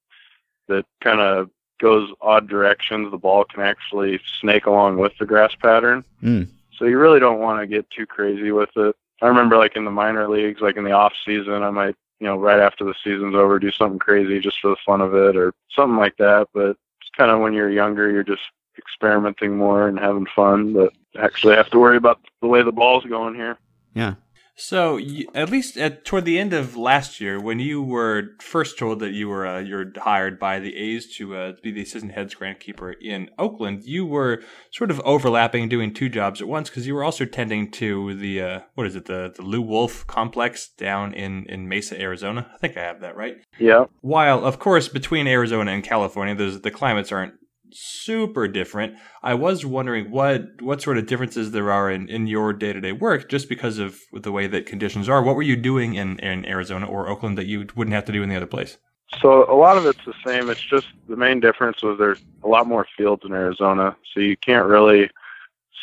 that 0.69 0.87
kind 1.01 1.21
of 1.21 1.51
goes 1.81 2.11
odd 2.21 2.49
directions, 2.49 3.11
the 3.11 3.19
ball 3.19 3.45
can 3.45 3.63
actually 3.63 4.21
snake 4.41 4.67
along 4.67 4.99
with 4.99 5.13
the 5.19 5.27
grass 5.27 5.55
pattern. 5.57 6.05
Mm. 6.23 6.49
So 6.79 6.85
you 6.87 6.99
really 6.99 7.21
don't 7.21 7.41
want 7.41 7.61
to 7.61 7.67
get 7.67 7.89
too 7.91 8.07
crazy 8.07 8.53
with 8.53 8.71
it. 8.77 8.97
I 9.23 9.27
remember 9.27 9.57
like 9.57 9.77
in 9.77 9.85
the 9.85 9.91
minor 9.91 10.29
leagues, 10.29 10.61
like 10.61 10.77
in 10.77 10.85
the 10.85 10.93
off 10.93 11.13
season, 11.25 11.63
I 11.63 11.71
might, 11.71 11.95
you 12.21 12.27
know, 12.27 12.37
right 12.37 12.61
after 12.61 12.85
the 12.85 12.95
season's 13.03 13.35
over, 13.35 13.59
do 13.59 13.71
something 13.71 13.99
crazy 13.99 14.41
just 14.41 14.61
for 14.61 14.69
the 14.69 14.77
fun 14.85 15.01
of 15.01 15.15
it 15.15 15.37
or 15.37 15.55
something 15.71 15.97
like 15.97 16.17
that. 16.17 16.49
But 16.53 16.77
it's 17.01 17.11
kind 17.17 17.31
of 17.31 17.41
when 17.41 17.53
you're 17.53 17.71
younger, 17.71 18.11
you're 18.11 18.25
just 18.25 18.43
experimenting 18.77 19.57
more 19.57 19.89
and 19.89 19.99
having 19.99 20.27
fun, 20.35 20.73
but 20.73 20.93
actually 21.19 21.55
have 21.55 21.71
to 21.71 21.79
worry 21.79 21.97
about 21.97 22.21
the 22.43 22.49
way 22.49 22.63
the 22.63 22.73
ball's 22.73 23.05
going 23.05 23.35
here. 23.35 23.57
Yeah. 23.95 24.15
So, 24.57 25.01
at 25.35 25.51
least 25.51 25.77
at, 25.77 26.05
toward 26.05 26.25
the 26.25 26.39
end 26.39 26.53
of 26.53 26.77
last 26.77 27.21
year, 27.21 27.41
when 27.41 27.59
you 27.59 27.83
were 27.83 28.37
first 28.41 28.79
told 28.79 29.01
that 29.01 29.11
you 29.11 29.29
were 29.29 29.47
uh, 29.47 29.59
you're 29.59 29.93
hired 29.97 30.39
by 30.39 30.61
the 30.61 30.77
A's 30.77 31.13
to 31.17 31.37
uh, 31.37 31.53
be 31.61 31.73
the 31.73 31.83
assistant 31.83 32.13
heads 32.13 32.37
keeper 32.61 32.93
in 32.93 33.31
Oakland, 33.37 33.83
you 33.85 34.07
were 34.07 34.43
sort 34.71 34.93
of 34.93 35.01
overlapping, 35.01 35.69
doing 35.69 35.93
two 35.93 36.09
jobs 36.09 36.41
at 36.41 36.47
once 36.47 36.71
because 36.71 36.87
you 36.87 36.95
were 36.95 37.03
also 37.03 37.25
tending 37.25 37.71
to 37.73 38.15
the 38.15 38.41
uh, 38.41 38.61
what 38.75 38.87
is 38.87 38.95
it 38.95 39.07
the 39.07 39.33
the 39.35 39.43
Lew 39.43 39.63
Wolff 39.63 40.07
complex 40.07 40.69
down 40.69 41.13
in 41.15 41.47
in 41.47 41.69
Mesa, 41.69 42.01
Arizona. 42.01 42.49
I 42.55 42.59
think 42.59 42.77
I 42.77 42.83
have 42.83 43.01
that 43.01 43.17
right. 43.17 43.39
Yeah. 43.59 43.87
While 44.03 44.45
of 44.45 44.61
course 44.61 44.89
between 44.89 45.27
Arizona 45.27 45.73
and 45.73 45.83
California, 45.83 46.35
those 46.35 46.61
the 46.61 46.71
climates 46.71 47.11
aren't 47.11 47.35
super 47.75 48.49
different. 48.49 48.97
I 49.23 49.35
was 49.35 49.67
wondering 49.67 50.11
what 50.11 50.63
what 50.63 50.81
sort 50.81 50.99
of 50.99 51.07
differences 51.07 51.51
there 51.51 51.71
are 51.71 51.91
in, 51.91 52.09
in 52.09 52.27
your 52.27 52.53
day 52.53 52.73
to 52.73 52.81
day 52.81 52.93
work 52.93 53.29
just 53.29 53.49
because 53.49 53.79
of 53.79 53.99
the 54.13 54.33
way 54.33 54.47
that 54.47 54.67
conditions 54.67 55.09
are. 55.09 55.23
What 55.23 55.37
were 55.37 55.43
you 55.43 55.57
doing 55.57 55.95
in, 55.95 56.19
in 56.21 56.47
Arizona 56.47 56.87
or 56.87 57.09
Oakland 57.09 57.37
that 57.39 57.47
you 57.47 57.67
wouldn't 57.75 57.95
have 57.95 58.05
to 58.07 58.13
do 58.13 58.23
in 58.23 58.29
the 58.29 58.37
other 58.37 58.47
place? 58.47 58.79
So 59.21 59.51
a 59.53 59.55
lot 59.55 59.77
of 59.77 59.87
it's 59.87 60.05
the 60.05 60.15
same. 60.25 60.51
It's 60.51 60.61
just 60.61 60.87
the 61.09 61.17
main 61.17 61.41
difference 61.41 61.83
was 61.83 61.99
there's 61.99 62.25
a 62.43 62.49
lot 62.49 62.67
more 62.67 62.87
fields 62.97 63.25
in 63.25 63.33
Arizona, 63.33 63.97
so 64.13 64.21
you 64.21 64.37
can't 64.37 64.67
really 64.67 65.11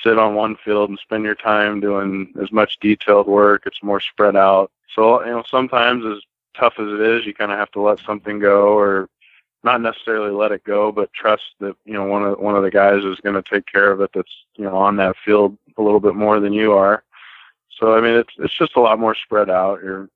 sit 0.03 0.17
on 0.17 0.35
one 0.35 0.55
field 0.55 0.89
and 0.89 0.99
spend 0.99 1.23
your 1.23 1.35
time 1.35 1.79
doing 1.79 2.33
as 2.41 2.51
much 2.51 2.79
detailed 2.79 3.27
work. 3.27 3.63
It's 3.65 3.83
more 3.83 3.99
spread 3.99 4.35
out. 4.35 4.71
So 4.95 5.23
you 5.23 5.31
know 5.31 5.43
sometimes 5.49 6.05
as 6.05 6.21
tough 6.57 6.73
as 6.79 6.87
it 6.87 6.99
is, 6.99 7.25
you 7.25 7.33
kind 7.33 7.51
of 7.51 7.59
have 7.59 7.71
to 7.71 7.81
let 7.81 7.99
something 7.99 8.39
go 8.39 8.77
or 8.77 9.09
not 9.63 9.81
necessarily 9.81 10.31
let 10.31 10.51
it 10.51 10.63
go, 10.63 10.91
but 10.91 11.13
trust 11.13 11.43
that 11.59 11.75
you 11.85 11.93
know 11.93 12.05
one 12.05 12.23
of 12.23 12.39
one 12.39 12.55
of 12.55 12.63
the 12.63 12.71
guys 12.71 13.03
is 13.03 13.19
going 13.19 13.41
to 13.41 13.43
take 13.49 13.65
care 13.65 13.91
of 13.91 14.01
it. 14.01 14.11
That's 14.13 14.31
you 14.55 14.63
know 14.63 14.75
on 14.75 14.95
that 14.97 15.15
field 15.23 15.57
a 15.77 15.81
little 15.81 15.99
bit 15.99 16.15
more 16.15 16.39
than 16.39 16.53
you 16.53 16.73
are. 16.73 17.03
So 17.79 17.95
I 17.95 18.01
mean, 18.01 18.15
it's 18.15 18.33
it's 18.39 18.57
just 18.57 18.75
a 18.75 18.81
lot 18.81 18.99
more 18.99 19.15
spread 19.15 19.49
out. 19.49 19.81
You 19.83 20.09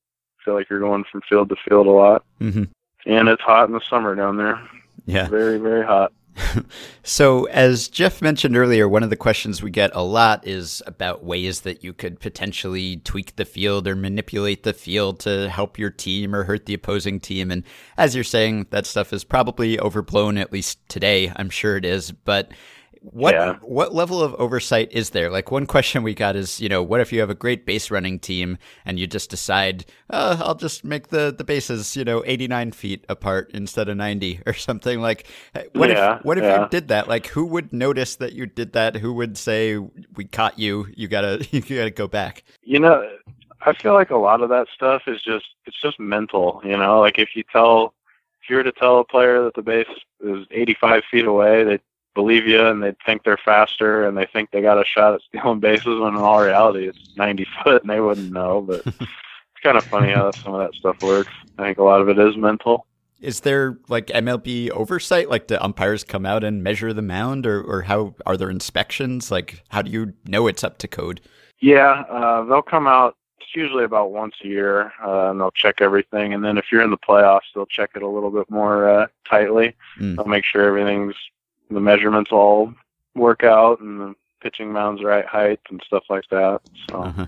feel 0.43 0.53
like 0.53 0.69
you're 0.69 0.79
going 0.79 1.03
from 1.11 1.21
field 1.21 1.49
to 1.49 1.55
field 1.67 1.87
a 1.87 1.91
lot, 1.91 2.23
mm-hmm. 2.39 2.63
and 3.05 3.27
it's 3.27 3.41
hot 3.41 3.67
in 3.67 3.73
the 3.73 3.81
summer 3.81 4.15
down 4.15 4.37
there. 4.37 4.61
Yeah, 5.05 5.27
very 5.27 5.57
very 5.57 5.85
hot. 5.85 6.11
so, 7.03 7.45
as 7.45 7.87
Jeff 7.87 8.21
mentioned 8.21 8.57
earlier, 8.57 8.87
one 8.87 9.03
of 9.03 9.09
the 9.09 9.15
questions 9.15 9.61
we 9.61 9.71
get 9.71 9.91
a 9.93 10.03
lot 10.03 10.45
is 10.45 10.81
about 10.85 11.23
ways 11.23 11.61
that 11.61 11.83
you 11.83 11.93
could 11.93 12.19
potentially 12.19 12.97
tweak 12.97 13.35
the 13.35 13.45
field 13.45 13.87
or 13.87 13.95
manipulate 13.95 14.63
the 14.63 14.73
field 14.73 15.19
to 15.21 15.49
help 15.49 15.79
your 15.79 15.89
team 15.89 16.35
or 16.35 16.43
hurt 16.43 16.65
the 16.65 16.73
opposing 16.73 17.19
team. 17.19 17.51
And 17.51 17.63
as 17.97 18.15
you're 18.15 18.23
saying, 18.23 18.67
that 18.71 18.85
stuff 18.85 19.13
is 19.13 19.23
probably 19.23 19.79
overblown, 19.79 20.37
at 20.37 20.51
least 20.51 20.79
today. 20.89 21.31
I'm 21.35 21.49
sure 21.49 21.77
it 21.77 21.85
is. 21.85 22.11
But 22.11 22.51
what 23.11 23.35
yeah. 23.35 23.55
what 23.61 23.93
level 23.93 24.21
of 24.21 24.33
oversight 24.35 24.91
is 24.91 25.11
there? 25.11 25.29
Like 25.29 25.51
one 25.51 25.65
question 25.65 26.01
we 26.01 26.13
got 26.13 26.35
is, 26.35 26.59
you 26.59 26.67
know, 26.67 26.81
what 26.81 27.01
if 27.01 27.13
you 27.13 27.19
have 27.19 27.29
a 27.29 27.35
great 27.35 27.65
base 27.65 27.91
running 27.91 28.19
team 28.19 28.57
and 28.83 28.99
you 28.99 29.05
just 29.05 29.29
decide, 29.29 29.85
oh, 30.09 30.41
I'll 30.43 30.55
just 30.55 30.83
make 30.83 31.09
the 31.09 31.33
the 31.35 31.43
bases, 31.43 31.95
you 31.95 32.03
know, 32.03 32.23
89 32.25 32.71
feet 32.71 33.05
apart 33.07 33.51
instead 33.53 33.89
of 33.89 33.97
90 33.97 34.41
or 34.45 34.53
something 34.53 35.01
like. 35.01 35.27
What 35.73 35.89
yeah, 35.89 36.17
if 36.17 36.25
what 36.25 36.37
if 36.37 36.43
yeah. 36.43 36.63
you 36.63 36.69
did 36.69 36.87
that? 36.87 37.07
Like, 37.07 37.27
who 37.27 37.45
would 37.45 37.71
notice 37.71 38.15
that 38.17 38.33
you 38.33 38.45
did 38.45 38.73
that? 38.73 38.95
Who 38.95 39.13
would 39.13 39.37
say, 39.37 39.77
"We 39.77 40.25
caught 40.25 40.57
you. 40.57 40.87
You 40.95 41.07
gotta 41.07 41.45
you 41.51 41.61
gotta 41.61 41.91
go 41.91 42.07
back." 42.07 42.43
You 42.63 42.79
know, 42.79 43.07
I 43.61 43.73
feel 43.73 43.93
like 43.93 44.09
a 44.09 44.17
lot 44.17 44.41
of 44.41 44.49
that 44.49 44.67
stuff 44.73 45.03
is 45.07 45.21
just 45.21 45.45
it's 45.65 45.79
just 45.81 45.99
mental. 45.99 46.61
You 46.63 46.77
know, 46.77 46.99
like 46.99 47.19
if 47.19 47.29
you 47.35 47.43
tell 47.51 47.93
if 48.41 48.49
you 48.49 48.57
were 48.57 48.63
to 48.63 48.71
tell 48.71 48.99
a 48.99 49.05
player 49.05 49.43
that 49.43 49.55
the 49.55 49.61
base 49.61 49.87
is 50.21 50.45
85 50.51 51.03
feet 51.09 51.25
away, 51.25 51.63
they 51.63 51.79
believe 52.15 52.47
you 52.47 52.65
and 52.65 52.81
they 52.81 52.95
think 53.05 53.23
they're 53.23 53.37
faster 53.37 54.07
and 54.07 54.17
they 54.17 54.25
think 54.25 54.49
they 54.49 54.61
got 54.61 54.81
a 54.81 54.85
shot 54.85 55.13
at 55.13 55.21
stealing 55.21 55.59
bases 55.59 55.99
when 55.99 56.15
in 56.15 56.21
all 56.21 56.41
reality 56.41 56.87
it's 56.87 57.15
90 57.15 57.45
foot 57.63 57.83
and 57.83 57.91
they 57.91 57.99
wouldn't 57.99 58.31
know. 58.31 58.61
But 58.61 58.81
it's 58.87 59.61
kind 59.61 59.77
of 59.77 59.83
funny 59.83 60.11
how 60.11 60.31
some 60.31 60.55
of 60.55 60.61
that 60.61 60.73
stuff 60.73 61.03
works. 61.03 61.31
I 61.59 61.63
think 61.63 61.77
a 61.77 61.83
lot 61.83 62.01
of 62.01 62.09
it 62.09 62.17
is 62.17 62.35
mental. 62.35 62.87
Is 63.21 63.41
there 63.41 63.77
like 63.87 64.07
MLB 64.07 64.71
oversight? 64.71 65.29
Like, 65.29 65.47
do 65.47 65.57
umpires 65.59 66.03
come 66.03 66.25
out 66.25 66.43
and 66.43 66.61
measure 66.61 66.93
the 66.93 67.01
mound, 67.01 67.47
or, 67.47 67.61
or 67.61 67.83
how 67.83 68.13
are 68.25 68.35
there 68.35 68.49
inspections? 68.49 69.31
Like, 69.31 69.63
how 69.69 69.81
do 69.81 69.89
you 69.89 70.13
know 70.25 70.47
it's 70.47 70.63
up 70.63 70.77
to 70.79 70.87
code? 70.87 71.21
Yeah, 71.59 72.03
uh, 72.09 72.43
they'll 72.43 72.61
come 72.61 72.87
out. 72.87 73.15
It's 73.39 73.55
usually 73.55 73.85
about 73.85 74.11
once 74.11 74.35
a 74.43 74.47
year, 74.47 74.91
uh, 75.03 75.31
and 75.31 75.39
they'll 75.39 75.51
check 75.51 75.79
everything. 75.79 76.33
And 76.33 76.43
then 76.43 76.57
if 76.57 76.65
you're 76.71 76.81
in 76.81 76.91
the 76.91 76.97
playoffs, 76.97 77.51
they'll 77.55 77.65
check 77.65 77.91
it 77.95 78.03
a 78.03 78.07
little 78.07 78.31
bit 78.31 78.49
more 78.51 78.87
uh, 78.87 79.07
tightly. 79.27 79.75
Mm. 79.99 80.17
They'll 80.17 80.25
make 80.25 80.43
sure 80.43 80.63
everything's 80.63 81.15
the 81.69 81.79
measurements 81.79 82.31
all 82.31 82.73
work 83.15 83.43
out 83.43 83.79
and 83.79 83.99
the 83.99 84.13
pitching 84.41 84.71
mound's 84.71 85.03
right 85.03 85.25
height 85.25 85.59
and 85.69 85.81
stuff 85.85 86.03
like 86.09 86.25
that. 86.29 86.59
So. 86.89 87.01
Uh-huh. 87.01 87.25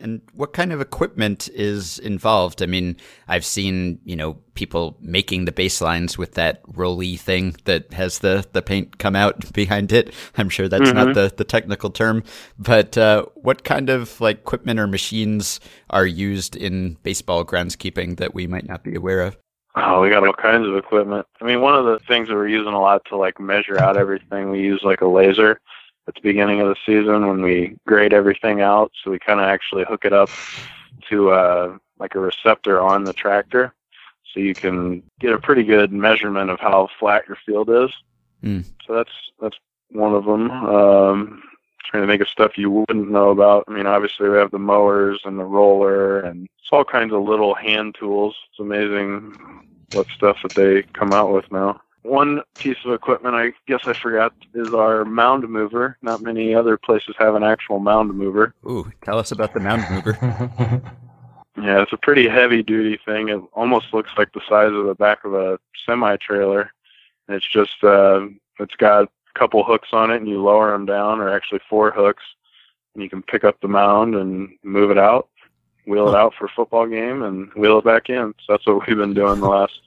And 0.00 0.22
what 0.32 0.52
kind 0.52 0.72
of 0.72 0.80
equipment 0.80 1.48
is 1.54 2.00
involved? 2.00 2.62
I 2.62 2.66
mean, 2.66 2.96
I've 3.28 3.44
seen 3.44 4.00
you 4.04 4.16
know 4.16 4.34
people 4.54 4.96
making 5.00 5.44
the 5.44 5.52
baselines 5.52 6.18
with 6.18 6.34
that 6.34 6.62
rolly 6.66 7.16
thing 7.16 7.56
that 7.64 7.92
has 7.92 8.18
the 8.18 8.44
the 8.52 8.60
paint 8.60 8.98
come 8.98 9.14
out 9.14 9.52
behind 9.52 9.92
it. 9.92 10.12
I'm 10.36 10.48
sure 10.48 10.68
that's 10.68 10.90
mm-hmm. 10.90 10.96
not 10.96 11.14
the 11.14 11.32
the 11.36 11.44
technical 11.44 11.90
term, 11.90 12.24
but 12.58 12.98
uh, 12.98 13.26
what 13.34 13.64
kind 13.64 13.88
of 13.88 14.20
like 14.20 14.38
equipment 14.38 14.80
or 14.80 14.86
machines 14.86 15.60
are 15.90 16.06
used 16.06 16.56
in 16.56 16.96
baseball 17.02 17.44
groundskeeping 17.44 18.16
that 18.16 18.34
we 18.34 18.46
might 18.46 18.66
not 18.66 18.82
be 18.82 18.94
aware 18.96 19.20
of? 19.20 19.36
Oh, 19.76 20.00
we 20.00 20.08
got 20.08 20.24
all 20.24 20.32
kinds 20.32 20.68
of 20.68 20.76
equipment. 20.76 21.26
I 21.40 21.44
mean, 21.44 21.60
one 21.60 21.74
of 21.74 21.84
the 21.84 21.98
things 22.06 22.28
that 22.28 22.34
we're 22.34 22.48
using 22.48 22.72
a 22.72 22.80
lot 22.80 23.04
to 23.06 23.16
like 23.16 23.40
measure 23.40 23.78
out 23.80 23.96
everything, 23.96 24.50
we 24.50 24.60
use 24.60 24.80
like 24.84 25.00
a 25.00 25.06
laser 25.06 25.60
at 26.06 26.14
the 26.14 26.20
beginning 26.20 26.60
of 26.60 26.68
the 26.68 26.76
season 26.86 27.26
when 27.26 27.42
we 27.42 27.76
grade 27.86 28.12
everything 28.12 28.60
out. 28.60 28.92
So 29.02 29.10
we 29.10 29.18
kind 29.18 29.40
of 29.40 29.46
actually 29.46 29.84
hook 29.84 30.04
it 30.04 30.12
up 30.12 30.30
to 31.10 31.30
uh, 31.30 31.76
like 31.98 32.14
a 32.14 32.20
receptor 32.20 32.80
on 32.80 33.04
the 33.04 33.12
tractor, 33.12 33.74
so 34.32 34.40
you 34.40 34.54
can 34.54 35.02
get 35.18 35.32
a 35.32 35.38
pretty 35.38 35.64
good 35.64 35.92
measurement 35.92 36.50
of 36.50 36.60
how 36.60 36.88
flat 36.98 37.26
your 37.26 37.38
field 37.44 37.70
is. 37.70 37.90
Mm. 38.42 38.64
So 38.86 38.94
that's 38.94 39.12
that's 39.40 39.56
one 39.90 40.14
of 40.14 40.24
them. 40.24 40.50
Um, 40.50 41.42
trying 41.84 42.06
to 42.06 42.12
think 42.12 42.22
of 42.22 42.28
stuff 42.28 42.58
you 42.58 42.70
wouldn't 42.70 43.10
know 43.10 43.30
about. 43.30 43.64
I 43.68 43.72
mean, 43.72 43.86
obviously 43.86 44.28
we 44.28 44.36
have 44.38 44.50
the 44.50 44.58
mowers 44.58 45.20
and 45.24 45.38
the 45.38 45.44
roller, 45.44 46.20
and 46.20 46.48
it's 46.64 46.72
all 46.72 46.84
kinds 46.84 47.12
of 47.12 47.22
little 47.22 47.54
hand 47.54 47.94
tools. 48.00 48.34
It's 48.48 48.58
amazing 48.58 49.68
what 49.92 50.06
stuff 50.16 50.38
that 50.42 50.54
they 50.54 50.82
come 50.94 51.12
out 51.12 51.30
with 51.30 51.44
now. 51.52 51.82
One 52.04 52.40
piece 52.54 52.78
of 52.86 52.92
equipment 52.94 53.34
I 53.34 53.52
guess 53.66 53.86
I 53.86 53.92
forgot 53.92 54.32
is 54.54 54.72
our 54.72 55.04
mound 55.04 55.46
mover. 55.46 55.98
Not 56.00 56.22
many 56.22 56.54
other 56.54 56.78
places 56.78 57.16
have 57.18 57.34
an 57.34 57.42
actual 57.42 57.80
mound 57.80 58.14
mover. 58.14 58.54
Ooh, 58.66 58.90
tell 59.04 59.18
us 59.18 59.30
about 59.30 59.52
the 59.52 59.60
mound 59.60 59.84
mover. 59.90 60.16
yeah, 61.58 61.82
it's 61.82 61.92
a 61.92 61.98
pretty 61.98 62.28
heavy 62.28 62.62
duty 62.62 62.98
thing. 63.04 63.28
It 63.28 63.42
almost 63.52 63.92
looks 63.92 64.12
like 64.16 64.32
the 64.32 64.40
size 64.48 64.72
of 64.72 64.86
the 64.86 64.94
back 64.94 65.26
of 65.26 65.34
a 65.34 65.58
semi 65.84 66.16
trailer. 66.16 66.72
It's 67.28 67.46
just 67.46 67.84
uh, 67.84 68.26
it's 68.58 68.76
got 68.76 69.04
a 69.04 69.08
couple 69.38 69.64
hooks 69.64 69.88
on 69.92 70.10
it, 70.10 70.16
and 70.16 70.28
you 70.28 70.42
lower 70.42 70.72
them 70.72 70.86
down, 70.86 71.20
or 71.20 71.28
actually 71.28 71.60
four 71.68 71.90
hooks, 71.90 72.22
and 72.94 73.02
you 73.02 73.10
can 73.10 73.22
pick 73.22 73.44
up 73.44 73.60
the 73.60 73.68
mound 73.68 74.14
and 74.14 74.48
move 74.62 74.90
it 74.90 74.98
out. 74.98 75.28
Wheel 75.86 76.08
it 76.08 76.14
out 76.14 76.34
for 76.34 76.46
a 76.46 76.48
football 76.48 76.86
game, 76.86 77.22
and 77.22 77.52
wheel 77.54 77.78
it 77.78 77.84
back 77.84 78.08
in. 78.08 78.34
So 78.46 78.52
that's 78.52 78.66
what 78.66 78.86
we've 78.86 78.96
been 78.96 79.14
doing 79.14 79.40
the 79.40 79.48
last 79.48 79.80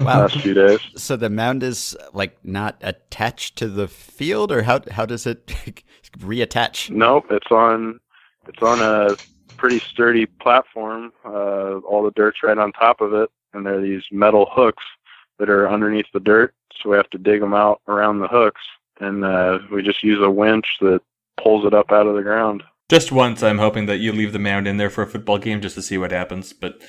wow. 0.00 0.20
last 0.20 0.40
few 0.40 0.54
days. 0.54 0.80
So 0.96 1.16
the 1.16 1.30
mound 1.30 1.62
is 1.62 1.96
like 2.12 2.36
not 2.44 2.76
attached 2.80 3.56
to 3.56 3.68
the 3.68 3.88
field, 3.88 4.52
or 4.52 4.62
how 4.62 4.80
how 4.90 5.06
does 5.06 5.26
it 5.26 5.46
reattach? 6.18 6.90
Nope, 6.90 7.26
it's 7.30 7.50
on 7.50 8.00
it's 8.46 8.62
on 8.62 8.80
a 8.80 9.16
pretty 9.56 9.78
sturdy 9.78 10.26
platform. 10.26 11.12
Uh, 11.24 11.78
all 11.78 12.02
the 12.02 12.12
dirt's 12.12 12.42
right 12.42 12.58
on 12.58 12.72
top 12.72 13.00
of 13.00 13.12
it, 13.12 13.30
and 13.52 13.66
there 13.66 13.78
are 13.78 13.82
these 13.82 14.04
metal 14.10 14.48
hooks 14.50 14.84
that 15.38 15.48
are 15.48 15.68
underneath 15.68 16.06
the 16.12 16.20
dirt. 16.20 16.54
So 16.80 16.90
we 16.90 16.96
have 16.96 17.10
to 17.10 17.18
dig 17.18 17.40
them 17.40 17.54
out 17.54 17.80
around 17.88 18.20
the 18.20 18.28
hooks, 18.28 18.62
and 19.00 19.24
uh, 19.24 19.58
we 19.70 19.82
just 19.82 20.02
use 20.02 20.20
a 20.20 20.30
winch 20.30 20.78
that 20.80 21.00
pulls 21.36 21.64
it 21.64 21.74
up 21.74 21.92
out 21.92 22.06
of 22.06 22.14
the 22.14 22.22
ground. 22.22 22.62
Just 22.92 23.10
once, 23.10 23.42
I'm 23.42 23.56
hoping 23.56 23.86
that 23.86 24.00
you 24.00 24.12
leave 24.12 24.34
the 24.34 24.38
mound 24.38 24.68
in 24.68 24.76
there 24.76 24.90
for 24.90 25.00
a 25.00 25.06
football 25.06 25.38
game 25.38 25.62
just 25.62 25.76
to 25.76 25.80
see 25.80 25.96
what 25.96 26.12
happens. 26.12 26.52
But 26.52 26.82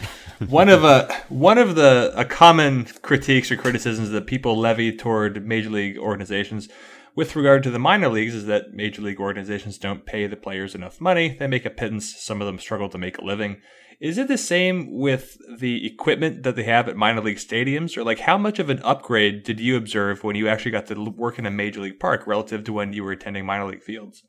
one 0.49 0.67
of 0.67 0.83
a 0.83 0.87
uh, 1.07 1.15
one 1.29 1.57
of 1.57 1.75
the 1.75 2.11
a 2.13 2.25
common 2.25 2.87
critiques 3.01 3.49
or 3.49 3.55
criticisms 3.55 4.09
that 4.09 4.27
people 4.27 4.59
levy 4.59 4.93
toward 4.93 5.47
major 5.47 5.69
league 5.69 5.97
organizations 5.97 6.67
with 7.15 7.37
regard 7.37 7.63
to 7.63 7.71
the 7.71 7.79
minor 7.79 8.09
leagues 8.09 8.35
is 8.35 8.47
that 8.47 8.73
major 8.73 9.01
league 9.01 9.21
organizations 9.21 9.77
don't 9.77 10.05
pay 10.05 10.27
the 10.27 10.35
players 10.35 10.75
enough 10.75 10.99
money. 10.99 11.37
They 11.39 11.47
make 11.47 11.65
a 11.65 11.69
pittance. 11.69 12.21
Some 12.21 12.41
of 12.41 12.47
them 12.47 12.59
struggle 12.59 12.89
to 12.89 12.97
make 12.97 13.19
a 13.19 13.23
living. 13.23 13.61
Is 14.01 14.17
it 14.17 14.27
the 14.27 14.37
same 14.37 14.91
with 14.91 15.37
the 15.57 15.87
equipment 15.87 16.43
that 16.43 16.57
they 16.57 16.63
have 16.63 16.89
at 16.89 16.97
minor 16.97 17.21
league 17.21 17.37
stadiums? 17.37 17.95
Or 17.95 18.03
like 18.03 18.19
how 18.19 18.37
much 18.37 18.59
of 18.59 18.69
an 18.69 18.81
upgrade 18.83 19.43
did 19.43 19.61
you 19.61 19.77
observe 19.77 20.21
when 20.21 20.35
you 20.35 20.49
actually 20.49 20.71
got 20.71 20.87
to 20.87 21.01
work 21.11 21.39
in 21.39 21.45
a 21.45 21.49
major 21.49 21.79
league 21.79 22.01
park 22.01 22.27
relative 22.27 22.65
to 22.65 22.73
when 22.73 22.91
you 22.91 23.05
were 23.05 23.13
attending 23.13 23.45
minor 23.45 23.67
league 23.67 23.83
fields? 23.83 24.21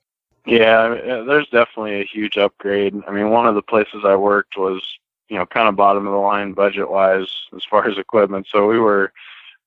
Yeah, 0.46 0.88
there's 1.26 1.48
definitely 1.48 2.00
a 2.00 2.04
huge 2.04 2.36
upgrade. 2.36 2.94
I 3.08 3.10
mean, 3.12 3.30
one 3.30 3.46
of 3.46 3.54
the 3.54 3.62
places 3.62 4.02
I 4.04 4.14
worked 4.16 4.56
was, 4.58 4.82
you 5.28 5.36
know, 5.38 5.46
kind 5.46 5.68
of 5.68 5.76
bottom 5.76 6.06
of 6.06 6.12
the 6.12 6.18
line 6.18 6.52
budget 6.52 6.90
wise 6.90 7.28
as 7.56 7.64
far 7.64 7.88
as 7.88 7.96
equipment. 7.96 8.46
So 8.50 8.66
we 8.68 8.78
were 8.78 9.12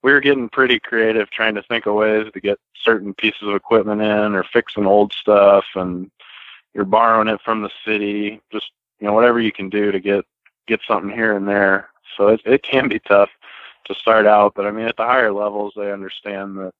we 0.03 0.11
were 0.13 0.21
getting 0.21 0.49
pretty 0.49 0.79
creative 0.79 1.29
trying 1.31 1.55
to 1.55 1.63
think 1.63 1.87
of 1.87 1.95
ways 1.95 2.27
to 2.33 2.41
get 2.41 2.59
certain 2.75 3.13
pieces 3.15 3.47
of 3.47 3.55
equipment 3.55 4.01
in 4.01 4.35
or 4.35 4.43
fixing 4.43 4.85
old 4.85 5.13
stuff 5.13 5.65
and 5.75 6.11
you're 6.73 6.85
borrowing 6.85 7.27
it 7.29 7.41
from 7.41 7.63
the 7.63 7.71
city, 7.85 8.41
just 8.51 8.71
you 8.99 9.07
know, 9.07 9.13
whatever 9.13 9.39
you 9.41 9.51
can 9.51 9.69
do 9.69 9.91
to 9.91 9.99
get 9.99 10.25
get 10.67 10.81
something 10.87 11.11
here 11.11 11.35
and 11.37 11.47
there. 11.47 11.89
So 12.17 12.29
it 12.29 12.41
it 12.45 12.63
can 12.63 12.87
be 12.89 12.99
tough 12.99 13.29
to 13.85 13.95
start 13.95 14.27
out, 14.27 14.53
but 14.55 14.67
I 14.67 14.71
mean 14.71 14.87
at 14.87 14.97
the 14.97 15.05
higher 15.05 15.33
levels 15.33 15.73
they 15.75 15.91
understand 15.91 16.57
that 16.59 16.73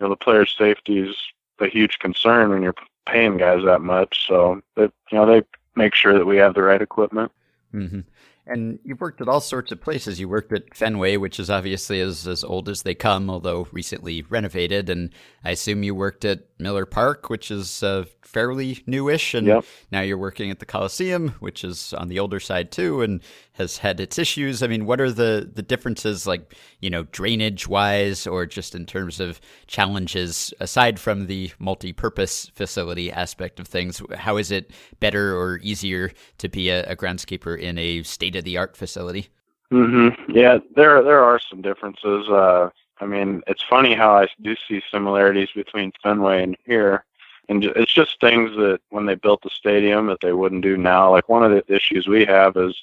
you 0.00 0.06
know 0.06 0.10
the 0.10 0.16
player's 0.16 0.54
safety 0.58 0.98
is 1.00 1.16
a 1.60 1.68
huge 1.68 1.98
concern 2.00 2.50
when 2.50 2.62
you're 2.62 2.74
paying 3.06 3.36
guys 3.36 3.64
that 3.64 3.80
much. 3.80 4.26
So 4.26 4.60
that 4.76 4.92
you 5.10 5.18
know 5.18 5.26
they 5.26 5.42
make 5.74 5.94
sure 5.94 6.14
that 6.14 6.26
we 6.26 6.36
have 6.36 6.54
the 6.54 6.62
right 6.62 6.82
equipment. 6.82 7.32
Mm-hmm. 7.72 8.00
And 8.46 8.78
you've 8.84 9.00
worked 9.00 9.20
at 9.20 9.28
all 9.28 9.40
sorts 9.40 9.72
of 9.72 9.80
places. 9.80 10.20
You 10.20 10.28
worked 10.28 10.52
at 10.52 10.74
Fenway, 10.74 11.16
which 11.16 11.40
is 11.40 11.50
obviously 11.50 12.00
as, 12.00 12.28
as 12.28 12.44
old 12.44 12.68
as 12.68 12.82
they 12.82 12.94
come, 12.94 13.28
although 13.28 13.66
recently 13.72 14.22
renovated. 14.22 14.88
And 14.88 15.10
I 15.44 15.50
assume 15.50 15.82
you 15.82 15.94
worked 15.94 16.24
at 16.24 16.46
Miller 16.58 16.86
Park, 16.86 17.28
which 17.28 17.50
is 17.50 17.82
uh, 17.82 18.04
fairly 18.22 18.82
newish. 18.86 19.34
And 19.34 19.46
yep. 19.48 19.64
now 19.90 20.00
you're 20.00 20.16
working 20.16 20.50
at 20.50 20.60
the 20.60 20.66
Coliseum, 20.66 21.30
which 21.40 21.64
is 21.64 21.92
on 21.94 22.08
the 22.08 22.20
older 22.20 22.38
side 22.38 22.70
too, 22.70 23.02
and 23.02 23.20
has 23.52 23.78
had 23.78 23.98
its 23.98 24.18
issues. 24.18 24.62
I 24.62 24.66
mean, 24.66 24.86
what 24.86 25.00
are 25.00 25.10
the, 25.10 25.50
the 25.52 25.62
differences, 25.62 26.26
like, 26.26 26.54
you 26.80 26.90
know, 26.90 27.04
drainage 27.04 27.66
wise, 27.66 28.26
or 28.26 28.46
just 28.46 28.74
in 28.74 28.86
terms 28.86 29.18
of 29.18 29.40
challenges, 29.66 30.52
aside 30.60 31.00
from 31.00 31.26
the 31.26 31.50
multi 31.58 31.92
purpose 31.92 32.50
facility 32.54 33.10
aspect 33.10 33.58
of 33.58 33.66
things? 33.66 34.02
How 34.14 34.36
is 34.36 34.50
it 34.50 34.70
better 35.00 35.36
or 35.36 35.58
easier 35.62 36.12
to 36.38 36.48
be 36.48 36.68
a, 36.68 36.84
a 36.84 36.96
groundskeeper 36.96 37.58
in 37.58 37.78
a 37.78 38.02
state 38.02 38.35
of 38.36 38.44
the 38.44 38.56
art 38.56 38.76
facility. 38.76 39.28
Mm-hmm. 39.72 40.30
Yeah, 40.30 40.58
there 40.74 41.02
there 41.02 41.24
are 41.24 41.40
some 41.40 41.62
differences. 41.62 42.28
Uh, 42.28 42.70
I 43.00 43.06
mean, 43.06 43.42
it's 43.46 43.64
funny 43.68 43.94
how 43.94 44.16
I 44.16 44.28
do 44.40 44.54
see 44.68 44.80
similarities 44.90 45.50
between 45.54 45.92
Fenway 46.02 46.42
and 46.42 46.56
here, 46.64 47.04
and 47.48 47.64
it's 47.64 47.92
just 47.92 48.20
things 48.20 48.50
that 48.56 48.78
when 48.90 49.06
they 49.06 49.16
built 49.16 49.42
the 49.42 49.50
stadium 49.50 50.06
that 50.06 50.20
they 50.22 50.32
wouldn't 50.32 50.62
do 50.62 50.76
now. 50.76 51.10
Like 51.10 51.28
one 51.28 51.42
of 51.44 51.50
the 51.50 51.74
issues 51.74 52.06
we 52.06 52.24
have 52.24 52.56
is 52.56 52.76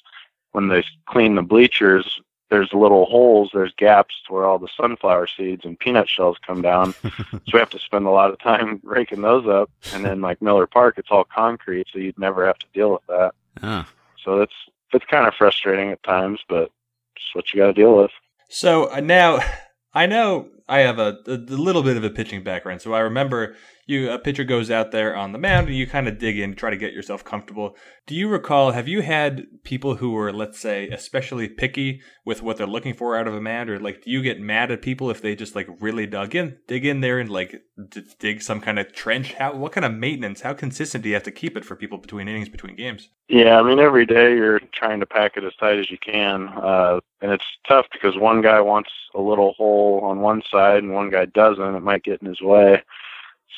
when 0.52 0.68
they 0.68 0.84
clean 1.06 1.34
the 1.34 1.42
bleachers, 1.42 2.20
there's 2.50 2.72
little 2.72 3.06
holes, 3.06 3.50
there's 3.52 3.74
gaps 3.76 4.14
where 4.28 4.44
all 4.44 4.58
the 4.58 4.68
sunflower 4.76 5.26
seeds 5.26 5.64
and 5.64 5.78
peanut 5.78 6.08
shells 6.08 6.36
come 6.46 6.62
down. 6.62 6.92
so 7.02 7.40
we 7.52 7.58
have 7.58 7.70
to 7.70 7.78
spend 7.78 8.06
a 8.06 8.10
lot 8.10 8.30
of 8.30 8.38
time 8.38 8.80
raking 8.84 9.22
those 9.22 9.46
up. 9.48 9.70
And 9.92 10.04
then 10.04 10.20
like 10.20 10.40
Miller 10.40 10.66
Park, 10.66 10.94
it's 10.98 11.10
all 11.10 11.24
concrete, 11.24 11.88
so 11.92 11.98
you'd 11.98 12.18
never 12.18 12.46
have 12.46 12.58
to 12.58 12.66
deal 12.72 12.92
with 12.92 13.06
that. 13.08 13.34
Oh. 13.62 13.84
So 14.22 14.38
that's 14.38 14.54
it's 14.92 15.04
kind 15.06 15.26
of 15.26 15.34
frustrating 15.34 15.90
at 15.90 16.02
times, 16.02 16.40
but 16.48 16.70
it's 17.16 17.34
what 17.34 17.52
you 17.52 17.60
got 17.60 17.66
to 17.68 17.72
deal 17.72 17.96
with. 17.96 18.10
So 18.48 18.92
uh, 18.92 19.00
now 19.00 19.40
I 19.94 20.06
know 20.06 20.48
I 20.68 20.78
have 20.80 20.98
a, 20.98 21.18
a, 21.26 21.36
little 21.36 21.82
bit 21.82 21.96
of 21.96 22.04
a 22.04 22.10
pitching 22.10 22.42
background, 22.42 22.80
so 22.80 22.94
I 22.94 23.00
remember 23.00 23.54
you 23.86 24.10
a 24.10 24.18
pitcher 24.18 24.44
goes 24.44 24.70
out 24.70 24.92
there 24.92 25.14
on 25.14 25.32
the 25.32 25.38
mound 25.38 25.68
and 25.68 25.76
you 25.76 25.86
kind 25.86 26.08
of 26.08 26.18
dig 26.18 26.38
in, 26.38 26.54
try 26.54 26.70
to 26.70 26.76
get 26.76 26.94
yourself 26.94 27.22
comfortable. 27.22 27.76
Do 28.06 28.14
you 28.14 28.28
recall? 28.28 28.72
Have 28.72 28.88
you 28.88 29.02
had 29.02 29.46
people 29.62 29.96
who 29.96 30.12
were, 30.12 30.32
let's 30.32 30.58
say, 30.58 30.88
especially 30.88 31.48
picky 31.48 32.00
with 32.24 32.42
what 32.42 32.56
they're 32.56 32.66
looking 32.66 32.94
for 32.94 33.16
out 33.16 33.28
of 33.28 33.34
a 33.34 33.40
mound, 33.40 33.68
or 33.68 33.78
like, 33.78 34.02
do 34.02 34.10
you 34.10 34.22
get 34.22 34.40
mad 34.40 34.70
at 34.70 34.80
people 34.80 35.10
if 35.10 35.20
they 35.20 35.36
just 35.36 35.54
like 35.54 35.68
really 35.80 36.06
dug 36.06 36.34
in, 36.34 36.56
dig 36.66 36.86
in 36.86 37.00
there, 37.00 37.18
and 37.18 37.28
like 37.28 37.62
d- 37.90 38.02
dig 38.18 38.40
some 38.40 38.60
kind 38.60 38.78
of 38.78 38.92
trench? 38.94 39.34
How 39.34 39.54
what 39.54 39.72
kind 39.72 39.84
of 39.84 39.92
maintenance? 39.92 40.40
How 40.40 40.54
consistent 40.54 41.02
do 41.02 41.10
you 41.10 41.14
have 41.14 41.24
to 41.24 41.30
keep 41.30 41.56
it 41.56 41.64
for 41.64 41.76
people 41.76 41.98
between 41.98 42.28
innings, 42.28 42.48
between 42.48 42.76
games? 42.76 43.10
Yeah, 43.28 43.58
I 43.58 43.62
mean, 43.62 43.80
every 43.80 44.06
day 44.06 44.34
you're 44.34 44.60
trying 44.72 45.00
to 45.00 45.06
pack 45.06 45.36
it 45.36 45.44
as 45.44 45.54
tight 45.56 45.78
as 45.78 45.90
you 45.90 45.98
can, 45.98 46.48
uh, 46.48 47.00
and 47.20 47.32
it's 47.32 47.44
tough 47.68 47.86
because 47.92 48.16
one 48.16 48.40
guy 48.40 48.60
wants 48.60 48.90
a 49.14 49.20
little 49.20 49.52
hole 49.54 50.00
on 50.02 50.20
one 50.20 50.42
side 50.54 50.82
and 50.82 50.94
one 50.94 51.10
guy 51.10 51.24
doesn't. 51.26 51.74
It 51.74 51.80
might 51.80 52.04
get 52.04 52.22
in 52.22 52.28
his 52.28 52.40
way. 52.40 52.82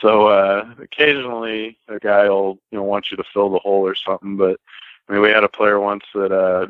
So 0.00 0.28
uh, 0.28 0.68
occasionally 0.82 1.78
a 1.88 1.98
guy 1.98 2.28
will 2.28 2.58
you 2.70 2.78
know 2.78 2.84
want 2.84 3.10
you 3.10 3.16
to 3.16 3.24
fill 3.32 3.50
the 3.50 3.58
hole 3.58 3.86
or 3.86 3.94
something. 3.94 4.36
But 4.36 4.58
I 5.08 5.12
mean, 5.12 5.22
we 5.22 5.30
had 5.30 5.44
a 5.44 5.48
player 5.48 5.78
once 5.78 6.04
that 6.14 6.32
uh, 6.32 6.66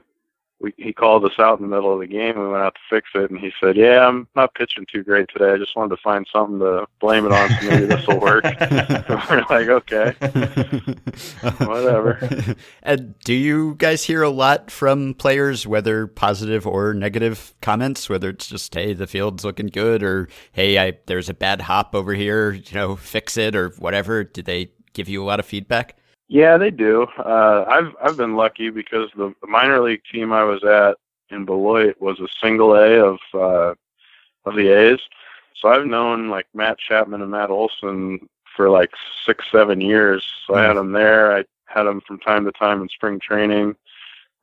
we, 0.59 0.73
he 0.79 0.93
called 0.93 1.25
us 1.25 1.39
out 1.39 1.59
in 1.59 1.69
the 1.69 1.75
middle 1.75 1.93
of 1.93 2.01
the 2.01 2.07
game. 2.07 2.39
We 2.39 2.49
went 2.49 2.63
out 2.63 2.75
to 2.75 2.81
fix 2.89 3.11
it, 3.15 3.31
and 3.31 3.39
he 3.39 3.53
said, 3.61 3.77
"Yeah, 3.77 4.07
I'm 4.07 4.27
not 4.35 4.55
pitching 4.55 4.87
too 4.91 5.03
great 5.03 5.29
today. 5.31 5.53
I 5.53 5.59
just 5.59 5.77
wanted 5.77 5.97
to 5.97 6.03
find 6.03 6.27
something 6.33 6.59
to 6.61 6.87
blame 6.99 7.27
it 7.27 7.33
on, 7.33 7.51
so 7.51 7.69
maybe 7.69 7.87
this 7.87 8.07
will 8.07 8.21
work." 8.21 8.45
we're 9.31 9.45
like, 9.51 9.69
"Okay, 9.69 10.15
whatever." 11.59 12.57
And 12.83 13.19
do 13.21 13.35
you 13.35 13.75
guys 13.77 14.05
hear 14.05 14.23
a 14.23 14.31
lot 14.31 14.71
from 14.71 15.13
players, 15.15 15.67
whether 15.67 16.07
positive 16.07 16.67
or 16.67 16.95
negative 16.95 17.55
comments? 17.61 18.09
Whether 18.09 18.31
it's 18.31 18.47
just, 18.47 18.75
"Hey, 18.75 18.95
the 18.95 19.07
field's 19.07 19.45
looking 19.45 19.67
good," 19.67 20.03
or 20.03 20.29
"Hey, 20.53 20.79
I, 20.79 20.95
there's 21.05 21.29
a 21.29 21.35
bad 21.35 21.63
hop 21.63 21.95
over 21.95 22.15
here. 22.15 22.53
You 22.53 22.75
know, 22.75 22.97
fix 22.97 23.37
it," 23.37 23.55
or 23.55 23.71
whatever. 23.79 24.25
Do 24.25 24.41
they 24.41 24.71
give 24.95 25.09
you 25.09 25.23
a 25.23 25.27
lot 25.27 25.39
of 25.39 25.45
feedback? 25.45 25.97
Yeah, 26.29 26.59
they 26.59 26.71
do. 26.71 27.07
Uh, 27.19 27.65
I've 27.69 27.95
I've 28.03 28.17
been 28.17 28.35
lucky 28.35 28.71
because 28.71 29.11
the, 29.17 29.33
the 29.41 29.47
minor 29.47 29.81
league 29.81 30.03
team 30.11 30.33
I 30.33 30.45
was 30.45 30.65
at 30.65 30.97
in 31.31 31.45
Beloit 31.45 32.01
was 32.01 32.19
a 32.21 32.29
single 32.41 32.75
A 32.75 33.01
of 33.01 33.19
uh, 33.33 33.75
of 34.45 34.57
the 34.57 34.69
A's. 34.69 35.01
So 35.55 35.69
I've 35.69 35.87
known 35.87 36.29
like 36.29 36.47
Matt 36.53 36.79
Chapman 36.79 37.23
and 37.23 37.31
Matt 37.31 37.51
Olson 37.51 38.29
for 38.57 38.71
like 38.71 38.91
six, 39.25 39.45
seven 39.53 39.81
years. 39.81 40.27
So 40.47 40.55
mm-hmm. 40.55 40.61
I 40.61 40.67
had 40.67 40.77
them 40.77 40.93
there. 40.93 41.37
I 41.37 41.45
had 41.67 41.85
them 41.85 42.01
from 42.01 42.19
time 42.19 42.45
to 42.45 42.53
time 42.53 42.83
in 42.83 42.89
spring 42.89 43.21
training. 43.21 43.77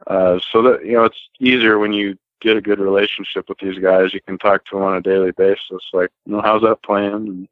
Uh, 0.07 0.39
so 0.51 0.61
that 0.61 0.85
you 0.85 0.93
know, 0.93 1.03
it's 1.03 1.29
easier 1.39 1.79
when 1.79 1.91
you 1.91 2.17
get 2.39 2.57
a 2.57 2.61
good 2.61 2.79
relationship 2.79 3.49
with 3.49 3.57
these 3.59 3.79
guys. 3.79 4.13
You 4.13 4.21
can 4.21 4.37
talk 4.37 4.65
to 4.65 4.75
them 4.75 4.83
on 4.83 4.97
a 4.97 5.01
daily 5.01 5.31
basis. 5.31 5.83
Like, 5.93 6.11
you 6.25 6.33
know, 6.33 6.41
how's 6.41 6.61
that 6.61 6.83
playing? 6.83 7.13
And 7.13 7.47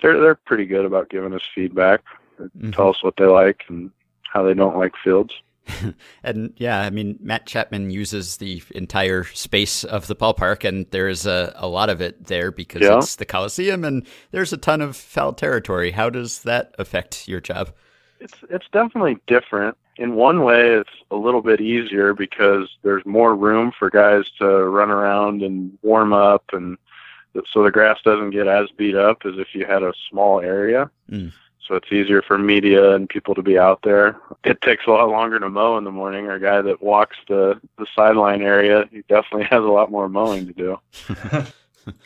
they're 0.00 0.18
they're 0.18 0.34
pretty 0.34 0.64
good 0.64 0.86
about 0.86 1.10
giving 1.10 1.34
us 1.34 1.42
feedback 1.54 2.02
mm-hmm. 2.38 2.70
tell 2.70 2.90
us 2.90 3.02
what 3.02 3.14
they 3.16 3.26
like 3.26 3.64
and 3.68 3.90
how 4.22 4.42
they 4.42 4.54
don't 4.54 4.78
like 4.78 4.92
fields. 5.02 5.32
and 6.22 6.52
yeah, 6.56 6.80
I 6.80 6.90
mean, 6.90 7.18
Matt 7.20 7.46
Chapman 7.46 7.90
uses 7.90 8.36
the 8.36 8.62
entire 8.74 9.24
space 9.24 9.84
of 9.84 10.06
the 10.06 10.16
ballpark, 10.16 10.64
and 10.64 10.86
there's 10.90 11.26
a, 11.26 11.52
a 11.56 11.66
lot 11.66 11.90
of 11.90 12.00
it 12.00 12.26
there 12.26 12.50
because 12.50 12.82
yeah. 12.82 12.98
it's 12.98 13.16
the 13.16 13.24
Coliseum, 13.24 13.84
and 13.84 14.06
there's 14.30 14.52
a 14.52 14.56
ton 14.56 14.80
of 14.80 14.96
foul 14.96 15.32
territory. 15.32 15.90
How 15.90 16.10
does 16.10 16.42
that 16.42 16.74
affect 16.78 17.28
your 17.28 17.40
job? 17.40 17.72
It's 18.20 18.34
it's 18.48 18.66
definitely 18.72 19.18
different. 19.26 19.76
In 19.96 20.14
one 20.14 20.42
way, 20.42 20.74
it's 20.74 20.90
a 21.10 21.16
little 21.16 21.42
bit 21.42 21.60
easier 21.60 22.14
because 22.14 22.68
there's 22.82 23.04
more 23.04 23.34
room 23.34 23.72
for 23.76 23.90
guys 23.90 24.24
to 24.38 24.46
run 24.46 24.90
around 24.90 25.42
and 25.42 25.76
warm 25.82 26.12
up, 26.12 26.44
and 26.52 26.78
so 27.52 27.62
the 27.62 27.70
grass 27.70 27.98
doesn't 28.04 28.30
get 28.30 28.46
as 28.46 28.70
beat 28.76 28.94
up 28.94 29.22
as 29.24 29.34
if 29.36 29.48
you 29.52 29.66
had 29.66 29.82
a 29.82 29.92
small 30.08 30.40
area. 30.40 30.90
Mm 31.10 31.32
so 31.66 31.74
it's 31.74 31.90
easier 31.92 32.22
for 32.22 32.38
media 32.38 32.94
and 32.94 33.08
people 33.08 33.34
to 33.34 33.42
be 33.42 33.58
out 33.58 33.80
there. 33.82 34.16
It 34.44 34.60
takes 34.62 34.86
a 34.86 34.90
lot 34.90 35.08
longer 35.08 35.38
to 35.40 35.48
mow 35.48 35.76
in 35.78 35.84
the 35.84 35.90
morning. 35.90 36.28
Our 36.28 36.38
guy 36.38 36.62
that 36.62 36.82
walks 36.82 37.16
the 37.28 37.60
the 37.78 37.86
sideline 37.94 38.42
area, 38.42 38.84
he 38.90 39.02
definitely 39.08 39.44
has 39.50 39.62
a 39.62 39.68
lot 39.68 39.90
more 39.90 40.08
mowing 40.08 40.46
to 40.46 40.52
do. 40.52 40.78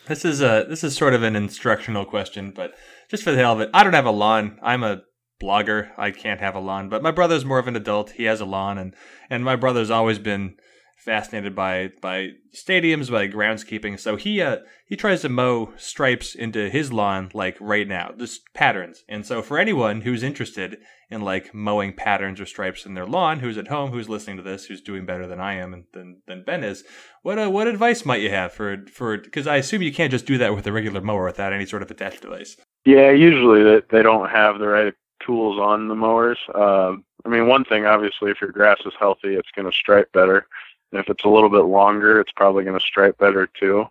this 0.09 0.25
is 0.25 0.41
a 0.41 0.67
this 0.69 0.85
is 0.85 0.97
sort 0.97 1.15
of 1.15 1.23
an 1.23 1.37
instructional 1.37 2.05
question, 2.05 2.53
but 2.55 2.75
just 3.11 3.23
for 3.23 3.33
the 3.33 3.39
hell 3.39 3.55
of 3.55 3.61
it, 3.61 3.71
I 3.75 3.83
don't 3.83 3.93
have 3.93 4.07
a 4.07 4.11
lawn. 4.11 4.59
I'm 4.63 4.83
a 4.83 5.03
blogger. 5.43 5.91
I 5.97 6.11
can't 6.11 6.41
have 6.41 6.55
a 6.55 6.61
lawn, 6.61 6.89
but 6.89 7.03
my 7.03 7.11
brother's 7.11 7.45
more 7.45 7.59
of 7.59 7.69
an 7.69 7.77
adult. 7.77 8.11
He 8.13 8.25
has 8.25 8.41
a 8.41 8.47
lawn, 8.47 8.79
and 8.79 8.95
and 9.29 9.45
my 9.45 9.57
brother's 9.57 9.91
always 9.91 10.19
been 10.19 10.57
fascinated 11.01 11.55
by 11.55 11.90
by 12.01 12.30
stadiums, 12.55 13.11
by 13.11 13.26
groundskeeping. 13.28 13.98
So 13.98 14.16
he 14.16 14.40
uh, 14.40 14.59
he 14.86 14.96
tries 14.96 15.22
to 15.22 15.28
mow 15.28 15.72
stripes 15.76 16.34
into 16.34 16.68
his 16.68 16.92
lawn 16.92 17.30
like 17.34 17.57
right 17.61 17.88
now, 17.88 18.12
just 18.16 18.42
patterns. 18.55 19.03
And 19.09 19.24
so 19.24 19.42
for 19.42 19.59
anyone 19.59 20.03
who's 20.03 20.22
interested 20.22 20.78
in 21.11 21.22
like 21.22 21.55
mowing 21.55 21.92
patterns 21.92 22.40
or 22.40 22.46
stripes 22.46 22.86
in 22.86 22.94
their 22.94 23.07
lawn, 23.07 23.40
who's 23.40 23.59
at 23.59 23.68
home, 23.68 23.90
who's 23.90 24.09
listening 24.09 24.36
to 24.36 24.42
this, 24.42 24.66
who's 24.66 24.80
doing 24.82 25.07
better 25.07 25.26
than 25.26 25.40
I 25.40 25.55
am 25.55 25.72
and 25.72 25.84
than 25.92 26.22
than 26.26 26.44
Ben 26.44 26.62
is, 26.62 26.84
what 27.22 27.38
uh, 27.38 27.51
what 27.51 27.66
advice 27.66 28.05
might 28.05 28.20
you 28.22 28.30
have 28.30 28.53
for 28.53 28.84
for? 28.92 29.18
Because 29.18 29.46
I 29.46 29.57
assume 29.57 29.82
you 29.82 29.92
can't 29.92 30.12
just 30.12 30.26
do 30.26 30.38
that 30.38 30.55
with 30.55 30.66
a 30.66 30.72
regular 30.72 31.01
mower 31.01 31.24
without 31.24 31.53
any 31.53 31.66
sort 31.66 31.82
of 31.82 31.90
attached 31.90 32.22
device. 32.22 32.57
Yeah, 32.84 33.11
usually 33.11 33.62
they 33.62 33.82
they 33.90 34.03
don't 34.03 34.30
have 34.30 34.59
the 34.59 34.68
right 34.68 34.94
tools 35.24 35.59
on 35.59 35.88
the 35.88 35.94
mowers. 35.94 36.38
Um, 36.55 37.05
I 37.24 37.28
mean, 37.28 37.46
one 37.46 37.64
thing 37.64 37.86
obviously, 37.86 38.30
if 38.30 38.40
your 38.40 38.53
grass 38.53 38.78
is 38.86 38.94
healthy, 38.98 39.34
it's 39.34 39.51
going 39.55 39.70
to 39.70 39.76
stripe 39.76 40.11
better. 40.12 40.46
And 40.93 41.01
if 41.01 41.09
it's 41.09 41.24
a 41.24 41.28
little 41.28 41.49
bit 41.49 41.64
longer, 41.64 42.20
it's 42.20 42.32
probably 42.32 42.64
going 42.64 42.78
to 42.78 42.84
stripe 42.84 43.18
better 43.18 43.47
too. 43.47 43.88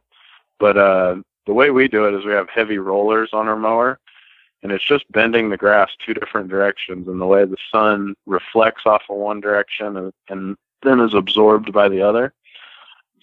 But 0.59 0.77
uh, 0.77 1.17
the 1.45 1.53
way 1.53 1.69
we 1.71 1.87
do 1.87 2.05
it 2.05 2.13
is 2.13 2.25
we 2.25 2.33
have 2.33 2.49
heavy 2.49 2.77
rollers 2.77 3.29
on 3.33 3.47
our 3.47 3.55
mower, 3.55 3.99
and 4.61 4.71
it's 4.71 4.83
just 4.83 5.09
bending 5.11 5.49
the 5.49 5.57
grass 5.57 5.89
two 6.05 6.13
different 6.13 6.49
directions. 6.49 7.07
And 7.07 7.19
the 7.19 7.25
way 7.25 7.45
the 7.45 7.57
sun 7.71 8.15
reflects 8.25 8.83
off 8.85 9.03
of 9.09 9.17
one 9.17 9.39
direction 9.39 9.97
and, 9.97 10.13
and 10.27 10.57
then 10.83 10.99
is 10.99 11.13
absorbed 11.13 11.71
by 11.71 11.87
the 11.87 12.01
other. 12.01 12.33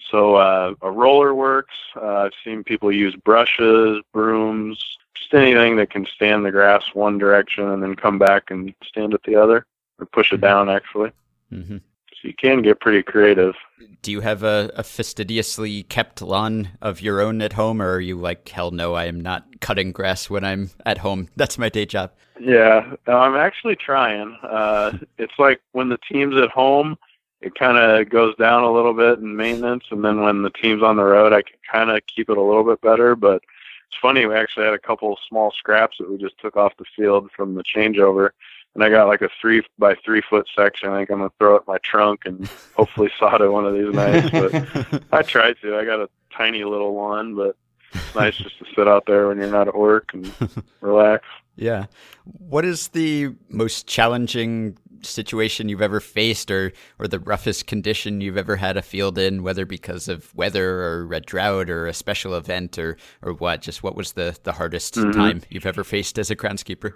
So 0.09 0.35
uh, 0.35 0.73
a 0.81 0.91
roller 0.91 1.33
works. 1.35 1.75
Uh, 1.95 2.25
I've 2.25 2.33
seen 2.43 2.63
people 2.63 2.91
use 2.91 3.15
brushes, 3.15 4.01
brooms, 4.13 4.97
just 5.13 5.33
anything 5.33 5.75
that 5.77 5.89
can 5.89 6.05
stand 6.05 6.45
the 6.45 6.51
grass 6.51 6.83
one 6.93 7.17
direction 7.17 7.69
and 7.69 7.83
then 7.83 7.95
come 7.95 8.17
back 8.17 8.51
and 8.51 8.73
stand 8.83 9.13
it 9.13 9.21
the 9.23 9.35
other, 9.35 9.65
or 9.99 10.05
push 10.05 10.31
it 10.31 10.41
down 10.41 10.69
actually. 10.69 11.11
Mm-hmm. 11.51 11.77
So 12.21 12.29
you 12.29 12.33
can 12.33 12.61
get 12.63 12.79
pretty 12.79 13.03
creative. 13.03 13.53
Do 14.01 14.11
you 14.11 14.21
have 14.21 14.41
a, 14.41 14.71
a, 14.75 14.83
fastidiously 14.83 15.83
kept 15.83 16.21
lawn 16.21 16.69
of 16.81 16.99
your 16.99 17.21
own 17.21 17.41
at 17.41 17.53
home, 17.53 17.79
or 17.81 17.93
are 17.93 17.99
you 17.99 18.17
like, 18.17 18.47
hell 18.49 18.71
no, 18.71 18.95
I 18.95 19.05
am 19.05 19.19
not 19.19 19.59
cutting 19.59 19.91
grass 19.91 20.29
when 20.29 20.43
I'm 20.43 20.71
at 20.85 20.99
home? 20.99 21.29
That's 21.35 21.57
my 21.57 21.69
day 21.69 21.85
job. 21.85 22.11
Yeah, 22.39 22.95
I'm 23.05 23.35
actually 23.35 23.75
trying. 23.75 24.35
Uh, 24.41 24.97
it's 25.17 25.37
like 25.37 25.61
when 25.73 25.89
the 25.89 25.99
team's 26.11 26.35
at 26.37 26.49
home, 26.49 26.97
it 27.41 27.53
kind 27.53 27.77
of 27.77 28.09
goes 28.09 28.35
down 28.37 28.63
a 28.63 28.71
little 28.71 28.93
bit 28.93 29.19
in 29.19 29.35
maintenance, 29.35 29.83
and 29.91 30.03
then 30.03 30.21
when 30.21 30.41
the 30.41 30.49
team's 30.49 30.81
on 30.81 30.95
the 30.95 31.03
road, 31.03 31.33
I 31.33 31.43
can 31.43 31.57
kind 31.71 31.91
of 31.91 32.01
keep 32.07 32.29
it 32.29 32.37
a 32.37 32.41
little 32.41 32.63
bit 32.63 32.81
better. 32.81 33.15
But 33.15 33.43
it's 33.87 33.97
funny, 34.01 34.25
we 34.25 34.33
actually 34.33 34.65
had 34.65 34.73
a 34.73 34.79
couple 34.79 35.17
small 35.29 35.51
scraps 35.51 35.97
that 35.99 36.09
we 36.09 36.17
just 36.17 36.39
took 36.39 36.57
off 36.57 36.73
the 36.77 36.85
field 36.95 37.29
from 37.35 37.53
the 37.53 37.63
changeover 37.63 38.31
and 38.77 38.83
I 38.83 38.89
got 38.89 39.07
like 39.07 39.23
a 39.23 39.29
three 39.41 39.63
by 39.79 39.95
three 40.05 40.21
foot 40.21 40.47
section. 40.55 40.89
I 40.89 40.99
think 40.99 41.09
I'm 41.09 41.17
gonna 41.17 41.31
throw 41.39 41.55
it 41.55 41.63
in 41.67 41.73
my 41.73 41.79
trunk 41.79 42.21
and 42.25 42.47
hopefully 42.75 43.09
solder 43.19 43.51
one 43.51 43.65
of 43.65 43.73
these 43.73 43.91
nights. 43.91 44.29
But 44.29 45.03
I 45.11 45.23
tried 45.23 45.55
to. 45.63 45.77
I 45.77 45.83
got 45.83 45.99
a 45.99 46.07
tiny 46.31 46.63
little 46.63 46.93
one, 46.93 47.33
but 47.33 47.57
it's 47.91 48.15
nice 48.15 48.37
just 48.37 48.59
to 48.59 48.65
sit 48.75 48.87
out 48.87 49.07
there 49.07 49.29
when 49.29 49.39
you're 49.39 49.49
not 49.49 49.67
at 49.67 49.75
work 49.75 50.13
and 50.13 50.31
relax. 50.81 51.25
Yeah. 51.55 51.87
What 52.25 52.65
is 52.65 52.89
the 52.89 53.33
most 53.49 53.87
challenging 53.87 54.77
situation 55.01 55.69
you've 55.69 55.81
ever 55.81 55.99
faced 55.99 56.51
or 56.51 56.71
or 56.99 57.07
the 57.07 57.19
roughest 57.19 57.65
condition 57.65 58.21
you've 58.21 58.37
ever 58.37 58.57
had 58.57 58.77
a 58.77 58.83
field 58.83 59.17
in, 59.17 59.41
whether 59.41 59.65
because 59.65 60.07
of 60.07 60.35
weather 60.35 60.83
or 60.83 61.11
a 61.11 61.19
drought 61.19 61.71
or 61.71 61.87
a 61.87 61.95
special 61.95 62.35
event 62.35 62.77
or 62.77 62.95
or 63.23 63.33
what? 63.33 63.63
Just 63.63 63.81
what 63.81 63.95
was 63.95 64.11
the, 64.11 64.37
the 64.43 64.51
hardest 64.51 64.93
mm-hmm. 64.93 65.11
time 65.13 65.41
you've 65.49 65.65
ever 65.65 65.83
faced 65.83 66.19
as 66.19 66.29
a 66.29 66.35
groundskeeper? 66.35 66.93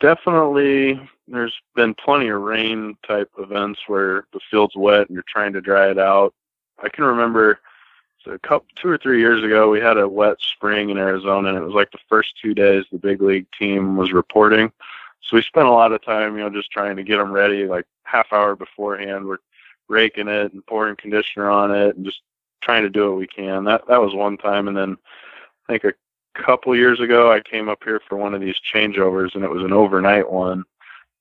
Definitely 0.00 1.00
there's 1.28 1.54
been 1.76 1.94
plenty 1.94 2.28
of 2.28 2.40
rain 2.40 2.96
type 3.06 3.30
events 3.38 3.80
where 3.86 4.24
the 4.32 4.40
field's 4.50 4.74
wet 4.74 5.06
and 5.08 5.10
you're 5.10 5.24
trying 5.28 5.52
to 5.52 5.60
dry 5.60 5.90
it 5.90 5.98
out. 5.98 6.34
I 6.82 6.88
can 6.88 7.04
remember 7.04 7.60
so 8.24 8.32
a 8.32 8.38
couple 8.38 8.66
two 8.76 8.88
or 8.88 8.98
three 8.98 9.20
years 9.20 9.42
ago 9.44 9.70
we 9.70 9.80
had 9.80 9.96
a 9.96 10.08
wet 10.08 10.36
spring 10.40 10.90
in 10.90 10.98
Arizona 10.98 11.50
and 11.50 11.58
it 11.58 11.62
was 11.62 11.74
like 11.74 11.90
the 11.90 11.98
first 12.08 12.34
two 12.40 12.54
days 12.54 12.84
the 12.90 12.98
big 12.98 13.22
league 13.22 13.46
team 13.56 13.96
was 13.96 14.12
reporting. 14.12 14.72
So 15.22 15.36
we 15.36 15.42
spent 15.42 15.68
a 15.68 15.72
lot 15.72 15.92
of 15.92 16.02
time, 16.02 16.36
you 16.36 16.42
know, 16.42 16.50
just 16.50 16.70
trying 16.70 16.96
to 16.96 17.02
get 17.04 17.18
them 17.18 17.30
ready 17.30 17.66
like 17.66 17.86
half 18.04 18.32
hour 18.32 18.56
beforehand. 18.56 19.26
We're 19.26 19.38
raking 19.88 20.28
it 20.28 20.52
and 20.52 20.64
pouring 20.66 20.96
conditioner 20.96 21.50
on 21.50 21.74
it 21.74 21.96
and 21.96 22.04
just 22.04 22.22
trying 22.62 22.82
to 22.82 22.90
do 22.90 23.10
what 23.10 23.18
we 23.18 23.26
can. 23.26 23.64
That 23.64 23.86
that 23.88 24.00
was 24.00 24.14
one 24.14 24.36
time 24.36 24.68
and 24.68 24.76
then 24.76 24.96
I 25.68 25.72
think 25.72 25.84
a 25.84 25.92
couple 26.40 26.74
years 26.76 27.00
ago, 27.00 27.32
I 27.32 27.40
came 27.40 27.68
up 27.68 27.82
here 27.84 28.00
for 28.08 28.16
one 28.16 28.34
of 28.34 28.40
these 28.40 28.56
changeovers, 28.72 29.34
and 29.34 29.44
it 29.44 29.50
was 29.50 29.62
an 29.62 29.72
overnight 29.72 30.30
one. 30.30 30.64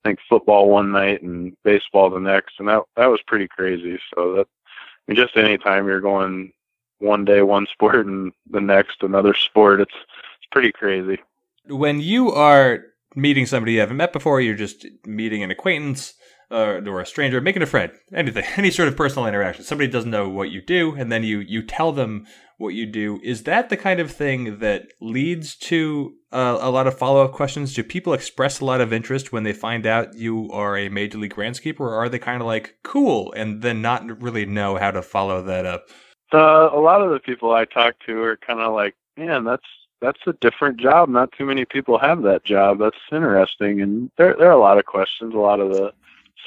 I 0.04 0.10
think 0.10 0.20
football 0.30 0.70
one 0.70 0.92
night 0.92 1.22
and 1.22 1.56
baseball 1.64 2.10
the 2.10 2.20
next, 2.20 2.56
and 2.60 2.68
that 2.68 2.84
that 2.96 3.08
was 3.08 3.22
pretty 3.28 3.48
crazy. 3.48 4.00
So 4.14 4.34
that 4.36 4.48
I 4.48 5.12
mean, 5.12 5.18
just 5.18 5.36
anytime 5.36 5.88
you're 5.88 6.02
going 6.02 6.52
one 7.00 7.26
day 7.26 7.42
one 7.42 7.68
sport 7.72 8.06
and 8.06 8.32
the 8.50 8.62
next 8.62 9.04
another 9.04 9.34
sport, 9.34 9.82
it's 9.82 9.96
it's 9.96 10.48
pretty 10.52 10.72
crazy. 10.72 11.20
When 11.68 12.00
you 12.00 12.32
are 12.32 12.86
meeting 13.16 13.46
somebody 13.46 13.74
you 13.74 13.80
haven't 13.82 13.98
met 13.98 14.14
before, 14.14 14.40
you're 14.40 14.56
just 14.56 14.86
meeting 15.06 15.44
an 15.44 15.52
acquaintance 15.52 16.14
uh, 16.52 16.82
or 16.86 17.00
a 17.00 17.06
stranger, 17.06 17.42
making 17.42 17.62
a 17.62 17.68
friend, 17.68 17.92
anything, 18.14 18.44
any 18.58 18.72
sort 18.72 18.88
of 18.88 18.98
personal 18.98 19.28
interaction. 19.28 19.64
Somebody 19.64 19.90
doesn't 19.90 20.10
know 20.10 20.28
what 20.30 20.52
you 20.52 20.62
do, 20.62 20.96
and 20.96 21.12
then 21.12 21.24
you 21.24 21.40
you 21.40 21.62
tell 21.62 21.92
them 21.92 22.26
what 22.58 22.74
you 22.74 22.86
do. 22.86 23.20
Is 23.24 23.44
that 23.44 23.70
the 23.70 23.78
kind 23.78 24.00
of 24.00 24.12
thing 24.12 24.60
that 24.60 24.88
leads 25.00 25.56
to 25.56 26.14
uh, 26.32 26.58
a 26.60 26.70
lot 26.70 26.88
of 26.88 26.98
follow 26.98 27.24
up 27.24 27.32
questions? 27.32 27.74
Do 27.74 27.84
people 27.84 28.14
express 28.14 28.60
a 28.60 28.66
lot 28.66 28.82
of 28.82 28.92
interest 28.92 29.32
when 29.32 29.44
they 29.44 29.54
find 29.54 29.86
out 29.86 30.16
you 30.16 30.52
are 30.52 30.78
a 30.78 30.90
major 30.90 31.18
league 31.18 31.36
groundskeeper, 31.36 31.82
or 31.82 31.94
are 31.94 32.10
they 32.10 32.20
kind 32.20 32.42
of 32.42 32.48
like 32.48 32.76
cool 32.84 33.32
and 33.34 33.62
then 33.62 33.82
not 33.82 34.22
really 34.22 34.46
know 34.46 34.78
how 34.78 34.92
to 34.92 35.02
follow 35.02 35.42
that 35.44 35.66
up? 35.66 35.86
A 36.32 36.38
lot 36.38 37.02
of 37.02 37.12
the 37.12 37.20
people 37.20 37.54
I 37.54 37.66
talk 37.66 37.96
to 38.06 38.22
are 38.22 38.38
kind 38.38 38.60
of 38.60 38.74
like, 38.74 38.96
man, 39.18 39.44
that's 39.46 39.66
that's 40.02 40.20
a 40.28 40.34
different 40.34 40.80
job. 40.80 41.10
Not 41.10 41.32
too 41.32 41.46
many 41.46 41.66
people 41.66 41.98
have 41.98 42.22
that 42.24 42.44
job. 42.44 42.80
That's 42.80 42.98
interesting, 43.12 43.82
and 43.82 44.12
there 44.18 44.36
there 44.38 44.50
are 44.50 44.54
a 44.54 44.60
lot 44.60 44.78
of 44.78 44.86
questions. 44.86 45.34
A 45.34 45.38
lot 45.38 45.60
of 45.60 45.72
the 45.72 45.92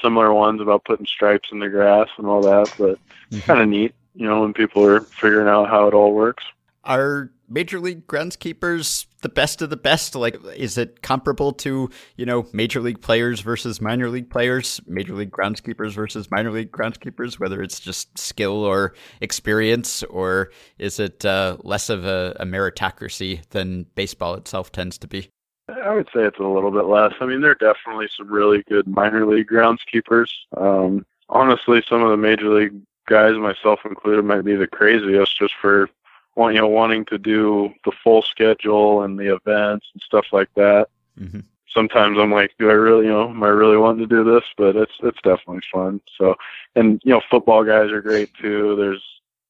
similar 0.03 0.33
ones 0.33 0.61
about 0.61 0.85
putting 0.85 1.05
stripes 1.05 1.49
in 1.51 1.59
the 1.59 1.69
grass 1.69 2.09
and 2.17 2.27
all 2.27 2.41
that, 2.41 2.73
but 2.77 2.99
mm-hmm. 3.31 3.39
kind 3.39 3.61
of 3.61 3.67
neat 3.69 3.95
you 4.15 4.27
know, 4.27 4.41
when 4.41 4.53
people 4.53 4.85
are 4.85 5.01
figuring 5.01 5.47
out 5.47 5.69
how 5.69 5.87
it 5.87 5.93
all 5.93 6.13
works. 6.13 6.43
Are 6.83 7.31
major 7.49 7.79
league 7.79 8.07
groundskeepers 8.07 9.05
the 9.21 9.29
best 9.29 9.61
of 9.61 9.69
the 9.69 9.77
best? 9.77 10.15
Like, 10.15 10.37
is 10.55 10.77
it 10.77 11.01
comparable 11.01 11.53
to, 11.53 11.89
you 12.17 12.25
know, 12.25 12.45
major 12.53 12.81
league 12.81 13.01
players 13.01 13.39
versus 13.39 13.81
minor 13.81 14.09
league 14.09 14.29
players, 14.29 14.81
major 14.85 15.13
league 15.13 15.31
groundskeepers 15.31 15.93
versus 15.93 16.29
minor 16.29 16.51
league 16.51 16.71
groundskeepers, 16.71 17.39
whether 17.39 17.61
it's 17.61 17.79
just 17.79 18.17
skill 18.17 18.63
or 18.63 18.93
experience, 19.21 20.03
or 20.03 20.51
is 20.77 20.99
it 20.99 21.25
uh, 21.25 21.57
less 21.61 21.89
of 21.89 22.05
a, 22.05 22.35
a 22.39 22.45
meritocracy 22.45 23.47
than 23.49 23.85
baseball 23.95 24.35
itself 24.35 24.71
tends 24.71 24.97
to 24.99 25.07
be? 25.07 25.29
I 25.69 25.93
would 25.93 26.07
say 26.07 26.23
it's 26.23 26.39
a 26.39 26.43
little 26.43 26.71
bit 26.71 26.85
less. 26.85 27.13
I 27.21 27.25
mean, 27.25 27.41
there 27.41 27.51
are 27.51 27.55
definitely 27.55 28.09
some 28.15 28.27
really 28.27 28.63
good 28.63 28.87
minor 28.87 29.25
league 29.25 29.47
groundskeepers. 29.47 30.29
Um, 30.57 31.05
honestly, 31.29 31.83
some 31.87 32.03
of 32.03 32.11
the 32.11 32.17
major 32.17 32.49
league 32.49 32.75
guys, 33.07 33.35
myself 33.37 33.79
included, 33.85 34.25
might 34.25 34.43
be 34.43 34.55
the 34.55 34.67
craziest 34.67 35.37
just 35.37 35.53
for 35.61 35.89
you 36.37 36.53
know 36.53 36.67
wanting 36.67 37.05
to 37.05 37.17
do 37.17 37.71
the 37.85 37.91
full 38.03 38.21
schedule 38.23 39.03
and 39.03 39.17
the 39.17 39.35
events 39.35 39.87
and 39.93 40.01
stuff 40.01 40.25
like 40.31 40.49
that. 40.55 40.89
Mm-hmm. 41.19 41.41
Sometimes 41.73 42.19
I'm 42.19 42.31
like, 42.31 42.51
do 42.59 42.69
I 42.69 42.73
really, 42.73 43.05
you 43.05 43.11
know, 43.11 43.29
am 43.29 43.41
I 43.41 43.47
really 43.47 43.77
wanting 43.77 44.07
to 44.07 44.15
do 44.15 44.23
this? 44.23 44.43
But 44.57 44.75
it's 44.75 44.93
it's 45.01 45.21
definitely 45.23 45.63
fun. 45.71 46.01
So, 46.17 46.35
and 46.75 47.01
you 47.05 47.13
know, 47.13 47.21
football 47.29 47.63
guys 47.63 47.89
are 47.91 48.01
great 48.01 48.33
too. 48.33 48.75
There's 48.75 49.03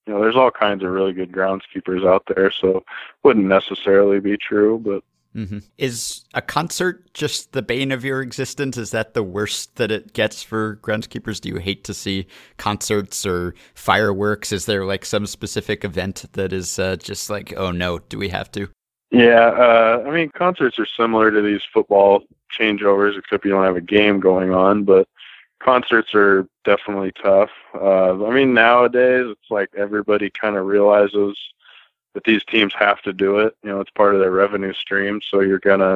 you 0.06 0.14
know, 0.14 0.22
there's 0.22 0.36
all 0.36 0.52
kinds 0.52 0.84
of 0.84 0.92
really 0.92 1.14
good 1.14 1.32
groundskeepers 1.32 2.08
out 2.08 2.24
there. 2.28 2.52
So, 2.52 2.84
wouldn't 3.24 3.46
necessarily 3.46 4.20
be 4.20 4.38
true, 4.38 4.78
but 4.84 5.04
Mm-hmm. 5.36 5.60
Is 5.78 6.26
a 6.34 6.42
concert 6.42 7.12
just 7.14 7.54
the 7.54 7.62
bane 7.62 7.92
of 7.92 8.06
your 8.06 8.22
existence? 8.22 8.78
Is 8.78 8.92
that 8.92 9.14
the 9.14 9.24
worst 9.24 9.76
that 9.78 9.92
it 9.92 10.14
gets 10.14 10.44
for 10.44 10.78
groundskeepers? 10.84 11.42
Do 11.42 11.50
you 11.50 11.58
hate 11.58 11.84
to 11.86 11.94
see 11.94 12.28
concerts 12.58 13.26
or 13.26 13.56
fireworks? 13.74 14.52
Is 14.52 14.66
there 14.66 14.86
like 14.86 15.06
some 15.06 15.26
specific 15.26 15.84
event 15.84 16.26
that 16.34 16.54
is 16.54 16.78
uh, 16.78 16.98
just 16.98 17.30
like, 17.30 17.54
oh 17.58 17.72
no, 17.72 18.00
do 18.00 18.18
we 18.18 18.30
have 18.30 18.52
to? 18.52 18.70
Yeah, 19.12 19.50
uh, 19.50 20.04
I 20.08 20.12
mean, 20.12 20.30
concerts 20.30 20.80
are 20.80 20.88
similar 20.88 21.30
to 21.30 21.42
these 21.42 21.62
football 21.72 22.24
changeovers, 22.60 23.18
except 23.18 23.46
you 23.46 23.52
don't 23.52 23.64
have 23.64 23.76
a 23.76 23.82
game 23.82 24.20
going 24.20 24.52
on. 24.54 24.84
But 24.84 25.08
concerts 25.64 26.14
are 26.14 26.48
definitely 26.64 27.12
tough. 27.22 27.52
Uh, 27.74 28.26
I 28.26 28.34
mean, 28.34 28.54
nowadays 28.54 29.26
it's 29.30 29.52
like 29.52 29.70
everybody 29.78 30.30
kind 30.30 30.58
of 30.58 30.66
realizes 30.66 31.38
that 32.14 32.24
these 32.26 32.44
teams 32.46 32.74
have 32.78 33.02
to 33.02 33.14
do 33.14 33.40
it. 33.40 33.56
You 33.64 33.70
know, 33.70 33.80
it's 33.80 33.92
part 33.92 34.14
of 34.14 34.22
their 34.22 34.32
revenue 34.32 34.74
stream. 34.74 35.20
So 35.28 35.40
you're 35.42 35.60
gonna, 35.60 35.96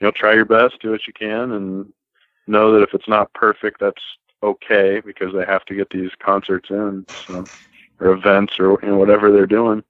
you 0.00 0.06
know, 0.06 0.10
try 0.10 0.34
your 0.34 0.44
best, 0.44 0.80
do 0.80 0.90
what 0.90 1.06
you 1.06 1.12
can, 1.12 1.52
and 1.52 1.92
know 2.46 2.72
that 2.72 2.82
if 2.82 2.94
it's 2.94 3.08
not 3.08 3.32
perfect, 3.32 3.80
that's 3.80 4.02
okay 4.42 5.00
because 5.04 5.32
they 5.34 5.44
have 5.44 5.64
to 5.66 5.74
get 5.74 5.90
these 5.90 6.10
concerts 6.18 6.70
in, 6.70 7.06
so, 7.26 7.44
or 8.00 8.12
events, 8.12 8.58
or 8.58 8.78
you 8.82 8.88
know, 8.88 8.96
whatever 8.96 9.30
they're 9.30 9.46
doing. 9.46 9.82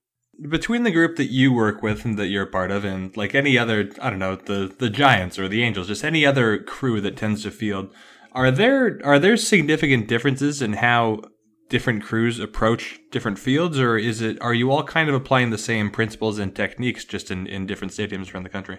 between 0.49 0.83
the 0.85 0.91
group 0.91 1.17
that 1.17 1.31
you 1.31 1.53
work 1.53 1.83
with 1.83 2.05
and 2.05 2.19
that 2.19 2.29
you're 2.29 2.45
a 2.45 2.51
part 2.51 2.71
of, 2.71 2.85
and 2.85 3.17
like 3.17 3.35
any 3.35 3.59
other, 3.59 3.91
I 4.01 4.11
don't 4.11 4.19
know, 4.19 4.37
the 4.37 4.75
the 4.79 4.91
Giants 4.91 5.39
or 5.39 5.49
the 5.49 5.63
Angels, 5.63 5.89
just 5.89 6.05
any 6.05 6.25
other 6.25 6.59
crew 6.59 7.01
that 7.01 7.17
tends 7.17 7.43
to 7.43 7.51
field, 7.51 7.93
are 8.33 8.51
there 8.51 9.01
are 9.05 9.19
there 9.19 9.37
significant 9.37 10.09
differences 10.09 10.63
in 10.63 10.75
how 10.75 11.23
different 11.71 12.03
crews 12.03 12.39
approach 12.39 13.01
different 13.11 13.39
fields, 13.39 13.79
or 13.79 13.97
is 13.97 14.21
it 14.21 14.37
are 14.43 14.53
you 14.53 14.71
all 14.71 14.83
kind 14.83 15.09
of 15.09 15.15
applying 15.15 15.49
the 15.49 15.57
same 15.57 15.91
principles 15.91 16.39
and 16.39 16.55
techniques 16.55 17.07
just 17.07 17.31
in, 17.31 17.47
in 17.47 17.67
different 17.67 17.95
stadiums 17.95 18.35
around 18.35 18.43
the 18.43 18.51
country? 18.51 18.79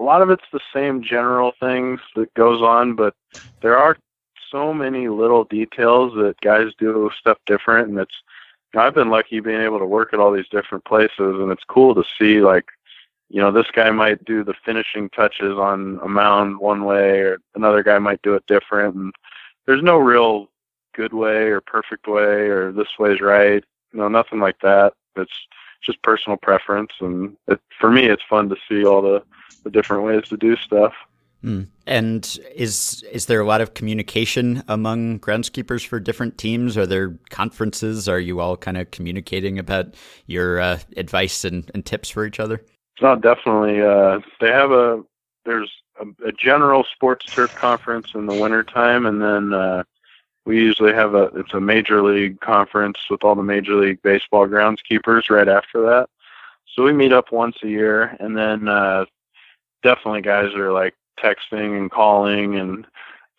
A 0.00 0.02
lot 0.02 0.22
of 0.22 0.30
it's 0.30 0.44
the 0.52 0.60
same 0.74 1.04
general 1.04 1.52
things 1.60 2.00
that 2.16 2.32
goes 2.34 2.62
on, 2.62 2.96
but 2.96 3.14
there 3.60 3.78
are 3.78 3.96
so 4.50 4.74
many 4.74 5.08
little 5.08 5.44
details 5.44 6.14
that 6.14 6.40
guys 6.40 6.72
do 6.78 7.10
stuff 7.16 7.38
different, 7.46 7.90
and 7.90 7.98
it's 7.98 8.16
I've 8.74 8.94
been 8.94 9.10
lucky 9.10 9.40
being 9.40 9.60
able 9.60 9.78
to 9.78 9.86
work 9.86 10.12
at 10.12 10.20
all 10.20 10.32
these 10.32 10.48
different 10.48 10.84
places, 10.84 11.12
and 11.18 11.52
it's 11.52 11.64
cool 11.64 11.94
to 11.94 12.04
see 12.18 12.40
like, 12.40 12.66
you 13.28 13.40
know, 13.40 13.52
this 13.52 13.70
guy 13.72 13.90
might 13.90 14.24
do 14.24 14.42
the 14.42 14.54
finishing 14.64 15.10
touches 15.10 15.58
on 15.58 16.00
a 16.02 16.08
mound 16.08 16.58
one 16.58 16.84
way, 16.84 17.20
or 17.20 17.38
another 17.54 17.82
guy 17.82 17.98
might 17.98 18.22
do 18.22 18.34
it 18.34 18.46
different. 18.46 18.94
And 18.94 19.12
there's 19.66 19.82
no 19.82 19.98
real 19.98 20.49
good 20.94 21.12
way 21.12 21.48
or 21.48 21.60
perfect 21.60 22.06
way 22.06 22.48
or 22.48 22.72
this 22.72 22.88
way's 22.98 23.20
right. 23.20 23.64
No, 23.92 24.08
nothing 24.08 24.40
like 24.40 24.60
that. 24.62 24.92
It's 25.16 25.32
just 25.84 26.02
personal 26.02 26.36
preference, 26.36 26.92
and 27.00 27.36
it, 27.48 27.60
for 27.80 27.90
me, 27.90 28.06
it's 28.06 28.22
fun 28.28 28.48
to 28.48 28.56
see 28.68 28.84
all 28.84 29.02
the 29.02 29.22
the 29.64 29.70
different 29.70 30.04
ways 30.04 30.28
to 30.28 30.36
do 30.36 30.56
stuff. 30.56 30.94
Mm. 31.44 31.68
And 31.86 32.38
is 32.54 33.02
is 33.10 33.26
there 33.26 33.40
a 33.40 33.46
lot 33.46 33.60
of 33.60 33.74
communication 33.74 34.62
among 34.68 35.20
groundskeepers 35.20 35.86
for 35.86 35.98
different 35.98 36.36
teams? 36.38 36.76
Are 36.76 36.86
there 36.86 37.18
conferences? 37.30 38.08
Are 38.08 38.20
you 38.20 38.40
all 38.40 38.56
kind 38.56 38.76
of 38.76 38.90
communicating 38.90 39.58
about 39.58 39.94
your 40.26 40.60
uh, 40.60 40.78
advice 40.96 41.44
and, 41.44 41.70
and 41.72 41.84
tips 41.84 42.10
for 42.10 42.26
each 42.26 42.40
other? 42.40 42.62
No, 43.00 43.16
definitely. 43.16 43.80
Uh, 43.80 44.20
they 44.40 44.48
have 44.48 44.70
a 44.70 45.02
there's 45.46 45.70
a, 45.98 46.28
a, 46.28 46.32
general 46.32 46.84
sports 46.94 47.24
turf 47.24 47.54
conference 47.56 48.08
in 48.14 48.26
the 48.26 48.34
wintertime, 48.34 49.06
and 49.06 49.22
then 49.22 49.54
uh, 49.54 49.82
we 50.46 50.56
usually 50.56 50.92
have 50.92 51.14
a 51.14 51.24
it's 51.34 51.54
a 51.54 51.60
major 51.60 52.02
league 52.02 52.40
conference 52.40 52.98
with 53.10 53.24
all 53.24 53.34
the 53.34 53.42
major 53.42 53.74
league 53.74 54.00
baseball 54.02 54.46
groundskeepers 54.46 55.30
right 55.30 55.48
after 55.48 55.82
that. 55.82 56.08
So 56.74 56.84
we 56.84 56.92
meet 56.92 57.12
up 57.12 57.32
once 57.32 57.56
a 57.62 57.68
year, 57.68 58.16
and 58.20 58.36
then 58.36 58.68
uh, 58.68 59.04
definitely 59.82 60.22
guys 60.22 60.54
are 60.54 60.72
like 60.72 60.94
texting 61.18 61.76
and 61.76 61.90
calling 61.90 62.56
and 62.56 62.86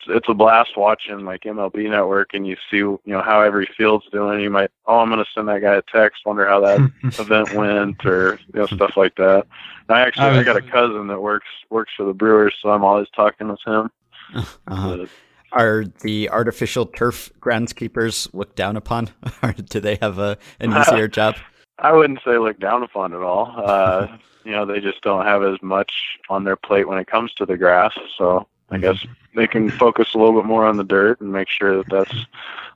it's 0.08 0.30
a 0.30 0.34
blast 0.34 0.78
watching 0.78 1.26
like 1.26 1.42
MLB 1.42 1.90
Network 1.90 2.34
and 2.34 2.48
you 2.48 2.56
see 2.70 2.78
you 2.78 3.00
know 3.06 3.22
how 3.22 3.42
every 3.42 3.68
field's 3.78 4.08
doing. 4.12 4.42
You 4.42 4.50
might 4.50 4.72
oh 4.86 5.00
I'm 5.00 5.10
gonna 5.10 5.26
send 5.34 5.48
that 5.48 5.62
guy 5.62 5.76
a 5.76 5.82
text, 5.84 6.26
wonder 6.26 6.48
how 6.48 6.60
that 6.62 6.92
event 7.20 7.54
went 7.54 8.04
or 8.06 8.40
you 8.54 8.60
know 8.60 8.66
stuff 8.68 8.98
like 8.98 9.16
that. 9.16 9.46
And 9.88 9.98
I 9.98 10.02
actually 10.02 10.26
I, 10.26 10.40
I 10.40 10.44
got 10.44 10.58
a 10.58 10.62
cousin 10.62 11.08
that 11.08 11.22
works 11.22 11.48
works 11.70 11.92
for 11.96 12.04
the 12.04 12.14
Brewers, 12.14 12.56
so 12.62 12.70
I'm 12.70 12.84
always 12.84 13.10
talking 13.16 13.48
with 13.48 13.62
him. 13.66 13.90
Uh-huh. 14.68 15.06
Are 15.54 15.84
the 16.02 16.30
artificial 16.30 16.86
turf 16.86 17.32
groundskeepers 17.40 18.34
looked 18.34 18.56
down 18.56 18.78
upon, 18.78 19.10
or 19.44 19.54
do 19.54 19.80
they 19.80 19.98
have 20.02 20.18
a 20.18 20.38
an 20.60 20.72
easier 20.78 21.08
job? 21.08 21.36
I 21.80 21.92
wouldn't 21.92 22.20
say 22.24 22.38
looked 22.38 22.60
down 22.60 22.84
upon 22.84 23.14
at 23.14 23.22
all. 23.22 23.54
Uh, 23.58 24.18
you 24.46 24.52
know, 24.52 24.66
they 24.66 24.80
just 24.80 25.02
don't 25.02 25.26
have 25.26 25.44
as 25.44 25.62
much 25.62 25.92
on 26.30 26.44
their 26.44 26.56
plate 26.56 26.88
when 26.88 26.98
it 26.98 27.08
comes 27.08 27.34
to 27.34 27.46
the 27.46 27.58
grass. 27.58 27.94
So 28.18 28.48
I 28.70 28.76
mm-hmm. 28.76 28.84
guess 28.84 29.06
they 29.36 29.48
can 29.48 29.70
focus 29.70 30.14
a 30.14 30.18
little 30.18 30.40
bit 30.40 30.46
more 30.46 30.66
on 30.66 30.78
the 30.78 30.84
dirt 30.84 31.22
and 31.22 31.32
make 31.32 31.50
sure 31.50 31.78
that 31.78 31.90
that's 31.90 32.26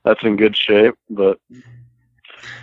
that's 0.04 0.22
in 0.24 0.36
good 0.36 0.56
shape. 0.56 0.94
But 1.08 1.38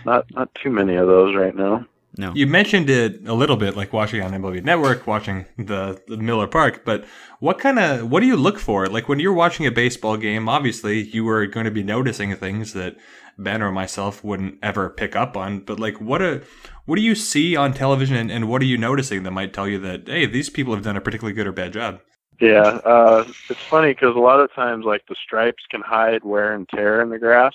not 0.05 0.25
not 0.31 0.53
too 0.55 0.69
many 0.69 0.95
of 0.95 1.07
those 1.07 1.35
right 1.35 1.55
now. 1.55 1.85
No. 2.15 2.31
You 2.35 2.45
mentioned 2.45 2.89
it 2.89 3.27
a 3.27 3.33
little 3.33 3.57
bit, 3.57 3.75
like 3.75 3.91
watching 3.91 4.21
on 4.21 4.31
MLB 4.31 4.63
Network, 4.63 5.07
watching 5.07 5.45
the, 5.57 5.99
the 6.07 6.17
Miller 6.17 6.47
Park. 6.47 6.83
But 6.85 7.05
what 7.39 7.57
kind 7.57 7.79
of 7.79 8.09
what 8.09 8.19
do 8.19 8.27
you 8.27 8.35
look 8.35 8.59
for? 8.59 8.87
Like 8.87 9.09
when 9.09 9.19
you're 9.19 9.33
watching 9.33 9.65
a 9.65 9.71
baseball 9.71 10.17
game, 10.17 10.47
obviously 10.47 11.01
you 11.01 11.27
are 11.29 11.47
going 11.47 11.65
to 11.65 11.71
be 11.71 11.81
noticing 11.81 12.35
things 12.35 12.73
that 12.73 12.97
Ben 13.37 13.63
or 13.63 13.71
myself 13.71 14.23
wouldn't 14.23 14.59
ever 14.61 14.89
pick 14.89 15.15
up 15.15 15.35
on. 15.35 15.61
But 15.61 15.79
like, 15.79 15.99
what 15.99 16.21
a 16.21 16.43
what 16.85 16.97
do 16.97 17.01
you 17.01 17.15
see 17.15 17.55
on 17.55 17.73
television, 17.73 18.15
and, 18.15 18.31
and 18.31 18.47
what 18.49 18.61
are 18.61 18.65
you 18.65 18.77
noticing 18.77 19.23
that 19.23 19.31
might 19.31 19.53
tell 19.53 19.67
you 19.67 19.79
that 19.79 20.07
hey, 20.07 20.25
these 20.25 20.49
people 20.49 20.73
have 20.73 20.83
done 20.83 20.97
a 20.97 21.01
particularly 21.01 21.33
good 21.33 21.47
or 21.47 21.51
bad 21.51 21.73
job? 21.73 21.99
Yeah, 22.39 22.79
uh, 22.85 23.25
it's 23.49 23.61
funny 23.61 23.93
because 23.93 24.15
a 24.15 24.19
lot 24.19 24.39
of 24.39 24.53
times 24.53 24.85
like 24.85 25.03
the 25.07 25.15
stripes 25.23 25.63
can 25.71 25.81
hide 25.81 26.23
wear 26.23 26.53
and 26.53 26.67
tear 26.69 27.01
in 27.01 27.09
the 27.09 27.19
grass. 27.19 27.53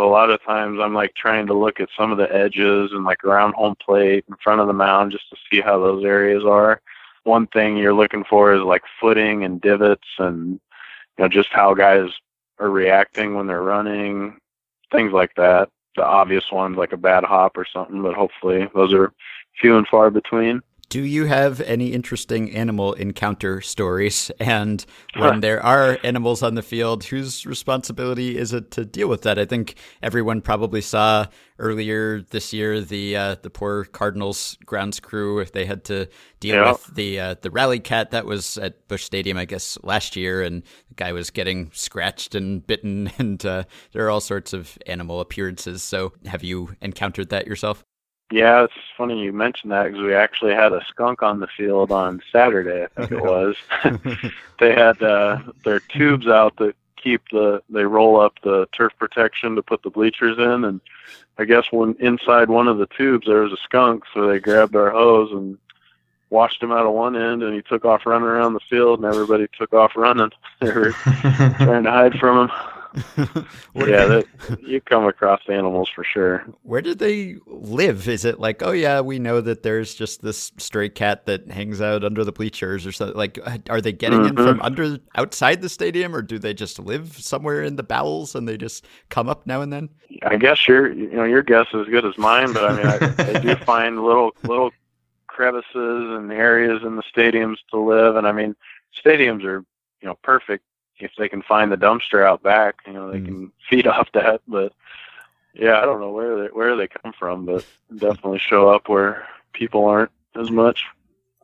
A 0.00 0.08
lot 0.10 0.30
of 0.30 0.42
times 0.42 0.78
I'm 0.80 0.94
like 0.94 1.14
trying 1.14 1.46
to 1.48 1.54
look 1.54 1.78
at 1.78 1.90
some 1.96 2.10
of 2.10 2.16
the 2.16 2.34
edges 2.34 2.90
and 2.92 3.04
like 3.04 3.22
around 3.22 3.54
home 3.54 3.76
plate 3.84 4.24
in 4.28 4.36
front 4.42 4.60
of 4.60 4.66
the 4.66 4.72
mound 4.72 5.12
just 5.12 5.28
to 5.28 5.36
see 5.50 5.60
how 5.60 5.78
those 5.78 6.04
areas 6.04 6.42
are. 6.44 6.80
One 7.24 7.46
thing 7.48 7.76
you're 7.76 7.92
looking 7.92 8.24
for 8.24 8.54
is 8.54 8.62
like 8.62 8.82
footing 8.98 9.44
and 9.44 9.60
divots 9.60 10.08
and 10.18 10.52
you 10.52 10.60
know 11.18 11.28
just 11.28 11.50
how 11.52 11.74
guys 11.74 12.08
are 12.58 12.70
reacting 12.70 13.34
when 13.34 13.46
they're 13.46 13.62
running, 13.62 14.38
things 14.90 15.12
like 15.12 15.34
that. 15.36 15.68
The 15.96 16.04
obvious 16.04 16.50
ones 16.50 16.78
like 16.78 16.92
a 16.92 16.96
bad 16.96 17.24
hop 17.24 17.58
or 17.58 17.66
something, 17.70 18.00
but 18.00 18.14
hopefully 18.14 18.70
those 18.74 18.94
are 18.94 19.12
few 19.60 19.76
and 19.76 19.86
far 19.86 20.10
between. 20.10 20.62
Do 20.90 21.04
you 21.04 21.26
have 21.26 21.60
any 21.60 21.92
interesting 21.92 22.50
animal 22.50 22.94
encounter 22.94 23.60
stories? 23.60 24.32
And 24.40 24.84
when 25.16 25.38
there 25.38 25.62
are 25.62 25.98
animals 26.02 26.42
on 26.42 26.56
the 26.56 26.62
field, 26.62 27.04
whose 27.04 27.46
responsibility 27.46 28.36
is 28.36 28.52
it 28.52 28.72
to 28.72 28.84
deal 28.84 29.06
with 29.06 29.22
that? 29.22 29.38
I 29.38 29.44
think 29.44 29.76
everyone 30.02 30.40
probably 30.40 30.80
saw 30.80 31.26
earlier 31.60 32.22
this 32.30 32.52
year 32.52 32.80
the 32.80 33.16
uh, 33.16 33.36
the 33.40 33.50
poor 33.50 33.84
Cardinals 33.84 34.58
grounds 34.66 34.98
crew 34.98 35.38
if 35.38 35.52
they 35.52 35.64
had 35.64 35.84
to 35.84 36.08
deal 36.40 36.56
yeah. 36.56 36.72
with 36.72 36.84
the 36.92 37.20
uh, 37.20 37.34
the 37.40 37.52
rally 37.52 37.78
cat 37.78 38.10
that 38.10 38.26
was 38.26 38.58
at 38.58 38.88
Busch 38.88 39.04
Stadium, 39.04 39.38
I 39.38 39.44
guess 39.44 39.78
last 39.84 40.16
year, 40.16 40.42
and 40.42 40.64
the 40.88 40.96
guy 40.96 41.12
was 41.12 41.30
getting 41.30 41.70
scratched 41.72 42.34
and 42.34 42.66
bitten, 42.66 43.12
and 43.18 43.46
uh, 43.46 43.62
there 43.92 44.04
are 44.06 44.10
all 44.10 44.20
sorts 44.20 44.52
of 44.52 44.76
animal 44.86 45.20
appearances. 45.20 45.84
So, 45.84 46.14
have 46.26 46.42
you 46.42 46.74
encountered 46.80 47.28
that 47.28 47.46
yourself? 47.46 47.84
Yeah, 48.30 48.64
it's 48.64 48.74
funny 48.96 49.20
you 49.20 49.32
mentioned 49.32 49.72
that 49.72 49.84
because 49.84 50.00
we 50.00 50.14
actually 50.14 50.54
had 50.54 50.72
a 50.72 50.84
skunk 50.88 51.22
on 51.22 51.40
the 51.40 51.48
field 51.48 51.90
on 51.90 52.22
Saturday. 52.30 52.84
I 52.84 52.86
think 52.86 53.12
it 53.12 53.22
was. 53.22 53.56
they 54.60 54.72
had 54.72 55.02
uh, 55.02 55.40
their 55.64 55.80
tubes 55.80 56.28
out 56.28 56.56
that 56.58 56.76
keep 56.96 57.22
the. 57.32 57.60
They 57.68 57.84
roll 57.84 58.20
up 58.20 58.34
the 58.42 58.68
turf 58.72 58.92
protection 58.98 59.56
to 59.56 59.62
put 59.62 59.82
the 59.82 59.90
bleachers 59.90 60.38
in, 60.38 60.64
and 60.64 60.80
I 61.38 61.44
guess 61.44 61.64
when 61.72 61.96
inside 61.98 62.50
one 62.50 62.68
of 62.68 62.78
the 62.78 62.86
tubes 62.86 63.26
there 63.26 63.40
was 63.40 63.52
a 63.52 63.62
skunk, 63.64 64.04
so 64.14 64.28
they 64.28 64.38
grabbed 64.38 64.76
our 64.76 64.90
hose 64.90 65.32
and 65.32 65.58
washed 66.30 66.62
him 66.62 66.70
out 66.70 66.86
of 66.86 66.92
one 66.92 67.16
end, 67.16 67.42
and 67.42 67.54
he 67.54 67.62
took 67.62 67.84
off 67.84 68.06
running 68.06 68.28
around 68.28 68.54
the 68.54 68.60
field, 68.60 69.00
and 69.00 69.12
everybody 69.12 69.48
took 69.58 69.72
off 69.72 69.96
running. 69.96 70.30
They 70.60 70.72
were 70.72 70.92
trying 70.92 71.84
to 71.84 71.90
hide 71.90 72.18
from 72.18 72.48
him. 72.48 72.56
yeah, 73.74 74.04
that, 74.06 74.26
you 74.62 74.80
come 74.80 75.06
across 75.06 75.40
animals 75.48 75.88
for 75.88 76.02
sure. 76.04 76.44
Where 76.62 76.82
do 76.82 76.94
they 76.94 77.36
live? 77.46 78.08
Is 78.08 78.24
it 78.24 78.40
like, 78.40 78.62
oh 78.62 78.72
yeah, 78.72 79.00
we 79.00 79.18
know 79.18 79.40
that 79.40 79.62
there's 79.62 79.94
just 79.94 80.22
this 80.22 80.52
stray 80.58 80.88
cat 80.88 81.26
that 81.26 81.50
hangs 81.50 81.80
out 81.80 82.04
under 82.04 82.24
the 82.24 82.32
bleachers 82.32 82.86
or 82.86 82.92
something? 82.92 83.16
Like, 83.16 83.38
are 83.68 83.80
they 83.80 83.92
getting 83.92 84.20
mm-hmm. 84.20 84.38
in 84.38 84.46
from 84.46 84.60
under 84.62 84.98
outside 85.14 85.62
the 85.62 85.68
stadium, 85.68 86.14
or 86.14 86.22
do 86.22 86.38
they 86.38 86.54
just 86.54 86.78
live 86.78 87.16
somewhere 87.18 87.62
in 87.62 87.76
the 87.76 87.82
bowels 87.82 88.34
and 88.34 88.48
they 88.48 88.56
just 88.56 88.86
come 89.08 89.28
up 89.28 89.46
now 89.46 89.60
and 89.60 89.72
then? 89.72 89.88
I 90.22 90.36
guess 90.36 90.66
your 90.66 90.92
you 90.92 91.12
know 91.12 91.24
your 91.24 91.42
guess 91.42 91.66
is 91.72 91.82
as 91.82 91.86
good 91.86 92.04
as 92.04 92.18
mine, 92.18 92.52
but 92.52 92.64
I 92.64 92.76
mean, 92.76 92.86
I, 92.86 93.36
I 93.36 93.38
do 93.40 93.54
find 93.64 94.02
little 94.02 94.34
little 94.42 94.70
crevices 95.28 95.74
and 95.74 96.32
areas 96.32 96.82
in 96.82 96.96
the 96.96 97.02
stadiums 97.02 97.56
to 97.70 97.78
live, 97.78 98.16
and 98.16 98.26
I 98.26 98.32
mean, 98.32 98.56
stadiums 98.94 99.44
are 99.44 99.64
you 100.00 100.08
know 100.08 100.18
perfect 100.22 100.64
if 101.00 101.12
they 101.18 101.28
can 101.28 101.42
find 101.42 101.70
the 101.70 101.76
dumpster 101.76 102.26
out 102.26 102.42
back, 102.42 102.76
you 102.86 102.92
know, 102.92 103.10
they 103.10 103.18
mm. 103.18 103.26
can 103.26 103.52
feed 103.68 103.86
off 103.88 104.08
that. 104.14 104.40
But 104.46 104.72
yeah, 105.54 105.80
I 105.80 105.84
don't 105.84 106.00
know 106.00 106.12
where 106.12 106.42
they 106.42 106.48
where 106.48 106.76
they 106.76 106.88
come 106.88 107.12
from, 107.18 107.46
but 107.46 107.64
definitely 107.94 108.38
show 108.38 108.68
up 108.68 108.88
where 108.88 109.26
people 109.52 109.86
aren't 109.86 110.12
as 110.38 110.50
much. 110.50 110.84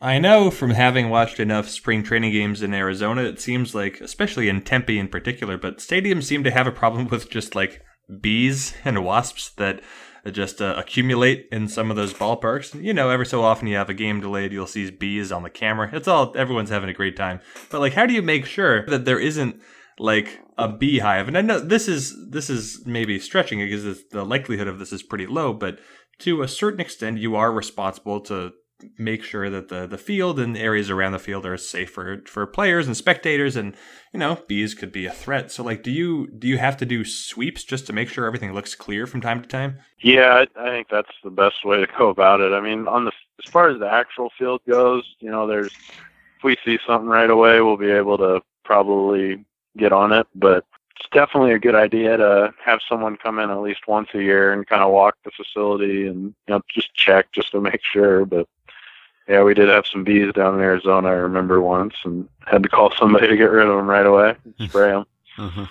I 0.01 0.19
know 0.19 0.51
from 0.51 0.71
having 0.71 1.09
watched 1.09 1.41
enough 1.41 1.69
spring 1.69 2.03
training 2.03 2.33
games 2.33 2.63
in 2.63 2.75
Arizona, 2.75 3.23
it 3.23 3.41
seems 3.41 3.75
like, 3.75 4.01
especially 4.03 4.49
in 4.49 4.61
Tempe 4.61 4.99
in 4.99 5.09
particular, 5.09 5.57
but 5.57 5.79
stadiums 5.79 6.25
seem 6.25 6.45
to 6.45 6.51
have 6.51 6.67
a 6.67 6.73
problem 6.73 7.09
with 7.11 7.31
just 7.31 7.55
like 7.55 7.83
bees 8.21 8.75
and 8.85 9.05
wasps 9.05 9.51
that 9.57 9.81
just 10.31 10.61
uh, 10.61 10.75
accumulate 10.77 11.49
in 11.53 11.69
some 11.69 11.91
of 11.91 11.97
those 11.97 12.13
ballparks. 12.13 12.81
You 12.81 12.93
know, 12.93 13.11
every 13.11 13.27
so 13.27 13.43
often 13.43 13.69
you 13.69 13.77
have 13.77 13.91
a 13.91 13.95
game 13.95 14.21
delayed, 14.21 14.53
you'll 14.53 14.67
see 14.67 14.91
bees 14.91 15.33
on 15.33 15.43
the 15.43 15.51
camera. 15.51 15.91
It's 15.93 16.09
all 16.09 16.33
everyone's 16.37 16.71
having 16.71 16.89
a 16.91 16.95
great 16.95 17.17
time. 17.17 17.41
But 17.71 17.81
like, 17.81 17.95
how 17.95 18.07
do 18.07 18.15
you 18.15 18.23
make 18.23 18.47
sure 18.47 18.87
that 18.87 19.05
there 19.05 19.19
isn't 19.19 19.61
like 19.99 20.41
a 20.59 20.69
beehive? 20.69 21.29
And 21.29 21.39
I 21.39 21.43
know 21.43 21.61
this 21.61 21.89
is 21.89 22.17
this 22.31 22.51
is 22.51 22.85
maybe 22.87 23.19
stretching 23.19 23.61
it 23.61 23.67
because 23.67 24.05
the 24.11 24.25
likelihood 24.25 24.69
of 24.69 24.79
this 24.79 24.93
is 24.93 25.03
pretty 25.03 25.27
low, 25.27 25.53
but 25.53 25.79
to 26.21 26.43
a 26.43 26.49
certain 26.49 26.81
extent, 26.81 27.19
you 27.19 27.37
are 27.37 27.53
responsible 27.53 28.21
to 28.23 28.53
make 28.99 29.23
sure 29.23 29.49
that 29.49 29.69
the 29.69 29.87
the 29.87 29.99
field 29.99 30.39
and 30.39 30.57
areas 30.57 30.91
around 30.91 31.13
the 31.13 31.19
field 31.19 31.47
are 31.47 31.57
safe 31.57 31.91
for 31.91 32.23
for 32.27 32.47
players 32.47 32.87
and 32.87 32.97
spectators 32.97 33.57
and 33.57 33.75
you 34.13 34.21
know 34.21 34.39
bees 34.49 34.75
could 34.75 34.93
be 34.93 35.07
a 35.07 35.13
threat. 35.13 35.51
So 35.51 35.63
like 35.63 35.83
do 35.83 35.91
you 35.91 36.27
do 36.27 36.47
you 36.47 36.59
have 36.59 36.77
to 36.79 36.87
do 36.87 37.05
sweeps 37.05 37.65
just 37.65 37.87
to 37.87 37.93
make 37.93 38.09
sure 38.09 38.27
everything 38.27 38.53
looks 38.53 38.75
clear 38.75 39.07
from 39.07 39.21
time 39.21 39.41
to 39.43 39.49
time? 39.49 39.79
Yeah 40.01 40.45
i, 40.57 40.71
think 40.71 40.89
that's 40.91 41.11
the 41.25 41.31
best 41.31 41.65
way 41.65 41.79
to 41.79 41.89
go 41.99 42.09
about 42.09 42.41
it. 42.41 42.53
I 42.53 42.61
mean 42.61 42.87
on 42.87 43.07
the 43.07 43.13
as 43.45 43.51
far 43.51 43.71
as 43.71 43.79
the 43.79 43.91
actual 43.91 44.31
field 44.39 44.61
goes 44.69 45.05
you 45.21 45.31
know 45.31 45.47
there's 45.47 45.73
if 46.39 46.45
we 46.45 46.57
see 46.65 46.79
something 46.87 47.09
right 47.09 47.31
away 47.31 47.61
we'll 47.61 47.77
be 47.77 47.91
able 47.91 48.19
to 48.19 48.43
probably 48.65 49.45
get 49.79 49.93
on 49.93 50.13
it 50.13 50.27
but 50.35 50.65
it's 50.99 51.09
definitely 51.13 51.53
a 51.53 51.59
good 51.59 51.75
idea 51.75 52.17
to 52.17 52.53
have 52.63 52.81
someone 52.89 53.17
come 53.17 53.39
in 53.39 53.51
at 53.51 53.61
least 53.61 53.87
once 53.87 54.09
a 54.15 54.23
year 54.23 54.53
and 54.53 54.67
kind 54.67 54.83
of 54.83 54.91
walk 54.91 55.17
the 55.25 55.31
facility 55.31 56.07
and 56.07 56.35
you 56.47 56.55
know 56.55 56.61
just 56.69 56.95
check 56.95 57.33
just 57.33 57.53
to 57.53 57.61
make 57.61 57.81
sure 57.83 58.25
but 58.27 58.47
yeah, 59.29 59.43
we 59.43 59.55
did 59.55 59.69
have 59.69 59.87
some 59.87 60.05
bees 60.05 60.33
down 60.35 60.55
in 60.55 60.61
Arizona. 60.61 61.09
I 61.09 61.13
remember 61.13 61.61
once, 61.61 61.95
and 62.05 62.29
had 62.47 62.63
to 62.63 62.69
call 62.69 62.93
somebody 62.99 63.27
to 63.29 63.37
get 63.37 63.51
rid 63.51 63.67
of 63.67 63.77
them 63.77 63.87
right 63.87 64.07
away, 64.07 64.37
spray 64.61 64.91
them. 64.91 65.05
Uh-huh. 65.39 65.67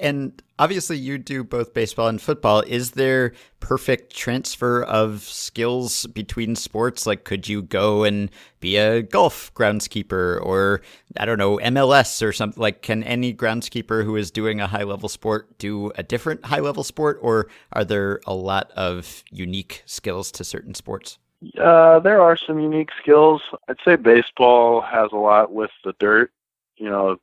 And 0.00 0.42
obviously, 0.58 0.96
you 0.98 1.18
do 1.18 1.44
both 1.44 1.72
baseball 1.72 2.08
and 2.08 2.20
football. 2.20 2.62
Is 2.66 2.92
there 2.92 3.32
perfect 3.60 4.14
transfer 4.14 4.82
of 4.82 5.22
skills 5.22 6.06
between 6.06 6.56
sports? 6.56 7.06
Like, 7.06 7.22
could 7.24 7.48
you 7.48 7.62
go 7.62 8.02
and 8.04 8.28
be 8.58 8.76
a 8.76 9.02
golf 9.02 9.52
groundskeeper, 9.54 10.40
or 10.40 10.82
I 11.16 11.24
don't 11.24 11.38
know, 11.38 11.58
MLS 11.58 12.22
or 12.22 12.32
something? 12.32 12.60
Like, 12.60 12.82
can 12.82 13.04
any 13.04 13.34
groundskeeper 13.34 14.04
who 14.04 14.16
is 14.16 14.32
doing 14.32 14.60
a 14.60 14.66
high 14.66 14.84
level 14.84 15.08
sport 15.08 15.58
do 15.58 15.90
a 15.96 16.02
different 16.02 16.44
high 16.46 16.60
level 16.60 16.84
sport, 16.84 17.18
or 17.20 17.48
are 17.72 17.84
there 17.84 18.20
a 18.26 18.34
lot 18.34 18.72
of 18.72 19.22
unique 19.30 19.82
skills 19.84 20.30
to 20.32 20.44
certain 20.44 20.74
sports? 20.74 21.18
Uh, 21.58 22.00
there 22.00 22.20
are 22.20 22.36
some 22.36 22.58
unique 22.58 22.90
skills. 23.00 23.42
I'd 23.68 23.76
say 23.84 23.96
baseball 23.96 24.80
has 24.80 25.10
a 25.12 25.16
lot 25.16 25.52
with 25.52 25.70
the 25.84 25.94
dirt. 25.98 26.32
You 26.76 26.90
know, 26.90 27.20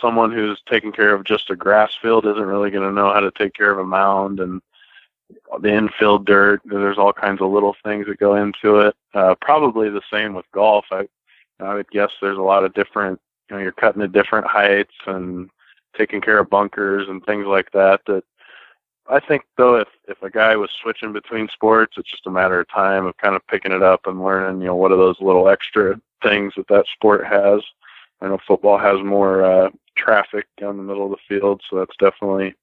someone 0.00 0.32
who's 0.32 0.60
taking 0.68 0.92
care 0.92 1.14
of 1.14 1.24
just 1.24 1.50
a 1.50 1.56
grass 1.56 1.94
field 2.00 2.26
isn't 2.26 2.42
really 2.42 2.70
going 2.70 2.86
to 2.86 2.94
know 2.94 3.12
how 3.12 3.20
to 3.20 3.30
take 3.30 3.54
care 3.54 3.70
of 3.70 3.78
a 3.78 3.84
mound 3.84 4.40
and 4.40 4.60
the 5.60 5.72
infield 5.72 6.26
dirt. 6.26 6.60
There's 6.64 6.98
all 6.98 7.12
kinds 7.12 7.40
of 7.40 7.50
little 7.50 7.76
things 7.82 8.06
that 8.06 8.18
go 8.18 8.36
into 8.36 8.80
it. 8.80 8.94
Uh, 9.14 9.34
probably 9.40 9.88
the 9.88 10.02
same 10.12 10.34
with 10.34 10.46
golf. 10.52 10.84
I, 10.90 11.08
I 11.60 11.74
would 11.74 11.90
guess 11.90 12.10
there's 12.20 12.38
a 12.38 12.42
lot 12.42 12.64
of 12.64 12.74
different, 12.74 13.20
you 13.48 13.56
know, 13.56 13.62
you're 13.62 13.72
cutting 13.72 14.02
at 14.02 14.12
different 14.12 14.46
heights 14.46 14.94
and 15.06 15.48
taking 15.96 16.20
care 16.20 16.38
of 16.38 16.50
bunkers 16.50 17.08
and 17.08 17.24
things 17.24 17.46
like 17.46 17.70
that 17.72 18.02
that 18.06 18.22
I 19.08 19.20
think 19.20 19.44
though, 19.56 19.76
if 19.76 19.88
if 20.08 20.22
a 20.22 20.30
guy 20.30 20.56
was 20.56 20.70
switching 20.82 21.12
between 21.12 21.48
sports, 21.48 21.94
it's 21.96 22.10
just 22.10 22.26
a 22.26 22.30
matter 22.30 22.60
of 22.60 22.68
time 22.68 23.06
of 23.06 23.16
kind 23.18 23.36
of 23.36 23.46
picking 23.46 23.72
it 23.72 23.82
up 23.82 24.06
and 24.06 24.22
learning. 24.22 24.60
You 24.60 24.68
know, 24.68 24.76
what 24.76 24.92
are 24.92 24.96
those 24.96 25.20
little 25.20 25.48
extra 25.48 26.00
things 26.22 26.54
that 26.56 26.68
that 26.68 26.86
sport 26.86 27.24
has? 27.26 27.60
I 28.20 28.28
know 28.28 28.38
football 28.46 28.78
has 28.78 29.02
more 29.02 29.44
uh, 29.44 29.70
traffic 29.94 30.46
down 30.58 30.76
the 30.76 30.82
middle 30.82 31.04
of 31.04 31.10
the 31.10 31.36
field, 31.36 31.62
so 31.68 31.76
that's 31.76 31.96
definitely 31.98 32.54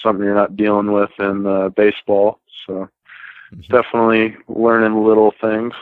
something 0.00 0.24
you're 0.24 0.34
not 0.34 0.56
dealing 0.56 0.92
with 0.92 1.10
in 1.18 1.46
uh, 1.46 1.68
baseball. 1.70 2.38
So 2.66 2.88
mm-hmm. 3.52 3.60
definitely 3.72 4.36
learning 4.48 5.04
little 5.04 5.34
things. 5.40 5.74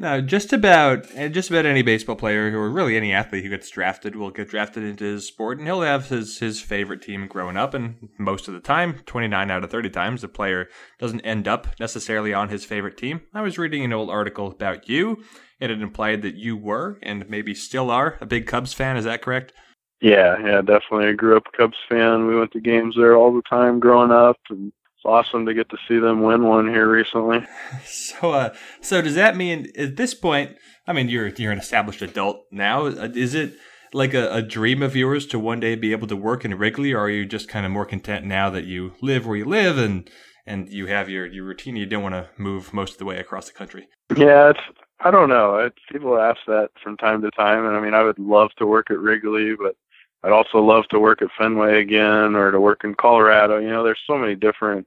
Now, 0.00 0.18
just 0.22 0.54
about 0.54 1.06
eh, 1.14 1.28
just 1.28 1.50
about 1.50 1.66
any 1.66 1.82
baseball 1.82 2.16
player 2.16 2.58
or 2.58 2.70
really 2.70 2.96
any 2.96 3.12
athlete 3.12 3.44
who 3.44 3.50
gets 3.50 3.68
drafted 3.68 4.16
will 4.16 4.30
get 4.30 4.48
drafted 4.48 4.82
into 4.82 5.04
his 5.04 5.28
sport, 5.28 5.58
and 5.58 5.66
he'll 5.66 5.82
have 5.82 6.08
his 6.08 6.38
his 6.38 6.58
favorite 6.58 7.02
team 7.02 7.26
growing 7.26 7.58
up. 7.58 7.74
And 7.74 8.08
most 8.18 8.48
of 8.48 8.54
the 8.54 8.60
time, 8.60 9.00
twenty 9.04 9.28
nine 9.28 9.50
out 9.50 9.62
of 9.62 9.70
thirty 9.70 9.90
times, 9.90 10.22
the 10.22 10.28
player 10.28 10.68
doesn't 10.98 11.20
end 11.20 11.46
up 11.46 11.78
necessarily 11.78 12.32
on 12.32 12.48
his 12.48 12.64
favorite 12.64 12.96
team. 12.96 13.20
I 13.34 13.42
was 13.42 13.58
reading 13.58 13.84
an 13.84 13.92
old 13.92 14.08
article 14.08 14.46
about 14.46 14.88
you, 14.88 15.22
and 15.60 15.70
it 15.70 15.82
implied 15.82 16.22
that 16.22 16.36
you 16.36 16.56
were 16.56 16.98
and 17.02 17.28
maybe 17.28 17.54
still 17.54 17.90
are 17.90 18.16
a 18.22 18.26
big 18.26 18.46
Cubs 18.46 18.72
fan. 18.72 18.96
Is 18.96 19.04
that 19.04 19.20
correct? 19.20 19.52
Yeah, 20.00 20.38
yeah, 20.42 20.62
definitely. 20.62 21.08
I 21.08 21.12
grew 21.12 21.36
up 21.36 21.44
a 21.52 21.56
Cubs 21.58 21.76
fan. 21.90 22.26
We 22.26 22.38
went 22.38 22.52
to 22.52 22.60
games 22.60 22.94
there 22.96 23.16
all 23.16 23.34
the 23.34 23.42
time 23.50 23.78
growing 23.78 24.12
up, 24.12 24.38
and 24.48 24.72
it's 25.00 25.06
awesome 25.06 25.46
to 25.46 25.54
get 25.54 25.70
to 25.70 25.78
see 25.88 25.98
them 25.98 26.22
win 26.22 26.44
one 26.44 26.68
here 26.68 26.88
recently. 26.88 27.38
So, 27.86 28.32
uh, 28.32 28.54
so 28.82 29.00
does 29.00 29.14
that 29.14 29.36
mean 29.36 29.68
at 29.78 29.96
this 29.96 30.12
point? 30.12 30.56
I 30.86 30.92
mean, 30.92 31.08
you're 31.08 31.28
you're 31.28 31.52
an 31.52 31.58
established 31.58 32.02
adult 32.02 32.44
now. 32.50 32.86
Uh, 32.86 33.08
is 33.14 33.34
it 33.34 33.54
like 33.94 34.12
a, 34.12 34.30
a 34.34 34.42
dream 34.42 34.82
of 34.82 34.94
yours 34.94 35.26
to 35.28 35.38
one 35.38 35.60
day 35.60 35.74
be 35.76 35.92
able 35.92 36.08
to 36.08 36.16
work 36.16 36.44
in 36.44 36.58
Wrigley, 36.58 36.92
or 36.92 37.00
are 37.00 37.10
you 37.10 37.24
just 37.24 37.48
kind 37.48 37.64
of 37.64 37.72
more 37.72 37.86
content 37.86 38.26
now 38.26 38.50
that 38.50 38.64
you 38.64 38.92
live 39.00 39.26
where 39.26 39.36
you 39.36 39.44
live 39.44 39.78
and 39.78 40.10
and 40.44 40.68
you 40.68 40.86
have 40.86 41.08
your 41.08 41.24
your 41.24 41.44
routine? 41.44 41.76
You 41.76 41.86
don't 41.86 42.02
want 42.02 42.16
to 42.16 42.28
move 42.36 42.74
most 42.74 42.92
of 42.92 42.98
the 42.98 43.06
way 43.06 43.18
across 43.18 43.46
the 43.46 43.54
country. 43.54 43.88
Yeah, 44.14 44.50
it's 44.50 44.60
I 45.00 45.10
don't 45.10 45.30
know. 45.30 45.56
It, 45.56 45.72
people 45.90 46.18
ask 46.18 46.40
that 46.46 46.70
from 46.82 46.98
time 46.98 47.22
to 47.22 47.30
time, 47.30 47.64
and 47.64 47.76
I 47.76 47.80
mean, 47.80 47.94
I 47.94 48.02
would 48.02 48.18
love 48.18 48.50
to 48.58 48.66
work 48.66 48.90
at 48.90 48.98
Wrigley, 48.98 49.54
but 49.56 49.76
I'd 50.22 50.32
also 50.32 50.60
love 50.60 50.86
to 50.88 51.00
work 51.00 51.22
at 51.22 51.30
Fenway 51.36 51.80
again 51.80 52.34
or 52.34 52.50
to 52.50 52.60
work 52.60 52.84
in 52.84 52.94
Colorado. 52.94 53.58
You 53.58 53.70
know, 53.70 53.82
there's 53.82 54.02
so 54.06 54.18
many 54.18 54.34
different 54.34 54.86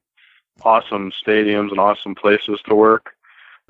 awesome 0.61 1.11
stadiums 1.11 1.71
and 1.71 1.79
awesome 1.79 2.15
places 2.15 2.59
to 2.65 2.75
work. 2.75 3.15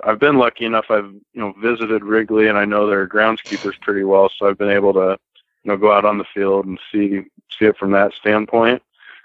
I've 0.04 0.20
been 0.20 0.38
lucky 0.38 0.66
enough. 0.66 0.86
I've 0.90 1.06
you 1.06 1.42
know 1.42 1.54
visited 1.62 2.04
Wrigley 2.04 2.48
and 2.48 2.58
I 2.58 2.66
know 2.66 2.88
their 2.88 3.08
groundskeepers 3.08 3.80
pretty 3.80 4.04
well, 4.04 4.30
so 4.30 4.48
I've 4.48 4.58
been 4.58 4.70
able 4.70 4.94
to 4.94 5.18
you 5.64 5.72
know 5.72 5.78
go 5.78 5.92
out 5.92 6.06
on 6.06 6.18
the 6.18 6.26
field 6.34 6.66
and 6.66 6.80
see 6.92 7.22
see 7.58 7.66
it 7.66 7.78
from 7.78 7.92
that 7.92 8.14
standpoint. 8.14 8.82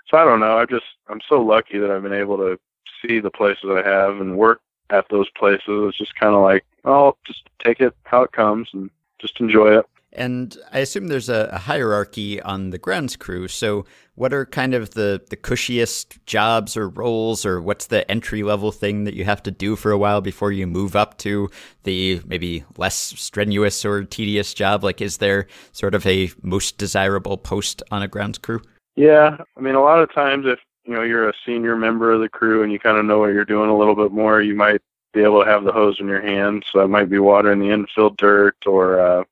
So 0.09 0.17
I 0.17 0.25
don't 0.25 0.41
know. 0.41 0.59
I 0.59 0.67
just 0.67 0.87
I'm 1.09 1.21
so 1.29 1.41
lucky 1.41 1.79
that 1.79 1.91
I've 1.91 2.03
been 2.03 2.13
able 2.13 2.37
to 2.39 2.59
see 3.03 3.19
the 3.21 3.31
places 3.31 3.71
I 3.71 3.83
have 3.83 4.21
and 4.21 4.37
work 4.37 4.61
at 4.91 5.09
those 5.09 5.29
places. 5.31 5.65
It's 5.69 5.99
just 5.99 6.15
kind 6.17 6.35
of 6.35 6.43
like, 6.43 6.65
oh, 6.85 7.17
just 7.27 7.49
take 7.59 7.81
it 7.81 7.95
how 8.05 8.23
it 8.23 8.33
comes 8.33 8.69
and 8.73 8.91
just 9.19 9.41
enjoy 9.41 9.79
it. 9.79 9.87
And 10.19 10.59
I 10.73 10.81
assume 10.81 11.07
there's 11.07 11.29
a, 11.29 11.49
a, 11.53 11.59
hierarchy 11.59 12.43
on 12.43 12.71
the 12.71 12.79
grounds 12.79 13.15
crew. 13.15 13.47
So, 13.47 13.87
what 14.17 14.33
are 14.33 14.45
kind 14.45 14.75
of 14.75 14.91
the, 14.91 15.23
the 15.31 15.37
cushiest 15.37 16.19
jobs 16.27 16.77
or 16.77 16.89
roles, 16.89 17.47
or 17.47 17.63
what's 17.63 17.87
the 17.87 18.11
entry 18.11 18.43
level 18.43 18.73
thing 18.73 19.05
that 19.05 19.15
you 19.15 19.25
have 19.25 19.45
to 19.45 19.53
do 19.53 19.77
for 19.77 19.93
a 19.93 19.99
while 19.99 20.21
before 20.21 20.51
you 20.51 20.67
move 20.67 20.97
up 20.97 21.19
to 21.19 21.49
the 21.85 22.21
maybe 22.27 22.65
less 22.77 22.97
strenuous 22.97 23.85
or 23.85 24.03
tedious 24.03 24.55
job? 24.55 24.83
Like, 24.83 25.01
is 25.01 25.19
there 25.19 25.47
sort 25.71 25.95
of 25.95 26.05
a 26.05 26.31
most 26.43 26.79
desirable 26.79 27.39
post 27.39 27.81
on 27.93 28.03
a 28.03 28.09
grounds 28.09 28.39
crew? 28.39 28.61
Yeah. 28.97 29.37
I 29.57 29.61
mean, 29.61 29.77
a 29.77 29.83
lot 29.83 30.01
of 30.01 30.13
times, 30.13 30.47
if 30.47 30.59
you 30.85 30.95
know 30.95 31.03
you're 31.03 31.29
a 31.29 31.35
senior 31.47 31.77
member 31.77 32.11
of 32.11 32.21
the 32.21 32.29
crew 32.29 32.65
and 32.65 32.73
you 32.73 32.81
kind 32.81 32.99
of 32.99 33.05
know 33.05 33.21
what 33.21 33.33
you're 33.33 33.45
doing 33.45 33.71
a 33.71 33.79
little 33.79 33.95
bit 33.95 34.11
more, 34.11 34.43
you 34.43 34.57
might 34.57 34.83
be 35.15 35.23
able 35.23 35.45
to 35.45 35.49
have 35.49 35.63
the 35.63 35.73
hose 35.73 36.01
in 36.01 36.09
your 36.09 36.21
hand. 36.21 36.65
So, 36.73 36.81
that 36.81 36.89
might 36.89 37.09
be 37.09 37.21
watering 37.21 37.61
the 37.61 37.71
infield 37.71 38.17
dirt 38.17 38.57
or, 38.67 38.99
uh, 38.99 39.23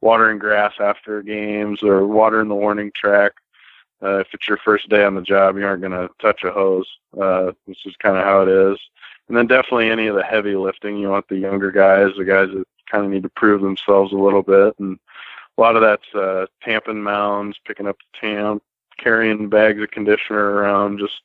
watering 0.00 0.38
grass 0.38 0.74
after 0.80 1.22
games 1.22 1.82
or 1.82 2.06
watering 2.06 2.48
the 2.48 2.54
warning 2.54 2.92
track. 2.94 3.32
Uh, 4.02 4.18
if 4.18 4.28
it's 4.32 4.46
your 4.46 4.58
first 4.58 4.88
day 4.88 5.04
on 5.04 5.14
the 5.14 5.22
job, 5.22 5.56
you 5.56 5.66
aren't 5.66 5.80
going 5.80 5.92
to 5.92 6.08
touch 6.20 6.44
a 6.44 6.50
hose. 6.50 6.88
Uh, 7.20 7.52
this 7.66 7.78
is 7.84 7.96
kind 7.98 8.16
of 8.16 8.24
how 8.24 8.42
it 8.42 8.48
is. 8.48 8.78
And 9.26 9.36
then 9.36 9.46
definitely 9.46 9.90
any 9.90 10.06
of 10.06 10.14
the 10.14 10.22
heavy 10.22 10.54
lifting. 10.54 10.96
You 10.96 11.08
want 11.10 11.28
the 11.28 11.36
younger 11.36 11.70
guys, 11.70 12.12
the 12.16 12.24
guys 12.24 12.48
that 12.54 12.64
kind 12.90 13.04
of 13.04 13.10
need 13.10 13.24
to 13.24 13.28
prove 13.28 13.60
themselves 13.60 14.12
a 14.12 14.16
little 14.16 14.42
bit. 14.42 14.74
And 14.78 14.98
a 15.56 15.60
lot 15.60 15.76
of 15.76 15.82
that's 15.82 16.14
uh, 16.14 16.46
tamping 16.62 17.02
mounds, 17.02 17.58
picking 17.66 17.88
up 17.88 17.96
the 17.98 18.28
tamp, 18.28 18.62
carrying 18.98 19.48
bags 19.48 19.82
of 19.82 19.90
conditioner 19.90 20.52
around, 20.52 20.98
just, 20.98 21.20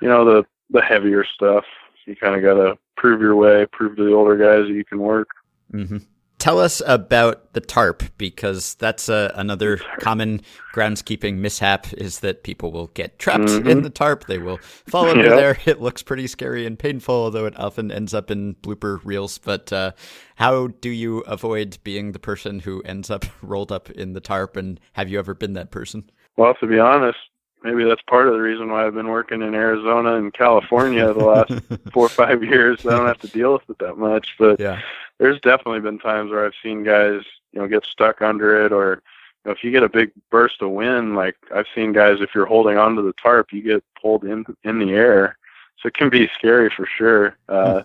you 0.00 0.08
know, 0.08 0.24
the, 0.24 0.46
the 0.70 0.80
heavier 0.80 1.24
stuff. 1.24 1.64
You 2.06 2.16
kind 2.16 2.36
of 2.36 2.42
got 2.42 2.54
to 2.54 2.78
prove 2.96 3.20
your 3.20 3.36
way, 3.36 3.66
prove 3.66 3.96
to 3.96 4.04
the 4.04 4.14
older 4.14 4.36
guys 4.36 4.68
that 4.68 4.74
you 4.74 4.84
can 4.84 5.00
work. 5.00 5.30
Mm-hmm. 5.72 5.98
Tell 6.38 6.60
us 6.60 6.80
about 6.86 7.52
the 7.52 7.60
tarp 7.60 8.04
because 8.16 8.74
that's 8.74 9.08
a, 9.08 9.32
another 9.34 9.78
common 9.98 10.40
groundskeeping 10.72 11.38
mishap 11.38 11.92
is 11.94 12.20
that 12.20 12.44
people 12.44 12.70
will 12.70 12.86
get 12.88 13.18
trapped 13.18 13.44
mm-hmm. 13.44 13.68
in 13.68 13.82
the 13.82 13.90
tarp. 13.90 14.26
They 14.26 14.38
will 14.38 14.58
fall 14.86 15.06
under 15.10 15.28
there. 15.28 15.58
It 15.66 15.80
looks 15.80 16.04
pretty 16.04 16.28
scary 16.28 16.64
and 16.64 16.78
painful, 16.78 17.12
although 17.12 17.46
it 17.46 17.58
often 17.58 17.90
ends 17.90 18.14
up 18.14 18.30
in 18.30 18.54
blooper 18.56 19.00
reels. 19.02 19.38
But 19.38 19.72
uh, 19.72 19.92
how 20.36 20.68
do 20.68 20.90
you 20.90 21.20
avoid 21.20 21.78
being 21.82 22.12
the 22.12 22.20
person 22.20 22.60
who 22.60 22.82
ends 22.82 23.10
up 23.10 23.24
rolled 23.42 23.72
up 23.72 23.90
in 23.90 24.12
the 24.12 24.20
tarp? 24.20 24.56
And 24.56 24.78
have 24.92 25.08
you 25.08 25.18
ever 25.18 25.34
been 25.34 25.54
that 25.54 25.72
person? 25.72 26.08
Well, 26.36 26.54
to 26.60 26.68
be 26.68 26.78
honest, 26.78 27.18
maybe 27.64 27.82
that's 27.82 28.02
part 28.02 28.28
of 28.28 28.34
the 28.34 28.40
reason 28.40 28.70
why 28.70 28.86
I've 28.86 28.94
been 28.94 29.08
working 29.08 29.42
in 29.42 29.54
Arizona 29.54 30.14
and 30.14 30.32
California 30.32 31.12
the 31.12 31.24
last 31.24 31.52
four 31.92 32.06
or 32.06 32.10
five 32.10 32.44
years. 32.44 32.86
I 32.86 32.90
don't 32.90 33.06
have 33.06 33.18
to 33.22 33.28
deal 33.28 33.54
with 33.54 33.68
it 33.68 33.78
that 33.80 33.98
much, 33.98 34.36
but 34.38 34.60
yeah. 34.60 34.80
There's 35.18 35.40
definitely 35.40 35.80
been 35.80 35.98
times 35.98 36.30
where 36.30 36.46
I've 36.46 36.52
seen 36.62 36.84
guys, 36.84 37.22
you 37.52 37.60
know, 37.60 37.68
get 37.68 37.84
stuck 37.84 38.22
under 38.22 38.64
it, 38.64 38.72
or 38.72 39.02
you 39.44 39.50
know, 39.50 39.52
if 39.52 39.64
you 39.64 39.70
get 39.70 39.82
a 39.82 39.88
big 39.88 40.10
burst 40.30 40.62
of 40.62 40.70
wind, 40.70 41.16
like 41.16 41.36
I've 41.54 41.66
seen 41.74 41.92
guys, 41.92 42.18
if 42.20 42.34
you're 42.34 42.46
holding 42.46 42.78
onto 42.78 43.04
the 43.04 43.14
tarp, 43.14 43.52
you 43.52 43.62
get 43.62 43.84
pulled 44.00 44.24
in 44.24 44.44
in 44.64 44.78
the 44.78 44.92
air, 44.92 45.36
so 45.80 45.88
it 45.88 45.94
can 45.94 46.08
be 46.08 46.28
scary 46.34 46.70
for 46.70 46.86
sure. 46.86 47.36
Uh, 47.48 47.82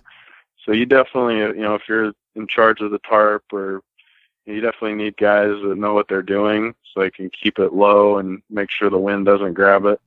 so 0.65 0.71
you 0.71 0.86
definitely, 0.86 1.38
you 1.38 1.63
know, 1.63 1.75
if 1.75 1.84
you're 1.88 2.13
in 2.36 2.47
charge 2.47 2.81
of 2.81 2.91
the 2.91 2.99
tarp 2.99 3.43
or 3.51 3.81
you 4.45 4.61
definitely 4.61 4.95
need 4.95 5.17
guys 5.17 5.55
that 5.63 5.77
know 5.77 5.93
what 5.93 6.07
they're 6.07 6.21
doing 6.21 6.73
so 6.93 6.99
they 6.99 7.11
can 7.11 7.29
keep 7.29 7.59
it 7.59 7.73
low 7.73 8.17
and 8.17 8.41
make 8.49 8.69
sure 8.69 8.89
the 8.89 8.97
wind 8.97 9.25
doesn't 9.25 9.53
grab 9.53 9.86
it. 9.86 9.99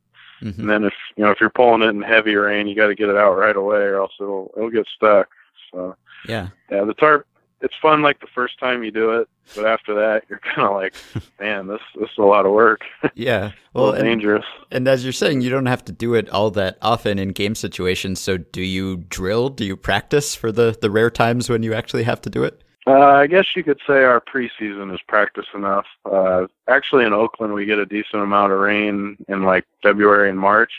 Mm-hmm. 0.42 0.60
And 0.60 0.70
then 0.70 0.84
if 0.84 0.94
you 1.16 1.24
know 1.24 1.30
if 1.30 1.40
you're 1.40 1.50
pulling 1.50 1.82
it 1.82 1.88
in 1.88 2.02
heavy 2.02 2.34
rain, 2.34 2.66
you 2.66 2.74
got 2.74 2.88
to 2.88 2.94
get 2.94 3.08
it 3.08 3.16
out 3.16 3.36
right 3.36 3.56
away, 3.56 3.78
or 3.78 4.00
else 4.00 4.12
it'll 4.20 4.52
it'll 4.56 4.70
get 4.70 4.86
stuck. 4.94 5.28
So 5.72 5.96
yeah, 6.28 6.48
yeah, 6.70 6.84
the 6.84 6.94
tarp 6.94 7.26
it's 7.60 7.74
fun 7.80 8.02
like 8.02 8.20
the 8.20 8.26
first 8.34 8.58
time 8.58 8.82
you 8.82 8.90
do 8.90 9.12
it, 9.12 9.28
but 9.54 9.64
after 9.64 9.94
that 9.94 10.24
you're 10.28 10.40
kind 10.40 10.68
of 10.68 10.74
like, 10.74 10.94
man, 11.40 11.66
this 11.66 11.80
this 11.98 12.10
is 12.10 12.18
a 12.18 12.22
lot 12.22 12.46
of 12.46 12.52
work. 12.52 12.82
Yeah, 13.14 13.52
well, 13.72 13.92
and, 13.92 14.04
dangerous. 14.04 14.44
And 14.70 14.86
as 14.86 15.02
you're 15.02 15.12
saying, 15.12 15.40
you 15.40 15.48
don't 15.48 15.66
have 15.66 15.84
to 15.86 15.92
do 15.92 16.14
it 16.14 16.28
all 16.28 16.50
that 16.50 16.76
often 16.82 17.18
in 17.18 17.30
game 17.30 17.54
situations. 17.54 18.20
So, 18.20 18.36
do 18.36 18.60
you 18.60 18.98
drill? 19.08 19.48
Do 19.48 19.64
you 19.64 19.76
practice 19.76 20.34
for 20.34 20.52
the 20.52 20.76
the 20.80 20.90
rare 20.90 21.10
times 21.10 21.48
when 21.48 21.62
you 21.62 21.72
actually 21.72 22.02
have 22.02 22.20
to 22.22 22.30
do 22.30 22.44
it? 22.44 22.62
Uh, 22.86 22.92
I 22.92 23.26
guess 23.26 23.46
you 23.56 23.64
could 23.64 23.80
say 23.86 24.04
our 24.04 24.20
preseason 24.20 24.94
is 24.94 25.00
practice 25.08 25.46
enough. 25.54 25.86
Uh, 26.04 26.46
actually, 26.68 27.04
in 27.04 27.12
Oakland, 27.12 27.54
we 27.54 27.64
get 27.64 27.78
a 27.78 27.86
decent 27.86 28.22
amount 28.22 28.52
of 28.52 28.60
rain 28.60 29.16
in 29.28 29.42
like 29.42 29.64
February 29.82 30.28
and 30.28 30.38
March, 30.38 30.72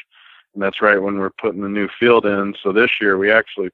and 0.53 0.61
that's 0.61 0.81
right 0.81 1.01
when 1.01 1.17
we're 1.17 1.31
putting 1.31 1.61
the 1.61 1.69
new 1.69 1.89
field 1.99 2.25
in. 2.25 2.53
So 2.61 2.71
this 2.71 2.91
year, 3.01 3.17
we 3.17 3.31
actually 3.31 3.71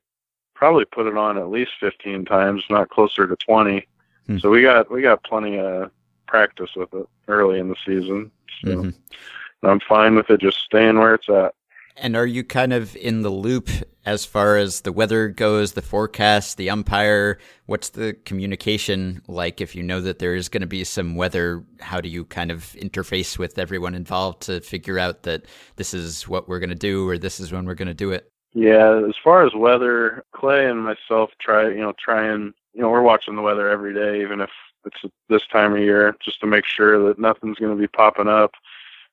probably 0.63 0.85
put 0.85 1.07
it 1.07 1.17
on 1.17 1.37
at 1.37 1.49
least 1.49 1.71
15 1.81 2.23
times, 2.23 2.63
not 2.69 2.87
closer 2.87 3.27
to 3.27 3.35
20. 3.35 3.85
Hmm. 4.27 4.37
So 4.37 4.49
we 4.49 4.61
got 4.61 4.89
we 4.89 5.01
got 5.01 5.21
plenty 5.25 5.59
of 5.59 5.91
practice 6.25 6.69
with 6.77 6.93
it 6.93 7.05
early 7.27 7.59
in 7.59 7.67
the 7.67 7.75
season. 7.85 8.31
So 8.63 8.69
mm-hmm. 8.69 9.67
I'm 9.67 9.81
fine 9.81 10.15
with 10.15 10.29
it 10.29 10.39
just 10.39 10.59
staying 10.59 10.97
where 10.97 11.15
it's 11.15 11.27
at. 11.27 11.53
And 11.97 12.15
are 12.15 12.25
you 12.25 12.45
kind 12.45 12.71
of 12.71 12.95
in 12.95 13.23
the 13.23 13.29
loop 13.29 13.69
as 14.05 14.23
far 14.23 14.55
as 14.55 14.81
the 14.81 14.93
weather 14.93 15.27
goes, 15.27 15.73
the 15.73 15.81
forecast, 15.81 16.55
the 16.55 16.69
umpire? 16.69 17.39
What's 17.65 17.89
the 17.89 18.13
communication 18.23 19.21
like 19.27 19.59
if 19.59 19.75
you 19.75 19.83
know 19.83 19.99
that 19.99 20.19
there 20.19 20.33
is 20.33 20.47
going 20.47 20.61
to 20.61 20.67
be 20.67 20.85
some 20.85 21.17
weather? 21.17 21.65
How 21.81 21.99
do 21.99 22.07
you 22.07 22.23
kind 22.23 22.51
of 22.51 22.73
interface 22.79 23.37
with 23.37 23.59
everyone 23.59 23.95
involved 23.95 24.43
to 24.43 24.61
figure 24.61 24.97
out 24.97 25.23
that 25.23 25.43
this 25.75 25.93
is 25.93 26.25
what 26.25 26.47
we're 26.47 26.59
going 26.59 26.69
to 26.69 26.75
do 26.75 27.05
or 27.05 27.17
this 27.17 27.41
is 27.41 27.51
when 27.51 27.65
we're 27.65 27.75
going 27.75 27.89
to 27.89 27.93
do 27.93 28.11
it? 28.11 28.32
Yeah, 28.53 29.01
as 29.07 29.15
far 29.23 29.45
as 29.45 29.55
weather, 29.55 30.23
Clay 30.31 30.69
and 30.69 30.83
myself 30.83 31.31
try, 31.39 31.69
you 31.69 31.81
know, 31.81 31.93
try 31.97 32.27
and, 32.27 32.53
you 32.73 32.81
know, 32.81 32.89
we're 32.89 33.01
watching 33.01 33.35
the 33.35 33.41
weather 33.41 33.67
every 33.67 33.93
day, 33.93 34.21
even 34.21 34.41
if 34.41 34.51
it's 34.85 35.13
this 35.27 35.45
time 35.47 35.73
of 35.73 35.79
year, 35.79 36.15
just 36.19 36.39
to 36.41 36.47
make 36.47 36.65
sure 36.65 37.07
that 37.07 37.17
nothing's 37.17 37.57
going 37.57 37.75
to 37.75 37.81
be 37.81 37.87
popping 37.87 38.27
up. 38.27 38.53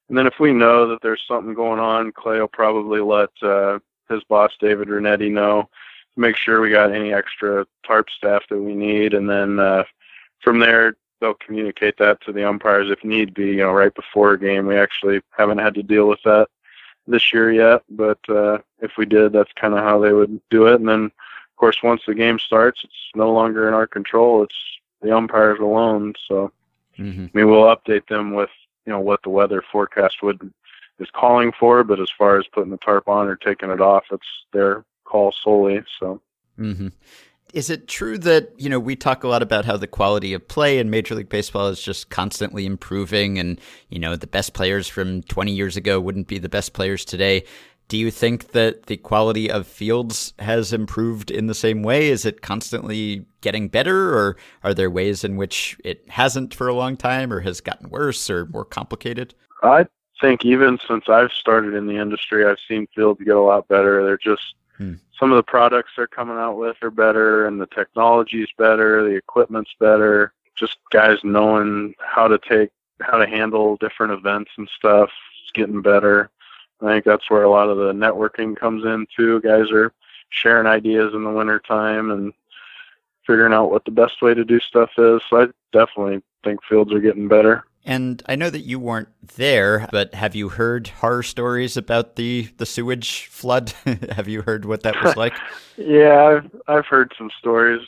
And 0.09 0.19
then 0.19 0.27
if 0.27 0.41
we 0.41 0.53
know 0.53 0.87
that 0.89 1.01
there's 1.01 1.25
something 1.27 1.55
going 1.55 1.81
on, 1.81 2.13
Clay 2.13 2.41
will 2.41 2.49
probably 2.49 3.01
let 3.01 3.31
uh, 3.43 3.79
his 4.11 4.23
boss, 4.25 4.53
David 4.61 4.89
Rinetti, 4.89 5.31
know 5.31 5.71
to 6.15 6.21
make 6.21 6.37
sure 6.37 6.61
we 6.61 6.71
got 6.71 6.93
any 6.93 7.15
extra 7.15 7.67
tarp 7.87 8.11
staff 8.11 8.43
that 8.51 8.61
we 8.61 8.75
need. 8.75 9.15
And 9.15 9.31
then 9.31 9.59
uh, 9.59 9.85
from 10.41 10.59
there, 10.59 10.97
they'll 11.21 11.35
communicate 11.35 11.97
that 11.99 12.21
to 12.23 12.33
the 12.33 12.47
umpires 12.47 12.91
if 12.91 13.03
need 13.05 13.33
be, 13.33 13.47
you 13.47 13.57
know, 13.59 13.73
right 13.73 13.95
before 13.95 14.33
a 14.33 14.39
game. 14.39 14.67
We 14.67 14.77
actually 14.77 15.21
haven't 15.31 15.59
had 15.59 15.75
to 15.75 15.83
deal 15.83 16.09
with 16.09 16.21
that 16.25 16.49
this 17.07 17.33
year 17.33 17.53
yet, 17.53 17.83
but 17.91 18.19
uh, 18.29 18.59
if 18.81 18.97
we 18.97 19.07
did, 19.07 19.33
that's 19.33 19.53
kind 19.55 19.75
of 19.75 19.81
how 19.81 19.99
they 19.99 20.13
would 20.13 20.41
do 20.51 20.67
it. 20.67 20.77
And 20.77 20.89
then, 20.89 21.05
of 21.05 21.57
course, 21.57 21.83
once 21.83 22.03
the 22.07 22.15
game 22.15 22.39
starts, 22.39 22.83
it's 22.85 23.11
no 23.15 23.33
longer 23.33 23.69
in 23.69 23.75
our 23.75 23.87
control. 23.87 24.43
It's 24.43 24.55
the 25.03 25.17
umpires 25.17 25.61
alone. 25.61 26.15
So, 26.29 26.53
mm-hmm. 26.99 27.27
I 27.27 27.31
mean, 27.33 27.51
we'll 27.51 27.75
update 27.75 28.07
them 28.07 28.35
with 28.35 28.51
you 28.87 28.93
know 28.93 29.01
what 29.01 29.23
the 29.23 29.31
weather 29.31 29.63
forecast 29.73 30.23
would 30.23 30.53
is 30.99 31.11
calling 31.13 31.53
for, 31.53 31.83
but 31.83 32.01
as 32.01 32.11
far 32.11 32.39
as 32.39 32.47
putting 32.47 32.71
the 32.71 32.77
tarp 32.79 33.09
on 33.09 33.27
or 33.27 33.37
taking 33.37 33.71
it 33.71 33.81
off, 33.81 34.05
it's 34.11 34.27
their 34.53 34.85
call 35.05 35.33
solely. 35.33 35.83
So. 35.99 36.21
Mm-hmm 36.59 36.89
is 37.53 37.71
it 37.71 37.89
true 37.89 38.19
that 38.19 38.53
you 38.57 38.69
know 38.69 38.79
we 38.79 38.97
talk 38.97 39.25
a 39.25 39.29
lot 39.29 39.43
about 39.43 39.65
how 39.65 39.77
the 39.77 39.87
quality 39.87 40.33
of 40.35 40.47
play 40.47 40.79
in 40.79 40.91
Major 40.91 41.15
League 41.15 41.29
Baseball 41.29 41.69
is 41.69 41.83
just 41.83 42.11
constantly 42.11 42.67
improving, 42.67 43.39
and 43.39 43.61
you 43.89 43.99
know 43.99 44.17
the 44.17 44.27
best 44.27 44.55
players 44.55 44.89
from 44.89 45.23
20 45.23 45.53
years 45.53 45.77
ago 45.77 46.01
wouldn't 46.01 46.29
be 46.29 46.39
the 46.39 46.49
best 46.49 46.73
players 46.73 47.05
today. 47.05 47.45
Do 47.89 47.97
you 47.97 48.13
think 48.13 48.53
that 48.53 48.87
the 48.87 48.97
quality 48.97 49.51
of 49.51 49.67
fields 49.67 50.33
has 50.39 50.73
improved 50.73 51.31
in 51.31 51.49
the 51.49 51.55
same 51.55 51.83
way? 51.83 52.09
Is 52.09 52.25
it 52.25 52.41
constantly 52.41 53.27
getting 53.41 53.69
better, 53.69 54.17
or 54.17 54.37
are 54.63 54.75
there 54.75 54.91
ways 54.91 55.25
in 55.25 55.37
which 55.37 55.77
it 55.85 56.09
hasn't 56.09 56.55
for 56.55 56.69
a 56.69 56.75
long 56.75 56.97
time, 56.97 57.33
or 57.33 57.41
has 57.41 57.61
gotten 57.61 57.91
worse 57.91 58.31
or 58.31 58.47
more 58.47 58.65
complicated? 58.65 59.35
I 59.63 59.87
think 60.21 60.45
even 60.45 60.79
since 60.87 61.09
I've 61.09 61.33
started 61.33 61.75
in 61.75 61.87
the 61.87 61.97
industry, 61.97 62.47
I've 62.47 62.59
seen 62.69 62.87
fields 62.95 63.21
get 63.25 63.35
a 63.35 63.41
lot 63.41 63.67
better. 63.69 64.05
They're 64.05 64.17
just 64.17 64.55
Hmm. 64.81 64.95
Some 65.19 65.31
of 65.31 65.37
the 65.37 65.43
products 65.43 65.91
they're 65.95 66.07
coming 66.07 66.39
out 66.39 66.57
with 66.57 66.79
are 66.81 66.91
better, 66.91 67.47
and 67.47 67.61
the 67.61 67.67
technology's 67.67 68.49
better, 68.57 69.05
the 69.05 69.15
equipment's 69.15 69.75
better. 69.79 70.33
Just 70.57 70.79
guys 70.91 71.19
knowing 71.23 71.95
how 71.99 72.27
to 72.29 72.39
take, 72.39 72.71
how 73.03 73.19
to 73.19 73.27
handle 73.27 73.77
different 73.77 74.15
events 74.15 74.51
and 74.57 74.67
stuff. 74.75 75.11
It's 75.43 75.53
getting 75.53 75.83
better. 75.83 76.31
I 76.81 76.87
think 76.87 77.05
that's 77.05 77.29
where 77.29 77.43
a 77.43 77.51
lot 77.51 77.69
of 77.69 77.77
the 77.77 77.93
networking 77.93 78.57
comes 78.57 78.87
in 78.87 79.07
too. 79.15 79.43
Guys 79.43 79.71
are 79.71 79.93
sharing 80.31 80.67
ideas 80.67 81.13
in 81.13 81.25
the 81.25 81.31
wintertime 81.31 82.11
and 82.11 82.33
figuring 83.27 83.53
out 83.53 83.71
what 83.71 83.85
the 83.85 83.91
best 83.91 84.23
way 84.23 84.33
to 84.33 84.47
do 84.47 84.59
stuff 84.61 84.91
is. 84.97 85.21
So 85.29 85.43
I 85.43 85.47
definitely 85.73 86.23
think 86.43 86.65
fields 86.65 86.95
are 86.95 87.01
getting 87.01 87.29
better. 87.29 87.67
And 87.85 88.23
I 88.27 88.37
know 88.37 88.51
that 88.51 88.61
you 88.61 88.79
weren't 88.79 89.09
there, 89.37 89.89
but 89.91 90.15
have 90.15 90.35
you 90.35 90.51
heard 90.51 90.89
horror 90.89 91.23
stories 91.23 91.77
about 91.77 92.17
the, 92.17 92.49
the 92.59 92.67
sewage 92.67 93.27
flood? 93.27 93.73
have 94.13 94.29
you 94.29 94.43
heard 94.43 94.65
what 94.65 94.83
that 94.83 95.03
was 95.03 95.17
like? 95.17 95.35
yeah, 95.77 96.25
I've 96.25 96.51
I've 96.69 96.87
heard 96.87 97.13
some 97.17 97.31
stories. 97.39 97.81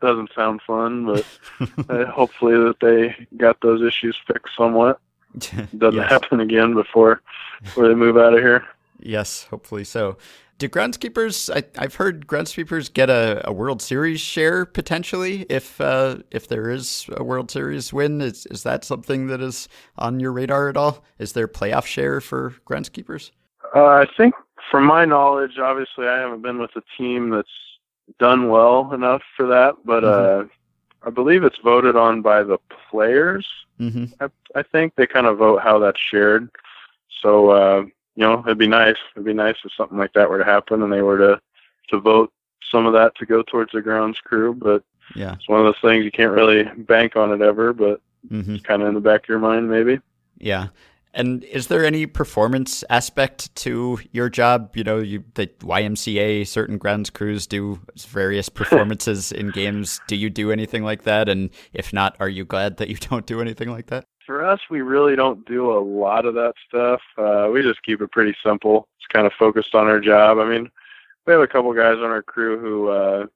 Doesn't 0.00 0.30
sound 0.34 0.60
fun, 0.64 1.06
but 1.06 1.26
uh, 1.88 2.04
hopefully 2.06 2.54
that 2.54 2.76
they 2.80 3.26
got 3.36 3.60
those 3.62 3.82
issues 3.82 4.16
fixed 4.26 4.54
somewhat. 4.56 5.00
Doesn't 5.38 5.94
yes. 5.94 6.10
happen 6.10 6.40
again 6.40 6.74
before 6.74 7.20
before 7.62 7.88
they 7.88 7.94
move 7.94 8.16
out 8.16 8.34
of 8.34 8.40
here. 8.40 8.64
Yes, 9.00 9.44
hopefully 9.44 9.84
so 9.84 10.16
do 10.58 10.68
groundskeepers? 10.68 11.50
I, 11.54 11.80
have 11.80 11.94
heard 11.94 12.26
groundskeepers 12.26 12.92
get 12.92 13.08
a, 13.08 13.42
a, 13.48 13.52
World 13.52 13.80
Series 13.80 14.20
share 14.20 14.66
potentially 14.66 15.46
if 15.48 15.80
uh, 15.80 16.18
if 16.30 16.48
there 16.48 16.68
is 16.70 17.08
a 17.16 17.22
World 17.22 17.50
Series 17.50 17.92
win. 17.92 18.20
Is 18.20 18.46
is 18.46 18.64
that 18.64 18.84
something 18.84 19.28
that 19.28 19.40
is 19.40 19.68
on 19.96 20.20
your 20.20 20.32
radar 20.32 20.68
at 20.68 20.76
all? 20.76 21.04
Is 21.18 21.32
there 21.32 21.48
playoff 21.48 21.86
share 21.86 22.20
for 22.20 22.54
groundskeepers? 22.66 23.30
Uh, 23.74 23.86
I 23.86 24.06
think, 24.16 24.34
from 24.70 24.84
my 24.84 25.04
knowledge, 25.04 25.58
obviously 25.58 26.06
I 26.06 26.18
haven't 26.18 26.42
been 26.42 26.58
with 26.58 26.74
a 26.76 26.82
team 26.96 27.30
that's 27.30 27.48
done 28.18 28.48
well 28.48 28.92
enough 28.92 29.22
for 29.36 29.46
that, 29.46 29.76
but 29.84 30.02
mm-hmm. 30.02 30.46
uh, 30.46 31.06
I 31.06 31.10
believe 31.10 31.44
it's 31.44 31.58
voted 31.62 31.94
on 31.94 32.22
by 32.22 32.42
the 32.42 32.58
players. 32.90 33.46
Mm-hmm. 33.78 34.06
I, 34.20 34.28
I 34.58 34.62
think 34.62 34.94
they 34.96 35.06
kind 35.06 35.26
of 35.26 35.38
vote 35.38 35.62
how 35.62 35.78
that's 35.78 36.00
shared. 36.00 36.50
So 37.22 37.50
uh, 37.50 37.84
you 38.18 38.24
know, 38.24 38.42
it'd 38.44 38.58
be 38.58 38.66
nice. 38.66 38.96
It'd 39.14 39.24
be 39.24 39.32
nice 39.32 39.54
if 39.64 39.72
something 39.74 39.96
like 39.96 40.12
that 40.14 40.28
were 40.28 40.38
to 40.38 40.44
happen 40.44 40.82
and 40.82 40.92
they 40.92 41.02
were 41.02 41.18
to 41.18 41.40
to 41.90 42.00
vote 42.00 42.32
some 42.68 42.84
of 42.84 42.92
that 42.92 43.14
to 43.14 43.24
go 43.24 43.42
towards 43.42 43.70
the 43.70 43.80
grounds 43.80 44.18
crew. 44.18 44.54
But 44.54 44.82
yeah, 45.14 45.34
it's 45.34 45.48
one 45.48 45.60
of 45.60 45.66
those 45.66 45.80
things 45.80 46.04
you 46.04 46.10
can't 46.10 46.32
really 46.32 46.64
bank 46.78 47.14
on 47.14 47.30
it 47.30 47.40
ever, 47.40 47.72
but 47.72 48.00
mm-hmm. 48.28 48.56
it's 48.56 48.64
kind 48.64 48.82
of 48.82 48.88
in 48.88 48.94
the 48.94 49.00
back 49.00 49.22
of 49.22 49.28
your 49.28 49.38
mind, 49.38 49.70
maybe. 49.70 50.00
Yeah. 50.36 50.68
And 51.14 51.44
is 51.44 51.68
there 51.68 51.84
any 51.84 52.06
performance 52.06 52.82
aspect 52.90 53.54
to 53.56 54.00
your 54.10 54.28
job? 54.28 54.76
You 54.76 54.82
know, 54.82 54.98
you 54.98 55.22
the 55.34 55.46
YMCA, 55.46 56.44
certain 56.44 56.76
grounds 56.76 57.10
crews 57.10 57.46
do 57.46 57.80
various 57.98 58.48
performances 58.60 59.30
in 59.30 59.52
games. 59.52 60.00
Do 60.08 60.16
you 60.16 60.28
do 60.28 60.50
anything 60.50 60.82
like 60.82 61.04
that? 61.04 61.28
And 61.28 61.50
if 61.72 61.92
not, 61.92 62.16
are 62.18 62.28
you 62.28 62.44
glad 62.44 62.78
that 62.78 62.88
you 62.88 62.96
don't 62.96 63.26
do 63.26 63.40
anything 63.40 63.70
like 63.70 63.86
that? 63.86 64.06
For 64.28 64.44
us, 64.44 64.60
we 64.68 64.82
really 64.82 65.16
don't 65.16 65.42
do 65.46 65.72
a 65.72 65.80
lot 65.80 66.26
of 66.26 66.34
that 66.34 66.52
stuff. 66.68 67.00
Uh, 67.16 67.48
we 67.50 67.62
just 67.62 67.82
keep 67.82 68.02
it 68.02 68.12
pretty 68.12 68.36
simple. 68.44 68.86
It's 68.98 69.06
kind 69.06 69.26
of 69.26 69.32
focused 69.32 69.74
on 69.74 69.86
our 69.86 70.00
job. 70.00 70.36
I 70.36 70.46
mean, 70.46 70.70
we 71.26 71.32
have 71.32 71.40
a 71.40 71.46
couple 71.46 71.72
guys 71.72 71.96
on 71.96 72.04
our 72.04 72.22
crew 72.22 72.58
who, 72.60 72.88
uh, 72.88 73.26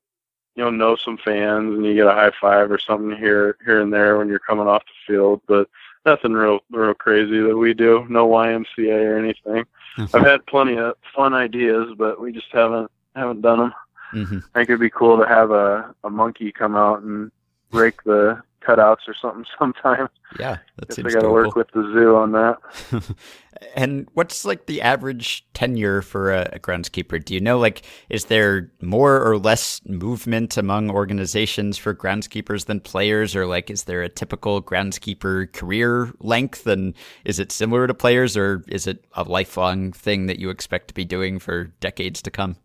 you 0.55 0.63
know, 0.63 0.69
know 0.69 0.95
some 0.95 1.17
fans, 1.17 1.75
and 1.75 1.87
you 1.87 1.95
get 1.95 2.07
a 2.07 2.13
high 2.13 2.31
five 2.39 2.71
or 2.71 2.79
something 2.79 3.17
here, 3.17 3.57
here 3.65 3.81
and 3.81 3.91
there 3.91 4.19
when 4.19 4.29
you're 4.29 4.39
coming 4.39 4.67
off 4.67 4.85
the 4.85 5.13
field. 5.15 5.41
But 5.49 5.67
nothing 6.05 6.35
real, 6.35 6.61
real 6.71 6.93
crazy 6.93 7.41
that 7.41 7.57
we 7.57 7.73
do. 7.73 8.05
No 8.11 8.29
YMCA 8.29 9.03
or 9.03 9.17
anything. 9.17 9.65
Mm-hmm. 9.97 10.15
I've 10.15 10.27
had 10.27 10.45
plenty 10.45 10.77
of 10.77 10.97
fun 11.17 11.33
ideas, 11.33 11.95
but 11.97 12.21
we 12.21 12.33
just 12.33 12.53
haven't 12.53 12.91
haven't 13.17 13.41
done 13.41 13.59
them. 13.61 13.75
Mm-hmm. 14.13 14.39
I 14.55 14.59
think 14.59 14.69
it'd 14.69 14.79
be 14.79 14.91
cool 14.91 15.17
to 15.17 15.27
have 15.27 15.53
a 15.53 15.95
a 16.05 16.11
monkey 16.11 16.53
come 16.53 16.77
out 16.77 17.01
and 17.01 17.33
rake 17.71 18.03
the 18.05 18.43
cutouts 18.67 19.09
or 19.09 19.15
something 19.21 19.45
sometime. 19.59 20.09
Yeah, 20.39 20.59
that 20.77 20.93
seems. 20.93 21.15
I 21.15 21.19
got 21.19 21.27
to 21.27 21.31
work 21.31 21.55
with 21.55 21.69
the 21.73 21.83
zoo 21.93 22.17
on 22.17 22.33
that. 22.33 22.59
and 23.77 24.09
what's 24.15 24.45
like 24.45 24.67
the 24.67 24.81
average 24.83 25.47
tenure 25.53 26.03
for 26.03 26.33
a, 26.33 26.51
a, 26.55 26.59
groundskeeper? 26.59 27.23
Do 27.23 27.35
you 27.35 27.41
know, 27.41 27.59
like, 27.59 27.83
is 28.09 28.27
there 28.27 28.71
more 28.81 29.23
or 29.23 29.39
less 29.39 29.81
movement 29.87 30.57
among 30.57 30.91
organizations 30.91 31.79
for 31.79 31.95
groundskeepers 31.95 32.67
than 32.67 32.81
players, 32.81 33.37
or 33.37 33.47
like, 33.47 33.71
is 33.71 33.85
there 33.85 34.03
a 34.03 34.09
typical 34.09 34.63
groundskeeper 34.63 35.53
career 35.53 36.13
length, 36.21 36.67
and 36.67 36.95
is 37.25 37.39
it 37.39 37.53
similar 37.53 37.87
to 37.87 37.95
players, 37.95 38.37
or 38.37 38.65
is 38.69 38.87
it 38.87 39.05
a 39.15 39.25
lifelong 39.25 39.93
thing 39.93 40.27
that 40.27 40.39
you 40.39 40.51
expect 40.51 40.89
to 40.89 40.95
be 40.95 41.05
doing 41.05 41.39
for 41.39 41.65
decades 41.81 42.23
to 42.23 42.31
come? 42.31 42.57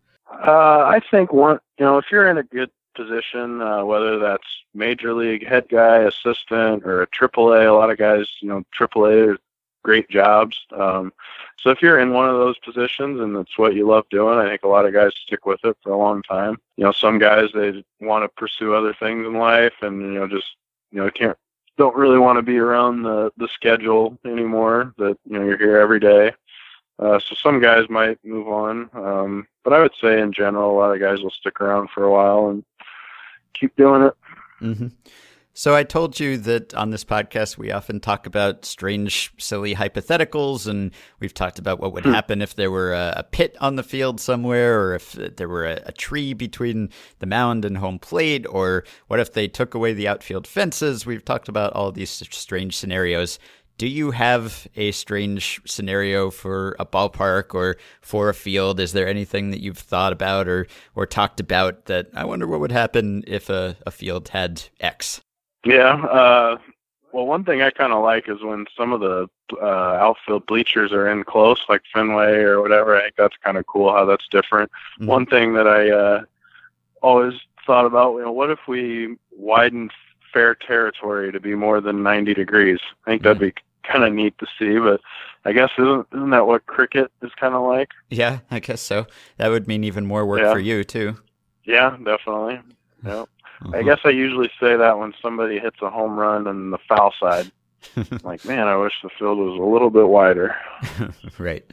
Uh, 0.46 0.84
I 0.84 1.00
think 1.10 1.32
one, 1.32 1.58
you 1.78 1.84
know, 1.84 1.98
if 1.98 2.06
you're 2.10 2.28
in 2.28 2.38
a 2.38 2.42
good 2.42 2.70
position, 2.98 3.62
uh, 3.62 3.82
whether 3.90 4.18
that's 4.18 4.48
major 4.74 5.12
league 5.14 5.44
head 5.52 5.66
guy, 5.68 5.98
assistant, 6.12 6.84
or 6.88 7.02
a 7.02 7.06
triple 7.18 7.52
A. 7.52 7.62
A 7.72 7.78
lot 7.80 7.90
of 7.92 7.98
guys, 7.98 8.26
you 8.42 8.48
know, 8.48 8.60
triple 8.78 9.04
A 9.06 9.16
are 9.28 9.38
great 9.84 10.08
jobs. 10.10 10.56
Um, 10.72 11.12
So 11.62 11.70
if 11.70 11.80
you're 11.82 11.98
in 12.04 12.12
one 12.12 12.28
of 12.28 12.36
those 12.42 12.58
positions 12.68 13.20
and 13.20 13.36
it's 13.36 13.58
what 13.58 13.74
you 13.74 13.84
love 13.86 14.06
doing, 14.10 14.38
I 14.38 14.48
think 14.48 14.62
a 14.62 14.68
lot 14.68 14.86
of 14.86 14.92
guys 14.92 15.12
stick 15.26 15.42
with 15.46 15.62
it 15.64 15.76
for 15.82 15.92
a 15.92 15.98
long 16.06 16.22
time. 16.22 16.54
You 16.76 16.84
know, 16.84 16.92
some 16.92 17.18
guys 17.18 17.48
they 17.52 17.84
want 18.00 18.22
to 18.24 18.28
pursue 18.40 18.74
other 18.74 18.94
things 18.94 19.26
in 19.26 19.34
life 19.34 19.76
and 19.82 19.94
you 20.00 20.18
know 20.18 20.28
just 20.28 20.50
you 20.92 20.98
know 21.00 21.10
can't 21.10 21.36
don't 21.76 21.96
really 21.96 22.18
want 22.18 22.36
to 22.38 22.42
be 22.52 22.58
around 22.58 23.02
the 23.02 23.32
the 23.36 23.48
schedule 23.48 24.18
anymore. 24.24 24.94
That 24.98 25.16
you 25.24 25.38
know 25.38 25.44
you're 25.46 25.58
here 25.66 25.78
every 25.78 26.00
day. 26.00 26.32
Uh, 27.00 27.18
so 27.18 27.34
some 27.34 27.60
guys 27.60 27.84
might 27.88 28.18
move 28.24 28.48
on, 28.48 28.90
um, 28.92 29.46
but 29.62 29.72
I 29.72 29.80
would 29.80 29.94
say 30.00 30.20
in 30.20 30.32
general, 30.32 30.72
a 30.72 30.78
lot 30.80 30.94
of 30.94 31.00
guys 31.00 31.20
will 31.22 31.30
stick 31.40 31.60
around 31.60 31.90
for 31.90 32.02
a 32.04 32.10
while 32.10 32.48
and 32.50 32.64
keep 33.60 33.74
doing 33.76 34.02
it. 34.02 34.14
Mm-hmm. 34.62 34.88
So 35.58 35.74
I 35.74 35.82
told 35.82 36.20
you 36.20 36.36
that 36.36 36.72
on 36.74 36.90
this 36.90 37.04
podcast 37.04 37.58
we 37.58 37.72
often 37.72 37.98
talk 37.98 38.26
about 38.26 38.64
strange, 38.64 39.32
silly 39.38 39.74
hypotheticals, 39.74 40.68
and 40.68 40.92
we've 41.18 41.34
talked 41.34 41.58
about 41.58 41.80
what 41.80 41.92
would 41.92 42.04
hmm. 42.04 42.12
happen 42.12 42.40
if 42.40 42.54
there 42.54 42.70
were 42.70 42.92
a, 42.92 43.14
a, 43.16 43.22
pit 43.24 43.56
on 43.60 43.74
the 43.74 43.82
field 43.82 44.20
somewhere, 44.20 44.80
or 44.80 44.94
if 44.94 45.14
there 45.14 45.48
were 45.48 45.66
a, 45.66 45.82
a, 45.86 45.90
tree 45.90 46.32
between 46.32 46.90
the 47.18 47.26
mound 47.26 47.64
and 47.64 47.78
home 47.78 47.98
plate, 47.98 48.46
or 48.48 48.84
what 49.08 49.18
if 49.18 49.32
they 49.32 49.48
took 49.48 49.74
away 49.74 49.92
the 49.92 50.06
outfield 50.06 50.46
fences. 50.46 51.04
We've 51.04 51.24
talked 51.24 51.48
about 51.48 51.72
all 51.72 51.90
these 51.90 52.10
strange 52.10 52.76
scenarios. 52.76 53.40
Do 53.78 53.86
you 53.86 54.10
have 54.10 54.66
a 54.74 54.90
strange 54.90 55.60
scenario 55.64 56.30
for 56.30 56.74
a 56.80 56.84
ballpark 56.84 57.54
or 57.54 57.76
for 58.00 58.28
a 58.28 58.34
field? 58.34 58.80
Is 58.80 58.92
there 58.92 59.06
anything 59.06 59.52
that 59.52 59.60
you've 59.60 59.78
thought 59.78 60.12
about 60.12 60.48
or 60.48 60.66
or 60.96 61.06
talked 61.06 61.38
about 61.38 61.84
that 61.84 62.08
I 62.12 62.24
wonder 62.24 62.48
what 62.48 62.58
would 62.58 62.72
happen 62.72 63.22
if 63.28 63.48
a, 63.48 63.76
a 63.86 63.92
field 63.92 64.30
had 64.30 64.64
X? 64.80 65.20
Yeah. 65.64 65.94
Uh, 65.94 66.58
well, 67.12 67.26
one 67.26 67.44
thing 67.44 67.62
I 67.62 67.70
kind 67.70 67.92
of 67.92 68.02
like 68.02 68.28
is 68.28 68.42
when 68.42 68.66
some 68.76 68.92
of 68.92 69.00
the 69.00 69.28
uh, 69.62 69.64
outfield 69.64 70.46
bleachers 70.46 70.90
are 70.90 71.08
in 71.08 71.22
close, 71.22 71.60
like 71.68 71.82
Fenway 71.94 72.40
or 72.40 72.60
whatever. 72.60 72.96
I 72.96 73.02
think 73.02 73.14
that's 73.16 73.36
kind 73.44 73.56
of 73.56 73.66
cool 73.66 73.92
how 73.92 74.04
that's 74.04 74.26
different. 74.28 74.72
Mm-hmm. 74.98 75.06
One 75.06 75.24
thing 75.26 75.54
that 75.54 75.68
I 75.68 75.90
uh, 75.90 76.22
always 77.00 77.34
thought 77.64 77.86
about, 77.86 78.16
you 78.16 78.22
know, 78.22 78.32
what 78.32 78.50
if 78.50 78.58
we 78.66 79.16
widen 79.30 79.90
fair 80.32 80.56
territory 80.56 81.30
to 81.30 81.38
be 81.38 81.54
more 81.54 81.80
than 81.80 82.02
90 82.02 82.34
degrees? 82.34 82.80
I 83.06 83.10
think 83.10 83.22
that'd 83.22 83.38
be 83.38 83.54
kind 83.90 84.04
of 84.04 84.12
neat 84.12 84.36
to 84.38 84.46
see, 84.58 84.78
but 84.78 85.00
I 85.44 85.52
guess 85.52 85.70
isn't 85.78 86.06
isn't 86.12 86.30
that 86.30 86.46
what 86.46 86.66
cricket 86.66 87.10
is 87.22 87.30
kind 87.40 87.54
of 87.54 87.66
like? 87.66 87.88
Yeah, 88.10 88.40
I 88.50 88.60
guess 88.60 88.80
so. 88.80 89.06
That 89.36 89.48
would 89.48 89.66
mean 89.66 89.84
even 89.84 90.06
more 90.06 90.26
work 90.26 90.40
yeah. 90.40 90.52
for 90.52 90.58
you 90.58 90.84
too. 90.84 91.16
Yeah, 91.64 91.96
definitely. 92.04 92.60
Yeah. 93.04 93.24
Uh-huh. 93.60 93.76
I 93.76 93.82
guess 93.82 93.98
I 94.04 94.10
usually 94.10 94.50
say 94.60 94.76
that 94.76 94.98
when 94.98 95.12
somebody 95.20 95.58
hits 95.58 95.78
a 95.82 95.90
home 95.90 96.16
run 96.16 96.46
on 96.46 96.70
the 96.70 96.78
foul 96.88 97.12
side. 97.20 97.50
like, 98.22 98.44
man, 98.44 98.66
I 98.66 98.76
wish 98.76 98.92
the 99.02 99.10
field 99.18 99.38
was 99.38 99.58
a 99.58 99.64
little 99.64 99.90
bit 99.90 100.08
wider. 100.08 100.54
right. 101.38 101.64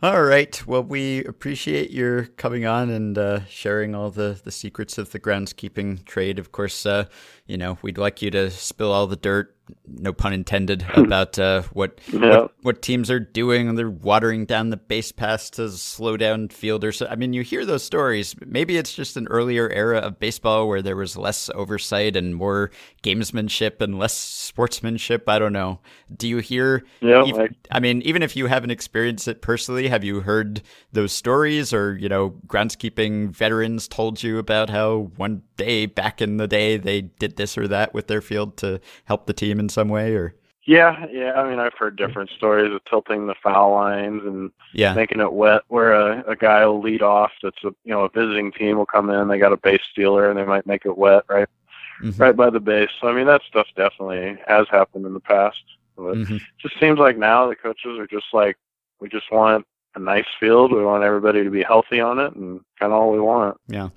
All 0.00 0.22
right. 0.22 0.64
Well, 0.64 0.84
we 0.84 1.24
appreciate 1.24 1.90
your 1.90 2.26
coming 2.26 2.66
on 2.66 2.88
and 2.88 3.18
uh, 3.18 3.44
sharing 3.46 3.96
all 3.96 4.10
the, 4.10 4.40
the 4.42 4.52
secrets 4.52 4.96
of 4.96 5.10
the 5.10 5.18
groundskeeping 5.18 6.04
trade. 6.04 6.38
Of 6.38 6.52
course, 6.52 6.86
uh, 6.86 7.06
you 7.46 7.56
know, 7.56 7.78
we'd 7.82 7.98
like 7.98 8.22
you 8.22 8.30
to 8.30 8.48
spill 8.50 8.92
all 8.92 9.08
the 9.08 9.16
dirt 9.16 9.56
no 9.86 10.12
pun 10.12 10.32
intended, 10.32 10.86
about 10.94 11.38
uh, 11.38 11.62
what, 11.72 12.00
yeah. 12.12 12.40
what, 12.40 12.52
what 12.62 12.82
teams 12.82 13.10
are 13.10 13.20
doing. 13.20 13.74
They're 13.74 13.90
watering 13.90 14.46
down 14.46 14.70
the 14.70 14.76
base 14.76 15.12
paths 15.12 15.50
to 15.50 15.70
slow 15.70 16.16
down 16.16 16.48
fielders. 16.48 17.02
I 17.02 17.14
mean, 17.16 17.32
you 17.32 17.42
hear 17.42 17.64
those 17.66 17.82
stories. 17.82 18.34
Maybe 18.44 18.76
it's 18.76 18.94
just 18.94 19.16
an 19.16 19.26
earlier 19.28 19.68
era 19.70 19.98
of 19.98 20.18
baseball 20.18 20.68
where 20.68 20.82
there 20.82 20.96
was 20.96 21.16
less 21.16 21.50
oversight 21.54 22.16
and 22.16 22.34
more 22.34 22.70
gamesmanship 23.02 23.80
and 23.80 23.98
less 23.98 24.14
sportsmanship. 24.14 25.28
I 25.28 25.38
don't 25.38 25.52
know. 25.52 25.80
Do 26.16 26.28
you 26.28 26.38
hear? 26.38 26.84
Yeah. 27.00 27.24
Even, 27.24 27.54
I 27.70 27.80
mean, 27.80 28.02
even 28.02 28.22
if 28.22 28.36
you 28.36 28.46
haven't 28.46 28.70
experienced 28.70 29.28
it 29.28 29.42
personally, 29.42 29.88
have 29.88 30.04
you 30.04 30.20
heard 30.20 30.62
those 30.92 31.12
stories 31.12 31.72
or 31.72 31.98
you 31.98 32.08
know, 32.08 32.30
groundskeeping 32.46 33.30
veterans 33.30 33.88
told 33.88 34.22
you 34.22 34.38
about 34.38 34.70
how 34.70 35.10
one 35.16 35.42
day 35.56 35.86
back 35.86 36.20
in 36.20 36.36
the 36.36 36.46
day 36.46 36.76
they 36.76 37.02
did 37.02 37.36
this 37.36 37.58
or 37.58 37.68
that 37.68 37.94
with 37.94 38.06
their 38.06 38.20
field 38.20 38.56
to 38.58 38.80
help 39.04 39.26
the 39.26 39.32
team? 39.32 39.57
In 39.60 39.68
some 39.68 39.88
way, 39.88 40.14
or? 40.14 40.34
Yeah, 40.68 41.06
yeah. 41.10 41.32
I 41.32 41.48
mean, 41.48 41.58
I've 41.58 41.72
heard 41.78 41.96
different 41.96 42.28
stories 42.28 42.70
of 42.74 42.84
tilting 42.84 43.26
the 43.26 43.34
foul 43.42 43.72
lines 43.72 44.22
and 44.26 44.50
yeah. 44.74 44.92
making 44.92 45.20
it 45.20 45.32
wet, 45.32 45.62
where 45.68 45.94
a, 45.94 46.22
a 46.28 46.36
guy 46.36 46.66
will 46.66 46.82
lead 46.82 47.00
off. 47.00 47.32
That's 47.42 47.64
a 47.64 47.68
you 47.84 47.92
know 47.92 48.04
a 48.04 48.10
visiting 48.10 48.52
team 48.52 48.76
will 48.76 48.84
come 48.84 49.08
in. 49.08 49.28
They 49.28 49.38
got 49.38 49.54
a 49.54 49.56
base 49.56 49.80
stealer 49.90 50.28
and 50.28 50.38
they 50.38 50.44
might 50.44 50.66
make 50.66 50.84
it 50.84 50.98
wet 50.98 51.24
right, 51.26 51.48
mm-hmm. 52.02 52.20
right 52.20 52.36
by 52.36 52.50
the 52.50 52.60
base. 52.60 52.90
So 53.00 53.08
I 53.08 53.14
mean, 53.14 53.26
that 53.26 53.40
stuff 53.48 53.66
definitely 53.76 54.38
has 54.46 54.66
happened 54.70 55.06
in 55.06 55.14
the 55.14 55.20
past. 55.20 55.56
But 55.96 56.16
mm-hmm. 56.16 56.36
it 56.36 56.42
just 56.60 56.78
seems 56.78 56.98
like 56.98 57.16
now 57.16 57.48
the 57.48 57.56
coaches 57.56 57.98
are 57.98 58.06
just 58.06 58.26
like, 58.34 58.58
we 59.00 59.08
just 59.08 59.32
want 59.32 59.66
a 59.94 59.98
nice 59.98 60.26
field. 60.38 60.72
We 60.72 60.84
want 60.84 61.02
everybody 61.02 61.44
to 61.44 61.50
be 61.50 61.62
healthy 61.62 62.00
on 62.00 62.18
it, 62.18 62.34
and 62.34 62.60
kind 62.78 62.92
of 62.92 63.00
all 63.00 63.10
we 63.10 63.20
want. 63.20 63.56
Yeah. 63.68 63.88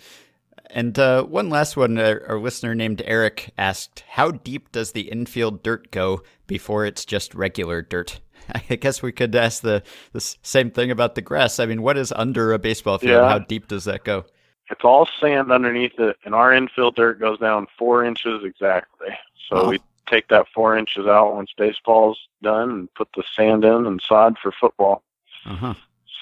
And 0.73 0.97
uh, 0.97 1.23
one 1.23 1.49
last 1.49 1.75
one, 1.75 1.97
our 1.97 2.39
listener 2.39 2.73
named 2.75 3.01
Eric 3.05 3.51
asked, 3.57 4.03
"How 4.09 4.31
deep 4.31 4.71
does 4.71 4.93
the 4.93 5.09
infield 5.09 5.63
dirt 5.63 5.91
go 5.91 6.23
before 6.47 6.85
it's 6.85 7.05
just 7.05 7.35
regular 7.35 7.81
dirt?" 7.81 8.21
I 8.69 8.75
guess 8.75 9.01
we 9.01 9.11
could 9.11 9.35
ask 9.35 9.61
the 9.61 9.83
the 10.13 10.21
same 10.41 10.71
thing 10.71 10.91
about 10.91 11.15
the 11.15 11.21
grass. 11.21 11.59
I 11.59 11.65
mean, 11.65 11.81
what 11.81 11.97
is 11.97 12.11
under 12.11 12.53
a 12.53 12.59
baseball 12.59 12.97
field? 12.97 13.11
Yeah. 13.11 13.29
How 13.29 13.39
deep 13.39 13.67
does 13.67 13.85
that 13.85 14.03
go? 14.03 14.25
It's 14.69 14.83
all 14.83 15.07
sand 15.19 15.51
underneath 15.51 15.99
it, 15.99 16.17
and 16.23 16.33
our 16.33 16.53
infield 16.53 16.95
dirt 16.95 17.19
goes 17.19 17.39
down 17.39 17.67
four 17.77 18.05
inches 18.05 18.43
exactly. 18.43 19.09
So 19.49 19.57
oh. 19.57 19.69
we 19.69 19.79
take 20.07 20.29
that 20.29 20.47
four 20.53 20.77
inches 20.77 21.07
out 21.07 21.35
once 21.35 21.51
baseball's 21.57 22.19
done, 22.41 22.69
and 22.69 22.93
put 22.93 23.09
the 23.15 23.23
sand 23.35 23.65
in 23.65 23.85
and 23.85 24.01
sod 24.01 24.37
for 24.41 24.51
football. 24.53 25.03
Uh-huh. 25.45 25.73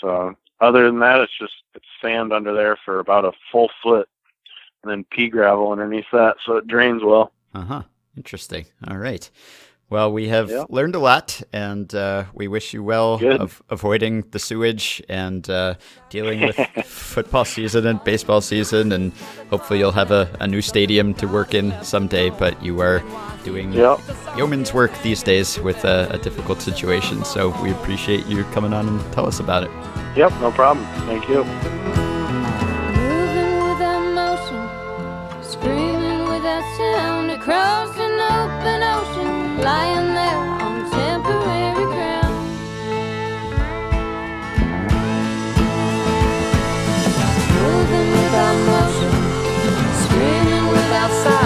So 0.02 0.36
other 0.62 0.86
than 0.88 1.00
that, 1.00 1.22
it's 1.22 1.38
just 1.38 1.54
it's 1.76 1.86
sand 2.02 2.34
under 2.34 2.54
there 2.54 2.78
for 2.84 3.00
about 3.00 3.26
a 3.26 3.34
full 3.52 3.70
foot 3.84 4.10
and 4.84 4.92
then 4.92 5.06
pea 5.12 5.30
gravel 5.30 5.72
underneath 5.72 6.06
that, 6.12 6.38
so 6.46 6.58
it 6.58 6.68
drains 6.68 7.04
well. 7.04 7.32
Uh 7.54 7.62
huh. 7.62 7.84
Interesting. 8.18 8.66
All 8.88 8.98
right. 8.98 9.30
Well, 9.90 10.12
we 10.12 10.28
have 10.28 10.52
yep. 10.52 10.68
learned 10.70 10.94
a 10.94 11.00
lot, 11.00 11.42
and 11.52 11.94
uh, 11.96 12.26
we 12.34 12.48
wish 12.48 12.76
you 12.76 12.84
well 12.84 13.20
of 13.26 13.64
avoiding 13.70 14.22
the 14.30 14.38
sewage 14.38 15.02
and 15.10 15.50
uh, 15.50 15.76
dealing 16.12 16.42
with 16.42 16.56
football 16.86 17.44
season 17.44 17.88
and 17.88 18.04
baseball 18.04 18.42
season. 18.42 18.92
And 18.92 19.14
hopefully, 19.50 19.80
you'll 19.80 19.92
have 19.94 20.12
a, 20.12 20.30
a, 20.40 20.48
new 20.48 20.62
stadium 20.62 21.16
to 21.16 21.28
work 21.28 21.56
in 21.56 21.74
someday. 21.84 22.30
But 22.30 22.62
you 22.64 22.80
are 22.82 23.02
doing 23.44 23.74
yep. 23.74 24.00
yeoman's 24.36 24.76
work 24.76 24.92
these 25.02 25.24
days 25.24 25.60
with 25.60 25.84
a, 25.86 26.08
a 26.12 26.20
difficult 26.20 26.62
situation. 26.62 27.26
So 27.26 27.50
we 27.64 27.72
appreciate 27.72 28.28
you 28.28 28.44
coming 28.46 28.74
on 28.74 28.88
and 28.88 29.14
tell 29.14 29.26
us 29.26 29.40
about 29.40 29.64
it. 29.64 29.72
Yep, 30.16 30.34
no 30.34 30.52
problem. 30.52 30.86
Thank 31.08 31.28
you. 31.28 32.09
Across 37.50 37.98
an 37.98 38.20
open 38.38 38.84
ocean, 38.84 39.58
lying 39.62 40.14
there 40.14 40.38
on 40.38 40.88
temporary 40.92 41.86
ground. 41.94 42.36
Moving 47.64 48.10
without 48.22 48.58
motion, 48.70 49.14
screaming 50.04 50.68
without 50.68 51.12
sound 51.24 51.39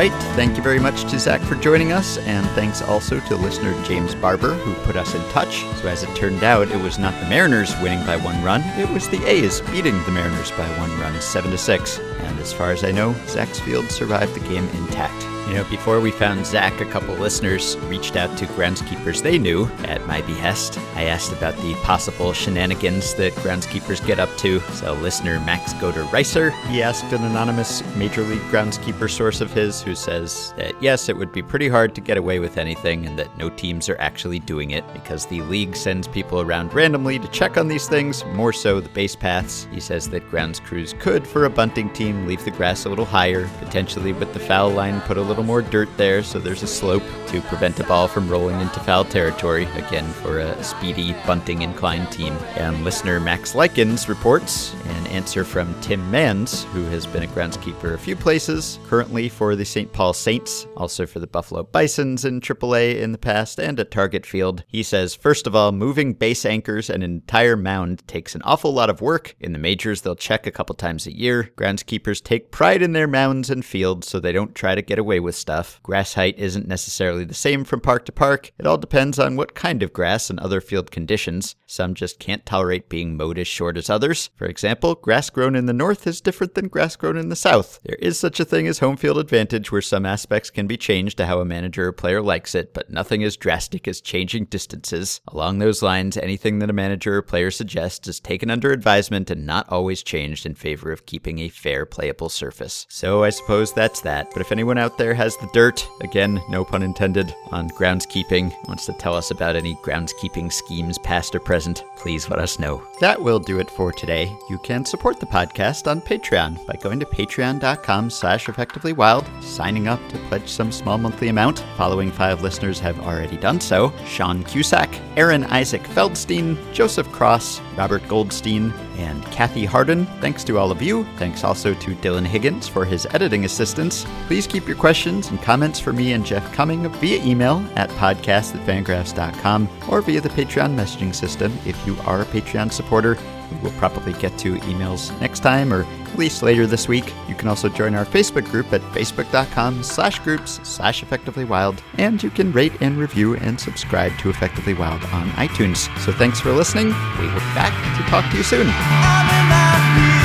right. 0.00 0.22
Thank 0.34 0.56
you 0.56 0.62
very 0.62 0.78
much 0.78 1.02
to 1.10 1.18
Zach 1.18 1.42
for 1.42 1.56
joining 1.56 1.92
us, 1.92 2.16
and 2.18 2.46
thanks 2.50 2.80
also 2.80 3.20
to 3.20 3.36
listener 3.36 3.74
James 3.84 4.14
Barber 4.14 4.54
who 4.54 4.72
put 4.86 4.96
us 4.96 5.14
in 5.14 5.20
touch. 5.28 5.60
So, 5.76 5.88
as 5.88 6.02
it 6.02 6.16
turned 6.16 6.42
out, 6.42 6.70
it 6.70 6.80
was 6.80 6.98
not 6.98 7.12
the 7.20 7.28
Mariners 7.28 7.78
winning 7.82 8.06
by 8.06 8.16
one 8.16 8.42
run; 8.42 8.62
it 8.80 8.88
was 8.88 9.10
the 9.10 9.22
A's 9.26 9.60
beating 9.60 10.02
the 10.04 10.10
Mariners 10.10 10.52
by 10.52 10.66
one 10.78 10.90
run, 10.98 11.20
seven 11.20 11.50
to 11.50 11.58
six. 11.58 11.98
And 11.98 12.38
as 12.38 12.50
far 12.50 12.70
as 12.70 12.82
I 12.82 12.92
know, 12.92 13.14
Zach's 13.26 13.60
field 13.60 13.90
survived 13.90 14.32
the 14.32 14.48
game 14.48 14.66
intact. 14.70 15.22
You 15.50 15.56
know, 15.56 15.64
before 15.64 15.98
we 15.98 16.12
found 16.12 16.46
Zach, 16.46 16.80
a 16.80 16.84
couple 16.84 17.12
listeners 17.16 17.76
reached 17.88 18.14
out 18.14 18.38
to 18.38 18.46
groundskeepers 18.46 19.20
they 19.20 19.36
knew 19.36 19.66
at 19.82 20.06
my 20.06 20.20
behest. 20.20 20.78
I 20.94 21.06
asked 21.06 21.32
about 21.32 21.56
the 21.56 21.74
possible 21.82 22.32
shenanigans 22.32 23.14
that 23.14 23.32
groundskeepers 23.32 24.06
get 24.06 24.20
up 24.20 24.28
to. 24.36 24.60
So, 24.74 24.92
listener 24.92 25.40
Max 25.40 25.74
Goder 25.74 26.06
Reiser, 26.10 26.52
he 26.68 26.84
asked 26.84 27.12
an 27.12 27.24
anonymous 27.24 27.82
Major 27.96 28.22
League 28.22 28.38
groundskeeper 28.42 29.10
source 29.10 29.40
of 29.40 29.52
his 29.52 29.82
who 29.82 29.96
says 29.96 30.54
that 30.56 30.80
yes, 30.80 31.08
it 31.08 31.16
would 31.16 31.32
be 31.32 31.42
pretty 31.42 31.68
hard 31.68 31.96
to 31.96 32.00
get 32.00 32.16
away 32.16 32.38
with 32.38 32.56
anything 32.56 33.04
and 33.04 33.18
that 33.18 33.36
no 33.36 33.50
teams 33.50 33.88
are 33.88 34.00
actually 34.00 34.38
doing 34.38 34.70
it 34.70 34.84
because 34.92 35.26
the 35.26 35.42
league 35.42 35.74
sends 35.74 36.06
people 36.06 36.40
around 36.40 36.72
randomly 36.72 37.18
to 37.18 37.26
check 37.26 37.56
on 37.56 37.66
these 37.66 37.88
things, 37.88 38.24
more 38.26 38.52
so 38.52 38.78
the 38.78 38.88
base 38.90 39.16
paths. 39.16 39.66
He 39.72 39.80
says 39.80 40.10
that 40.10 40.30
grounds 40.30 40.60
crews 40.60 40.94
could, 41.00 41.26
for 41.26 41.44
a 41.44 41.50
bunting 41.50 41.92
team, 41.92 42.28
leave 42.28 42.44
the 42.44 42.52
grass 42.52 42.84
a 42.84 42.88
little 42.88 43.04
higher, 43.04 43.48
potentially 43.58 44.12
with 44.12 44.32
the 44.32 44.38
foul 44.38 44.70
line 44.70 45.00
put 45.00 45.16
a 45.16 45.20
little 45.20 45.39
little 45.40 45.54
more 45.54 45.62
dirt 45.62 45.88
there, 45.96 46.22
so 46.22 46.38
there's 46.38 46.62
a 46.62 46.66
slope 46.66 47.02
to 47.26 47.40
prevent 47.42 47.74
the 47.74 47.84
ball 47.84 48.06
from 48.06 48.28
rolling 48.28 48.60
into 48.60 48.78
foul 48.80 49.06
territory, 49.06 49.64
again 49.76 50.06
for 50.12 50.40
a 50.40 50.62
speedy, 50.62 51.14
bunting 51.26 51.62
inclined 51.62 52.12
team. 52.12 52.34
And 52.56 52.84
listener 52.84 53.18
Max 53.20 53.54
Likens 53.54 54.06
reports 54.06 54.74
an 54.84 55.06
answer 55.06 55.44
from 55.44 55.80
Tim 55.80 56.00
Manns, 56.12 56.64
who 56.64 56.84
has 56.86 57.06
been 57.06 57.22
a 57.22 57.26
groundskeeper 57.28 57.94
a 57.94 57.98
few 57.98 58.16
places, 58.16 58.78
currently 58.86 59.30
for 59.30 59.56
the 59.56 59.64
St. 59.64 59.90
Paul 59.90 60.12
Saints, 60.12 60.66
also 60.76 61.06
for 61.06 61.20
the 61.20 61.26
Buffalo 61.26 61.62
Bisons 61.62 62.26
in 62.26 62.42
AAA 62.42 63.00
in 63.00 63.12
the 63.12 63.18
past, 63.18 63.58
and 63.58 63.80
at 63.80 63.90
Target 63.90 64.26
Field. 64.26 64.64
He 64.66 64.82
says, 64.82 65.14
first 65.14 65.46
of 65.46 65.56
all, 65.56 65.72
moving 65.72 66.12
base 66.12 66.44
anchors 66.44 66.90
and 66.90 67.02
an 67.02 67.10
entire 67.10 67.56
mound 67.56 68.06
takes 68.06 68.34
an 68.34 68.42
awful 68.42 68.74
lot 68.74 68.90
of 68.90 69.00
work. 69.00 69.36
In 69.40 69.54
the 69.54 69.58
majors, 69.58 70.02
they'll 70.02 70.16
check 70.16 70.46
a 70.46 70.52
couple 70.52 70.74
times 70.74 71.06
a 71.06 71.16
year. 71.16 71.50
Groundskeepers 71.56 72.22
take 72.22 72.50
pride 72.50 72.82
in 72.82 72.92
their 72.92 73.08
mounds 73.08 73.48
and 73.48 73.64
fields, 73.64 74.06
so 74.06 74.20
they 74.20 74.32
don't 74.32 74.54
try 74.54 74.74
to 74.74 74.82
get 74.82 74.98
away 74.98 75.19
with 75.20 75.36
stuff. 75.36 75.80
Grass 75.82 76.14
height 76.14 76.38
isn't 76.38 76.66
necessarily 76.66 77.24
the 77.24 77.34
same 77.34 77.64
from 77.64 77.80
park 77.80 78.04
to 78.06 78.12
park. 78.12 78.52
It 78.58 78.66
all 78.66 78.78
depends 78.78 79.18
on 79.18 79.36
what 79.36 79.54
kind 79.54 79.82
of 79.82 79.92
grass 79.92 80.30
and 80.30 80.40
other 80.40 80.60
field 80.60 80.90
conditions. 80.90 81.56
Some 81.66 81.94
just 81.94 82.18
can't 82.18 82.44
tolerate 82.44 82.88
being 82.88 83.16
mowed 83.16 83.38
as 83.38 83.46
short 83.46 83.76
as 83.76 83.90
others. 83.90 84.30
For 84.34 84.46
example, 84.46 84.94
grass 84.96 85.30
grown 85.30 85.54
in 85.54 85.66
the 85.66 85.72
north 85.72 86.06
is 86.06 86.20
different 86.20 86.54
than 86.54 86.68
grass 86.68 86.96
grown 86.96 87.16
in 87.16 87.28
the 87.28 87.36
south. 87.36 87.78
There 87.84 87.96
is 87.96 88.18
such 88.18 88.40
a 88.40 88.44
thing 88.44 88.66
as 88.66 88.78
home 88.80 88.96
field 88.96 89.18
advantage 89.18 89.70
where 89.70 89.82
some 89.82 90.06
aspects 90.06 90.50
can 90.50 90.66
be 90.66 90.76
changed 90.76 91.18
to 91.18 91.26
how 91.26 91.40
a 91.40 91.44
manager 91.44 91.88
or 91.88 91.92
player 91.92 92.22
likes 92.22 92.54
it, 92.54 92.74
but 92.74 92.90
nothing 92.90 93.22
as 93.22 93.36
drastic 93.36 93.86
as 93.86 94.00
changing 94.00 94.46
distances. 94.46 95.20
Along 95.28 95.58
those 95.58 95.82
lines, 95.82 96.16
anything 96.16 96.58
that 96.58 96.70
a 96.70 96.74
manager 96.74 97.16
or 97.16 97.22
player 97.22 97.50
suggests 97.50 98.08
is 98.08 98.20
taken 98.20 98.50
under 98.50 98.72
advisement 98.72 99.30
and 99.30 99.46
not 99.46 99.68
always 99.68 100.02
changed 100.02 100.46
in 100.46 100.54
favor 100.54 100.92
of 100.92 101.06
keeping 101.06 101.38
a 101.38 101.48
fair 101.48 101.86
playable 101.86 102.28
surface. 102.28 102.86
So 102.88 103.24
I 103.24 103.30
suppose 103.30 103.72
that's 103.72 104.00
that. 104.02 104.30
But 104.32 104.40
if 104.40 104.52
anyone 104.52 104.78
out 104.78 104.98
there 104.98 105.09
has 105.14 105.36
the 105.36 105.46
dirt, 105.48 105.88
again, 106.00 106.40
no 106.48 106.64
pun 106.64 106.82
intended, 106.82 107.34
on 107.50 107.68
groundskeeping, 107.70 108.52
wants 108.68 108.86
to 108.86 108.92
tell 108.92 109.14
us 109.14 109.30
about 109.30 109.56
any 109.56 109.74
groundskeeping 109.76 110.52
schemes 110.52 110.98
past 110.98 111.34
or 111.34 111.40
present, 111.40 111.84
please 111.96 112.28
let 112.28 112.38
us 112.38 112.58
know. 112.58 112.82
That 113.00 113.20
will 113.20 113.38
do 113.38 113.58
it 113.58 113.70
for 113.70 113.92
today. 113.92 114.36
You 114.48 114.58
can 114.58 114.84
support 114.84 115.18
the 115.18 115.26
podcast 115.26 115.90
on 115.90 116.00
Patreon 116.00 116.64
by 116.66 116.74
going 116.82 117.00
to 117.00 117.06
patreon.com 117.06 118.10
slash 118.10 118.46
effectivelywild, 118.46 119.42
signing 119.42 119.88
up 119.88 120.00
to 120.08 120.18
pledge 120.28 120.48
some 120.48 120.70
small 120.70 120.98
monthly 120.98 121.28
amount. 121.28 121.64
Following 121.76 122.10
five 122.10 122.42
listeners 122.42 122.78
have 122.80 123.00
already 123.00 123.36
done 123.36 123.60
so. 123.60 123.92
Sean 124.06 124.44
Cusack, 124.44 124.90
Aaron 125.16 125.44
Isaac 125.44 125.82
Feldstein, 125.82 126.56
Joseph 126.72 127.10
Cross, 127.12 127.60
Robert 127.76 128.06
Goldstein, 128.08 128.72
and 128.98 129.24
Kathy 129.26 129.64
Harden. 129.64 130.06
Thanks 130.20 130.44
to 130.44 130.58
all 130.58 130.70
of 130.70 130.82
you. 130.82 131.04
Thanks 131.16 131.44
also 131.44 131.72
to 131.74 131.94
Dylan 131.96 132.26
Higgins 132.26 132.68
for 132.68 132.84
his 132.84 133.06
editing 133.12 133.44
assistance. 133.46 134.04
Please 134.26 134.46
keep 134.46 134.66
your 134.66 134.76
questions 134.76 134.99
and 135.06 135.40
comments 135.42 135.80
for 135.80 135.92
me 135.92 136.12
and 136.12 136.24
Jeff 136.24 136.52
Cumming 136.52 136.88
via 136.88 137.22
email 137.24 137.64
at 137.76 137.88
podcast 137.90 138.54
at 138.54 138.66
fangraphs.com 138.66 139.68
or 139.88 140.02
via 140.02 140.20
the 140.20 140.28
Patreon 140.28 140.74
messaging 140.74 141.14
system 141.14 141.56
if 141.64 141.86
you 141.86 141.96
are 142.04 142.22
a 142.22 142.26
Patreon 142.26 142.72
supporter. 142.72 143.16
We'll 143.62 143.72
probably 143.72 144.12
get 144.14 144.36
to 144.38 144.56
emails 144.56 145.18
next 145.20 145.40
time 145.40 145.72
or 145.72 145.84
at 145.84 146.18
least 146.18 146.42
later 146.42 146.66
this 146.66 146.86
week. 146.86 147.12
You 147.28 147.34
can 147.34 147.48
also 147.48 147.68
join 147.68 147.94
our 147.94 148.04
Facebook 148.04 148.44
group 148.50 148.72
at 148.72 148.80
facebook.com 148.92 149.82
slash 149.82 150.18
groups 150.20 150.60
slash 150.62 151.02
effectively 151.02 151.44
wild. 151.44 151.82
And 151.98 152.22
you 152.22 152.30
can 152.30 152.52
rate 152.52 152.72
and 152.80 152.96
review 152.98 153.36
and 153.36 153.58
subscribe 153.58 154.16
to 154.18 154.30
Effectively 154.30 154.74
Wild 154.74 155.02
on 155.04 155.30
iTunes. 155.30 155.88
So 156.00 156.12
thanks 156.12 156.40
for 156.40 156.52
listening. 156.52 156.88
We 157.18 157.26
will 157.26 157.34
be 157.34 157.54
back 157.54 157.72
to 157.96 158.02
talk 158.10 158.30
to 158.30 158.36
you 158.36 158.42
soon. 158.44 160.19